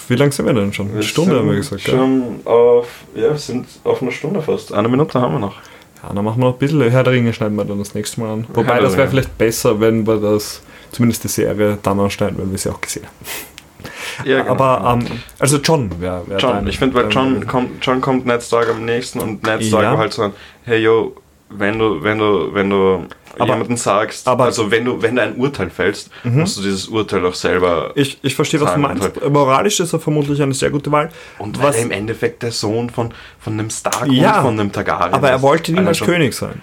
Wie 0.07 0.15
lange 0.15 0.31
sind 0.31 0.47
wir 0.47 0.53
denn 0.53 0.73
schon? 0.73 0.89
Eine 0.91 1.03
Stunde 1.03 1.37
haben 1.37 1.47
wir 1.47 1.57
gesagt. 1.57 1.81
Schon 1.81 2.39
ja. 2.43 2.51
auf, 2.51 2.87
ja, 3.13 3.29
wir 3.29 3.37
sind 3.37 3.67
auf 3.83 4.01
eine 4.01 4.11
Stunde 4.11 4.41
fast. 4.41 4.73
Eine 4.73 4.87
Minute 4.87 5.21
haben 5.21 5.33
wir 5.33 5.39
noch. 5.39 5.55
Ja, 6.01 6.13
dann 6.13 6.25
machen 6.25 6.41
wir 6.41 6.47
noch 6.47 6.53
ein 6.53 6.59
bisschen 6.59 6.89
Herr 6.89 7.03
der 7.03 7.13
Ringe, 7.13 7.33
schneiden 7.33 7.55
wir 7.55 7.65
dann 7.65 7.77
das 7.77 7.93
nächste 7.93 8.21
Mal 8.21 8.33
an. 8.33 8.47
Wobei, 8.53 8.79
das 8.79 8.97
wäre 8.97 9.07
vielleicht 9.07 9.37
besser, 9.37 9.79
wenn 9.79 10.07
wir 10.07 10.17
das 10.17 10.63
zumindest 10.91 11.23
die 11.23 11.27
Serie 11.29 11.77
dann 11.81 11.99
anschneiden, 11.99 12.37
weil 12.37 12.49
wir 12.51 12.57
sie 12.57 12.69
auch 12.69 12.81
gesehen 12.81 13.05
haben. 13.05 14.27
Ja, 14.27 14.39
genau. 14.41 14.51
Aber 14.51 14.99
ähm, 14.99 15.19
also 15.39 15.57
John 15.57 16.01
wäre 16.01 16.23
wär 16.27 16.37
John, 16.39 16.53
dein, 16.53 16.67
ich 16.67 16.79
finde, 16.79 16.95
weil 16.95 17.09
John 17.11 17.45
kommt, 17.45 17.85
John 17.85 18.01
kommt 18.01 18.25
Ned 18.25 18.41
Stark 18.41 18.69
am 18.69 18.83
nächsten 18.85 19.19
und 19.19 19.43
Ned 19.43 19.63
Stark 19.63 19.83
ja. 19.83 19.97
halt 19.97 20.13
so 20.13 20.23
ein, 20.23 20.33
hey 20.65 20.79
yo, 20.79 21.15
wenn 21.49 21.77
du, 21.77 22.01
wenn 22.03 22.17
du, 22.17 22.53
wenn 22.53 22.69
du 22.69 23.05
Aber- 23.37 23.45
jemanden 23.53 23.77
sagst, 23.77 24.27
aber- 24.27 24.45
also 24.45 24.71
wenn 24.71 24.83
du, 24.85 25.01
wenn 25.01 25.15
du 25.15 25.21
ein 25.21 25.35
Urteil 25.37 25.69
fällst, 25.69 26.09
musst 26.23 26.57
du 26.57 26.61
dieses 26.63 26.87
Urteil 26.87 27.23
auch 27.25 27.35
selber. 27.35 27.91
Ich, 27.95 28.17
ich 28.23 28.33
verstehe, 28.35 28.59
was 28.59 28.73
du 28.73 28.79
meinst. 28.79 29.03
halt. 29.03 29.29
Moralisch 29.31 29.79
ist 29.79 29.93
er 29.93 29.99
vermutlich 29.99 30.41
eine 30.41 30.53
sehr 30.55 30.71
gute 30.71 30.91
Wahl. 30.91 31.11
und 31.37 31.57
weil 31.59 31.67
was, 31.69 31.75
er 31.77 31.83
im 31.83 31.91
Endeffekt 31.91 32.41
der 32.43 32.51
Sohn 32.51 32.89
von, 32.89 33.13
von 33.39 33.53
einem 33.53 33.69
Stark 33.69 34.07
Ja, 34.07 34.37
und 34.39 34.45
von 34.45 34.59
einem 34.59 34.71
Targaryen 34.71 35.13
aber 35.13 35.29
er 35.29 35.41
wollte 35.43 35.71
niemals 35.71 35.99
schon- 35.99 36.07
König 36.07 36.33
sein. 36.33 36.61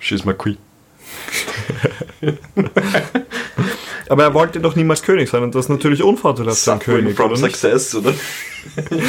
She's 0.00 0.24
my 0.24 0.34
queen. 0.34 0.58
Aber 4.08 4.24
er 4.24 4.34
wollte 4.34 4.60
doch 4.60 4.76
niemals 4.76 5.02
König 5.02 5.30
sein 5.30 5.42
und 5.42 5.54
das 5.54 5.66
ist 5.66 5.68
natürlich 5.70 6.02
unvorteilhaft 6.02 6.58
für 6.58 6.72
einen 6.72 6.80
König. 6.80 7.16
from 7.16 7.34
success, 7.36 7.94
oder? 7.94 8.12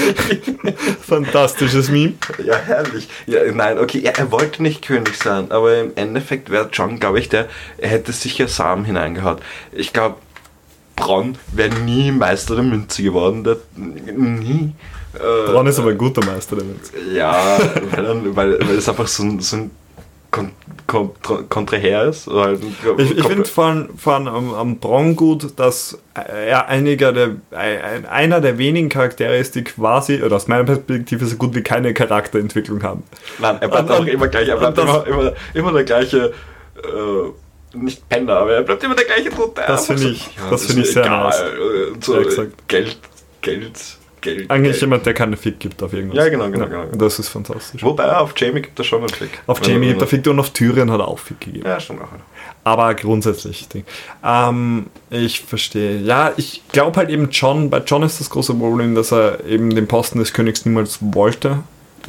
Fantastisches 1.02 1.90
Meme. 1.90 2.14
Ja, 2.44 2.56
herrlich. 2.56 3.08
Ja, 3.28 3.40
nein, 3.52 3.78
okay, 3.80 4.00
ja, 4.00 4.12
er 4.12 4.32
wollte 4.32 4.64
nicht 4.64 4.82
König 4.82 5.16
sein, 5.16 5.52
aber 5.52 5.78
im 5.80 5.92
Endeffekt 5.96 6.50
wäre 6.50 6.70
John, 6.72 7.00
glaube 7.00 7.20
ich, 7.20 7.30
der, 7.30 7.50
er 7.78 7.90
hätte 7.90 8.12
sicher 8.14 8.48
Samen 8.48 8.86
hineingehaut. 8.86 9.42
Ich 9.72 9.94
glaube, 9.94 10.16
Bronn 10.96 11.38
wäre 11.52 11.74
nie 11.76 12.12
Meister 12.12 12.56
der 12.56 12.64
Münze 12.64 13.04
geworden. 13.04 13.44
Der, 13.44 13.58
nie. 13.76 14.74
Äh, 15.16 15.52
Braun 15.52 15.68
ist 15.68 15.80
aber 15.80 15.92
ein 15.92 15.98
guter 15.98 16.26
Meister 16.26 16.56
damit. 16.56 16.80
Ja, 17.14 17.60
weil, 17.92 18.36
weil, 18.36 18.60
weil 18.60 18.78
es 18.78 18.90
einfach 18.90 19.08
so 19.08 19.24
ein, 19.24 19.40
so 19.40 19.58
ein 19.58 19.72
Kon 20.34 20.52
Kon 20.88 21.12
Kontraher 21.48 22.06
ist. 22.06 22.28
Halt 22.28 22.60
Ich, 22.98 23.18
ich 23.18 23.24
finde 23.26 23.46
vor 23.46 23.66
allem, 23.66 23.90
vor 23.98 24.14
allem 24.16 24.28
am, 24.28 24.54
am 24.54 24.78
Braun 24.80 25.16
gut, 25.16 25.58
dass 25.58 25.98
er 26.16 26.68
einiger 26.68 27.14
der, 27.14 27.36
ein, 27.52 28.06
einer 28.08 28.42
der 28.42 28.58
wenigen 28.58 28.90
Charaktere 28.90 29.38
ist, 29.38 29.54
die 29.56 29.64
quasi, 29.64 30.22
oder 30.24 30.36
aus 30.36 30.48
meiner 30.48 30.64
Perspektive, 30.66 31.26
so 31.26 31.36
gut 31.38 31.56
wie 31.56 31.62
keine 31.62 31.94
Charakterentwicklung 31.94 32.82
haben. 32.84 33.04
Nein, 33.40 33.58
er 33.62 33.68
bleibt 33.70 33.90
Und- 33.90 33.96
auch 33.96 34.00
und- 34.02 34.08
immer 34.08 34.28
gleich. 34.28 34.48
Er 34.50 34.58
bleibt 34.58 34.78
das- 34.78 34.84
immer, 35.06 35.08
immer, 35.08 35.34
immer 35.54 35.72
der 35.74 35.84
gleiche. 35.84 36.34
Äh, 36.78 37.78
nicht 37.78 38.08
Penner, 38.10 38.34
aber 38.38 38.54
er 38.54 38.62
bleibt 38.64 38.84
immer 38.84 38.96
der 38.96 39.06
gleiche 39.06 39.30
Tote. 39.30 39.62
Das 39.66 39.88
finde 39.88 40.10
ich- 40.10 40.30
das 40.50 40.62
ist 40.62 40.68
finde 40.68 40.82
ich 40.84 40.94
sehr 40.94 41.06
egal. 41.06 41.24
nice. 41.26 41.40
Äh, 41.42 42.02
So, 42.02 42.16
Ja, 42.16 42.22
exakt. 42.22 42.68
Geld, 42.68 42.98
Geld, 43.42 43.80
Geld. 44.24 44.50
Eigentlich 44.50 44.72
Geld. 44.72 44.82
jemand, 44.82 45.06
der 45.06 45.14
keine 45.14 45.38
Fick 45.38 45.60
gibt 45.60 45.84
auf 45.84 45.94
irgendwas. 45.94 46.18
Ja, 46.18 46.30
genau, 46.30 46.50
genau, 46.50 46.66
genau. 46.66 46.86
Das 46.94 47.20
ist 47.20 47.30
fantastisch. 47.30 47.84
Wobei 47.84 48.16
auf 48.16 48.34
Jamie 48.36 48.62
gibt 48.62 48.80
er 48.80 48.86
schon 48.86 49.00
einen 49.00 49.10
Fick. 49.10 49.30
Auf 49.46 49.62
Wenn 49.62 49.74
Jamie 49.74 49.88
gibt 49.90 50.02
er 50.02 50.08
Fick 50.08 50.26
und 50.26 50.40
auf 50.40 50.50
Tyrion 50.50 50.90
hat 50.90 51.00
er 51.00 51.08
auch 51.08 51.20
Fick 51.20 51.40
gegeben. 51.42 51.68
Ja, 51.68 51.80
stimmt 51.80 52.02
auch. 52.02 52.08
Aber 52.64 52.94
grundsätzlich. 52.96 53.68
Ding. 53.68 53.86
Ähm, 54.24 54.88
ich 55.10 55.42
verstehe. 55.42 55.98
Ja, 56.00 56.32
ich 56.38 56.64
glaube 56.72 56.98
halt 56.98 57.10
eben 57.10 57.30
John, 57.30 57.70
bei 57.70 57.80
John 57.80 58.04
ist 58.04 58.20
das 58.20 58.30
große 58.30 58.54
Problem, 58.56 58.96
dass 58.96 59.12
er 59.12 59.44
eben 59.46 59.76
den 59.76 59.88
Posten 59.88 60.20
des 60.20 60.34
Königs 60.34 60.66
niemals 60.66 61.00
wollte. 61.02 61.60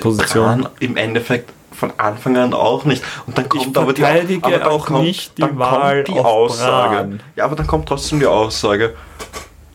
Position. 0.00 0.62
Bran 0.62 0.68
im 0.80 0.96
Endeffekt 0.96 1.50
von 1.72 1.92
Anfang 1.96 2.36
an 2.36 2.54
auch 2.54 2.84
nicht. 2.84 3.02
Und 3.26 3.36
dann 3.36 3.48
kommt 3.48 3.76
aber 3.76 3.92
die, 3.92 4.04
aber 4.04 4.70
auch 4.70 4.86
kommt, 4.86 5.04
nicht 5.04 5.36
die 5.38 5.42
Wahl 5.58 6.04
die 6.04 6.12
Aussage. 6.12 6.96
Bran. 6.96 7.20
Ja, 7.36 7.44
aber 7.44 7.56
dann 7.56 7.66
kommt 7.66 7.88
trotzdem 7.88 8.20
die 8.20 8.26
Aussage. 8.26 8.94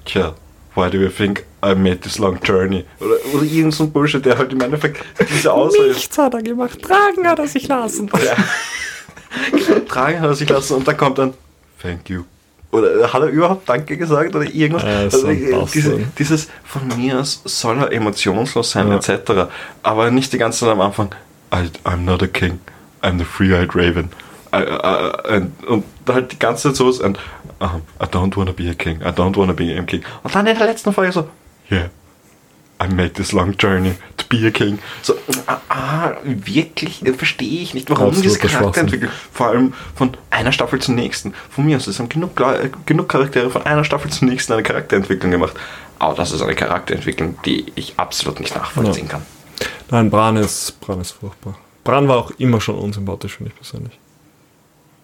Tja, 0.05 0.33
why 0.75 0.89
do 0.89 0.97
you 0.99 1.09
think 1.09 1.45
I 1.63 1.73
made 1.75 1.97
this 2.01 2.17
long 2.17 2.39
journey? 2.43 2.85
Oder, 2.99 3.15
oder 3.33 3.43
irgend 3.43 3.73
so 3.73 3.83
ein 3.85 3.91
Bullshit, 3.91 4.23
der 4.25 4.37
halt 4.37 4.51
im 4.53 4.61
Endeffekt 4.61 5.03
diese 5.29 5.51
Aussage 5.51 5.93
hat 6.17 6.33
er 6.33 6.41
gemacht. 6.41 6.81
Tragen 6.81 7.27
hat 7.27 7.39
er 7.39 7.47
sich 7.47 7.67
lassen. 7.67 8.09
tragen 9.87 10.19
hat 10.21 10.27
er 10.29 10.35
sich 10.35 10.49
lassen 10.49 10.75
und 10.75 10.87
dann 10.87 10.97
kommt 10.97 11.17
dann 11.17 11.33
Thank 11.81 12.09
you. 12.09 12.23
Oder 12.71 13.11
hat 13.11 13.21
er 13.21 13.29
überhaupt 13.29 13.67
Danke 13.67 13.97
gesagt 13.97 14.35
oder 14.35 14.45
irgendwas? 14.45 15.13
Ist 15.13 15.21
so 15.21 15.27
ein 15.27 15.41
äh, 15.43 15.65
diese, 15.73 15.97
dieses 16.17 16.49
von 16.63 16.87
mir 16.97 17.19
aus 17.19 17.41
soll 17.45 17.77
er 17.79 17.91
emotionslos 17.91 18.71
sein 18.71 18.89
Ja. 18.89 18.97
etc. 18.97 19.49
Aber 19.81 20.11
nicht 20.11 20.31
die 20.33 20.37
ganze 20.37 20.59
Zeit 20.59 20.69
am 20.69 20.81
Anfang 20.81 21.09
I, 21.53 21.69
I'm 21.83 22.01
not 22.05 22.21
a 22.21 22.27
king, 22.27 22.59
I'm 23.01 23.17
the 23.17 23.25
three-eyed 23.25 23.75
raven. 23.75 24.09
I, 24.53 24.57
I, 24.57 25.35
and, 25.35 25.63
und 25.67 25.83
halt 26.07 26.31
die 26.31 26.39
ganze 26.39 26.69
Zeit 26.69 26.75
so 26.75 26.89
ist 26.89 27.01
und 27.01 27.19
um, 27.59 27.81
I 28.01 28.05
don't 28.05 28.35
wanna 28.35 28.51
be 28.51 28.69
a 28.69 28.73
king, 28.73 29.01
I 29.01 29.09
don't 29.09 29.37
wanna 29.37 29.53
be 29.53 29.77
a 29.77 29.81
king. 29.83 30.03
Und 30.23 30.33
dann 30.33 30.47
in 30.47 30.57
der 30.57 30.67
letzten 30.67 30.91
Folge 30.93 31.11
so 31.11 31.29
Yeah, 31.71 31.89
I 32.81 32.87
made 32.87 33.13
this 33.13 33.31
long 33.31 33.53
journey 33.57 33.95
to 34.17 34.25
be 34.27 34.47
a 34.47 34.51
king. 34.51 34.79
So, 35.01 35.15
ah, 35.47 35.59
ah 35.69 36.11
wirklich, 36.23 37.05
äh, 37.05 37.13
verstehe 37.13 37.61
ich 37.61 37.73
nicht, 37.73 37.89
warum 37.89 38.07
Absoluter 38.07 38.29
diese 38.29 38.39
Schwachsinn. 38.39 38.59
Charakterentwicklung, 38.59 39.11
vor 39.31 39.47
allem 39.47 39.73
von 39.95 40.17
einer 40.31 40.51
Staffel 40.51 40.79
zur 40.79 40.95
nächsten. 40.95 41.33
Von 41.49 41.65
mir 41.65 41.77
aus, 41.77 41.87
es 41.87 41.99
haben 41.99 42.09
genug, 42.09 42.39
äh, 42.39 42.69
genug 42.85 43.09
Charaktere 43.09 43.49
von 43.49 43.63
einer 43.63 43.83
Staffel 43.83 44.09
zur 44.09 44.29
nächsten 44.29 44.53
eine 44.53 44.63
Charakterentwicklung 44.63 45.31
gemacht. 45.31 45.53
Aber 45.99 46.15
das 46.15 46.31
ist 46.31 46.41
eine 46.41 46.55
Charakterentwicklung, 46.55 47.37
die 47.45 47.65
ich 47.75 47.93
absolut 47.97 48.39
nicht 48.39 48.55
nachvollziehen 48.55 49.09
kann. 49.09 49.23
Nein, 49.91 50.09
Bran 50.09 50.37
ist, 50.37 50.79
Bran 50.79 51.01
ist 51.01 51.11
furchtbar. 51.11 51.55
Bran 51.83 52.07
war 52.07 52.17
auch 52.17 52.31
immer 52.37 52.61
schon 52.61 52.75
unsympathisch, 52.75 53.35
finde 53.35 53.51
ich 53.51 53.55
persönlich. 53.55 53.98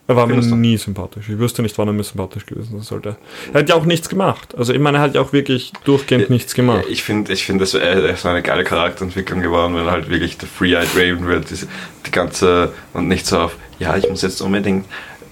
Er 0.08 0.16
war 0.16 0.28
mir 0.28 0.36
nie 0.36 0.78
sympathisch. 0.78 1.30
Ich 1.30 1.40
wüsste 1.40 1.64
nicht, 1.64 1.78
wann 1.80 1.88
er 1.88 1.94
mir 1.94 2.04
sympathisch 2.04 2.46
gewesen 2.46 2.74
sein 2.74 2.82
sollte. 2.82 3.16
Er 3.54 3.62
hat 3.62 3.70
ja 3.70 3.76
auch 3.76 3.86
nichts 3.86 4.08
gemacht. 4.08 4.54
Also 4.56 4.72
ich 4.72 4.80
meine, 4.80 5.00
er 5.00 5.02
hat 5.02 5.16
ja 5.16 5.22
auch 5.22 5.34
wirklich 5.34 5.74
durchgehend 5.84 6.30
nichts 6.30 6.54
gemacht. 6.54 6.86
Ich 6.90 7.04
finde, 7.04 7.34
ich 7.34 7.44
find, 7.46 7.60
das 7.60 7.74
wäre 7.74 8.16
so 8.16 8.28
eine 8.28 8.44
geile 8.44 8.64
Charakterentwicklung 8.64 9.42
geworden, 9.42 9.74
wenn 9.76 9.86
er 9.86 9.92
halt 9.92 10.10
wirklich 10.10 10.38
der 10.38 10.48
Free-Eyed 10.48 10.90
Raven 10.96 11.26
wird. 11.26 11.50
Diese, 11.50 11.68
die 12.06 12.12
ganze, 12.12 12.72
und 12.94 13.08
nicht 13.08 13.26
so 13.26 13.40
auf, 13.40 13.56
ja, 13.80 13.98
ich 13.98 14.08
muss 14.08 14.22
jetzt 14.22 14.42
unbedingt 14.42 14.86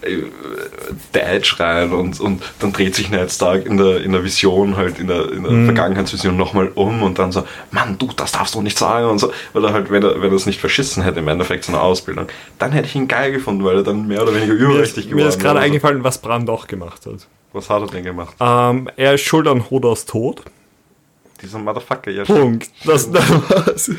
äh, 0.06 0.24
Dad 1.12 1.46
schreien 1.46 1.92
und, 1.94 2.20
und 2.20 2.42
dann 2.60 2.74
dreht 2.74 2.96
sich 2.96 3.10
Ned 3.10 3.32
Stark 3.32 3.66
in 3.66 3.78
der, 3.78 4.02
in 4.02 4.12
der 4.12 4.24
Vision, 4.24 4.78
halt 4.78 5.00
in 5.00 5.08
der, 5.08 5.32
in 5.32 5.44
der 5.44 5.52
Mhm. 5.52 5.66
Vergangenheitsvision 5.66 6.36
nochmal 6.38 6.72
um 6.76 7.04
und 7.04 7.20
dann 7.20 7.32
so, 7.32 7.44
Mann, 7.72 7.98
du, 7.98 8.10
das 8.16 8.32
darfst 8.32 8.56
du 8.56 8.62
nicht 8.62 8.78
sagen 8.78 9.08
und 9.08 9.20
so. 9.20 9.32
Weil 9.54 9.66
er 9.66 9.74
halt, 9.74 9.90
wenn 9.92 10.04
er, 10.04 10.22
wenn 10.22 10.30
er 10.32 10.36
es 10.36 10.46
nicht 10.46 10.60
verschissen 10.60 11.04
hätte 11.04 11.20
im 11.20 11.28
Endeffekt 11.28 11.64
seiner 11.66 11.82
Ausbildung, 11.82 12.28
dann 12.60 12.72
hätte 12.72 12.88
ich 12.88 12.96
ihn 12.96 13.08
geil 13.08 13.32
gefunden, 13.32 13.64
weil 13.64 13.78
er 13.78 13.84
dann 13.84 14.08
mehr 14.08 14.22
oder 14.24 14.34
weniger 14.36 14.54
ist, 14.82 14.96
geworden 14.96 15.16
mir 15.16 15.28
ist 15.28 15.40
gerade 15.40 15.56
wäre. 15.56 15.66
eingefallen, 15.66 16.04
was 16.04 16.18
Bran 16.20 16.46
doch 16.46 16.68
gemacht 16.68 17.06
hat. 17.06 17.28
Was 17.54 17.70
hat 17.70 17.82
er 17.84 17.88
denn 17.88 18.04
gemacht? 18.04 18.36
Ähm, 18.40 18.90
er 18.96 19.14
ist 19.14 19.22
schuld 19.22 19.48
an 19.48 19.70
Hodors 19.70 20.06
Tod. 20.06 20.42
Dieser 21.44 21.60
Motherfucker, 21.60 22.10
ja. 22.10 22.24
Punkt. 22.24 22.70
Das, 22.86 23.12
das 23.12 23.30
war's. 23.30 23.92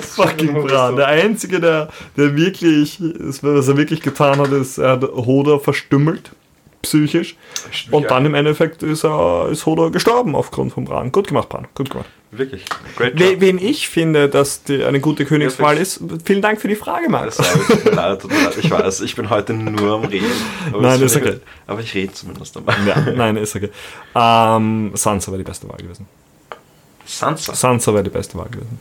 Fucking 0.00 0.54
Bran. 0.66 0.96
Der 0.96 1.08
Einzige, 1.08 1.60
der, 1.60 1.88
der 2.16 2.36
wirklich, 2.36 2.98
was 3.42 3.68
er 3.68 3.76
wirklich 3.76 4.00
getan 4.00 4.38
hat, 4.38 4.50
ist, 4.52 4.78
er 4.78 4.92
hat 4.92 5.02
Hodor 5.02 5.60
verstümmelt. 5.60 6.30
Psychisch. 6.82 7.36
Und 7.90 8.10
dann 8.10 8.24
im 8.24 8.34
Endeffekt 8.34 8.82
ist, 8.82 9.04
er, 9.04 9.48
ist 9.50 9.66
Hodor 9.66 9.92
gestorben 9.92 10.34
aufgrund 10.34 10.72
von 10.72 10.86
Bran. 10.86 11.12
Gut 11.12 11.28
gemacht, 11.28 11.50
Bran. 11.50 11.68
Gut 11.74 11.90
gemacht. 11.90 12.08
Wirklich. 12.30 12.64
Great 12.96 13.18
job. 13.18 13.28
We, 13.28 13.40
wen 13.40 13.58
ich 13.58 13.88
finde, 13.88 14.28
dass 14.28 14.62
die, 14.62 14.82
eine 14.84 15.00
gute 15.00 15.26
Königswahl 15.26 15.74
Ja, 15.74 15.82
ist, 15.82 16.00
vielen 16.24 16.40
Dank 16.40 16.60
für 16.60 16.68
die 16.68 16.76
Frage, 16.76 17.10
Max. 17.10 17.36
Tut 17.36 17.84
mir 17.84 17.90
leid, 17.90 18.22
tut 18.22 18.30
mir 18.30 18.44
leid. 18.44 18.56
Ich 18.56 18.70
weiß, 18.70 19.00
ich 19.00 19.16
bin 19.16 19.28
heute 19.28 19.52
nur 19.52 19.96
am 19.96 20.04
Reden. 20.04 20.30
Aber 20.72 20.80
Nein, 20.80 21.02
ist 21.02 21.16
okay. 21.16 21.40
Aber 21.66 21.80
ich 21.80 21.92
rede 21.92 22.12
zumindest 22.14 22.56
dabei. 22.56 22.74
Ja, 22.86 22.98
nein, 23.14 23.36
ist 23.36 23.54
okay. 23.56 23.70
Ähm, 24.14 24.92
Sansa 24.94 25.32
wäre 25.32 25.42
die 25.42 25.44
beste 25.44 25.68
Wahl 25.68 25.78
gewesen. 25.78 26.06
Sansa. 27.16 27.54
Sansa 27.54 27.92
wäre 27.92 28.04
die 28.04 28.10
beste 28.10 28.36
Wahl 28.38 28.48
gewesen. 28.48 28.78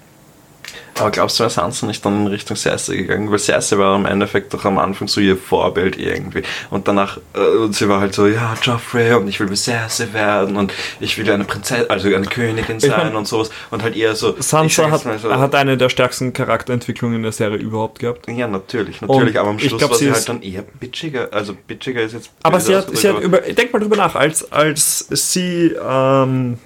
Aber 0.99 1.11
glaubst 1.11 1.39
du, 1.39 1.43
wäre 1.43 1.49
Sansa 1.49 1.87
nicht 1.87 2.05
dann 2.05 2.25
in 2.25 2.27
Richtung 2.27 2.57
Cersei 2.57 2.97
gegangen? 2.97 3.31
Weil 3.31 3.39
Cersei 3.39 3.77
war 3.77 3.95
im 3.95 4.05
Endeffekt 4.05 4.53
doch 4.53 4.65
am 4.65 4.77
Anfang 4.77 5.07
so 5.07 5.21
ihr 5.21 5.37
Vorbild 5.37 5.97
irgendwie. 5.97 6.43
Und 6.69 6.87
danach, 6.87 7.17
äh, 7.33 7.39
und 7.39 7.73
sie 7.73 7.87
war 7.87 8.01
halt 8.01 8.13
so, 8.13 8.27
ja, 8.27 8.55
Joffrey 8.61 9.13
und 9.13 9.27
ich 9.27 9.39
will 9.39 9.49
wie 9.49 9.55
Cersei 9.55 10.11
werden 10.13 10.57
und 10.57 10.73
ich 10.99 11.17
will 11.17 11.29
eine 11.31 11.45
Prinzessin, 11.45 11.89
also 11.89 12.07
eine 12.13 12.25
Königin 12.25 12.79
sein 12.79 12.91
mein, 12.97 13.15
und 13.15 13.27
sowas. 13.27 13.49
Und 13.71 13.81
halt 13.81 13.95
eher 13.95 14.15
so. 14.15 14.35
ich 14.37 14.45
Sansa 14.45 14.91
hat, 14.91 15.01
so, 15.21 15.33
hat 15.33 15.55
eine 15.55 15.77
der 15.77 15.89
stärksten 15.89 16.33
Charakterentwicklungen 16.33 17.17
in 17.17 17.23
der 17.23 17.31
Serie 17.31 17.57
überhaupt 17.57 17.99
gehabt. 17.99 18.27
Ja, 18.27 18.47
natürlich, 18.47 19.01
natürlich. 19.01 19.35
Und 19.35 19.37
aber 19.37 19.49
am 19.51 19.57
ich 19.57 19.67
Schluss 19.67 19.79
glaub, 19.79 19.91
war 19.91 19.97
sie 19.97 20.11
halt 20.11 20.27
dann 20.27 20.41
eher 20.41 20.63
bitchiger. 20.63 21.29
Also 21.31 21.55
bitchiger 21.55 22.01
ist 22.01 22.13
jetzt. 22.13 22.31
Aber 22.43 22.59
sie 22.59 22.75
hat, 22.75 22.95
sie 22.95 23.07
hat 23.07 23.19
über, 23.21 23.39
denk 23.39 23.71
mal 23.71 23.79
drüber 23.79 23.95
nach, 23.95 24.15
als, 24.15 24.51
als 24.51 25.07
sie 25.09 25.73
ähm, 25.81 26.57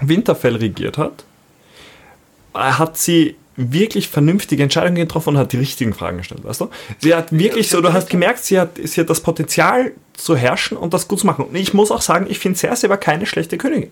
Winterfell 0.00 0.56
regiert 0.56 0.98
hat, 0.98 1.24
äh, 2.54 2.58
hat 2.58 2.96
sie 2.96 3.36
wirklich 3.56 4.08
vernünftige 4.08 4.62
Entscheidungen 4.62 4.96
getroffen 4.96 5.30
und 5.30 5.38
hat 5.38 5.52
die 5.52 5.58
richtigen 5.58 5.92
Fragen 5.92 6.18
gestellt, 6.18 6.44
weißt 6.44 6.62
du? 6.62 6.70
Sie 6.98 7.14
hat 7.14 7.30
wirklich 7.30 7.68
so, 7.68 7.80
du 7.80 7.92
hast 7.92 8.08
gemerkt, 8.08 8.44
sie 8.44 8.58
hat, 8.58 8.78
sie 8.82 9.00
hat 9.00 9.10
das 9.10 9.20
Potenzial 9.20 9.92
zu 10.14 10.36
herrschen 10.36 10.76
und 10.76 10.94
das 10.94 11.08
gut 11.08 11.20
zu 11.20 11.26
machen. 11.26 11.44
Und 11.46 11.54
ich 11.54 11.74
muss 11.74 11.90
auch 11.90 12.00
sagen, 12.00 12.26
ich 12.28 12.38
finde 12.38 12.58
Cersei 12.58 12.88
war 12.88 12.96
keine 12.96 13.26
schlechte 13.26 13.58
Königin. 13.58 13.90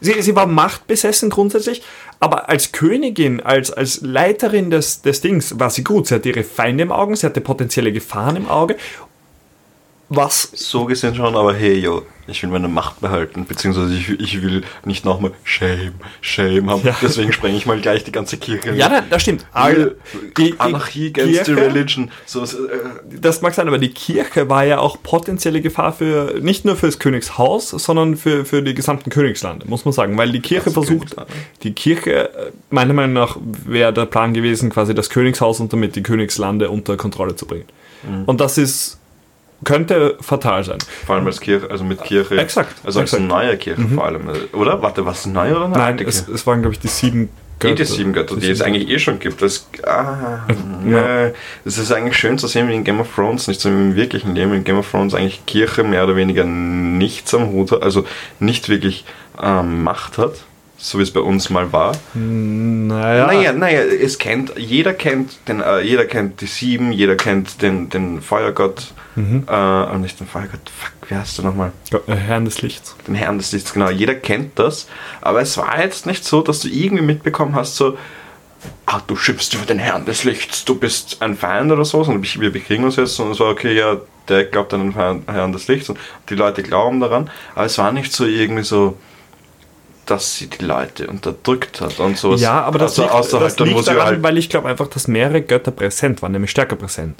Sie, 0.00 0.20
sie 0.22 0.36
war 0.36 0.46
machtbesessen 0.46 1.30
grundsätzlich, 1.30 1.82
aber 2.20 2.48
als 2.48 2.72
Königin, 2.72 3.40
als, 3.40 3.72
als 3.72 4.00
Leiterin 4.00 4.70
des, 4.70 5.02
des 5.02 5.20
Dings 5.20 5.58
war 5.58 5.70
sie 5.70 5.82
gut. 5.82 6.06
Sie 6.06 6.14
hatte 6.14 6.28
ihre 6.28 6.44
Feinde 6.44 6.82
im 6.82 6.92
Auge, 6.92 7.16
sie 7.16 7.26
hatte 7.26 7.40
potenzielle 7.40 7.92
Gefahren 7.92 8.36
im 8.36 8.48
Auge. 8.48 8.76
Was 10.08 10.50
So 10.54 10.84
gesehen 10.84 11.14
schon, 11.14 11.34
aber 11.34 11.54
hey, 11.54 11.78
yo, 11.78 12.02
ich 12.28 12.42
will 12.42 12.50
meine 12.50 12.68
Macht 12.68 13.00
behalten, 13.00 13.46
beziehungsweise 13.46 13.94
ich, 13.94 14.10
ich 14.10 14.42
will 14.42 14.62
nicht 14.84 15.04
nochmal 15.04 15.32
Shame, 15.44 15.94
Shame 16.20 16.70
haben. 16.70 16.82
Ja. 16.84 16.96
Deswegen 17.00 17.32
sprenge 17.32 17.56
ich 17.56 17.66
mal 17.66 17.80
gleich 17.80 18.04
die 18.04 18.12
ganze 18.12 18.36
Kirche. 18.36 18.74
Ja, 18.74 19.02
das 19.08 19.22
stimmt. 19.22 19.46
All, 19.52 19.96
die, 20.36 20.54
Anarchie 20.58 21.08
against 21.08 21.44
Kirche, 21.44 21.54
the 21.54 21.60
religion. 21.60 22.10
So, 22.26 22.44
äh, 22.44 22.46
das 23.20 23.40
mag 23.40 23.54
sein, 23.54 23.66
aber 23.66 23.78
die 23.78 23.90
Kirche 23.90 24.48
war 24.48 24.64
ja 24.64 24.78
auch 24.78 25.02
potenzielle 25.02 25.60
Gefahr 25.60 25.92
für 25.92 26.38
nicht 26.40 26.64
nur 26.64 26.76
für 26.76 26.86
das 26.86 26.98
Königshaus, 26.98 27.70
sondern 27.70 28.16
für, 28.16 28.44
für 28.44 28.62
die 28.62 28.74
gesamten 28.74 29.10
Königslande, 29.10 29.66
muss 29.66 29.84
man 29.84 29.92
sagen. 29.92 30.18
Weil 30.18 30.30
die 30.30 30.40
Kirche 30.40 30.70
versucht, 30.70 31.16
die 31.62 31.72
Kirche, 31.72 32.34
äh, 32.34 32.52
meiner 32.70 32.92
Meinung 32.92 33.14
nach, 33.14 33.38
wäre 33.40 33.92
der 33.92 34.06
Plan 34.06 34.34
gewesen, 34.34 34.70
quasi 34.70 34.94
das 34.94 35.08
Königshaus 35.08 35.60
und 35.60 35.72
damit 35.72 35.96
die 35.96 36.02
Königslande 36.02 36.68
unter 36.68 36.96
Kontrolle 36.96 37.36
zu 37.36 37.46
bringen. 37.46 37.66
Mhm. 38.02 38.24
Und 38.24 38.40
das 38.40 38.58
ist 38.58 38.98
könnte 39.64 40.16
fatal 40.20 40.64
sein. 40.64 40.78
Vor 41.06 41.16
allem 41.16 41.26
als 41.26 41.40
Kirche, 41.40 41.70
also 41.70 41.84
mit 41.84 42.02
Kirche. 42.02 42.38
Exakt. 42.38 42.74
Also 42.84 43.00
als 43.00 43.12
exakt. 43.12 43.28
neue 43.28 43.56
Kirche 43.56 43.80
mhm. 43.80 43.94
vor 43.94 44.06
allem. 44.06 44.22
Oder? 44.52 44.80
Warte, 44.82 45.04
was 45.04 45.26
neu 45.26 45.50
oder 45.50 45.68
nein? 45.68 45.96
Nein, 45.96 46.06
es, 46.06 46.28
es, 46.28 46.46
waren, 46.46 46.60
glaube 46.60 46.74
ich, 46.74 46.80
die 46.80 46.88
sieben 46.88 47.28
Götter. 47.58 47.74
Die, 47.74 47.82
die 47.82 47.88
sieben 47.88 48.12
Götter, 48.12 48.36
die, 48.36 48.42
die 48.42 48.50
es 48.50 48.62
eigentlich 48.62 48.88
eh 48.88 48.98
schon 48.98 49.18
gibt. 49.18 49.42
Das, 49.42 49.68
ah, 49.84 50.46
ja. 50.88 51.30
Es 51.64 51.78
ist 51.78 51.90
eigentlich 51.90 52.16
schön 52.16 52.38
zu 52.38 52.46
sehen, 52.46 52.68
wie 52.68 52.74
in 52.74 52.84
Game 52.84 53.00
of 53.00 53.12
Thrones, 53.14 53.48
nicht 53.48 53.60
so 53.60 53.68
im 53.68 53.96
wirklichen 53.96 54.34
Leben, 54.34 54.52
in 54.54 54.64
Game 54.64 54.78
of 54.78 54.90
Thrones 54.90 55.14
eigentlich 55.14 55.44
Kirche 55.46 55.82
mehr 55.82 56.04
oder 56.04 56.14
weniger 56.14 56.44
nichts 56.44 57.34
am 57.34 57.50
Hut 57.50 57.72
hat, 57.72 57.82
also 57.82 58.04
nicht 58.38 58.68
wirklich 58.68 59.04
ähm, 59.42 59.82
Macht 59.82 60.18
hat 60.18 60.44
so 60.80 60.98
wie 60.98 61.02
es 61.02 61.12
bei 61.12 61.20
uns 61.20 61.50
mal 61.50 61.72
war. 61.72 61.92
Naja. 62.14 63.26
Naja, 63.26 63.52
naja, 63.52 63.80
es 63.80 64.18
kennt, 64.18 64.56
jeder 64.56 64.94
kennt 64.94 65.36
den, 65.48 65.60
äh, 65.60 65.80
jeder 65.80 66.06
kennt 66.06 66.40
die 66.40 66.46
Sieben, 66.46 66.92
jeder 66.92 67.16
kennt 67.16 67.60
den, 67.62 67.90
den 67.90 68.22
Feuergott, 68.22 68.92
mhm. 69.16 69.44
äh, 69.48 69.98
nicht 69.98 70.20
den 70.20 70.28
Feuergott, 70.28 70.70
fuck, 70.70 71.10
wie 71.10 71.16
heißt 71.16 71.38
der 71.38 71.46
nochmal? 71.46 71.72
Äh, 72.06 72.14
Herrn 72.14 72.44
des 72.44 72.62
Lichts. 72.62 72.94
Den 73.08 73.16
Herrn 73.16 73.38
des 73.38 73.50
Lichts, 73.50 73.74
genau, 73.74 73.90
jeder 73.90 74.14
kennt 74.14 74.56
das, 74.58 74.86
aber 75.20 75.40
es 75.40 75.58
war 75.58 75.82
jetzt 75.82 76.06
nicht 76.06 76.24
so, 76.24 76.42
dass 76.42 76.60
du 76.60 76.68
irgendwie 76.68 77.02
mitbekommen 77.02 77.56
hast, 77.56 77.74
so, 77.74 77.98
ah, 78.86 79.00
du 79.04 79.16
schimpfst 79.16 79.54
über 79.54 79.66
den 79.66 79.80
Herrn 79.80 80.04
des 80.04 80.22
Lichts, 80.22 80.64
du 80.64 80.76
bist 80.76 81.20
ein 81.20 81.36
Feind 81.36 81.72
oder 81.72 81.84
so, 81.84 82.04
sondern 82.04 82.22
wir 82.22 82.52
bekriegen 82.52 82.84
uns 82.84 82.94
jetzt 82.94 83.18
und 83.18 83.32
es 83.32 83.40
war 83.40 83.50
okay, 83.50 83.76
ja, 83.76 83.96
der 84.28 84.44
glaubt 84.44 84.72
an 84.74 84.92
den 84.92 84.94
Herrn 84.94 85.52
des 85.52 85.66
Lichts 85.66 85.88
und 85.88 85.98
die 86.28 86.36
Leute 86.36 86.62
glauben 86.62 87.00
daran, 87.00 87.30
aber 87.56 87.64
es 87.64 87.78
war 87.78 87.90
nicht 87.90 88.12
so 88.12 88.26
irgendwie 88.26 88.62
so, 88.62 88.96
dass 90.10 90.36
sie 90.36 90.48
die 90.48 90.64
Leute 90.64 91.06
unterdrückt 91.06 91.80
hat 91.80 92.00
und 92.00 92.16
so. 92.16 92.34
Ja, 92.34 92.62
aber 92.62 92.78
das 92.78 92.98
also 92.98 93.38
liegt, 93.38 93.60
das 93.60 93.66
liegt 93.66 93.86
daran, 93.86 94.06
halt 94.06 94.22
weil 94.22 94.38
ich 94.38 94.48
glaube 94.48 94.68
einfach, 94.68 94.88
dass 94.88 95.08
mehrere 95.08 95.42
Götter 95.42 95.70
präsent 95.70 96.22
waren, 96.22 96.32
nämlich 96.32 96.50
stärker 96.50 96.76
präsent. 96.76 97.18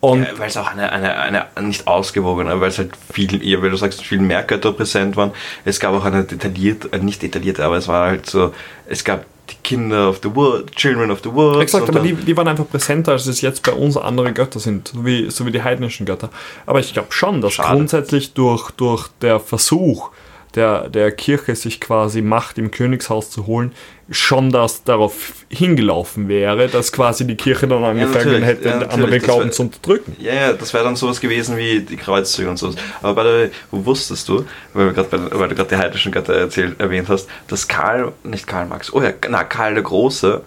Und 0.00 0.22
ja, 0.22 0.38
weil 0.38 0.48
es 0.48 0.56
auch 0.56 0.70
eine, 0.70 0.90
eine, 0.92 1.16
eine 1.16 1.46
nicht 1.60 1.86
ausgewogene, 1.86 2.58
weil 2.60 2.70
es 2.70 2.78
halt 2.78 2.92
viel 3.12 3.46
eher, 3.46 3.60
weil 3.62 3.70
du 3.70 3.76
sagst, 3.76 4.02
viel 4.02 4.20
mehr 4.20 4.42
Götter 4.42 4.72
präsent 4.72 5.16
waren. 5.16 5.32
Es 5.64 5.78
gab 5.78 5.92
auch 5.94 6.04
eine 6.04 6.24
detaillierte, 6.24 6.90
äh, 6.92 6.98
nicht 6.98 7.22
detaillierte, 7.22 7.64
aber 7.64 7.76
es 7.76 7.86
war 7.86 8.08
halt 8.08 8.28
so, 8.28 8.54
es 8.86 9.04
gab 9.04 9.26
die 9.50 9.56
Kinder 9.62 10.08
of 10.08 10.20
the 10.22 10.34
World, 10.34 10.74
Children 10.74 11.10
of 11.10 11.20
the 11.22 11.32
World. 11.32 11.60
Exakt, 11.60 11.88
aber 11.88 12.00
die, 12.00 12.14
die 12.14 12.36
waren 12.36 12.48
einfach 12.48 12.68
präsenter, 12.68 13.12
als 13.12 13.26
es 13.26 13.42
jetzt 13.42 13.62
bei 13.64 13.72
uns 13.72 13.96
andere 13.96 14.32
Götter 14.32 14.58
sind, 14.58 14.88
so 14.88 15.04
wie, 15.04 15.30
so 15.30 15.44
wie 15.44 15.50
die 15.50 15.62
heidnischen 15.62 16.06
Götter. 16.06 16.30
Aber 16.64 16.80
ich 16.80 16.92
glaube 16.92 17.08
schon, 17.10 17.42
dass 17.42 17.54
Schade. 17.54 17.76
grundsätzlich 17.76 18.32
durch, 18.32 18.70
durch 18.70 19.08
der 19.20 19.38
Versuch, 19.38 20.10
der, 20.56 20.88
der 20.88 21.12
Kirche 21.12 21.54
sich 21.54 21.80
quasi 21.80 22.22
Macht 22.22 22.58
im 22.58 22.70
Königshaus 22.70 23.30
zu 23.30 23.46
holen, 23.46 23.72
schon 24.10 24.50
das 24.50 24.82
darauf 24.82 25.32
hingelaufen 25.48 26.28
wäre, 26.28 26.68
dass 26.68 26.90
quasi 26.90 27.26
die 27.26 27.36
Kirche 27.36 27.68
dann 27.68 27.84
angefangen 27.84 28.40
ja, 28.40 28.46
hätte, 28.46 28.68
ja, 28.68 28.78
andere 28.88 29.20
Glauben 29.20 29.44
wär, 29.44 29.52
zu 29.52 29.62
unterdrücken. 29.62 30.16
Ja, 30.18 30.34
ja, 30.34 30.52
das 30.52 30.74
wäre 30.74 30.84
dann 30.84 30.96
sowas 30.96 31.20
gewesen 31.20 31.56
wie 31.56 31.80
die 31.80 31.96
Kreuzzüge 31.96 32.50
und 32.50 32.58
sowas. 32.58 32.74
Aber 33.02 33.14
bei 33.14 33.22
der, 33.22 33.50
wo 33.70 33.84
wusstest 33.84 34.28
du, 34.28 34.44
weil, 34.74 34.96
weil 34.96 35.48
du 35.48 35.54
gerade 35.54 35.68
die 35.68 35.76
heidnischen 35.76 36.10
Götter 36.10 36.34
erzählt, 36.34 36.80
erwähnt 36.80 37.08
hast, 37.08 37.28
dass 37.46 37.68
Karl, 37.68 38.12
nicht 38.24 38.46
Karl 38.46 38.66
Marx, 38.66 38.92
oh 38.92 39.00
ja, 39.00 39.12
na, 39.28 39.44
Karl 39.44 39.74
der 39.74 39.84
Große, 39.84 40.42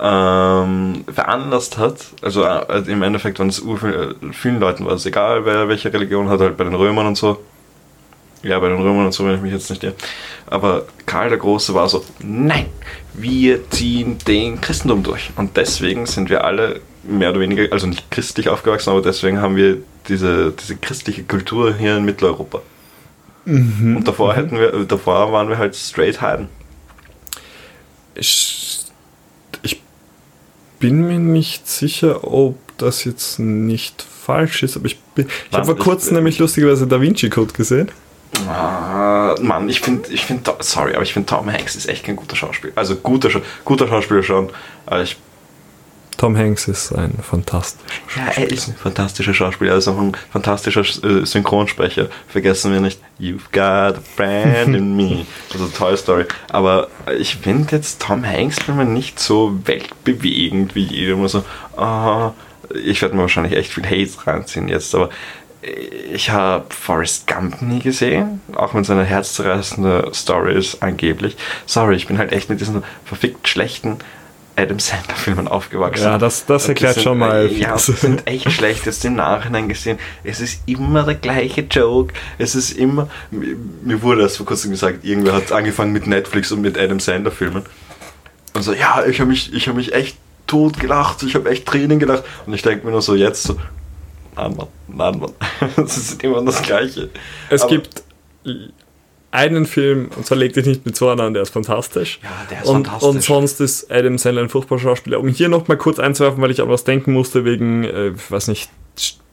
ähm, 0.00 1.04
veranlasst 1.12 1.78
hat, 1.78 1.98
also 2.20 2.44
äh, 2.44 2.82
im 2.86 3.02
Endeffekt 3.02 3.38
waren 3.38 3.48
es 3.48 3.62
vielen 4.32 4.60
Leuten 4.60 4.84
war 4.84 4.94
es 4.94 5.06
egal, 5.06 5.44
wer 5.44 5.68
welche 5.68 5.92
Religion 5.92 6.28
hat, 6.28 6.40
halt 6.40 6.56
bei 6.56 6.64
den 6.64 6.74
Römern 6.74 7.06
und 7.06 7.16
so, 7.16 7.40
ja, 8.44 8.58
bei 8.58 8.68
den 8.68 8.78
Römern 8.80 9.06
und 9.06 9.12
so, 9.12 9.24
wenn 9.24 9.36
ich 9.36 9.40
mich 9.40 9.52
jetzt 9.52 9.70
nicht 9.70 9.82
irre. 9.82 9.94
Aber 10.46 10.86
Karl 11.06 11.30
der 11.30 11.38
Große 11.38 11.74
war 11.74 11.88
so, 11.88 12.04
nein, 12.20 12.66
wir 13.14 13.68
ziehen 13.70 14.18
den 14.26 14.60
Christentum 14.60 15.02
durch. 15.02 15.30
Und 15.36 15.56
deswegen 15.56 16.06
sind 16.06 16.30
wir 16.30 16.44
alle 16.44 16.80
mehr 17.02 17.30
oder 17.30 17.40
weniger, 17.40 17.72
also 17.72 17.86
nicht 17.86 18.10
christlich 18.10 18.48
aufgewachsen, 18.48 18.90
aber 18.90 19.02
deswegen 19.02 19.40
haben 19.40 19.56
wir 19.56 19.78
diese, 20.08 20.52
diese 20.52 20.76
christliche 20.76 21.24
Kultur 21.24 21.74
hier 21.74 21.96
in 21.96 22.04
Mitteleuropa. 22.04 22.62
Mhm. 23.44 23.96
Und 23.96 24.08
davor, 24.08 24.32
mhm. 24.32 24.36
hätten 24.36 24.58
wir, 24.58 24.84
davor 24.84 25.32
waren 25.32 25.48
wir 25.48 25.58
halt 25.58 25.74
straight 25.74 26.20
Heiden. 26.20 26.48
Ich, 28.14 28.84
ich 29.62 29.82
bin 30.78 31.06
mir 31.06 31.18
nicht 31.18 31.68
sicher, 31.68 32.24
ob 32.24 32.56
das 32.78 33.04
jetzt 33.04 33.38
nicht 33.38 34.02
falsch 34.02 34.62
ist, 34.62 34.76
aber 34.76 34.86
ich, 34.86 34.98
bin, 35.14 35.26
ich 35.50 35.56
habe 35.56 35.66
vor 35.66 35.76
kurzem 35.76 36.14
nämlich 36.14 36.38
lustigerweise 36.38 36.86
Da 36.86 37.00
Vinci 37.00 37.28
Code 37.28 37.52
gesehen. 37.52 37.90
Uh, 38.42 39.40
Mann, 39.42 39.68
ich 39.68 39.80
finde, 39.80 40.10
ich 40.10 40.24
find, 40.24 40.50
sorry, 40.60 40.94
aber 40.94 41.02
ich 41.02 41.12
finde 41.12 41.28
Tom 41.28 41.50
Hanks 41.50 41.76
ist 41.76 41.88
echt 41.88 42.04
kein 42.04 42.16
guter 42.16 42.36
Schauspieler. 42.36 42.72
Also 42.76 42.96
guter, 42.96 43.30
guter 43.64 43.88
Schauspieler 43.88 44.22
schon. 44.22 44.50
Aber 44.86 45.02
ich 45.02 45.16
Tom 46.16 46.36
Hanks 46.36 46.68
ist 46.68 46.92
ein 46.92 47.18
fantastischer 47.22 47.90
Ja, 48.16 48.32
er 48.36 48.50
ist 48.50 48.68
ein 48.68 48.76
fantastischer 48.76 49.34
Schauspieler. 49.34 49.72
Er 49.72 49.78
ist 49.78 49.88
auch 49.88 49.98
ein 49.98 50.16
fantastischer 50.30 50.80
äh, 50.80 51.26
Synchronsprecher. 51.26 52.08
Vergessen 52.28 52.72
wir 52.72 52.80
nicht, 52.80 53.00
You've 53.20 53.50
got 53.52 53.98
a 53.98 54.00
friend 54.16 54.76
in 54.76 54.96
me. 54.96 55.26
Also 55.52 55.66
Toy 55.66 55.96
Story. 55.96 56.24
Aber 56.50 56.88
ich 57.18 57.36
finde 57.36 57.76
jetzt 57.76 58.00
Tom 58.00 58.24
Hanks 58.24 58.62
Filme 58.62 58.84
nicht 58.84 59.18
so 59.18 59.58
weltbewegend 59.64 60.74
wie 60.74 60.84
jeder 60.84 61.14
immer 61.14 61.28
so, 61.28 61.44
uh, 61.76 62.30
ich 62.74 63.02
werde 63.02 63.14
mir 63.14 63.22
wahrscheinlich 63.22 63.56
echt 63.56 63.72
viel 63.72 63.84
Hate 63.84 64.26
reinziehen 64.26 64.68
jetzt, 64.68 64.94
aber 64.94 65.10
ich 66.12 66.30
habe 66.30 66.66
Forrest 66.74 67.26
Gump 67.26 67.62
nie 67.62 67.80
gesehen, 67.80 68.40
auch 68.54 68.74
wenn 68.74 68.84
seine 68.84 69.04
herzzerreißende 69.04 70.10
Story 70.12 70.54
ist, 70.54 70.82
angeblich. 70.82 71.36
Sorry, 71.66 71.96
ich 71.96 72.06
bin 72.06 72.18
halt 72.18 72.32
echt 72.32 72.50
mit 72.50 72.60
diesen 72.60 72.82
verfickt 73.04 73.48
schlechten 73.48 73.98
Adam 74.56 74.78
Sandler-Filmen 74.78 75.48
aufgewachsen. 75.48 76.04
Ja, 76.04 76.18
das, 76.18 76.46
das 76.46 76.68
erklärt 76.68 76.94
sind, 76.94 77.02
schon 77.02 77.18
mal. 77.18 77.50
Ja, 77.50 77.76
sind 77.78 78.26
echt 78.26 78.52
schlecht, 78.52 78.86
jetzt 78.86 79.04
im 79.04 79.16
Nachhinein 79.16 79.68
gesehen. 79.68 79.98
Es 80.22 80.40
ist 80.40 80.62
immer 80.66 81.02
der 81.02 81.16
gleiche 81.16 81.62
Joke. 81.62 82.14
Es 82.38 82.54
ist 82.54 82.72
immer. 82.72 83.08
Mir 83.30 84.02
wurde 84.02 84.22
das 84.22 84.36
vor 84.36 84.46
kurzem 84.46 84.70
gesagt, 84.70 85.04
irgendwer 85.04 85.32
hat 85.32 85.50
angefangen 85.50 85.92
mit 85.92 86.06
Netflix 86.06 86.52
und 86.52 86.60
mit 86.60 86.78
Adam 86.78 87.00
Sandler-Filmen. 87.00 87.64
Und 88.52 88.62
so, 88.62 88.72
ja, 88.72 89.04
ich 89.04 89.20
habe 89.20 89.30
mich, 89.30 89.50
hab 89.66 89.74
mich 89.74 89.92
echt 89.92 90.16
tot 90.46 90.78
gelacht, 90.78 91.22
ich 91.24 91.34
habe 91.34 91.50
echt 91.50 91.66
Tränen 91.66 91.98
gelacht. 91.98 92.22
Und 92.46 92.54
ich 92.54 92.62
denke 92.62 92.86
mir 92.86 92.92
nur 92.92 93.02
so 93.02 93.16
jetzt 93.16 93.42
so, 93.42 93.56
Nein, 94.36 94.56
Mann. 94.56 94.68
Nein, 94.88 95.18
Mann. 95.18 95.32
Es 95.76 95.96
ist 95.96 96.22
immer 96.22 96.42
das 96.44 96.62
Gleiche. 96.62 97.10
Es 97.50 97.62
Aber 97.62 97.70
gibt 97.70 98.02
einen 99.30 99.66
Film, 99.66 100.10
und 100.16 100.24
zwar 100.24 100.38
Leg 100.38 100.52
dich 100.52 100.66
nicht 100.66 100.86
mit 100.86 100.96
Zorn 100.96 101.20
an, 101.20 101.34
der 101.34 101.42
ist 101.42 101.50
fantastisch. 101.50 102.20
Ja, 102.22 102.30
der 102.50 102.62
ist 102.62 102.68
und, 102.68 102.86
fantastisch. 102.86 103.08
Und 103.08 103.22
sonst 103.22 103.60
ist 103.60 103.90
Adam 103.90 104.16
Sandler 104.16 104.42
ein 104.42 104.48
furchtbarer 104.48 104.78
Schauspieler. 104.78 105.18
Um 105.18 105.28
hier 105.28 105.48
nochmal 105.48 105.76
kurz 105.76 105.98
einzuwerfen, 105.98 106.40
weil 106.40 106.52
ich 106.52 106.62
an 106.62 106.68
was 106.68 106.84
denken 106.84 107.12
musste, 107.12 107.44
wegen, 107.44 107.84
äh, 107.84 108.12
weiß 108.28 108.48
nicht, 108.48 108.70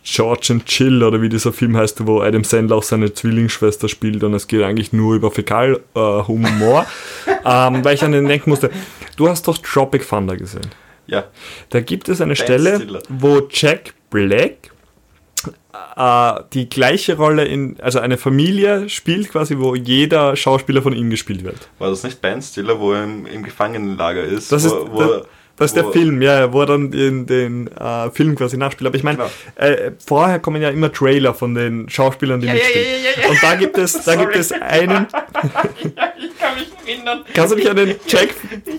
George 0.04 0.48
and 0.50 0.66
Chill 0.66 1.04
oder 1.04 1.22
wie 1.22 1.30
dieser 1.30 1.54
Film 1.54 1.78
heißt, 1.78 2.08
wo 2.08 2.22
Adam 2.22 2.44
Sandler 2.44 2.78
auch 2.78 2.84
seine 2.84 3.14
Zwillingsschwester 3.14 3.88
spielt 3.88 4.24
und 4.24 4.34
es 4.34 4.48
geht 4.48 4.64
eigentlich 4.64 4.94
nur 4.94 5.16
über 5.16 5.30
Fäkalhumor. 5.30 6.88
Äh, 7.28 7.32
ähm, 7.46 7.86
weil 7.86 7.94
ich 7.94 8.04
an 8.04 8.12
den 8.12 8.28
denken 8.28 8.50
musste, 8.50 8.72
du 9.16 9.30
hast 9.30 9.48
doch 9.48 9.60
Tropic 9.60 10.08
Thunder 10.08 10.36
gesehen. 10.36 10.72
Ja. 11.06 11.26
Da 11.70 11.82
gibt 11.82 12.10
es 12.10 12.22
eine 12.22 12.34
ben 12.34 12.44
Stelle, 12.44 12.76
Stiller. 12.78 13.04
wo 13.10 13.42
Jack 13.52 13.94
Black 14.10 14.71
äh, 15.96 16.44
die 16.54 16.70
gleiche 16.70 17.18
Rolle 17.18 17.46
in, 17.46 17.78
also 17.82 18.00
eine 18.00 18.18
Familie 18.18 18.90
spielt 18.90 19.30
quasi, 19.30 19.58
wo 19.58 19.76
jeder 19.76 20.36
Schauspieler 20.36 20.82
von 20.82 20.94
ihm 20.94 21.10
gespielt 21.10 21.44
wird. 21.44 21.70
War 21.80 21.90
das 21.90 22.04
nicht 22.04 22.22
Ben 22.22 22.42
Stiller, 22.42 22.80
wo 22.80 22.94
er 22.94 23.04
im, 23.04 23.26
im 23.26 23.44
Gefangenenlager 23.44 24.24
ist? 24.24 24.52
Das 24.52 24.64
wo, 24.64 24.68
ist, 24.68 24.92
wo, 24.92 25.22
das 25.62 25.72
ist 25.72 25.76
der 25.76 25.92
Film, 25.92 26.24
ja, 26.24 26.52
wo 26.52 26.62
er 26.62 26.66
dann 26.66 26.90
den, 26.90 27.28
den 27.28 27.68
äh, 27.68 28.10
Film 28.10 28.36
quasi 28.36 28.58
nachspielt. 28.58 28.88
Aber 28.88 28.96
ich 28.96 29.04
meine, 29.04 29.20
genau. 29.20 29.30
äh, 29.58 29.92
vorher 30.04 30.40
kommen 30.40 30.60
ja 30.60 30.70
immer 30.70 30.92
Trailer 30.92 31.36
von 31.36 31.54
den 31.54 31.88
Schauspielern, 31.88 32.42
die 32.42 32.48
ja, 32.48 32.54
mitspielen. 32.54 32.88
Ja, 33.04 33.22
ja, 33.22 33.30
Und 33.30 33.44
da 33.44 33.56
gibt 33.56 33.78
es, 33.78 34.04
da 34.04 34.16
gibt 34.16 34.36
es 34.36 34.52
einen. 34.52 35.06
ich 35.84 35.96
kann 35.96 36.56
mich 36.56 36.72
erinnern. 36.88 37.24
Kannst 37.34 37.52
du 37.52 37.58
dich 37.58 37.70
an 37.70 37.76
den 37.76 37.96
Jack 38.08 38.30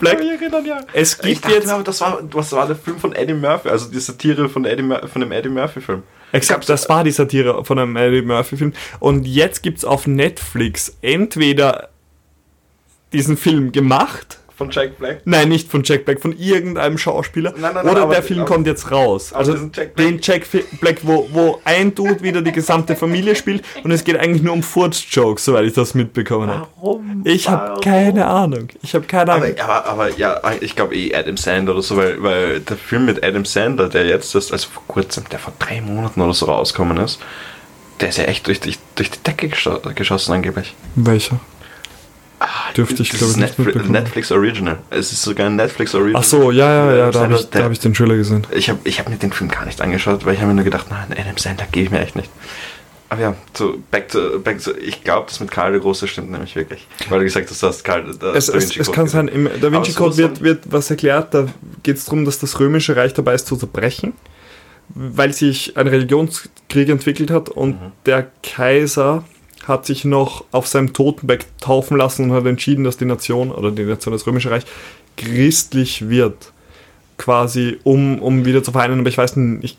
Black? 0.01 0.21
Ich 0.21 0.29
kann 0.29 0.29
mich 0.29 0.41
erinnern, 0.41 0.67
ja. 0.67 0.81
Es 0.93 1.17
gibt 1.17 1.49
jetzt. 1.49 1.67
Mir, 1.67 1.85
das 1.85 2.01
war, 2.01 2.21
das 2.21 2.53
war 2.53 2.67
der 2.67 2.75
Film 2.75 2.99
von 2.99 3.15
Eddie 3.15 3.35
Murphy, 3.35 3.69
also 3.69 3.89
die 3.89 4.01
Satire 4.01 4.49
von, 4.49 4.65
Eddie, 4.65 4.83
von 5.07 5.21
dem 5.21 5.31
Eddie 5.31 5.51
Murphy-Film. 5.51 6.03
Exakt, 6.33 6.69
das 6.69 6.89
war 6.89 7.05
die 7.05 7.11
Satire 7.11 7.65
von 7.65 7.79
einem 7.79 7.97
Eddie 7.97 8.23
Murphy-Film. 8.23 8.73
Und 9.01 9.27
jetzt 9.27 9.63
gibt 9.63 9.79
es 9.79 9.85
auf 9.85 10.07
Netflix 10.07 10.97
entweder 11.03 11.91
diesen 13.13 13.37
Film 13.37 13.73
gemacht 13.73 14.39
Von 14.63 14.71
Jack 14.71 14.99
Black? 14.99 15.21
Nein, 15.25 15.49
nicht 15.49 15.71
von 15.71 15.83
Jack 15.85 16.05
Black, 16.05 16.21
von 16.21 16.37
irgendeinem 16.39 16.99
Schauspieler. 16.99 17.53
Nein, 17.57 17.73
nein, 17.75 17.87
Oder 17.87 18.01
nein, 18.01 18.11
der 18.11 18.23
Film 18.23 18.45
kommt 18.45 18.67
jetzt 18.67 18.91
raus. 18.91 19.33
Also 19.33 19.57
Jack 19.75 19.97
den 19.97 20.19
Jack 20.23 20.47
Black, 20.81 20.99
wo, 21.03 21.29
wo 21.33 21.61
ein 21.65 21.95
Dude 21.95 22.23
wieder 22.23 22.43
die 22.43 22.53
gesamte 22.53 22.97
Familie 22.97 23.35
spielt 23.35 23.65
und 23.83 23.91
es 23.91 24.05
geht 24.05 24.17
eigentlich 24.17 24.43
nur 24.43 24.53
um 24.53 24.63
Furz-Jokes, 24.63 25.45
soweit 25.45 25.67
ich 25.67 25.73
das 25.73 25.95
mitbekommen 25.95 26.49
habe. 26.49 26.67
Warum? 26.77 27.23
Ich 27.25 27.49
habe 27.49 27.81
keine 27.81 28.27
Ahnung. 28.27 28.69
Ich 28.83 28.95
habe 28.95 29.05
keine 29.05 29.33
Ahnung. 29.33 29.55
Aber, 29.61 29.87
aber, 29.87 29.87
aber 29.87 30.19
ja, 30.19 30.41
ich 30.61 30.77
glaube 30.77 30.95
eh 30.95 31.15
Adam 31.15 31.37
Sandler 31.37 31.73
oder 31.73 31.83
so, 31.83 31.97
weil, 31.97 32.23
weil 32.23 32.61
der 32.61 32.77
Film 32.77 33.07
mit 33.07 33.25
Adam 33.25 33.45
Sandler, 33.45 33.89
der 33.89 34.07
jetzt, 34.07 34.35
ist, 34.35 34.53
also 34.53 34.69
vor 34.69 34.83
kurzem, 34.87 35.25
der 35.31 35.39
vor 35.39 35.53
drei 35.59 35.81
Monaten 35.81 36.21
oder 36.21 36.35
so 36.35 36.47
rausgekommen 36.47 36.99
ist, 36.99 37.21
der 38.01 38.09
ist 38.09 38.19
ja 38.19 38.25
echt 38.25 38.47
durch 38.47 38.61
die, 38.61 38.75
durch 38.95 39.11
die 39.11 39.23
Decke 39.23 39.49
geschossen 39.49 40.33
angeblich. 40.33 40.75
Welcher? 40.97 41.41
Ah, 42.43 42.73
Dürfte 42.77 43.03
ich, 43.03 43.11
glaube 43.11 43.33
ich, 43.33 43.37
nicht 43.37 43.57
Netflix, 43.57 43.89
Netflix 43.89 44.33
Original. 44.33 44.79
Es 44.91 45.13
ist 45.13 45.23
sogar 45.23 45.47
ein 45.47 45.55
Netflix 45.55 45.95
Original. 45.95 46.21
Ach 46.21 46.25
so, 46.25 46.51
ja, 46.51 46.91
ja, 46.91 46.97
ja, 46.97 47.11
da 47.13 47.21
habe 47.21 47.35
ich, 47.35 47.63
hab 47.63 47.71
ich 47.71 47.79
den 47.79 47.95
Trailer 47.95 48.17
gesehen. 48.17 48.45
Ich 48.51 48.69
habe 48.69 48.81
ich 48.83 48.99
hab 48.99 49.09
mir 49.09 49.17
den 49.17 49.33
Film 49.33 49.49
gar 49.49 49.65
nicht 49.65 49.81
angeschaut, 49.81 50.27
weil 50.27 50.35
ich 50.35 50.41
habe 50.41 50.49
mir 50.49 50.57
nur 50.57 50.65
gedacht, 50.65 50.87
nein, 50.91 51.17
Adam 51.17 51.37
Sandler 51.37 51.67
gehe 51.71 51.85
ich 51.85 51.91
mir 51.93 52.01
echt 52.01 52.17
nicht. 52.17 52.29
Aber 53.11 53.21
ja, 53.21 53.37
so 53.57 53.79
back 53.93 54.09
to, 54.09 54.41
back 54.41 54.61
to 54.61 54.73
ich 54.73 55.05
glaube, 55.05 55.27
das 55.29 55.39
mit 55.39 55.53
Karl 55.53 55.71
der 55.71 55.81
Große 55.81 56.09
stimmt 56.09 56.33
nämlich 56.33 56.57
wirklich. 56.57 56.89
Weil 57.09 57.21
du 57.21 57.27
gesagt 57.27 57.49
hast, 57.49 57.63
du 57.63 57.67
hast 57.69 57.85
Karl 57.85 58.03
der 58.05 58.35
es, 58.35 58.47
Da 58.47 58.55
Vinci 58.55 58.81
es, 58.81 58.89
es 58.89 58.93
kann 58.93 59.07
sein, 59.07 59.29
im 59.29 59.49
Da 59.61 59.71
Vinci 59.71 59.93
Code 59.93 60.17
wird, 60.17 60.41
wird 60.41 60.65
was 60.65 60.91
erklärt, 60.91 61.33
da 61.35 61.47
geht 61.85 61.99
es 61.99 62.07
darum, 62.07 62.25
dass 62.25 62.41
das 62.41 62.59
römische 62.59 62.97
Reich 62.97 63.15
dabei 63.15 63.35
ist 63.35 63.47
zu 63.47 63.57
zerbrechen, 63.57 64.15
weil 64.89 65.33
sich 65.33 65.77
ein 65.77 65.87
Religionskrieg 65.87 66.89
entwickelt 66.89 67.31
hat 67.31 67.51
und 67.51 67.81
mhm. 67.81 67.93
der 68.05 68.29
Kaiser 68.43 69.25
hat 69.67 69.87
sich 69.87 70.05
noch 70.05 70.45
auf 70.53 70.67
seinem 70.67 70.93
Totenberg 70.93 71.45
taufen 71.61 71.97
lassen 71.97 72.31
und 72.31 72.33
hat 72.37 72.47
entschieden, 72.47 72.85
dass 72.85 72.97
die 72.97 73.05
Nation 73.05 73.51
oder 73.51 73.71
die 73.71 73.85
Nation 73.85 74.13
das 74.13 74.27
Römische 74.27 74.51
Reich 74.51 74.65
christlich 75.17 76.09
wird. 76.09 76.53
Quasi, 77.19 77.79
um, 77.85 78.21
um 78.21 78.45
wieder 78.45 78.63
zu 78.65 78.73
vereinen. 78.73 79.01
Aber 79.01 79.09
ich 79.09 79.19
weiß 79.19 79.37
nicht, 79.37 79.63
ich 79.63 79.77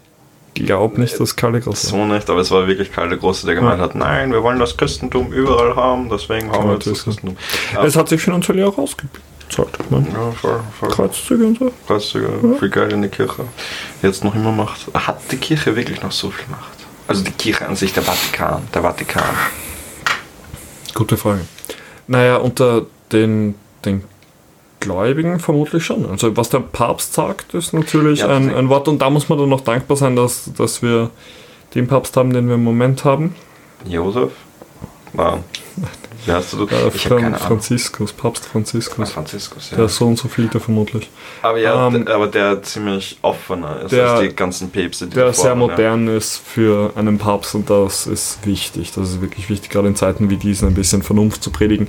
glaube 0.54 1.00
nicht, 1.00 1.20
dass 1.20 1.36
Karl 1.36 1.54
der 1.54 1.62
Große. 1.62 1.88
So 1.88 2.06
nicht, 2.06 2.30
aber 2.30 2.40
es 2.40 2.52
war 2.52 2.68
wirklich 2.68 2.92
Karl 2.92 3.10
der 3.10 3.18
Große, 3.18 3.46
der 3.46 3.56
gemeint 3.56 3.80
ja. 3.80 3.86
hat, 3.86 3.96
nein, 3.96 4.32
wir 4.32 4.44
wollen 4.44 4.60
das 4.60 4.78
Christentum 4.78 5.34
überall 5.34 5.76
haben, 5.76 6.10
deswegen 6.10 6.52
haben 6.52 6.68
wir 6.68 6.76
jetzt 6.76 6.88
das 6.88 7.04
Christentum. 7.04 7.38
Es 7.84 7.96
hat 7.96 8.10
sich 8.10 8.22
finanziell 8.22 8.64
auch 8.64 8.78
ausgezahlt. 8.78 9.20
Ja, 9.58 10.32
voll, 10.32 10.60
voll. 10.80 10.90
Kreuzzüge 10.90 11.46
und 11.46 11.60
so. 11.60 11.72
Kreuzzüge, 11.88 12.28
ja. 12.42 12.60
viel 12.60 12.70
Geld 12.70 12.94
in 12.94 13.02
die 13.02 13.10
Kirche. 13.10 13.46
Jetzt 14.02 14.24
noch 14.24 14.36
immer 14.36 14.52
macht. 14.52 14.88
Hat 14.94 15.20
die 15.32 15.38
Kirche 15.38 15.76
wirklich 15.76 16.02
noch 16.02 16.12
so 16.12 16.30
viel 16.30 16.46
Macht? 16.50 16.78
Also 17.08 17.24
die 17.24 17.32
Kirche 17.32 17.68
an 17.68 17.76
sich, 17.76 17.94
der 17.94 18.04
Vatikan, 18.04 18.64
der 18.74 18.82
Vatikan. 18.82 19.24
Gute 20.94 21.18
Frage. 21.18 21.42
Naja, 22.08 22.38
unter 22.38 22.86
den, 23.12 23.56
den 23.86 24.04
Gläubigen 24.80 25.40
vermutlich 25.40 25.86
schon. 25.86 26.06
Also 26.10 26.36
was 26.36 26.50
der 26.50 26.60
Papst 26.60 27.14
sagt, 27.14 27.54
ist 27.54 27.74
natürlich 27.74 28.20
ja, 28.20 28.28
ein, 28.28 28.54
ein, 28.54 28.70
Wort 28.70 28.88
und 28.88 29.02
da 29.02 29.10
muss 29.10 29.30
man 29.30 29.40
dann 29.40 29.50
noch 29.50 29.62
dankbar 29.62 29.96
sein, 29.98 30.16
dass, 30.16 30.52
dass 30.58 30.82
wir 30.82 31.10
den 31.74 31.88
Papst 31.88 32.18
haben, 32.18 32.34
den 32.34 32.48
wir 32.48 32.56
im 32.56 32.64
Moment 32.64 33.06
haben. 33.06 33.36
Josef? 33.86 34.32
Nein. 35.14 35.44
Wie 36.26 36.32
heißt 36.32 36.54
du? 36.54 36.66
Äh, 36.66 36.90
ich 36.94 37.08
Fran 37.08 37.36
Franziskus, 37.36 38.14
Papst 38.14 38.46
Franziskus. 38.46 39.10
Ah, 39.10 39.14
Franziskus, 39.14 39.72
ja. 39.72 39.78
Der 39.78 39.90
so 39.90 40.06
und 40.06 40.18
so 40.18 40.28
vielte 40.28 40.60
vermutlich. 40.60 41.10
Aber 41.42 41.58
ja, 41.58 41.88
ähm, 41.88 42.08
aber 42.08 42.28
der 42.28 42.62
ziemlich 42.64 43.18
offener 43.22 43.82
ist 43.84 43.92
der, 43.92 44.12
als 44.12 44.22
die 44.22 44.36
ganzen 44.36 44.70
Päpste, 44.70 45.08
die 45.08 45.16
Der 45.16 45.34
sehr 45.34 45.56
modern 45.56 46.08
ja. 46.08 46.16
ist 46.16 46.38
für 46.38 46.94
einen 46.96 47.18
Papst 47.18 47.56
und 47.56 47.70
das 47.70 48.08
ist 48.08 48.46
wichtig. 48.46 48.92
Das 48.94 49.10
ist 49.10 49.22
wirklich 49.22 49.50
wichtig, 49.50 49.70
gerade 49.70 49.88
in 49.88 49.96
Zeiten 49.96 50.30
wie 50.30 50.38
diesen 50.38 50.68
ein 50.70 50.74
bisschen 50.74 51.04
Vernunft 51.04 51.44
zu 51.44 51.52
predigen, 51.52 51.88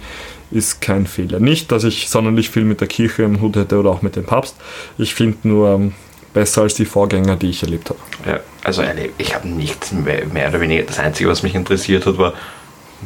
ist 0.51 0.81
kein 0.81 1.06
Fehler. 1.06 1.40
Nicht, 1.40 1.73
dass 1.73 1.85
ich 1.85 2.09
sonderlich 2.09 2.51
viel 2.51 2.65
mit 2.65 2.81
der 2.81 2.89
Kirche 2.89 3.23
im 3.23 3.40
Hut 3.40 3.56
hätte 3.56 3.78
oder 3.78 3.90
auch 3.90 4.02
mit 4.02 4.16
dem 4.16 4.24
Papst. 4.24 4.56
Ich 4.98 5.15
finde 5.15 5.48
nur 5.48 5.69
ähm, 5.70 5.94
besser 6.32 6.62
als 6.62 6.74
die 6.74 6.85
Vorgänger, 6.85 7.36
die 7.36 7.51
ich 7.51 7.62
erlebt 7.62 7.90
habe. 7.90 7.98
Ja, 8.27 8.40
also 8.62 8.82
ich 9.19 9.35
habe 9.35 9.48
nichts 9.48 9.93
mehr, 9.93 10.27
mehr 10.27 10.48
oder 10.48 10.61
weniger. 10.61 10.82
Das 10.82 10.98
Einzige, 10.98 11.28
was 11.28 11.43
mich 11.43 11.55
interessiert 11.55 12.06
hat, 12.06 12.19
war, 12.19 12.35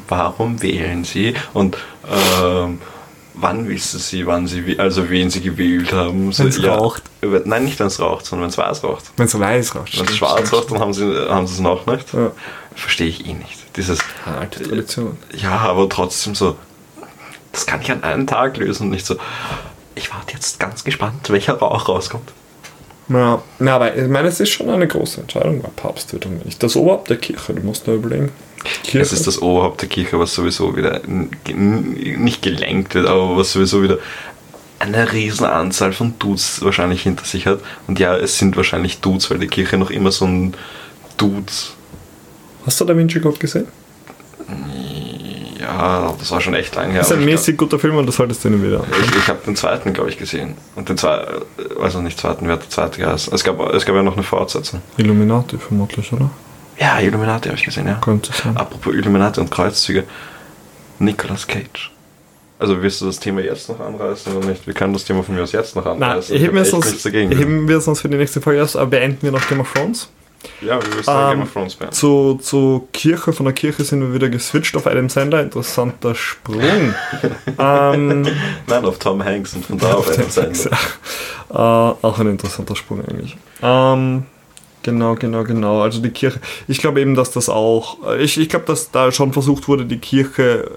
warum 0.09 0.63
wählen 0.63 1.05
Sie 1.05 1.35
und 1.53 1.77
ähm, 2.43 2.81
wann 3.35 3.69
wissen 3.69 4.01
Sie, 4.01 4.27
wann 4.27 4.47
Sie, 4.47 4.79
also 4.79 5.09
wen 5.11 5.31
Sie 5.31 5.41
gewählt 5.41 5.93
haben. 5.93 6.37
Wenn 6.37 6.49
es 6.49 6.59
ja, 6.59 6.75
raucht. 6.75 7.03
Nein, 7.23 7.65
nicht 7.65 7.79
wenn 7.79 7.87
es 7.87 8.01
raucht, 8.01 8.27
sondern 8.27 8.45
wenn 8.45 8.51
es 8.51 8.59
weiß 8.59 8.85
raucht. 8.85 9.05
Wenn 9.17 9.27
es 9.27 9.39
weiß 9.39 9.75
raucht. 9.75 9.99
Wenn 9.99 10.07
es 10.07 10.17
schwarz 10.17 10.53
raucht, 10.53 10.71
dann 10.71 10.81
haben 10.81 10.93
Sie, 10.93 11.05
haben 11.29 11.47
Sie 11.47 11.55
es 11.55 11.61
noch 11.61 11.87
nicht. 11.87 12.13
Ja. 12.13 12.33
Verstehe 12.75 13.09
ich 13.09 13.27
eh 13.27 13.35
nicht. 13.35 13.77
Dieses, 13.77 14.01
alte 14.25 14.63
Tradition. 14.63 15.17
Ja, 15.37 15.59
aber 15.59 15.89
trotzdem 15.89 16.35
so, 16.35 16.57
das 17.53 17.67
kann 17.67 17.81
ich 17.81 17.91
an 17.91 18.03
einem 18.03 18.27
Tag 18.27 18.57
lösen 18.57 18.85
und 18.85 18.91
nicht 18.91 19.07
so, 19.07 19.17
ich 19.95 20.13
warte 20.13 20.35
jetzt 20.35 20.61
ganz 20.61 20.85
gespannt, 20.85 21.31
welcher 21.31 21.55
Rauch 21.55 21.89
rauskommt. 21.89 22.33
Ja, 23.09 23.43
na, 23.59 23.77
aber 23.77 23.97
ich 23.97 24.09
meine, 24.09 24.29
es 24.29 24.39
ist 24.39 24.51
schon 24.51 24.69
eine 24.69 24.87
große 24.87 25.23
Entscheidung, 25.23 25.61
wer 25.63 25.71
Papst 25.71 26.13
wird 26.13 26.27
und 26.27 26.45
nicht 26.45 26.63
das 26.63 26.77
Oberhaupt 26.77 27.09
der 27.09 27.17
Kirche. 27.17 27.55
Du 27.55 27.63
musst 27.63 27.89
da 27.89 27.93
überlegen. 27.93 28.31
Kirche. 28.83 29.01
Es 29.01 29.13
ist 29.13 29.27
das 29.27 29.41
Oberhaupt 29.41 29.81
der 29.81 29.89
Kirche, 29.89 30.19
was 30.19 30.35
sowieso 30.35 30.77
wieder 30.77 31.01
nicht 31.07 32.43
gelenkt 32.43 32.95
wird, 32.95 33.07
aber 33.07 33.37
was 33.37 33.53
sowieso 33.53 33.83
wieder 33.83 33.99
eine 34.81 35.13
riesen 35.13 35.47
Anzahl 35.47 35.93
von 35.93 36.15
Dudes 36.19 36.63
wahrscheinlich 36.63 37.03
hinter 37.03 37.25
sich 37.25 37.47
hat. 37.47 37.61
Und 37.87 37.99
ja, 37.99 38.17
es 38.17 38.39
sind 38.39 38.57
wahrscheinlich 38.57 39.01
Dudes, 39.01 39.31
weil 39.31 39.39
die 39.39 39.49
Kirche 39.49 39.79
noch 39.79 39.91
immer 39.91 40.13
so 40.13 40.27
ein 40.27 40.55
Dudes. 41.17 41.73
Hast 42.67 42.81
du 42.81 42.85
Da 42.85 42.97
Vinci 42.97 43.21
Code 43.21 43.39
gesehen? 43.39 43.67
Ja, 44.49 44.55
das 45.59 46.31
war 46.31 46.41
schon 46.41 46.55
echt 46.55 46.75
lange 46.75 46.93
her. 46.93 47.01
Das 47.01 47.11
ist 47.11 47.17
ein 47.17 47.25
mäßig 47.25 47.57
glaub, 47.57 47.71
guter 47.71 47.81
Film 47.81 47.97
und 47.97 48.07
das 48.07 48.17
solltest 48.17 48.45
du 48.45 48.51
nicht 48.51 48.63
wieder. 48.63 48.85
Ich, 49.03 49.17
ich 49.17 49.29
habe 49.29 49.41
den 49.45 49.57
zweiten, 49.57 49.93
glaube 49.93 50.11
ich, 50.11 50.19
gesehen. 50.19 50.55
Und 50.77 50.89
den 50.89 50.97
zweiten, 50.97 51.43
also 51.81 52.01
nicht 52.01 52.19
zweiten, 52.19 52.47
wer 52.47 52.55
hat 52.55 52.63
der 52.63 52.71
zweite 52.71 53.01
geheißen? 53.01 53.33
Es 53.35 53.45
gab, 53.45 53.61
es 53.75 53.85
gab 53.85 53.95
ja 53.95 54.03
noch 54.03 54.15
eine 54.15 54.23
Fortsetzung. 54.23 54.83
Illuminati 54.97 55.59
vermutlich, 55.59 56.13
oder? 56.13 56.31
Ja, 56.79 57.01
Illuminati 57.01 57.49
habe 57.49 57.59
ich 57.59 57.65
gesehen, 57.65 57.87
ja. 57.87 57.95
Könnte 57.95 58.33
sein. 58.33 58.57
Apropos 58.57 58.95
Illuminati 58.95 59.41
und 59.41 59.51
Kreuzzüge. 59.51 60.05
Nicolas 61.01 61.47
Cage. 61.47 61.93
Also 62.59 62.83
willst 62.83 63.01
du 63.01 63.07
das 63.07 63.21
Thema 63.21 63.41
jetzt 63.41 63.69
noch 63.69 63.79
anreißen 63.79 64.37
oder 64.37 64.47
nicht? 64.49 64.67
Wir 64.67 64.75
können 64.75 64.93
das 64.93 65.05
Thema 65.05 65.23
von 65.23 65.35
mir 65.35 65.43
aus 65.43 65.53
jetzt 65.53 65.77
noch 65.77 65.87
anreißen. 65.87 66.35
Nein, 66.35 66.43
heben 66.43 66.57
wir, 66.57 66.65
sonst, 66.65 67.05
heben 67.05 67.69
wir 67.69 67.81
sonst 67.81 68.01
für 68.01 68.09
die 68.09 68.17
nächste 68.17 68.41
Folge 68.41 68.63
aus, 68.63 68.75
aber 68.75 68.91
beenden 68.91 69.23
wir 69.23 69.31
noch 69.31 69.49
Game 69.49 69.61
of 69.61 69.73
Thrones. 69.73 70.09
Ja, 70.61 70.81
wir 70.81 70.97
müssen 70.97 71.11
ähm, 71.11 71.31
Game 71.31 71.43
of 71.43 71.53
Thrones 71.53 71.75
beenden. 71.75 71.95
Zu, 71.95 72.39
zu 72.41 72.89
Kirche, 72.93 73.33
von 73.33 73.45
der 73.45 73.55
Kirche 73.55 73.85
sind 73.85 74.01
wir 74.01 74.15
wieder 74.15 74.29
geswitcht 74.29 74.77
auf 74.77 74.87
Adam 74.87 75.09
Sandler. 75.09 75.43
Interessanter 75.43 76.15
Sprung. 76.15 76.95
ähm, 77.59 78.27
Nein, 78.67 78.85
auf 78.85 78.99
Tom 78.99 79.25
Hanks 79.25 79.55
und 79.55 79.67
von 79.67 79.79
da 79.79 79.95
auf 79.95 80.09
Adam 80.09 80.31
Sandler. 80.31 80.79
Ja. 81.51 81.93
Äh, 81.93 81.95
auch 82.03 82.19
ein 82.19 82.27
interessanter 82.27 82.77
Sprung 82.77 83.03
eigentlich. 83.07 83.35
Ähm, 83.63 84.27
Genau, 84.83 85.15
genau, 85.17 85.45
genau. 85.45 85.83
Also 85.83 86.01
die 86.01 86.11
Kirche. 86.11 86.41
Ich 86.67 86.79
glaube 86.79 87.01
eben, 87.01 87.15
dass 87.15 87.31
das 87.31 87.49
auch. 87.49 87.99
Ich, 88.19 88.39
ich 88.39 88.49
glaube, 88.49 88.67
dass 88.67 88.91
da 88.91 89.11
schon 89.13 89.33
versucht 89.33 89.69
wurde, 89.69 89.85
die 89.85 89.99
Kirche, 89.99 90.71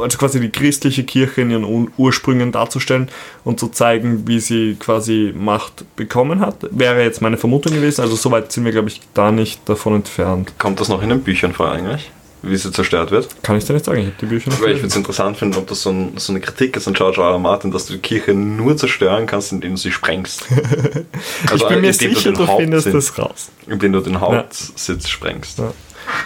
also 0.00 0.18
quasi 0.18 0.40
die 0.40 0.50
christliche 0.50 1.04
Kirche 1.04 1.42
in 1.42 1.50
ihren 1.50 1.92
Ursprüngen 1.96 2.52
darzustellen 2.52 3.08
und 3.44 3.60
zu 3.60 3.68
zeigen, 3.68 4.26
wie 4.26 4.40
sie 4.40 4.76
quasi 4.78 5.34
Macht 5.36 5.84
bekommen 5.96 6.40
hat. 6.40 6.56
Wäre 6.70 7.02
jetzt 7.02 7.20
meine 7.20 7.36
Vermutung 7.36 7.74
gewesen. 7.74 8.00
Also 8.00 8.16
soweit 8.16 8.50
sind 8.50 8.64
wir, 8.64 8.72
glaube 8.72 8.88
ich, 8.88 9.00
da 9.14 9.30
nicht 9.30 9.68
davon 9.68 9.96
entfernt. 9.96 10.54
Kommt 10.58 10.80
das 10.80 10.88
noch 10.88 11.02
in 11.02 11.10
den 11.10 11.22
Büchern 11.22 11.52
vor 11.52 11.70
eigentlich? 11.70 12.10
Wie 12.42 12.56
sie 12.56 12.72
zerstört 12.72 13.10
wird. 13.12 13.42
Kann 13.42 13.56
ich 13.56 13.64
dir 13.64 13.74
nicht 13.74 13.84
sagen, 13.84 13.98
ich 13.98 14.06
habe 14.06 14.16
die 14.20 14.26
Bücher 14.26 14.50
noch 14.50 14.60
Weil 14.60 14.72
ich 14.72 14.78
würde 14.78 14.88
es 14.88 14.96
interessant 14.96 15.36
finden, 15.36 15.56
ob 15.56 15.68
das 15.68 15.82
so, 15.82 15.90
ein, 15.90 16.16
so, 16.16 16.32
eine 16.32 16.40
Kritik 16.40 16.76
ist 16.76 16.88
an 16.88 16.94
George 16.94 17.20
R. 17.20 17.30
R. 17.30 17.38
Martin, 17.38 17.70
dass 17.70 17.86
du 17.86 17.94
die 17.94 18.00
Kirche 18.00 18.34
nur 18.34 18.76
zerstören 18.76 19.26
kannst, 19.26 19.52
indem 19.52 19.72
du 19.72 19.76
sie 19.76 19.92
sprengst. 19.92 20.46
also 21.50 21.64
ich 21.64 21.68
bin 21.68 21.80
mir 21.80 21.92
sicher, 21.92 22.32
du, 22.32 22.44
du 22.44 22.56
findest 22.56 22.92
das 22.92 23.16
raus. 23.18 23.50
Indem 23.66 23.92
du 23.92 24.00
den 24.00 24.20
Hauptsitz 24.20 25.04
ja. 25.04 25.08
sprengst. 25.08 25.58
Ja. 25.58 25.72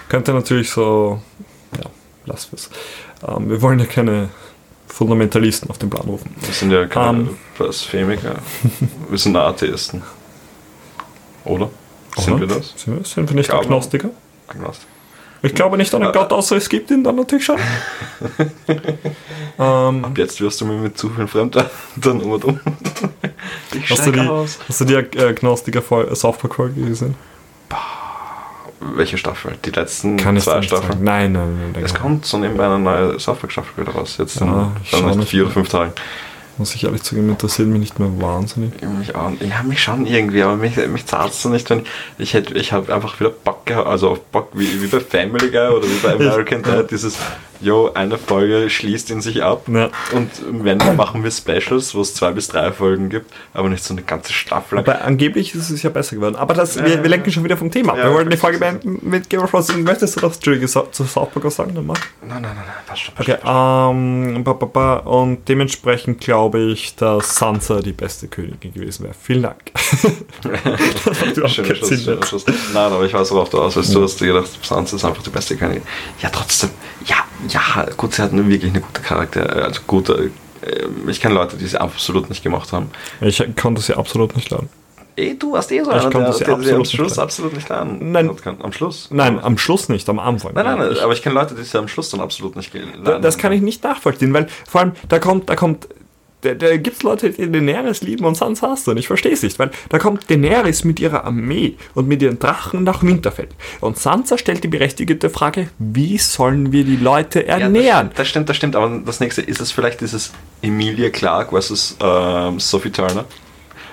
Könnte 0.08 0.32
natürlich 0.32 0.70
so, 0.70 1.20
ja, 1.78 1.90
lass 2.24 2.48
es. 2.52 2.70
Ähm, 3.26 3.50
wir 3.50 3.60
wollen 3.60 3.78
ja 3.78 3.86
keine 3.86 4.30
Fundamentalisten 4.88 5.68
auf 5.68 5.76
den 5.76 5.90
Plan 5.90 6.06
rufen. 6.06 6.34
Wir 6.40 6.54
sind 6.54 6.70
ja 6.70 6.86
keine 6.86 7.18
ähm. 7.18 7.38
Blasphemiker. 7.58 8.36
wir 9.10 9.18
sind 9.18 9.36
Atheisten. 9.36 10.02
Oder? 11.44 11.70
Sind 12.16 12.34
oder? 12.34 12.40
wir 12.40 12.56
das? 12.56 12.72
Sind 12.76 12.96
wir, 12.96 13.04
sind 13.04 13.28
wir 13.28 13.36
nicht 13.36 13.52
Agnostiker? 13.52 14.10
Agnostiker. 14.48 14.95
Ich 15.46 15.54
glaube 15.54 15.76
nicht 15.76 15.94
an 15.94 16.02
einen 16.02 16.12
Gott, 16.12 16.32
außer 16.32 16.56
es 16.56 16.68
gibt 16.68 16.90
ihn 16.90 17.04
dann 17.04 17.16
natürlich 17.16 17.44
schon. 17.44 17.58
ähm, 19.58 20.04
Ab 20.04 20.18
jetzt 20.18 20.40
wirst 20.40 20.60
du 20.60 20.64
mir 20.64 20.78
mit 20.78 20.98
zu 20.98 21.10
viel 21.10 21.26
Fremdwörtern 21.26 21.70
um 22.20 22.32
und 22.32 22.44
um. 22.44 22.60
Ich 23.72 23.90
hast, 23.90 24.06
du 24.06 24.12
die, 24.12 24.20
aus. 24.20 24.58
hast 24.68 24.80
du 24.80 24.84
die 24.84 24.94
äh, 24.94 25.34
Gnostiker 25.34 25.82
South 26.14 26.38
Park 26.38 26.54
Folge 26.54 26.80
gesehen? 26.80 27.14
Welche 28.80 29.18
Staffel? 29.18 29.56
Die 29.64 29.70
letzten 29.70 30.16
Kann 30.16 30.38
zwei 30.38 30.62
Staffeln? 30.62 30.92
Sagen. 30.92 31.04
Nein, 31.04 31.32
nein, 31.32 31.72
nein. 31.72 31.84
Es 31.84 31.94
kommt 31.94 32.26
so 32.26 32.38
nebenbei 32.38 32.66
eine 32.66 32.78
neue 32.78 33.20
South 33.20 33.38
Park 33.38 33.52
Staffel 33.52 33.82
wieder 33.82 33.92
raus. 33.92 34.16
Jetzt 34.18 34.40
ja, 34.40 34.72
in, 34.92 35.22
vier 35.22 35.44
oder 35.44 35.52
fünf 35.52 35.68
Tagen. 35.68 35.92
Muss 36.58 36.74
ich 36.74 36.84
ehrlich 36.84 37.02
zugeben, 37.02 37.28
interessiert 37.28 37.68
mich 37.68 37.80
nicht 37.80 37.98
mehr 37.98 38.10
wahnsinnig. 38.20 38.72
Mich 38.98 39.14
auch, 39.14 39.30
ja, 39.40 39.62
mich 39.62 39.82
schon 39.82 40.06
irgendwie, 40.06 40.42
aber 40.42 40.56
mich, 40.56 40.76
mich 40.76 41.06
zahlt 41.06 41.32
es 41.32 41.42
so 41.42 41.48
nicht, 41.48 41.68
wenn 41.68 41.82
ich 42.18 42.34
hätte, 42.34 42.54
ich 42.54 42.72
habe 42.72 42.94
einfach 42.94 43.20
wieder 43.20 43.30
Bock 43.30 43.66
gehabt, 43.66 43.86
also 43.86 44.10
auf 44.10 44.20
Bock 44.26 44.48
wie, 44.54 44.82
wie 44.82 44.86
bei 44.86 45.00
Family 45.00 45.50
Guy 45.50 45.68
oder 45.68 45.86
wie 45.86 45.98
bei 46.02 46.12
American 46.14 46.62
Dad, 46.62 46.90
dieses 46.90 47.18
jo, 47.60 47.90
eine 47.94 48.18
Folge 48.18 48.68
schließt 48.70 49.10
in 49.10 49.20
sich 49.20 49.42
ab. 49.42 49.66
Ja. 49.68 49.90
Und 50.12 50.30
wenn, 50.50 50.78
dann 50.78 50.96
machen 50.96 51.22
wir 51.24 51.30
Specials, 51.30 51.94
wo 51.94 52.00
es 52.00 52.14
zwei 52.14 52.32
bis 52.32 52.48
drei 52.48 52.72
Folgen 52.72 53.08
gibt, 53.08 53.32
aber 53.54 53.68
nicht 53.68 53.84
so 53.84 53.94
eine 53.94 54.02
ganze 54.02 54.32
Staffel. 54.32 54.78
Aber 54.78 55.02
angeblich 55.02 55.54
ist 55.54 55.70
es 55.70 55.82
ja 55.82 55.90
besser 55.90 56.16
geworden. 56.16 56.36
Aber 56.36 56.54
das, 56.54 56.76
ja, 56.76 56.84
wir, 56.84 57.02
wir, 57.02 57.10
lenken 57.10 57.30
schon 57.30 57.44
wieder 57.44 57.56
vom 57.56 57.70
Thema 57.70 57.92
ab. 57.92 57.98
wir 57.98 58.12
wollten 58.12 58.30
die 58.30 58.36
Folge 58.36 58.58
beenden 58.58 59.00
mit 59.02 59.30
Game 59.30 59.40
of 59.40 59.50
Thrones. 59.50 59.74
Möchtest 59.76 60.16
du 60.16 60.26
noch 60.26 60.36
zu 60.36 61.04
South 61.04 61.30
Park 61.30 61.52
sagen? 61.52 61.74
Dann 61.74 61.86
mach. 61.86 61.96
Nein, 62.20 62.42
nein, 62.42 62.42
nein, 62.42 62.54
nein, 62.56 62.74
passt 62.86 63.02
schon. 63.02 63.14
Okay, 63.18 63.36
ähm, 63.44 64.44
ba, 64.44 64.52
ba, 64.52 64.66
ba, 64.66 64.96
und 64.96 65.48
dementsprechend 65.48 66.20
glaube 66.20 66.45
ich, 66.54 66.94
dass 66.96 67.36
Sansa 67.36 67.80
die 67.80 67.92
beste 67.92 68.28
Königin 68.28 68.72
gewesen 68.72 69.04
wäre. 69.04 69.14
Vielen 69.20 69.42
Dank. 69.42 69.72
das 71.34 71.52
schöner 71.52 71.74
Schluss, 71.74 72.02
schöner 72.02 72.26
Schluss. 72.26 72.44
Nein, 72.46 72.92
aber 72.92 73.04
ich 73.04 73.12
weiß, 73.12 73.30
worauf 73.32 73.50
du 73.50 73.60
aus 73.60 73.76
willst. 73.76 73.94
Du 73.94 74.02
hast 74.02 74.20
dir 74.20 74.32
gedacht, 74.32 74.48
Sansa 74.62 74.96
ist 74.96 75.04
einfach 75.04 75.22
die 75.22 75.30
beste 75.30 75.56
Königin. 75.56 75.82
Ja, 76.20 76.30
trotzdem. 76.30 76.70
Ja, 77.04 77.16
ja, 77.48 77.86
gut, 77.96 78.14
sie 78.14 78.22
hatten 78.22 78.48
wirklich 78.48 78.70
eine 78.70 78.80
gute 78.80 79.00
Charakter, 79.00 79.64
also 79.64 79.80
gute. 79.86 80.30
Äh, 80.62 81.10
ich 81.10 81.20
kenne 81.20 81.34
Leute, 81.34 81.56
die 81.56 81.66
sie 81.66 81.80
absolut 81.80 82.28
nicht 82.28 82.42
gemacht 82.42 82.72
haben. 82.72 82.90
Ich 83.20 83.42
konnte 83.56 83.80
sie 83.82 83.94
absolut 83.94 84.34
nicht 84.36 84.50
lernen. 84.50 84.68
Ey, 85.16 85.38
du 85.38 85.52
warst 85.52 85.72
eh 85.72 85.82
so 85.82 85.90
einer, 85.90 86.10
der, 86.10 86.32
sie 86.34 86.44
der, 86.44 86.56
der 86.56 86.76
am 86.76 86.84
Schluss 86.84 87.12
nicht 87.12 87.18
absolut 87.18 87.54
nicht 87.54 87.68
lernen 87.70 88.12
Nein. 88.12 88.30
Am 88.62 88.70
Schluss? 88.70 89.08
Nein, 89.10 89.40
am 89.40 89.56
Schluss 89.56 89.88
nicht, 89.88 90.06
am 90.10 90.18
Anfang. 90.18 90.52
Nein, 90.52 90.66
nein, 90.66 90.78
nein 90.78 90.98
aber 90.98 91.14
ich 91.14 91.22
kenne 91.22 91.34
Leute, 91.34 91.54
die 91.54 91.62
sie 91.62 91.78
am 91.78 91.88
Schluss 91.88 92.10
dann 92.10 92.20
absolut 92.20 92.54
nicht 92.54 92.72
lernen. 92.74 93.22
Das 93.22 93.38
kann 93.38 93.50
ich 93.52 93.62
nicht 93.62 93.82
nachvollziehen, 93.82 94.34
weil 94.34 94.46
vor 94.68 94.82
allem, 94.82 94.92
da 95.08 95.18
kommt, 95.18 95.48
da 95.48 95.56
kommt 95.56 95.88
da, 96.42 96.54
da 96.54 96.76
gibt 96.76 96.98
es 96.98 97.02
Leute, 97.02 97.30
die 97.30 97.50
Daenerys 97.50 98.02
lieben 98.02 98.24
und 98.24 98.36
Sansa 98.36 98.70
hast 98.70 98.86
du. 98.86 98.92
Und 98.92 98.98
ich 98.98 99.06
verstehe 99.06 99.32
es 99.32 99.42
nicht, 99.42 99.58
weil 99.58 99.70
da 99.88 99.98
kommt 99.98 100.30
Daenerys 100.30 100.84
mit 100.84 101.00
ihrer 101.00 101.24
Armee 101.24 101.76
und 101.94 102.08
mit 102.08 102.22
ihren 102.22 102.38
Drachen 102.38 102.84
nach 102.84 103.02
Winterfell. 103.02 103.48
Und 103.80 103.98
Sansa 103.98 104.38
stellt 104.38 104.62
die 104.62 104.68
berechtigte 104.68 105.30
Frage, 105.30 105.68
wie 105.78 106.18
sollen 106.18 106.72
wir 106.72 106.84
die 106.84 106.96
Leute 106.96 107.46
ernähren? 107.46 108.06
Ja, 108.08 108.10
das, 108.14 108.28
stimmt, 108.28 108.48
das 108.48 108.56
stimmt, 108.56 108.76
aber 108.76 109.00
das 109.04 109.20
nächste, 109.20 109.42
ist 109.42 109.60
es 109.60 109.72
vielleicht 109.72 110.00
dieses 110.00 110.32
Emilia 110.62 111.10
Clark 111.10 111.50
versus 111.50 111.96
ähm, 112.00 112.60
Sophie 112.60 112.90
Turner? 112.90 113.24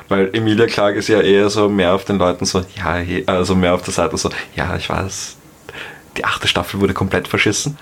Weil 0.10 0.30
Emilia 0.34 0.68
Clark 0.68 0.96
ist 0.96 1.08
ja 1.08 1.22
eher 1.22 1.50
so 1.50 1.70
mehr 1.70 1.94
auf 1.94 2.06
den 2.06 2.18
Leuten 2.18 2.46
so, 2.46 2.64
ja, 2.76 3.04
also 3.26 3.56
mehr 3.56 3.74
auf 3.74 3.84
der 3.84 3.94
Seite 3.94 4.18
so, 4.18 4.30
ja, 4.56 4.76
ich 4.76 4.90
weiß, 4.90 5.38
die 6.18 6.26
achte 6.26 6.48
Staffel 6.48 6.80
wurde 6.80 6.94
komplett 6.94 7.28
verschissen. 7.28 7.78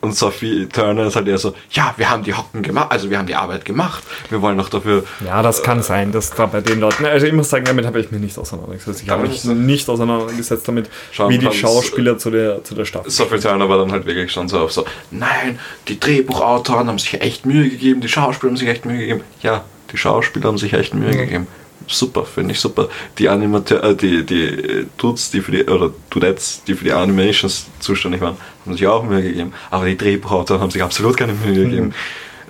Und 0.00 0.16
Sophie 0.16 0.66
Turner 0.66 1.06
ist 1.06 1.16
halt 1.16 1.28
eher 1.28 1.36
so, 1.36 1.54
ja, 1.72 1.92
wir 1.98 2.08
haben 2.08 2.22
die 2.22 2.32
Hocken 2.32 2.62
gemacht, 2.62 2.90
also 2.90 3.10
wir 3.10 3.18
haben 3.18 3.26
die 3.26 3.34
Arbeit 3.34 3.66
gemacht, 3.66 4.02
wir 4.30 4.40
wollen 4.40 4.56
noch 4.56 4.70
dafür. 4.70 5.04
Ja, 5.24 5.42
das 5.42 5.62
kann 5.62 5.82
sein, 5.82 6.10
dass 6.10 6.30
da 6.30 6.46
bei 6.46 6.62
den 6.62 6.80
Leuten, 6.80 7.04
also 7.04 7.26
ich 7.26 7.34
muss 7.34 7.50
sagen, 7.50 7.66
damit 7.66 7.84
habe 7.84 8.00
ich 8.00 8.10
mich 8.10 8.20
nicht 8.20 8.38
auseinandergesetzt. 8.38 9.02
Ich 9.02 9.10
habe 9.10 9.28
mich 9.28 9.44
nicht 9.44 9.88
auseinandergesetzt 9.90 10.66
damit, 10.66 10.88
wie 11.28 11.38
die 11.38 11.52
Schauspieler 11.52 12.16
zu 12.16 12.30
der, 12.30 12.64
zu 12.64 12.74
der 12.74 12.86
Staffel. 12.86 13.10
Sophie 13.10 13.38
Turner 13.38 13.68
war 13.68 13.76
dann 13.76 13.92
halt 13.92 14.06
wirklich 14.06 14.32
schon 14.32 14.48
so 14.48 14.60
auf 14.60 14.72
so, 14.72 14.86
nein, 15.10 15.58
die 15.88 16.00
Drehbuchautoren 16.00 16.88
haben 16.88 16.98
sich 16.98 17.20
echt 17.20 17.44
Mühe 17.44 17.68
gegeben, 17.68 18.00
die 18.00 18.08
Schauspieler 18.08 18.52
haben 18.52 18.56
sich 18.56 18.68
echt 18.68 18.86
Mühe 18.86 18.98
gegeben. 18.98 19.20
Ja, 19.42 19.64
die 19.92 19.98
Schauspieler 19.98 20.46
haben 20.46 20.58
sich 20.58 20.72
echt 20.72 20.94
Mühe 20.94 21.14
gegeben 21.14 21.46
super, 21.90 22.24
finde 22.24 22.52
ich 22.52 22.60
super. 22.60 22.88
Die 23.18 23.28
Animateur, 23.28 23.82
äh, 23.82 23.94
die, 23.94 24.24
die 24.24 24.86
Dudes, 24.96 25.30
die 25.30 25.40
für 25.40 25.52
die, 25.52 25.64
oder 25.64 25.92
Dudettes, 26.10 26.62
die 26.66 26.74
für 26.74 26.84
die 26.84 26.92
Animations 26.92 27.66
zuständig 27.80 28.20
waren, 28.20 28.36
haben 28.64 28.76
sich 28.76 28.86
auch 28.86 29.04
Mühe 29.04 29.22
gegeben. 29.22 29.52
Aber 29.70 29.86
die 29.86 29.96
Drehbuchautoren 29.96 30.60
haben 30.60 30.70
sich 30.70 30.82
absolut 30.82 31.16
keine 31.16 31.34
Mühe 31.34 31.64
gegeben. 31.64 31.86
Mhm. 31.86 31.94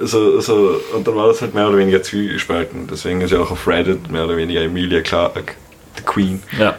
Also, 0.00 0.36
also, 0.36 0.80
und 0.94 1.06
dann 1.06 1.14
war 1.14 1.28
das 1.28 1.42
halt 1.42 1.54
mehr 1.54 1.68
oder 1.68 1.76
weniger 1.76 2.02
zwiegespalten. 2.02 2.86
Deswegen 2.90 3.20
ist 3.20 3.32
ja 3.32 3.40
auch 3.40 3.50
auf 3.50 3.66
Reddit 3.68 4.10
mehr 4.10 4.24
oder 4.24 4.36
weniger 4.36 4.62
Emilia 4.62 5.02
Clarke, 5.02 5.54
the 5.96 6.02
Queen. 6.02 6.42
Ja. 6.58 6.76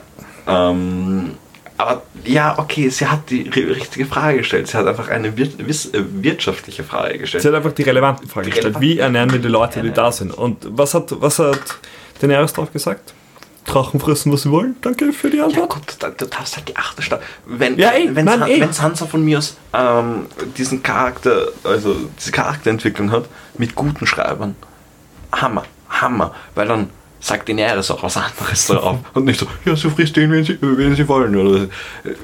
Ähm, 0.48 1.38
aber 1.82 2.04
ja, 2.26 2.60
okay, 2.60 2.90
sie 2.90 3.08
hat 3.08 3.30
die 3.32 3.50
richtige 3.50 4.06
Frage 4.06 4.40
gestellt. 4.40 4.68
Sie 4.68 4.78
hat 4.78 4.86
einfach 4.86 5.10
eine 5.10 5.36
wir 5.36 5.46
äh, 5.46 6.04
wirtschaftliche 6.24 6.84
Frage 6.84 7.18
gestellt. 7.18 7.42
Sie 7.42 7.48
hat 7.48 7.56
einfach 7.56 7.72
die 7.72 7.84
relevante 7.84 8.28
Frage 8.28 8.46
die 8.46 8.52
gestellt. 8.52 8.76
Wie 8.80 9.00
ernähren 9.00 9.32
wir 9.32 9.40
die 9.40 9.48
Leute, 9.48 9.82
die 9.82 9.92
da 9.92 10.12
sind? 10.12 10.32
Und 10.32 10.58
was 10.70 10.94
hat, 10.94 11.10
was 11.22 11.40
hat 11.40 11.80
Daenerys 12.22 12.54
drauf 12.54 12.72
gesagt? 12.72 13.14
Drachen 13.66 14.00
fressen, 14.00 14.32
was 14.32 14.42
sie 14.42 14.52
wollen. 14.52 14.76
Danke 14.82 15.14
für 15.14 15.30
die 15.30 15.40
Antwort. 15.40 15.70
Ja 15.70 15.76
gut, 15.76 15.96
da, 16.00 16.10
du 16.10 16.26
darfst 16.26 16.58
halt 16.58 16.68
die 16.68 16.76
achte 16.76 17.02
Stadt. 17.02 17.22
Wenn, 17.46 17.78
ja, 17.78 17.90
ey, 17.90 18.10
wenn, 18.16 18.26
Mann, 18.26 18.42
wenn 18.42 18.74
Sansa 18.74 19.06
von 19.06 19.24
mir 19.24 19.38
aus 19.38 19.56
ähm, 19.74 20.26
diesen 20.58 20.82
Charakter, 20.82 21.48
also 21.64 21.96
diese 22.18 22.32
Charakterentwicklung 22.32 23.12
hat, 23.12 23.26
mit 23.58 23.76
guten 23.76 24.08
Schreibern, 24.08 24.56
Hammer, 25.32 25.64
Hammer. 25.90 26.34
Weil 26.56 26.68
dann 26.68 26.90
sagt 27.22 27.48
Daenerys 27.48 27.92
auch 27.92 28.04
was 28.04 28.18
anderes 28.18 28.68
darauf. 28.68 29.00
Und 29.14 29.26
nicht 29.26 29.40
so, 29.40 29.48
ja, 29.64 29.76
so 29.76 29.90
frisst 29.92 30.16
den, 30.16 30.32
wenn 30.32 30.44
sie, 30.44 30.58
wenn 30.60 30.96
sie 30.96 31.08
wollen. 31.08 31.36
Oder, 31.36 31.68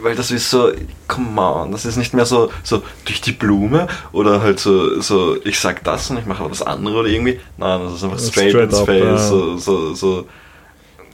weil 0.02 0.16
das 0.16 0.32
ist 0.32 0.50
so, 0.50 0.72
come 1.08 1.40
on, 1.40 1.72
das 1.72 1.86
ist 1.86 1.98
nicht 1.98 2.14
mehr 2.14 2.26
so, 2.26 2.52
so 2.64 2.84
durch 3.06 3.22
die 3.22 3.32
Blume 3.32 3.88
oder 4.12 4.42
halt 4.42 4.60
so, 4.60 5.00
so 5.00 5.38
ich 5.46 5.60
sag 5.60 5.84
das 5.84 6.10
und 6.10 6.18
ich 6.18 6.26
mache 6.26 6.40
aber 6.40 6.50
das 6.50 6.64
andere 6.64 6.98
oder 6.98 7.10
irgendwie. 7.10 7.40
Nein, 7.58 7.82
das 7.84 7.94
ist 7.94 8.04
einfach 8.04 8.20
straight, 8.20 8.50
straight 8.50 8.72
ins 8.72 8.82
Face. 8.82 9.04
Ja. 9.04 9.18
So, 9.18 9.58
so, 9.58 9.94
so 9.94 10.28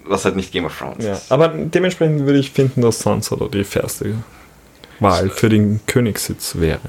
was 0.05 0.25
halt 0.25 0.35
nicht 0.35 0.51
Game 0.51 0.65
of 0.65 0.77
Thrones 0.77 1.03
ja, 1.03 1.19
Aber 1.29 1.49
dementsprechend 1.49 2.25
würde 2.25 2.39
ich 2.39 2.51
finden, 2.51 2.81
dass 2.81 2.99
Sansa 2.99 3.35
da 3.35 3.47
die 3.47 3.63
fairste 3.63 4.15
Wahl 4.99 5.29
für 5.29 5.49
den 5.49 5.81
Königssitz 5.85 6.55
wäre. 6.55 6.81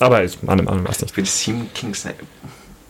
Aber 0.00 0.22
ich 0.22 0.42
meine, 0.42 0.62
man 0.62 0.86
weiß 0.86 1.02
nicht. 1.02 1.14
Für 1.14 1.22
die 1.22 1.28
Sieben 1.28 1.68
Kings, 1.74 2.04
ne, 2.04 2.14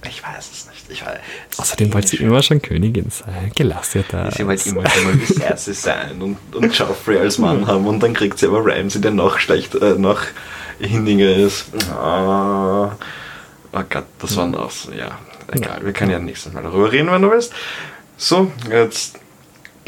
ich 0.06 0.22
weiß 0.22 0.50
es 0.52 0.66
nicht. 0.66 0.77
Ich 0.90 1.04
weiß, 1.04 1.18
Außerdem 1.58 1.92
wollte 1.92 2.08
sie 2.08 2.16
immer 2.16 2.42
schon 2.42 2.62
Königin 2.62 3.10
sein. 3.10 3.52
Gelass 3.54 3.94
ja 3.94 4.02
da. 4.08 4.30
Sie 4.30 4.46
wollte 4.46 4.68
immer 4.70 4.88
schon 4.88 5.04
mal 5.04 5.16
die 5.16 5.26
Cersei 5.26 5.72
sein 5.72 6.22
und, 6.22 6.38
und 6.54 6.76
Joffrey 6.76 7.18
als 7.18 7.38
Mann 7.38 7.66
haben 7.66 7.86
und 7.86 8.02
dann 8.02 8.14
kriegt 8.14 8.38
sie 8.38 8.46
aber 8.46 8.64
Ramsay, 8.64 9.00
der 9.00 9.10
noch 9.10 9.38
schlecht, 9.38 9.74
äh, 9.74 9.94
noch 9.94 10.22
hindiger 10.78 11.34
ist. 11.34 11.66
Oh, 11.92 12.90
oh 13.72 13.82
Gott, 13.88 14.06
das 14.18 14.36
war 14.36 14.46
noch 14.46 14.70
so, 14.70 14.92
ja. 14.92 15.18
Egal, 15.50 15.84
wir 15.84 15.92
können 15.92 16.10
ja 16.10 16.18
nächstes 16.18 16.52
Mal 16.52 16.62
darüber 16.62 16.90
reden, 16.90 17.10
wenn 17.10 17.22
du 17.22 17.30
willst. 17.30 17.52
So, 18.16 18.50
jetzt 18.70 19.18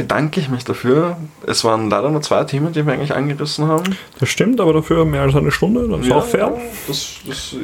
bedanke 0.00 0.40
ich 0.40 0.48
mich 0.48 0.64
dafür. 0.64 1.18
Es 1.46 1.62
waren 1.62 1.90
leider 1.90 2.08
nur 2.08 2.22
zwei 2.22 2.44
Themen, 2.44 2.72
die 2.72 2.86
wir 2.86 2.94
eigentlich 2.94 3.14
angerissen 3.14 3.68
haben. 3.68 3.98
Das 4.18 4.30
stimmt, 4.30 4.58
aber 4.58 4.72
dafür 4.72 5.04
mehr 5.04 5.20
als 5.20 5.36
eine 5.36 5.50
Stunde, 5.50 5.86
das 5.88 6.00
ist 6.00 6.06
ja, 6.06 6.16
auch 6.16 6.24
fair. 6.24 6.58
Das, 6.88 7.16
das 7.26 7.54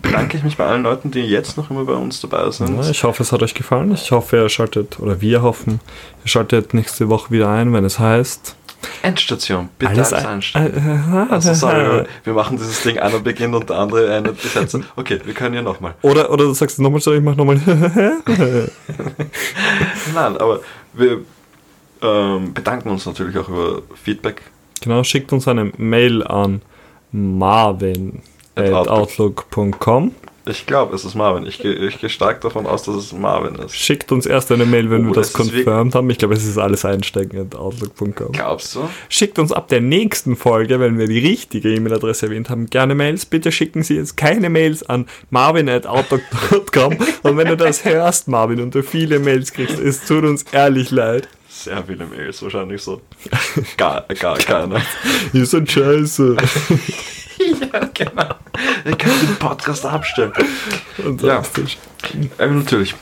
bedanke 0.00 0.38
ich 0.38 0.44
mich 0.44 0.56
bei 0.56 0.64
allen 0.64 0.82
Leuten, 0.82 1.10
die 1.10 1.20
jetzt 1.20 1.58
noch 1.58 1.70
immer 1.70 1.84
bei 1.84 1.92
uns 1.92 2.22
dabei 2.22 2.50
sind. 2.50 2.74
Ja, 2.74 2.88
ich 2.88 3.04
hoffe, 3.04 3.22
es 3.22 3.32
hat 3.32 3.42
euch 3.42 3.52
gefallen. 3.52 3.92
Ich 3.92 4.10
hoffe, 4.12 4.36
ihr 4.36 4.48
schaltet, 4.48 4.98
oder 4.98 5.20
wir 5.20 5.42
hoffen, 5.42 5.80
ihr 6.24 6.28
schaltet 6.28 6.72
nächste 6.72 7.10
Woche 7.10 7.30
wieder 7.30 7.50
ein, 7.50 7.74
wenn 7.74 7.84
es 7.84 7.98
heißt. 7.98 8.56
Endstation, 9.02 9.68
bitte 9.78 9.92
alles, 9.92 10.14
alles 10.14 10.26
einstellen. 10.26 11.28
also 11.30 11.52
sorry, 11.52 12.06
wir 12.24 12.32
machen 12.32 12.56
dieses 12.56 12.82
Ding, 12.82 12.98
einer 12.98 13.18
beginnt 13.18 13.54
und 13.54 13.68
der 13.68 13.76
andere 13.76 14.10
eine 14.10 14.32
besetzen. 14.32 14.86
Okay, 14.96 15.20
wir 15.22 15.34
können 15.34 15.54
ja 15.54 15.60
nochmal. 15.60 15.94
Oder, 16.00 16.30
oder 16.30 16.44
du 16.44 16.54
sagst 16.54 16.78
nochmal, 16.78 17.00
ich 17.00 17.22
mach 17.22 17.36
nochmal. 17.36 17.60
Nein, 20.14 20.36
aber 20.38 20.60
wir 20.94 21.20
ähm, 22.04 22.54
bedanken 22.54 22.90
uns 22.90 23.06
natürlich 23.06 23.36
auch 23.38 23.48
über 23.48 23.82
Feedback. 23.94 24.42
Genau, 24.80 25.02
schickt 25.02 25.32
uns 25.32 25.48
eine 25.48 25.72
Mail 25.78 26.22
an 26.22 26.62
marvin.outlook.com. 27.12 30.12
Ich 30.46 30.66
glaube, 30.66 30.94
es 30.94 31.06
ist 31.06 31.14
Marvin. 31.14 31.46
Ich, 31.46 31.64
ich 31.64 31.98
gehe 31.98 32.10
stark 32.10 32.42
davon 32.42 32.66
aus, 32.66 32.82
dass 32.82 32.96
es 32.96 33.14
Marvin 33.14 33.54
ist. 33.54 33.74
Schickt 33.74 34.12
uns 34.12 34.26
erst 34.26 34.52
eine 34.52 34.66
Mail, 34.66 34.90
wenn 34.90 35.06
oh, 35.06 35.08
wir 35.08 35.14
das 35.14 35.32
confirmed 35.32 35.94
haben. 35.94 36.10
Ich 36.10 36.18
glaube, 36.18 36.34
es 36.34 36.46
ist 36.46 36.58
alles 36.58 36.84
einstecken 36.84 37.38
at 37.38 37.54
outlook.com. 37.54 38.32
Glaubst 38.32 38.74
du? 38.74 38.86
Schickt 39.08 39.38
uns 39.38 39.52
ab 39.52 39.68
der 39.68 39.80
nächsten 39.80 40.36
Folge, 40.36 40.80
wenn 40.80 40.98
wir 40.98 41.06
die 41.06 41.20
richtige 41.20 41.74
E-Mail-Adresse 41.74 42.26
erwähnt 42.26 42.50
haben, 42.50 42.66
gerne 42.66 42.94
Mails. 42.94 43.24
Bitte 43.24 43.52
schicken 43.52 43.82
Sie 43.82 43.96
jetzt 43.96 44.18
keine 44.18 44.50
Mails 44.50 44.82
an 44.82 45.06
marvin.outlook.com. 45.30 46.98
und 47.22 47.38
wenn 47.38 47.48
du 47.48 47.56
das 47.56 47.86
hörst, 47.86 48.28
Marvin, 48.28 48.60
und 48.60 48.74
du 48.74 48.82
viele 48.82 49.20
Mails 49.20 49.50
kriegst, 49.50 49.78
es 49.78 50.04
tut 50.04 50.24
uns 50.24 50.42
ehrlich 50.52 50.90
leid 50.90 51.26
sehr 51.64 51.82
viele 51.84 52.06
Mails, 52.06 52.42
wahrscheinlich 52.42 52.82
so. 52.82 53.00
Gar, 53.76 54.02
gar 54.20 54.36
keiner. 54.38 54.80
Ihr 55.32 55.46
seid 55.46 55.70
scheiße. 55.70 56.36
ja, 57.72 57.80
genau. 57.92 58.34
Ihr 58.84 58.96
könnt 58.96 59.22
den 59.22 59.36
Podcast 59.38 59.84
abstellen. 59.86 60.32
Ja, 61.22 61.42
äh, 62.38 62.46
natürlich. 62.46 62.94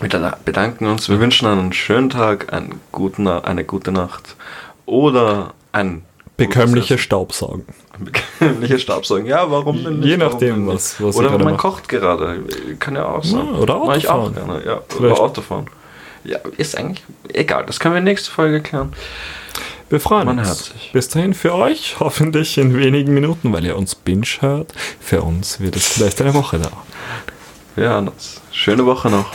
Wir 0.00 0.34
bedanken 0.44 0.86
uns. 0.86 1.08
Wir 1.08 1.20
wünschen 1.20 1.46
einen 1.46 1.72
schönen 1.72 2.10
Tag, 2.10 2.52
einen 2.52 2.80
guten, 2.90 3.28
eine 3.28 3.64
gute 3.64 3.92
Nacht 3.92 4.36
oder 4.86 5.54
ein 5.72 6.02
bekömmliches 6.36 7.00
Staubsaugen. 7.00 7.66
Bekömmliches 7.98 8.82
Staubsaugen, 8.82 9.26
ja, 9.26 9.50
warum 9.50 9.84
denn 9.84 10.00
nicht? 10.00 10.08
Je 10.08 10.16
nachdem, 10.16 10.66
was, 10.66 11.00
was 11.00 11.16
Oder 11.16 11.30
man 11.30 11.44
macht. 11.44 11.58
kocht 11.58 11.88
gerade, 11.88 12.42
kann 12.78 12.96
ja 12.96 13.04
auch 13.04 13.22
sein. 13.22 13.46
Ja, 13.46 13.58
oder 13.60 13.76
Autofahren. 13.76 13.86
Mach 13.86 13.96
ich 13.96 14.08
auch 14.08 14.32
gerne, 14.32 14.62
ja. 14.64 14.80
Oder 14.98 15.20
Autofahren. 15.20 15.66
Ja, 16.24 16.38
ist 16.56 16.76
eigentlich 16.76 17.02
egal. 17.32 17.64
Das 17.66 17.80
können 17.80 17.94
wir 17.94 18.00
nächste 18.00 18.30
Folge 18.30 18.60
klären. 18.60 18.92
Wir 19.90 20.00
freuen 20.00 20.26
Man 20.26 20.38
uns. 20.38 20.72
Bis 20.92 21.08
dahin 21.08 21.34
für 21.34 21.54
euch, 21.54 21.96
hoffentlich 22.00 22.56
in 22.56 22.74
wenigen 22.74 23.12
Minuten, 23.12 23.52
weil 23.52 23.64
ihr 23.64 23.76
uns 23.76 23.94
binge 23.94 24.26
hört. 24.40 24.72
Für 25.00 25.22
uns 25.22 25.60
wird 25.60 25.76
es 25.76 25.86
vielleicht 25.86 26.20
eine 26.22 26.32
Woche 26.32 26.58
dauern. 26.58 26.72
Wir 27.74 27.90
hören 27.90 28.08
uns. 28.08 28.40
Schöne 28.52 28.86
Woche 28.86 29.10
noch. 29.10 29.26